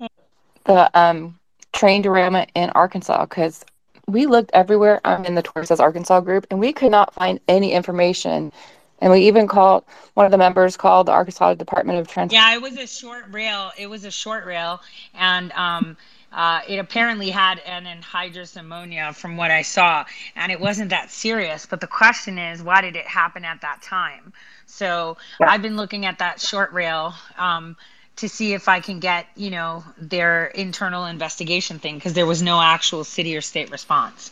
[0.66, 1.40] the um,
[1.74, 3.66] train derailment in Arkansas because
[4.08, 5.02] we looked everywhere.
[5.06, 8.52] I'm in the Tori Says Arkansas group, and we could not find any information.
[9.00, 9.84] And we even called
[10.14, 12.44] one of the members called the Arkansas Department of Transportation.
[12.44, 13.72] Yeah, it was a short rail.
[13.78, 14.80] It was a short rail,
[15.16, 15.98] and um,
[16.32, 21.10] uh, it apparently had an anhydrous ammonia from what I saw, and it wasn't that
[21.10, 21.66] serious.
[21.66, 24.34] But the question is, why did it happen at that time?
[24.68, 27.76] So I've been looking at that short rail um,
[28.18, 32.42] to see if I can get, you know, their internal investigation thing because there was
[32.42, 34.32] no actual city or state response.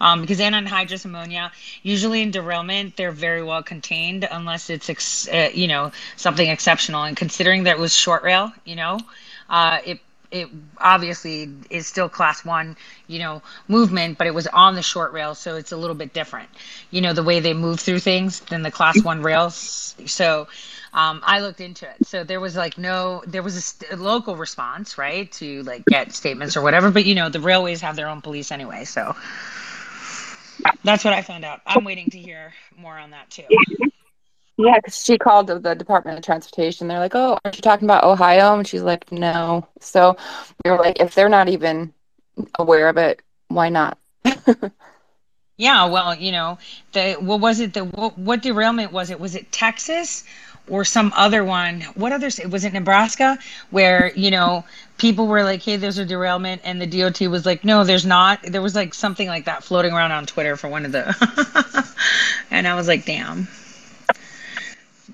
[0.00, 5.50] Um, because anhydrous ammonia, usually in derailment, they're very well contained unless it's, ex- uh,
[5.54, 7.04] you know, something exceptional.
[7.04, 9.00] And considering that it was short rail, you know,
[9.48, 10.48] uh, it it
[10.78, 15.34] obviously is still class one, you know, movement, but it was on the short rail,
[15.34, 16.48] so it's a little bit different.
[16.90, 19.94] You know, the way they move through things than the class one rails.
[20.06, 20.48] So
[20.96, 22.06] um, I looked into it.
[22.06, 25.84] So there was like no, there was a, st- a local response, right, to like
[25.84, 26.90] get statements or whatever.
[26.90, 29.14] But you know, the railways have their own police anyway, so
[30.82, 31.60] that's what I found out.
[31.66, 33.44] I'm waiting to hear more on that too.
[34.56, 36.88] Yeah, because she called the Department of Transportation.
[36.88, 40.16] They're like, "Oh, aren't you talking about Ohio?" And she's like, "No." So
[40.64, 41.92] we were like, "If they're not even
[42.58, 43.98] aware of it, why not?"
[45.58, 46.58] Yeah, well, you know,
[46.92, 47.72] the what was it?
[47.72, 49.18] The what, what derailment was it?
[49.18, 50.22] Was it Texas
[50.68, 51.82] or some other one?
[51.94, 52.28] What other?
[52.48, 53.38] Was it Nebraska?
[53.70, 54.64] Where you know
[54.98, 58.42] people were like, "Hey, there's a derailment," and the DOT was like, "No, there's not."
[58.42, 61.94] There was like something like that floating around on Twitter for one of the,
[62.50, 63.48] and I was like, "Damn,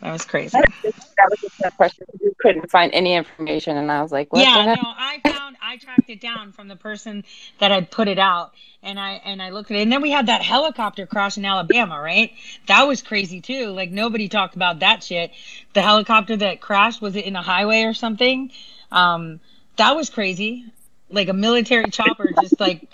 [0.02, 2.06] that was crazy." that was just a question.
[2.22, 5.76] We couldn't find any information, and I was like, "What Yeah, no, I found I
[5.76, 7.24] tracked it down from the person
[7.60, 10.10] that had put it out, and I and I looked at it, and then we
[10.10, 12.32] had that helicopter crash in Alabama, right?
[12.66, 13.68] That was crazy too.
[13.68, 15.30] Like nobody talked about that shit.
[15.72, 18.50] The helicopter that crashed was it in a highway or something?
[18.90, 19.40] Um,
[19.76, 20.64] that was crazy.
[21.10, 22.88] Like a military chopper just like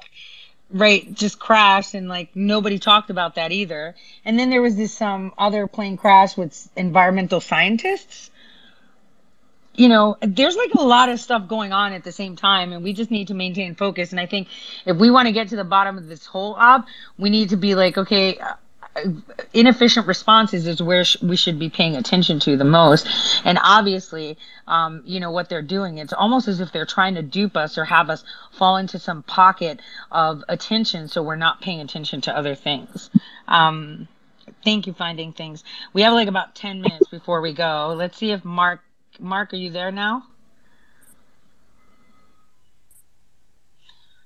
[0.70, 3.94] right just crashed and like nobody talked about that either.
[4.24, 8.30] And then there was this um other plane crash with environmental scientists
[9.78, 12.82] you know, there's like a lot of stuff going on at the same time, and
[12.82, 14.10] we just need to maintain focus.
[14.10, 14.48] And I think
[14.84, 17.56] if we want to get to the bottom of this whole op, we need to
[17.56, 18.40] be like, okay,
[19.52, 23.08] inefficient responses is where sh- we should be paying attention to the most.
[23.44, 27.22] And obviously, um, you know, what they're doing, it's almost as if they're trying to
[27.22, 31.80] dupe us or have us fall into some pocket of attention so we're not paying
[31.80, 33.10] attention to other things.
[33.46, 34.08] Um,
[34.64, 35.64] thank you, Finding Things.
[35.92, 37.94] We have like about 10 minutes before we go.
[37.96, 38.80] Let's see if Mark
[39.20, 40.24] Mark, are you there now?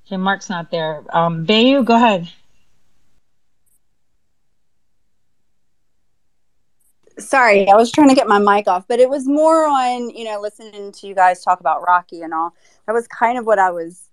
[0.07, 1.03] Okay, Mark's not there.
[1.11, 2.29] Um, Bayu, go ahead.
[7.23, 10.25] Sorry, I was trying to get my mic off, but it was more on, you
[10.25, 12.55] know, listening to you guys talk about Rocky and all.
[12.87, 14.09] That was kind of what I was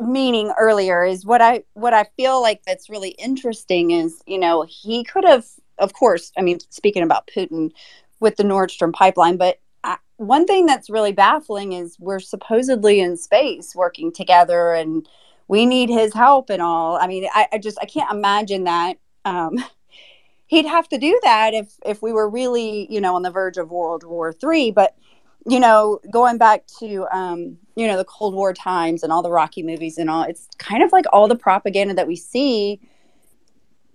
[0.00, 4.66] meaning earlier is what I what I feel like that's really interesting is, you know,
[4.68, 5.46] he could have
[5.78, 7.72] of course, I mean, speaking about Putin
[8.20, 13.00] with the Nord Stream pipeline, but I, one thing that's really baffling is we're supposedly
[13.00, 15.08] in space working together and
[15.48, 16.96] we need his help and all.
[16.96, 19.64] I mean, I, I just I can't imagine that um
[20.46, 23.56] he'd have to do that if if we were really you know on the verge
[23.56, 24.70] of world war three.
[24.70, 24.96] But
[25.46, 29.30] you know going back to um you know the cold war times and all the
[29.30, 32.80] rocky movies and all it's kind of like all the propaganda that we see.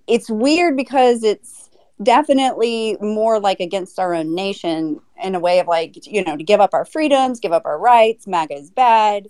[0.07, 1.69] It's weird because it's
[2.01, 6.43] definitely more like against our own nation in a way of like you know to
[6.43, 9.27] give up our freedoms give up our rights maga is bad.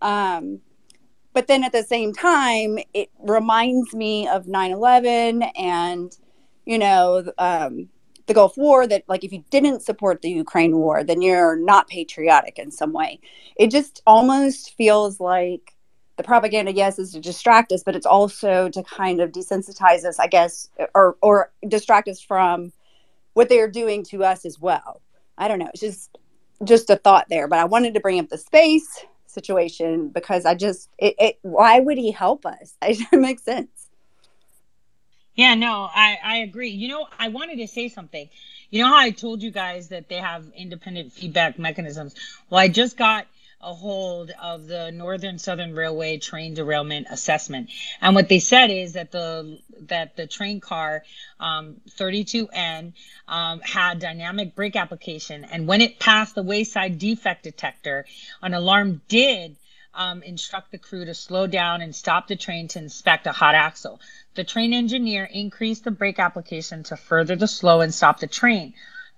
[0.00, 0.60] Um
[1.32, 6.16] but then at the same time it reminds me of 9-11 and
[6.66, 7.88] you know um,
[8.26, 11.88] the gulf war that like if you didn't support the ukraine war then you're not
[11.88, 13.20] patriotic in some way
[13.56, 15.74] it just almost feels like
[16.16, 20.18] the propaganda, yes, is to distract us, but it's also to kind of desensitize us,
[20.18, 22.72] I guess, or or distract us from
[23.34, 25.02] what they are doing to us as well.
[25.38, 25.70] I don't know.
[25.74, 26.18] It's just
[26.64, 30.54] just a thought there, but I wanted to bring up the space situation because I
[30.54, 32.76] just it, it why would he help us?
[32.82, 33.73] It makes sense.
[35.34, 36.70] Yeah, no, I, I agree.
[36.70, 38.28] You know, I wanted to say something.
[38.70, 42.14] You know how I told you guys that they have independent feedback mechanisms?
[42.50, 43.26] Well, I just got
[43.60, 48.92] a hold of the Norfolk Southern Railway train derailment assessment, and what they said is
[48.92, 51.02] that the that the train car
[51.40, 52.92] um, 32N
[53.26, 58.04] um, had dynamic brake application, and when it passed the wayside defect detector,
[58.42, 59.56] an alarm did
[59.94, 63.54] um, instruct the crew to slow down and stop the train to inspect a hot
[63.54, 64.00] axle.
[64.34, 68.74] The train engineer increased the brake application to further the slow and stop the train.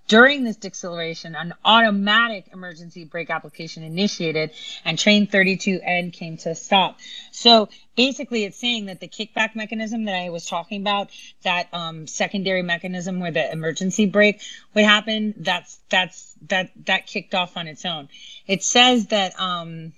[0.08, 4.52] During this deceleration, an automatic emergency brake application initiated
[4.84, 7.00] and train 32N came to a stop.
[7.32, 11.10] So basically, it's saying that the kickback mechanism that I was talking about,
[11.42, 14.42] that um, secondary mechanism where the emergency brake
[14.74, 18.08] would happen, that's that's that that kicked off on its own.
[18.46, 19.92] It says that um,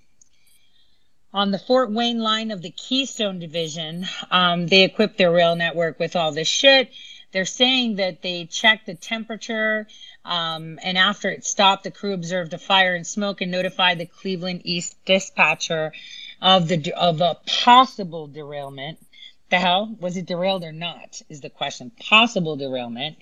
[1.33, 5.99] on the Fort Wayne line of the Keystone Division, um, they equipped their rail network
[5.99, 6.91] with all this shit
[7.33, 9.87] they're saying that they checked the temperature,
[10.25, 14.07] um, and after it stopped, the crew observed a fire and smoke and notified the
[14.07, 15.93] Cleveland East dispatcher
[16.41, 18.99] of the of a possible derailment.
[19.51, 21.21] The hell was it derailed or not?
[21.29, 21.91] Is the question.
[22.01, 23.19] Possible derailment,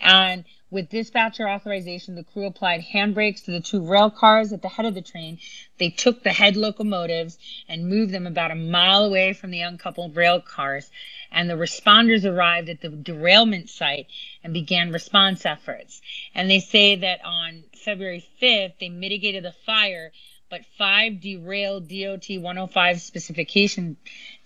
[0.00, 4.68] and with dispatcher authorization, the crew applied handbrakes to the two rail cars at the
[4.68, 5.38] head of the train.
[5.78, 10.16] They took the head locomotives and moved them about a mile away from the uncoupled
[10.16, 10.90] rail cars
[11.34, 14.06] and the responders arrived at the derailment site
[14.42, 16.00] and began response efforts.
[16.34, 20.12] And they say that on February 5th, they mitigated the fire,
[20.48, 23.96] but five derailed DOT 105 specification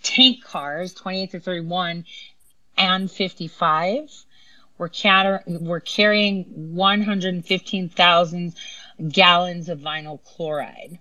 [0.02, 2.04] tank cars, 28 to 31
[2.78, 4.24] and 55,
[4.78, 8.54] were, cater- were carrying 115,000
[9.10, 10.98] gallons of vinyl chloride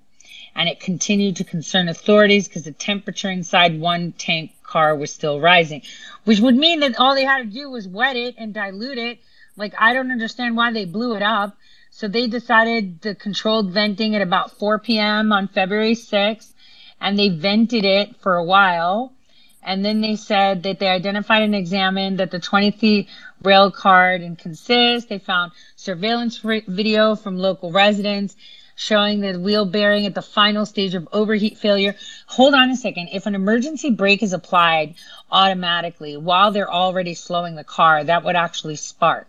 [0.58, 5.40] and it continued to concern authorities because the temperature inside one tank car was still
[5.40, 5.84] rising,
[6.24, 9.20] which would mean that all they had to do was wet it and dilute it.
[9.56, 11.56] Like, I don't understand why they blew it up.
[11.92, 15.32] So they decided the controlled venting at about 4 p.m.
[15.32, 16.54] on February 6th,
[17.00, 19.14] and they vented it for a while.
[19.62, 23.10] And then they said that they identified and examined that the 20 feet
[23.44, 25.10] rail card and consist.
[25.10, 28.36] They found surveillance video from local residents
[28.76, 31.96] showing the wheel bearing at the final stage of overheat failure.
[32.28, 33.10] Hold on a second.
[33.12, 34.94] If an emergency brake is applied
[35.32, 39.28] automatically while they're already slowing the car, that would actually spark.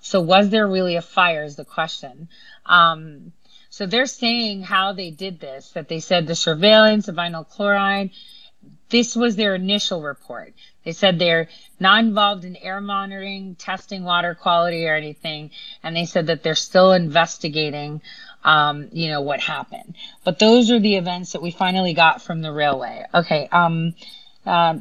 [0.00, 2.28] So was there really a fire is the question.
[2.66, 3.32] Um,
[3.68, 8.10] so they're saying how they did this, that they said the surveillance of vinyl chloride,
[8.94, 10.54] this was their initial report.
[10.84, 11.48] They said they're
[11.80, 15.50] not involved in air monitoring, testing water quality or anything.
[15.82, 18.02] And they said that they're still investigating
[18.44, 19.96] um, you know, what happened.
[20.22, 23.04] But those are the events that we finally got from the railway.
[23.12, 23.48] Okay.
[23.50, 23.94] Um,
[24.46, 24.78] uh,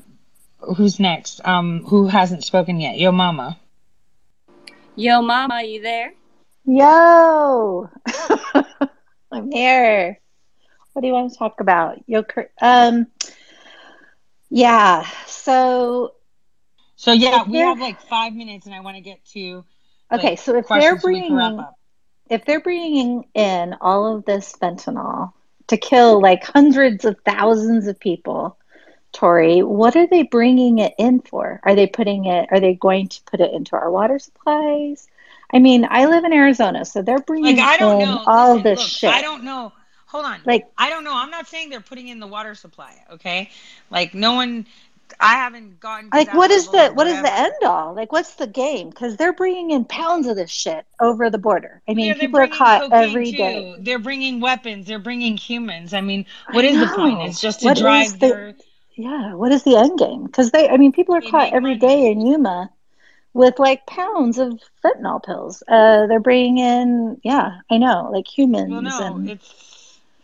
[0.60, 1.42] who's next?
[1.44, 3.00] Um, who hasn't spoken yet?
[3.00, 3.58] Yo, mama.
[4.96, 6.14] Yo, mama, are you there?
[6.66, 7.90] Yo,
[9.32, 10.20] I'm here.
[10.92, 11.98] What do you want to talk about?
[12.06, 12.24] Yo,
[12.62, 13.08] um,
[14.54, 15.10] yeah.
[15.26, 16.14] So,
[16.96, 19.66] so yeah, we have like five minutes, and I want to get to.
[20.12, 21.64] Okay, so if they're bringing
[22.30, 25.34] if they're bringing in all of this fentanyl
[25.68, 28.58] to kill like hundreds of thousands of people,
[29.12, 31.60] Tori, what are they bringing it in for?
[31.64, 32.50] Are they putting it?
[32.52, 35.08] Are they going to put it into our water supplies?
[35.52, 38.24] I mean, I live in Arizona, so they're bringing like, I don't in know.
[38.26, 39.10] all Listen, this look, shit.
[39.12, 39.74] I don't know.
[40.14, 40.42] Hold on.
[40.46, 41.14] Like I don't know.
[41.16, 42.94] I'm not saying they're putting in the water supply.
[43.14, 43.50] Okay,
[43.90, 44.66] like no one.
[45.20, 46.10] I haven't gotten.
[46.14, 49.34] like what is the what is the end all like what's the game because they're
[49.34, 52.92] bringing in pounds of this shit over the border i mean Yeah, people are caught
[52.92, 53.38] every too.
[53.38, 54.88] day They're bringing weapons.
[54.88, 55.94] They're bringing humans.
[55.94, 57.22] I mean, what I is the point?
[57.30, 58.56] It's just to What drive the- their.
[58.96, 62.12] yeah what is the end game because they i mean people are caught every day
[62.12, 62.70] in yuma
[63.34, 68.72] with like pounds of fentanyl pills uh they're bringing in yeah i know like humans
[68.72, 69.73] Well, no, and it's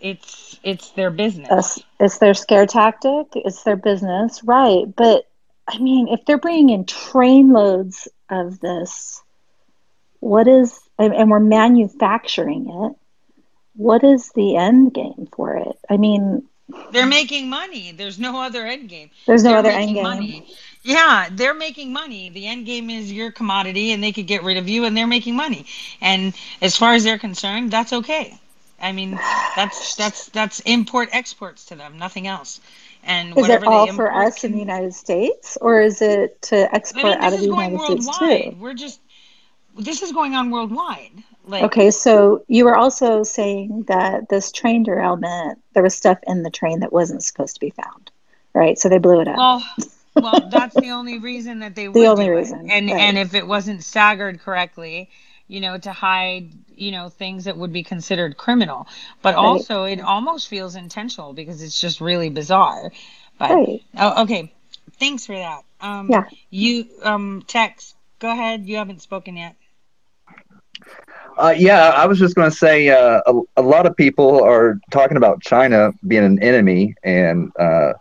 [0.02, 1.80] it's it's their business.
[2.00, 5.28] it's, their scare tactic it's their business right but
[5.68, 9.22] i mean if they're bringing in trainloads of this
[10.20, 12.96] what is and, and we're manufacturing it
[13.76, 16.44] what is the end game for it i mean
[16.92, 17.92] They're making money.
[17.92, 19.10] There's no other end game.
[19.26, 20.04] There's no They're other end game.
[20.04, 20.48] Money.
[20.84, 22.30] Yeah, they're making money.
[22.30, 25.08] The end game is your commodity, and they could get rid of you, and they're
[25.08, 25.66] making money.
[26.00, 28.38] And as far as they're concerned, that's okay.
[28.82, 29.12] I mean,
[29.56, 32.62] that's that's that's import exports to them, nothing else.
[33.04, 36.76] And Is it all for us in the United States, or is it to I
[36.76, 38.52] export mean, out this of is the going United States worldwide.
[38.54, 38.58] too?
[38.60, 39.00] We're just
[39.78, 41.24] this is going on worldwide.
[41.48, 46.44] Like Okay, so you were also saying that this train derailment, there was stuff in
[46.44, 48.12] the train that wasn't supposed to be found,
[48.54, 48.78] right?
[48.78, 49.38] So they blew it up.
[49.38, 49.64] Well,
[50.16, 52.74] well, that's the only reason that they The only reason, it.
[52.74, 53.00] And right.
[53.00, 55.10] and if it wasn't staggered correctly,
[55.50, 58.88] you know, to hide, you know, things that would be considered criminal.
[59.24, 59.50] But Right.
[59.50, 62.92] also it almost feels intentional because it's just really bizarre.
[63.40, 63.82] But Right.
[63.98, 64.54] oh, okay.
[65.00, 65.64] Thanks for that.
[65.82, 66.26] Um Yeah.
[66.50, 68.68] you um Tex, go ahead.
[68.68, 69.56] You haven't spoken yet.
[71.38, 74.80] Uh, yeah, I was just going to say uh, a, a lot of people are
[74.92, 77.94] talking about China being an enemy, and uh,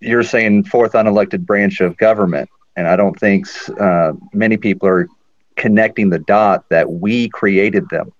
[0.00, 2.48] you're saying fourth unelected branch of government.
[2.76, 3.46] And I don't think
[3.80, 5.08] uh, many people are
[5.56, 8.12] connecting the dot that we created them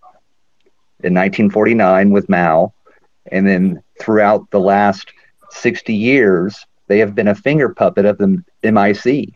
[1.02, 2.72] in 1949 with Mao,
[3.30, 5.12] and then throughout the last
[5.50, 9.34] 60 years, they have been a finger puppet of the MIC.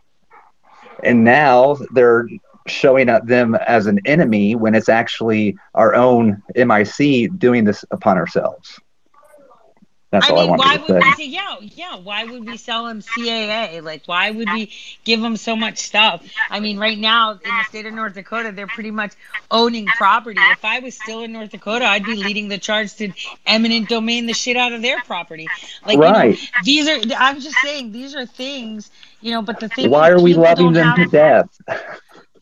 [1.03, 2.29] And now they're
[2.67, 8.17] showing up them as an enemy when it's actually our own MIC doing this upon
[8.19, 8.79] ourselves.
[10.11, 11.13] That's I all I mean, why wanted to would we say.
[11.13, 13.83] say, yeah, yeah, why would we sell them CAA?
[13.83, 14.73] Like, why would we
[15.05, 16.23] give them so much stuff?
[16.51, 19.13] I mean, right now in the state of North Dakota, they're pretty much
[19.51, 20.41] owning property.
[20.53, 23.13] If I was still in North Dakota, I'd be leading the charge to
[23.47, 25.47] eminent domain the shit out of their property.
[25.87, 26.37] Like, Right.
[26.65, 28.91] you know, these are, I'm just saying, these are things,
[29.21, 31.47] you know, but the thing Why are we loving them to death?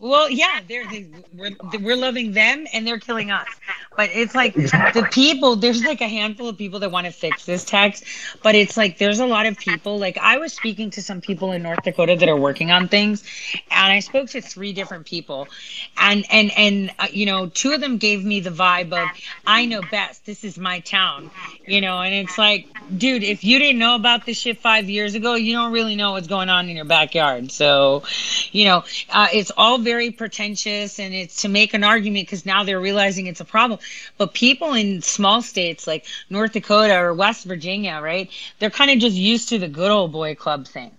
[0.01, 3.49] Well, yeah, they're they, we're we're loving them and they're killing us.
[3.97, 5.57] But it's like the people.
[5.57, 8.05] There's like a handful of people that want to fix this text,
[8.45, 9.99] but it's like there's a lot of people.
[9.99, 13.25] Like I was speaking to some people in North Dakota that are working on things,
[13.73, 15.49] and I spoke to three different people,
[15.97, 19.09] and and and uh, you know, two of them gave me the vibe of
[19.45, 20.25] I know best.
[20.25, 21.33] This is my town,
[21.67, 25.17] you know, and it's like, dude, if you didn't know about this shit five years
[25.17, 27.51] ago, you don't really know what's going on in your backyard.
[27.51, 28.05] So,
[28.53, 32.63] you know, uh, it's all very pretentious and it's to make an argument because now
[32.63, 33.81] they're realizing it's a problem.
[34.19, 38.29] But people in small states like North Dakota or West Virginia, right?
[38.59, 40.91] They're kind of just used to the good old boy club thing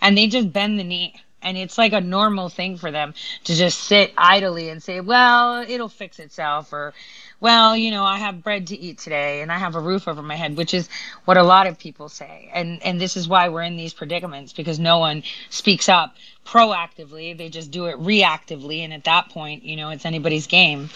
[0.00, 1.14] and they just bend the knee.
[1.48, 5.64] And it's like a normal thing for them to just sit idly and say, well,
[5.66, 6.92] it'll fix itself or,
[7.40, 10.22] well, you know, I have bread to eat today and I have a roof over
[10.22, 10.88] my head, which is
[11.24, 12.50] what a lot of people say.
[12.52, 17.36] And and this is why we're in these predicaments because no one speaks up proactively.
[17.36, 20.90] They just do it reactively and at that point, you know, it's anybody's game.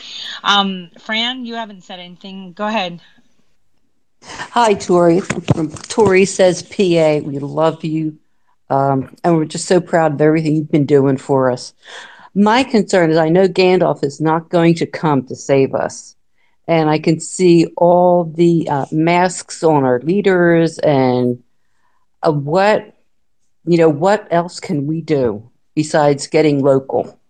[0.44, 2.52] Um Fran, you haven't said anything.
[2.52, 3.00] Go ahead.
[4.24, 5.20] Hi, Tori.
[5.88, 7.18] Tori says PA.
[7.24, 8.18] We love you.
[8.72, 11.74] Um, and we're just so proud of everything you've been doing for us.
[12.34, 16.16] My concern is I know Gandalf is not going to come to save us.
[16.66, 21.42] And I can see all the uh, masks on our leaders and
[22.22, 22.96] uh, what,
[23.66, 27.20] you know, what else can we do besides getting local?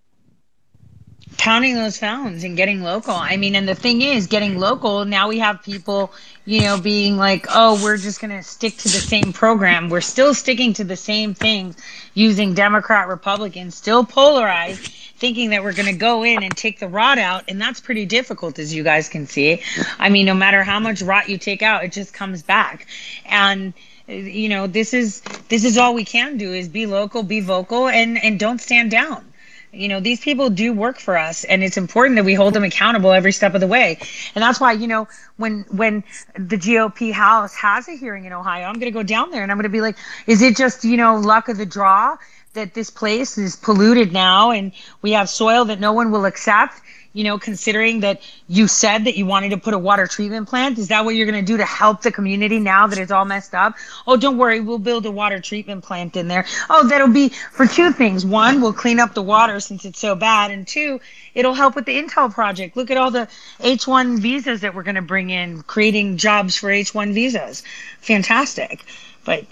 [1.39, 3.15] Pounding those phones and getting local.
[3.15, 6.12] I mean, and the thing is, getting local, now we have people,
[6.44, 9.89] you know, being like, oh, we're just going to stick to the same program.
[9.89, 11.77] We're still sticking to the same things
[12.15, 14.81] using Democrat, Republican, still polarized,
[15.17, 17.44] thinking that we're going to go in and take the rot out.
[17.49, 19.62] And that's pretty difficult, as you guys can see.
[19.99, 22.86] I mean, no matter how much rot you take out, it just comes back.
[23.25, 23.73] And,
[24.07, 27.89] you know, this is this is all we can do is be local, be vocal,
[27.89, 29.25] and and don't stand down
[29.73, 32.65] you know these people do work for us and it's important that we hold them
[32.65, 33.99] accountable every step of the way.
[34.34, 38.67] And that's why you know when when the gop house has a hearing in ohio
[38.67, 40.84] i'm going to go down there and i'm going to be like is it just
[40.84, 42.17] you know luck of the draw
[42.55, 46.81] that this place is polluted now and we have soil that no one will accept
[47.12, 50.78] you know considering that you said that you wanted to put a water treatment plant
[50.78, 53.24] is that what you're going to do to help the community now that it's all
[53.24, 53.74] messed up?
[54.07, 56.47] Oh don't worry we'll build a water treatment plant in there.
[56.70, 58.24] Oh that'll be for two things.
[58.24, 61.00] One we'll clean up the water since it's so bad and two
[61.34, 62.76] it'll help with the intel project.
[62.76, 63.28] Look at all the
[63.60, 67.62] h1 visas that we're going to bring in creating jobs for h1 visas.
[68.00, 68.84] Fantastic.
[69.24, 69.44] But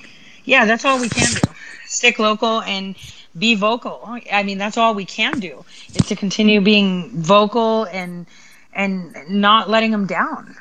[0.44, 1.40] yeah that's all we can do.
[1.86, 2.94] Stick local and
[3.38, 4.00] be vocal.
[4.32, 8.26] I mean, that's all we can do is to continue being vocal and
[8.72, 10.54] and not letting them down.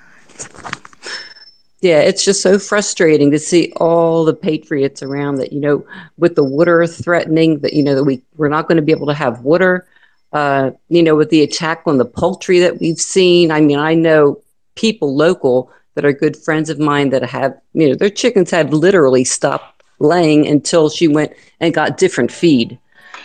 [1.82, 5.86] Yeah, it's just so frustrating to see all the patriots around that, you know,
[6.18, 9.08] with the water threatening that, you know, that we, we're not going to be able
[9.08, 9.88] to have water.
[10.32, 13.52] Uh, you know, with the attack on the poultry that we've seen.
[13.52, 14.40] I mean, I know
[14.76, 18.72] people local that are good friends of mine that have, you know, their chickens have
[18.72, 22.80] literally stopped laying until she went and got different feed.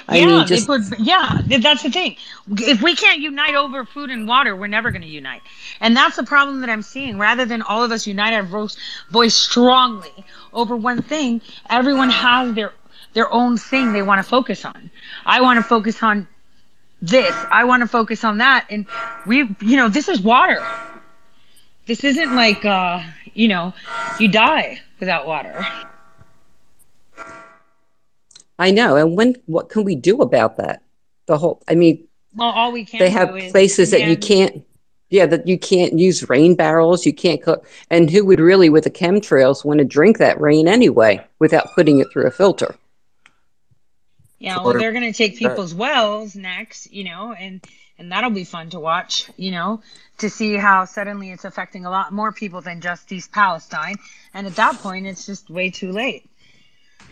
[0.07, 0.67] I yeah, mean, just...
[0.67, 2.17] put, yeah, that's the thing.
[2.59, 5.41] If we can't unite over food and water, we're never going to unite.
[5.81, 7.19] And that's the problem that I'm seeing.
[7.19, 8.77] Rather than all of us unite our voice,
[9.11, 10.13] voice strongly
[10.53, 12.73] over one thing, everyone has their
[13.15, 14.91] their own thing they want to focus on.
[15.25, 16.27] I want to focus on
[17.01, 17.35] this.
[17.51, 18.67] I want to focus on that.
[18.71, 18.87] And
[19.25, 20.65] we, you know, this is water.
[21.87, 23.03] This isn't like, uh,
[23.35, 23.73] you know,
[24.19, 25.65] you die without water.
[28.59, 28.97] I know.
[28.97, 30.83] And when what can we do about that?
[31.27, 34.65] The whole I mean well, all we can they have places that you can't
[35.11, 38.85] yeah, that you can't use rain barrels, you can't cook and who would really with
[38.85, 42.75] the chemtrails want to drink that rain anyway without putting it through a filter?
[44.39, 47.65] Yeah, well they're gonna take people's wells next, you know, and
[47.99, 49.81] and that'll be fun to watch, you know,
[50.19, 53.97] to see how suddenly it's affecting a lot more people than just East Palestine.
[54.33, 56.29] And at that point it's just way too late.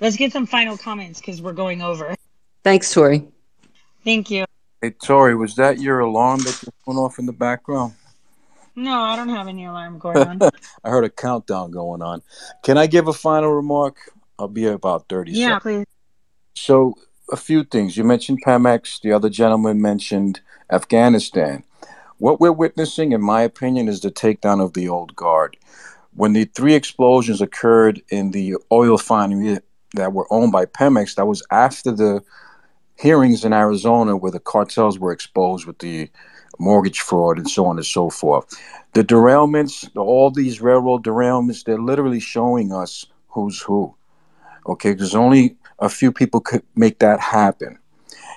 [0.01, 2.15] Let's get some final comments because we're going over.
[2.65, 3.27] Thanks, Tori.
[4.05, 4.45] Thank you.
[4.81, 7.95] Hey, Tori, was that your alarm that just went off in the background?
[8.75, 10.41] No, I don't have any alarm going on.
[10.85, 12.23] I heard a countdown going on.
[12.63, 13.97] Can I give a final remark?
[14.39, 15.63] I'll be about 30 yeah, seconds.
[15.63, 15.87] please.
[16.55, 16.95] So,
[17.31, 17.97] a few things.
[17.97, 19.01] You mentioned Pemex.
[19.01, 20.41] The other gentleman mentioned
[20.71, 21.65] Afghanistan.
[22.19, 25.57] What we're witnessing, in my opinion, is the takedown of the old guard.
[26.15, 29.59] When the three explosions occurred in the oil refinery
[29.95, 31.15] that were owned by Pemex.
[31.15, 32.23] That was after the
[32.97, 36.11] hearings in Arizona where the cartels were exposed with the
[36.59, 38.59] mortgage fraud and so on and so forth.
[38.93, 43.95] The derailments, all these railroad derailments, they're literally showing us who's who.
[44.67, 47.79] Okay, because only a few people could make that happen.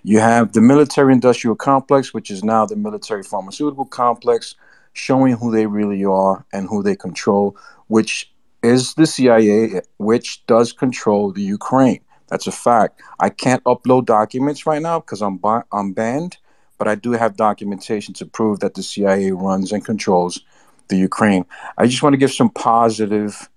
[0.03, 4.55] You have the military industrial complex, which is now the military pharmaceutical complex,
[4.93, 8.31] showing who they really are and who they control, which
[8.65, 12.01] is the CIA, which does control the Ukraine.
[12.27, 13.01] That's a fact.
[13.19, 16.37] I can't upload documents right now because I'm ba- I'm banned,
[16.77, 20.41] but I do have documentation to prove that the CIA runs and controls
[20.87, 21.45] the Ukraine.
[21.77, 23.49] I just want to give some positive.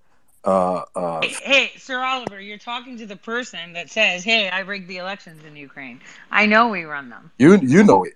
[0.45, 4.61] Uh, uh, hey, hey, Sir Oliver, you're talking to the person that says, "Hey, I
[4.61, 6.01] rigged the elections in Ukraine.
[6.31, 8.15] I know we run them." You you know it.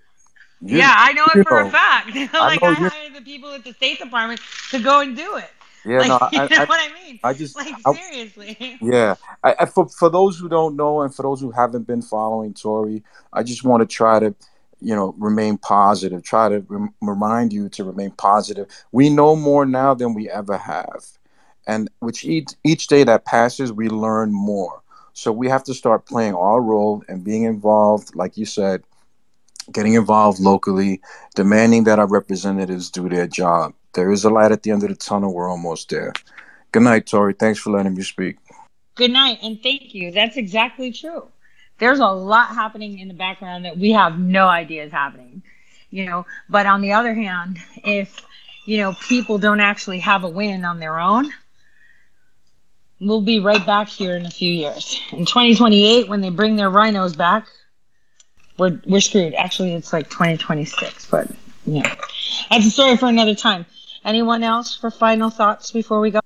[0.61, 1.67] You, yeah, I know it for know.
[1.67, 2.15] a fact.
[2.15, 4.39] like I, I hired the people at the State Department
[4.69, 5.51] to go and do it.
[5.85, 7.19] Yeah, like, no, I, you know I, what I mean.
[7.23, 8.77] I just like I, seriously.
[8.81, 12.01] Yeah, I, I, for for those who don't know and for those who haven't been
[12.01, 14.33] following Tori, I just want to try to,
[14.81, 16.23] you know, remain positive.
[16.23, 18.67] Try to rem- remind you to remain positive.
[18.91, 21.05] We know more now than we ever have,
[21.67, 24.81] and which each each day that passes, we learn more.
[25.13, 28.83] So we have to start playing our role and being involved, like you said,
[29.71, 31.01] getting involved locally,
[31.35, 34.89] demanding that our representatives do their job there is a light at the end of
[34.89, 35.33] the tunnel.
[35.33, 36.13] We're almost there.
[36.71, 37.33] Good night, Tori.
[37.33, 38.37] Thanks for letting me speak.
[38.95, 40.11] Good night, and thank you.
[40.11, 41.27] That's exactly true.
[41.79, 45.41] There's a lot happening in the background that we have no idea is happening,
[45.89, 46.25] you know.
[46.49, 48.21] But on the other hand, if
[48.65, 51.31] you know people don't actually have a win on their own,
[52.99, 55.01] we'll be right back here in a few years.
[55.11, 57.47] In 2028, when they bring their rhinos back,
[58.57, 59.33] we're we're screwed.
[59.33, 61.29] Actually, it's like 2026, but
[61.65, 61.95] yeah,
[62.49, 63.65] that's a story for another time.
[64.05, 66.19] Anyone else for final thoughts before we go?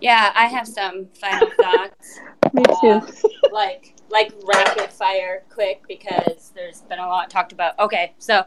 [0.00, 2.20] Yeah, I have some final thoughts.
[2.52, 2.88] Me too.
[2.88, 3.10] Uh,
[3.50, 7.78] like like rapid fire, quick because there's been a lot talked about.
[7.78, 8.44] Okay, so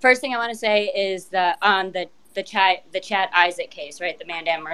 [0.00, 3.70] first thing I want to say is the on the the chat the Chad Isaak
[3.70, 4.18] case, right?
[4.18, 4.64] The Mandan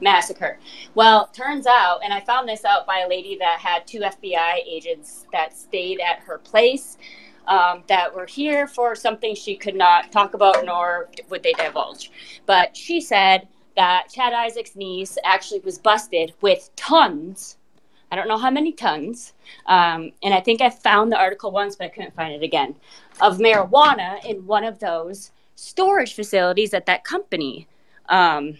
[0.00, 0.58] massacre.
[0.94, 4.56] Well, turns out, and I found this out by a lady that had two FBI
[4.66, 6.98] agents that stayed at her place
[7.46, 12.10] um, that were here for something she could not talk about, nor would they divulge.
[12.46, 17.56] But she said that Chad Isaak's niece actually was busted with tons.
[18.12, 19.34] I don't know how many tons.
[19.66, 22.74] Um, and I think I found the article once, but I couldn't find it again,
[23.20, 27.68] of marijuana in one of those storage facilities that that company
[28.08, 28.58] um,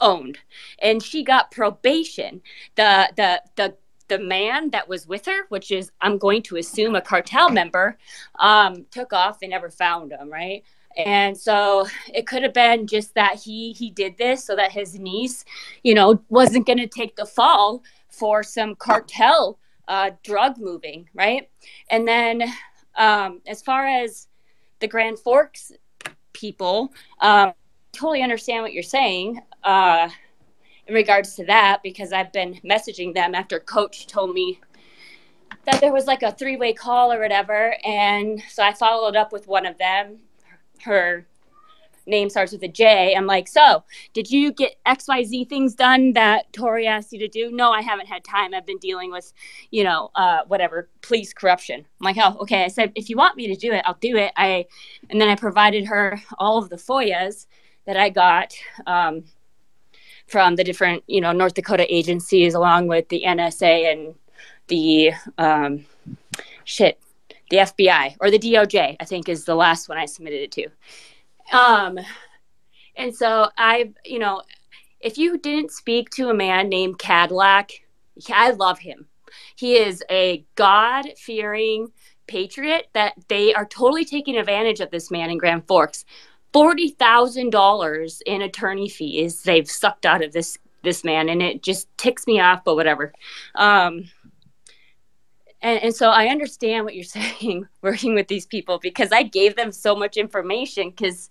[0.00, 0.38] owned.
[0.80, 2.40] And she got probation.
[2.76, 3.74] The, the, the
[4.08, 7.98] the man that was with her, which is I'm going to assume a cartel member,
[8.38, 9.38] um, took off.
[9.38, 10.64] They never found him, right?
[10.96, 14.98] And so it could have been just that he he did this so that his
[14.98, 15.44] niece,
[15.84, 21.48] you know, wasn't going to take the fall for some cartel uh, drug moving, right?
[21.90, 22.42] And then
[22.96, 24.28] um, as far as
[24.80, 25.72] the Grand Forks
[26.32, 27.52] people, um,
[27.92, 29.40] totally understand what you're saying.
[29.62, 30.08] Uh,
[30.88, 34.58] in regards to that because I've been messaging them after coach told me
[35.66, 37.76] that there was like a three way call or whatever.
[37.84, 40.18] And so I followed up with one of them,
[40.82, 41.26] her
[42.06, 43.14] name starts with a J.
[43.14, 43.84] I'm like, so
[44.14, 47.50] did you get XYZ things done that Tori asked you to do?
[47.52, 48.54] No, I haven't had time.
[48.54, 49.30] I've been dealing with,
[49.70, 51.80] you know, uh, whatever, police corruption.
[51.80, 52.64] I'm like, oh, okay.
[52.64, 54.32] I said, if you want me to do it, I'll do it.
[54.38, 54.64] I,
[55.10, 57.46] and then I provided her all of the FOIAs
[57.84, 58.54] that I got
[58.86, 59.24] um,
[60.28, 64.14] from the different, you know, North Dakota agencies, along with the NSA and
[64.68, 65.84] the um,
[66.64, 67.00] shit,
[67.50, 70.68] the FBI or the DOJ, I think is the last one I submitted it to.
[71.56, 71.98] Um,
[72.96, 74.42] and so I, you know,
[75.00, 77.70] if you didn't speak to a man named Cadillac,
[78.28, 79.06] I love him.
[79.56, 81.88] He is a God fearing
[82.26, 86.04] patriot that they are totally taking advantage of this man in Grand Forks.
[86.52, 91.62] Forty thousand dollars in attorney fees they've sucked out of this this man, and it
[91.62, 92.64] just ticks me off.
[92.64, 93.12] But whatever.
[93.54, 94.10] Um,
[95.60, 99.56] and, and so I understand what you're saying, working with these people, because I gave
[99.56, 100.90] them so much information.
[100.90, 101.30] Because,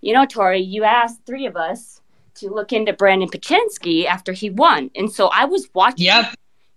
[0.00, 2.00] you know, Tori, you asked three of us
[2.36, 6.06] to look into Brandon Bochenski after he won, and so I was watching.
[6.06, 6.34] Yep.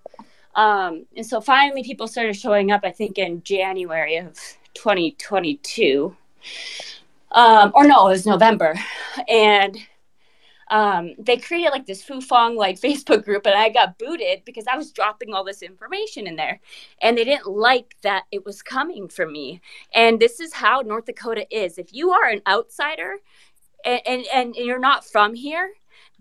[0.55, 4.39] Um, and so finally, people started showing up, I think, in January of
[4.73, 6.15] 2022.
[7.31, 8.79] Um, or no, it was November.
[9.27, 9.77] And
[10.69, 14.77] um, they created like this Fufeng like Facebook group, and I got booted because I
[14.77, 16.59] was dropping all this information in there,
[17.01, 19.61] and they didn't like that it was coming from me.
[19.93, 21.77] And this is how North Dakota is.
[21.77, 23.17] If you are an outsider,
[23.85, 25.71] and, and and you're not from here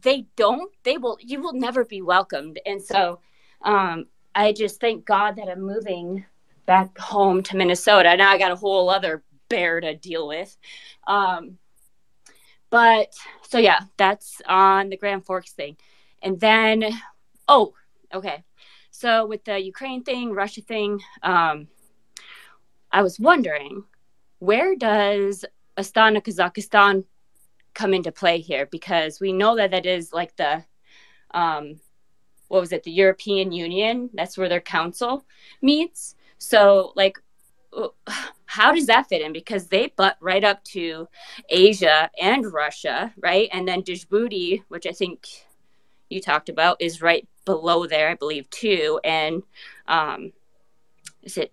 [0.02, 3.18] they don't they will you will never be welcomed and so
[3.62, 6.24] um i just thank god that i'm moving
[6.66, 10.56] back home to minnesota now i got a whole other bear to deal with
[11.06, 11.58] um
[12.74, 15.76] but so yeah that's on the grand forks thing.
[16.22, 16.82] And then
[17.46, 17.72] oh
[18.12, 18.42] okay.
[18.90, 21.68] So with the ukraine thing russia thing um
[22.90, 23.84] i was wondering
[24.40, 25.44] where does
[25.76, 27.04] astana kazakhstan
[27.74, 28.66] come into play here?
[28.66, 30.64] Because we know that that is like the
[31.32, 31.80] um
[32.48, 34.10] what was it the european union?
[34.14, 35.24] That's where their council
[35.62, 36.16] meets.
[36.38, 37.16] So like
[38.54, 41.08] how does that fit in because they butt right up to
[41.48, 45.26] asia and russia right and then djibouti which i think
[46.08, 49.42] you talked about is right below there i believe too and
[49.88, 50.32] um
[51.22, 51.52] is it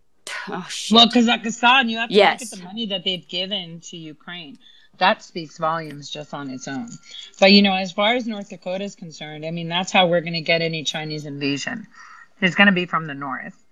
[0.50, 0.96] oh, shit.
[0.96, 2.42] well kazakhstan you have to yes.
[2.42, 4.58] look at the money that they've given to ukraine
[4.98, 6.88] that speaks volumes just on its own.
[7.40, 10.22] But you know, as far as North Dakota is concerned, I mean, that's how we're
[10.22, 11.88] going to get any Chinese invasion.
[12.40, 13.66] It's going to be from the north.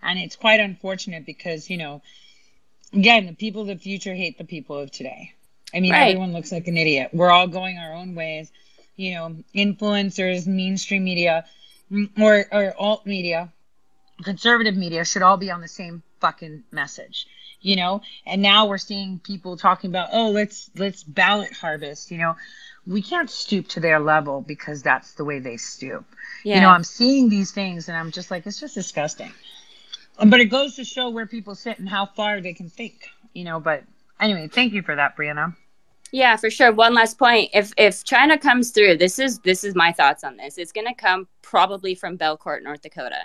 [0.00, 2.02] And it's quite unfortunate because, you know,
[2.92, 5.32] again, the people of the future hate the people of today.
[5.74, 6.08] I mean, right.
[6.08, 7.10] everyone looks like an idiot.
[7.12, 8.50] We're all going our own ways.
[8.96, 11.44] You know, influencers, mainstream media,
[12.18, 13.52] or, or alt media,
[14.22, 17.26] conservative media should all be on the same fucking message
[17.60, 22.18] you know and now we're seeing people talking about oh let's let's ballot harvest you
[22.18, 22.36] know
[22.86, 26.04] we can't stoop to their level because that's the way they stoop
[26.44, 26.54] yeah.
[26.54, 29.32] you know i'm seeing these things and i'm just like it's just disgusting
[30.26, 33.44] but it goes to show where people sit and how far they can think you
[33.44, 33.84] know but
[34.20, 35.54] anyway thank you for that brianna
[36.12, 39.74] yeah for sure one last point if if china comes through this is this is
[39.74, 43.20] my thoughts on this it's going to come probably from belcourt north dakota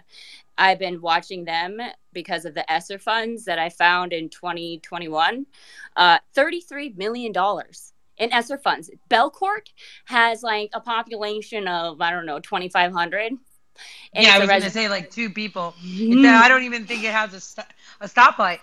[0.62, 1.80] I've been watching them
[2.14, 5.48] because of the ESSER funds that I found in 2021.
[5.96, 7.34] Uh, $33 million
[8.18, 8.92] in ESSER funds.
[9.10, 9.70] Belcourt
[10.06, 13.34] has like a population of, I don't know, 2,500.
[14.14, 15.74] Yeah, I was res- going to say like two people.
[15.84, 16.26] Mm-hmm.
[16.26, 17.68] I don't even think it has a, st-
[18.00, 18.60] a stoplight.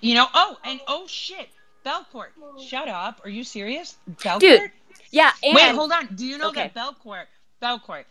[0.00, 1.48] You know, oh, and oh shit,
[1.84, 2.28] Belcourt.
[2.66, 3.20] Shut up.
[3.24, 3.96] Are you serious?
[4.10, 4.40] Belcourt?
[4.40, 4.70] Dude,
[5.10, 5.30] yeah.
[5.42, 6.14] And- Wait, hold on.
[6.14, 6.70] Do you know okay.
[6.74, 7.24] that Belcourt,
[7.62, 8.04] Belcourt,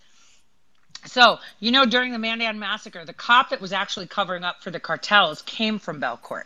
[1.06, 4.72] so, you know, during the Mandan massacre, the cop that was actually covering up for
[4.72, 6.46] the cartels came from Belcourt.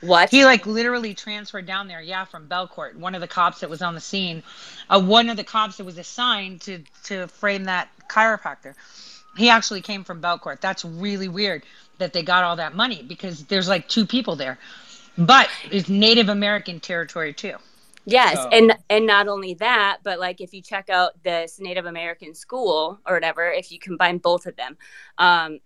[0.00, 0.30] What?
[0.30, 2.96] He like literally transferred down there, yeah, from Belcourt.
[2.96, 4.42] One of the cops that was on the scene,
[4.88, 8.74] uh, one of the cops that was assigned to to frame that chiropractor,
[9.36, 10.60] he actually came from Belcourt.
[10.60, 11.64] That's really weird
[11.98, 14.58] that they got all that money because there's like two people there,
[15.16, 17.56] but it's Native American territory too.
[18.04, 18.48] Yes, so.
[18.48, 22.98] and and not only that, but like if you check out this Native American school
[23.06, 24.78] or whatever, if you combine both of them,
[25.18, 25.58] um,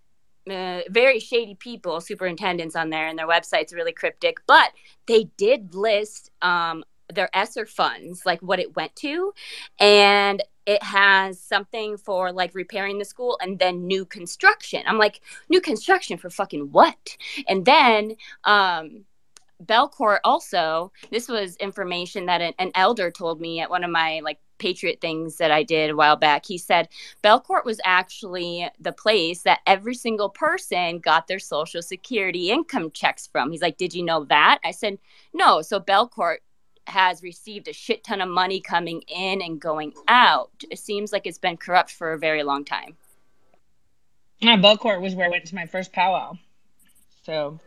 [0.50, 4.38] uh, very shady people, superintendents on there, and their website's really cryptic.
[4.46, 4.72] But
[5.06, 9.32] they did list um, their ESSER funds, like what it went to,
[9.78, 14.82] and it has something for like repairing the school and then new construction.
[14.86, 17.16] I'm like, new construction for fucking what?
[17.48, 19.04] And then um
[19.64, 24.20] Belcourt also, this was information that an, an, elder told me at one of my
[24.24, 26.46] like patriot things that I did a while back.
[26.46, 26.88] He said
[27.24, 33.26] Belcourt was actually the place that every single person got their social security income checks
[33.26, 33.50] from.
[33.50, 34.98] He's like, "Did you know that?" I said,
[35.34, 36.38] "No." So Belcourt
[36.86, 40.50] has received a shit ton of money coming in and going out.
[40.70, 42.96] It seems like it's been corrupt for a very long time.
[44.38, 46.36] Yeah, Belcourt was where I went to my first powwow.
[47.24, 47.58] So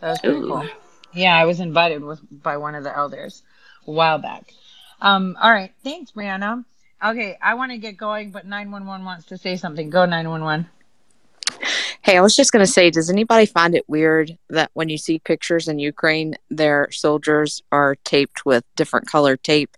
[0.00, 0.48] that was pretty Ooh.
[0.48, 0.68] cool.
[1.12, 3.42] Yeah, I was invited with, by one of the elders
[3.86, 4.52] a while back.
[5.00, 5.72] Um, all right.
[5.82, 6.64] Thanks, Brianna.
[7.02, 9.88] Okay, I want to get going, but 911 wants to say something.
[9.88, 10.68] Go 911.
[12.02, 14.98] Hey, I was just going to say, does anybody find it weird that when you
[14.98, 19.76] see pictures in Ukraine, their soldiers are taped with different color tape,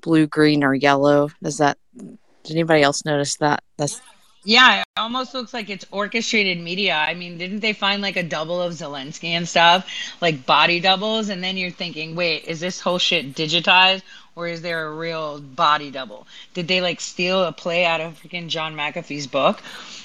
[0.00, 1.30] blue, green, or yellow?
[1.42, 2.18] Does that, did
[2.50, 3.62] anybody else notice that?
[3.76, 4.00] That's
[4.42, 6.94] yeah, it almost looks like it's orchestrated media.
[6.94, 9.86] I mean, didn't they find like a double of Zelensky and stuff,
[10.22, 11.28] like body doubles?
[11.28, 14.02] And then you're thinking, wait, is this whole shit digitized
[14.36, 16.26] or is there a real body double?
[16.54, 19.60] Did they like steal a play out of freaking John McAfee's book?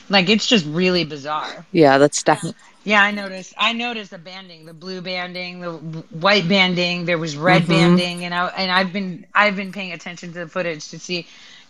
[0.10, 1.66] Like, it's just really bizarre.
[1.72, 2.60] Yeah, that's definitely.
[2.84, 3.56] Yeah, I noticed.
[3.58, 7.06] I noticed the banding, the blue banding, the white banding.
[7.06, 7.72] There was red mm-hmm.
[7.72, 11.26] banding, and I and I've been I've been paying attention to the footage to see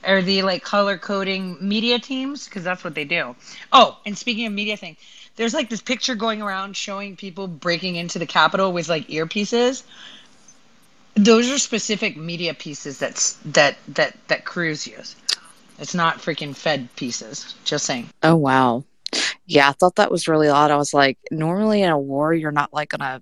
[0.06, 3.36] are the like color coding media teams because that's what they do.
[3.72, 4.98] Oh, and speaking of media thing,
[5.38, 9.84] there's like this picture going around showing people breaking into the Capitol with like earpieces.
[11.16, 15.16] Those are specific media pieces that's that that that crews use.
[15.80, 17.56] It's not freaking Fed pieces.
[17.64, 18.10] Just saying.
[18.24, 18.84] Oh wow.
[19.46, 20.72] Yeah, I thought that was really odd.
[20.72, 23.22] I was like, normally in a war, you're not like gonna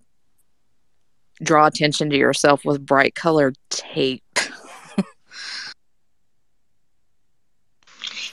[1.41, 4.23] draw attention to yourself with bright colored tape.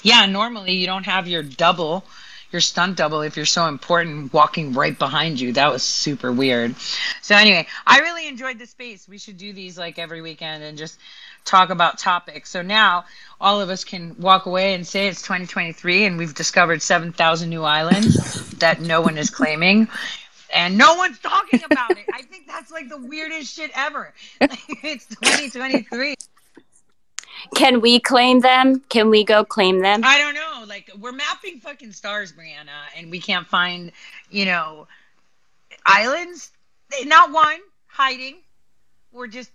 [0.02, 2.04] yeah, normally you don't have your double,
[2.52, 5.52] your stunt double, if you're so important, walking right behind you.
[5.52, 6.74] That was super weird.
[7.22, 9.08] So, anyway, I really enjoyed the space.
[9.08, 10.98] We should do these like every weekend and just
[11.44, 12.50] talk about topics.
[12.50, 13.04] So now
[13.40, 17.64] all of us can walk away and say it's 2023 and we've discovered 7,000 new
[17.64, 19.88] islands that no one is claiming.
[20.52, 22.04] And no one's talking about it.
[22.12, 24.12] I think that's like the weirdest shit ever.
[24.40, 26.16] it's 2023.
[27.54, 28.80] Can we claim them?
[28.88, 30.02] Can we go claim them?
[30.04, 30.64] I don't know.
[30.66, 33.92] Like we're mapping fucking stars, Brianna, and we can't find,
[34.30, 34.86] you know,
[35.86, 36.52] islands.
[36.92, 38.36] Eh, not one hiding.
[39.12, 39.50] We're just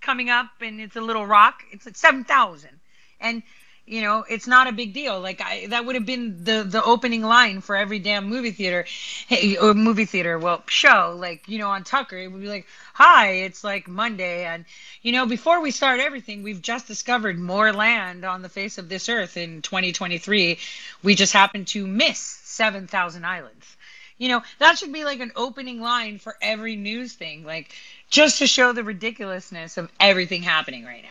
[0.00, 1.62] coming up, and it's a little rock.
[1.70, 2.80] It's like seven thousand,
[3.20, 3.42] and
[3.86, 5.20] you know it's not a big deal.
[5.20, 8.84] Like i that would have been the the opening line for every damn movie theater
[9.28, 11.16] hey or movie theater well show.
[11.16, 14.44] Like you know on tucker it would be like hi it's like monday.
[14.44, 14.64] And
[15.02, 18.88] you know before we start everything we've just discovered more land on the face of
[18.88, 20.58] this earth in 2023
[21.04, 23.76] we just happen to miss 7000 islands.
[24.18, 27.72] You know that should be like an opening line for every news thing like
[28.10, 31.10] just to show the ridiculousness of everything happening right now.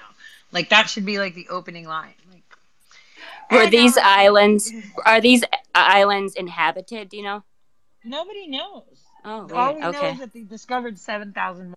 [0.51, 2.13] Like that should be like the opening line
[3.51, 4.71] were these islands
[5.05, 5.43] are these
[5.73, 7.09] islands inhabited?
[7.09, 7.43] Do you know?
[8.03, 8.83] Nobody knows.
[9.23, 9.91] Oh, all we okay.
[9.91, 11.73] know is that they discovered seven thousand.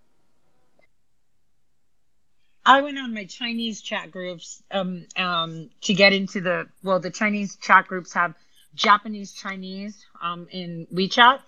[2.65, 7.09] I went on my Chinese chat groups um, um, to get into the well, the
[7.09, 8.35] Chinese chat groups have
[8.75, 11.39] Japanese Chinese um, in WeChat.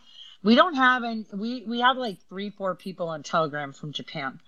[0.44, 1.26] We don't have any.
[1.32, 4.40] We we have like three, four people on Telegram from Japan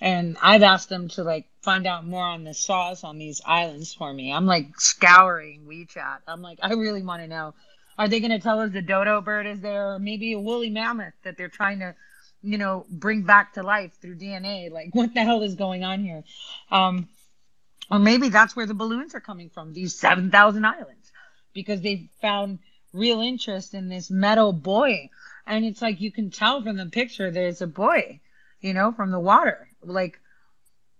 [0.00, 3.94] and I've asked them to like find out more on the sauce on these islands
[3.94, 4.32] for me.
[4.32, 6.18] I'm like scouring WeChat.
[6.26, 7.54] I'm like, I really want to know.
[7.96, 10.68] Are they going to tell us the dodo bird is there, or maybe a woolly
[10.70, 11.94] mammoth that they're trying to,
[12.42, 14.70] you know, bring back to life through DNA?
[14.70, 16.24] Like, what the hell is going on here?
[16.72, 17.08] Um,
[17.90, 19.72] or maybe that's where the balloons are coming from.
[19.72, 21.12] These seven thousand islands,
[21.52, 22.58] because they found
[22.92, 25.10] real interest in this metal buoy,
[25.46, 28.20] and it's like you can tell from the picture there's a buoy,
[28.60, 30.20] you know, from the water like,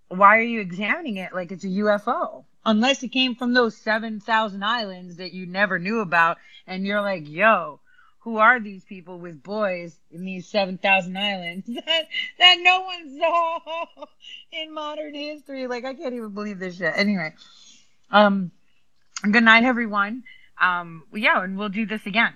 [0.08, 2.44] why are you examining it like it's a UFO?
[2.66, 7.28] Unless it came from those 7,000 islands that you never knew about, and you're like,
[7.28, 7.80] yo,
[8.20, 13.58] who are these people with boys in these 7,000 islands that, that no one saw
[14.52, 15.66] in modern history?
[15.66, 16.94] Like, I can't even believe this shit.
[16.96, 17.34] Anyway,
[18.10, 18.50] um,
[19.30, 20.24] good night, everyone.
[20.60, 22.32] Um, yeah, and we'll do this again.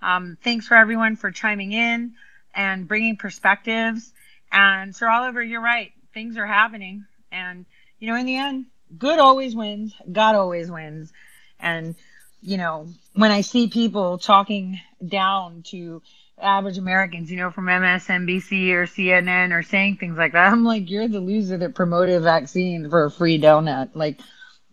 [0.00, 2.14] Um, thanks for everyone for chiming in
[2.54, 4.11] and bringing perspectives.
[4.52, 5.92] And Sir Oliver, you're right.
[6.12, 7.06] Things are happening.
[7.32, 7.64] And,
[7.98, 8.66] you know, in the end,
[8.98, 9.94] good always wins.
[10.10, 11.12] God always wins.
[11.58, 11.94] And,
[12.42, 16.02] you know, when I see people talking down to
[16.42, 20.46] average Americans, you know, from MSNBC or CNN or saying things like that.
[20.52, 23.90] I'm like, you're the loser that promoted a vaccine for a free donut.
[23.94, 24.20] Like,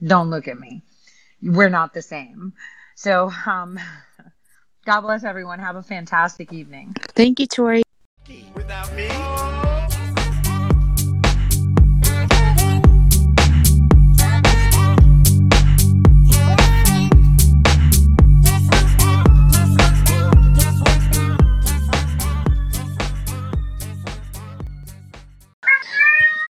[0.04, 0.82] don't look at me.
[1.42, 2.54] We're not the same.
[2.96, 3.80] So, um,
[4.86, 5.60] God bless everyone.
[5.60, 6.96] Have a fantastic evening.
[7.00, 7.84] Thank you, Tori.
[8.54, 9.99] Without me.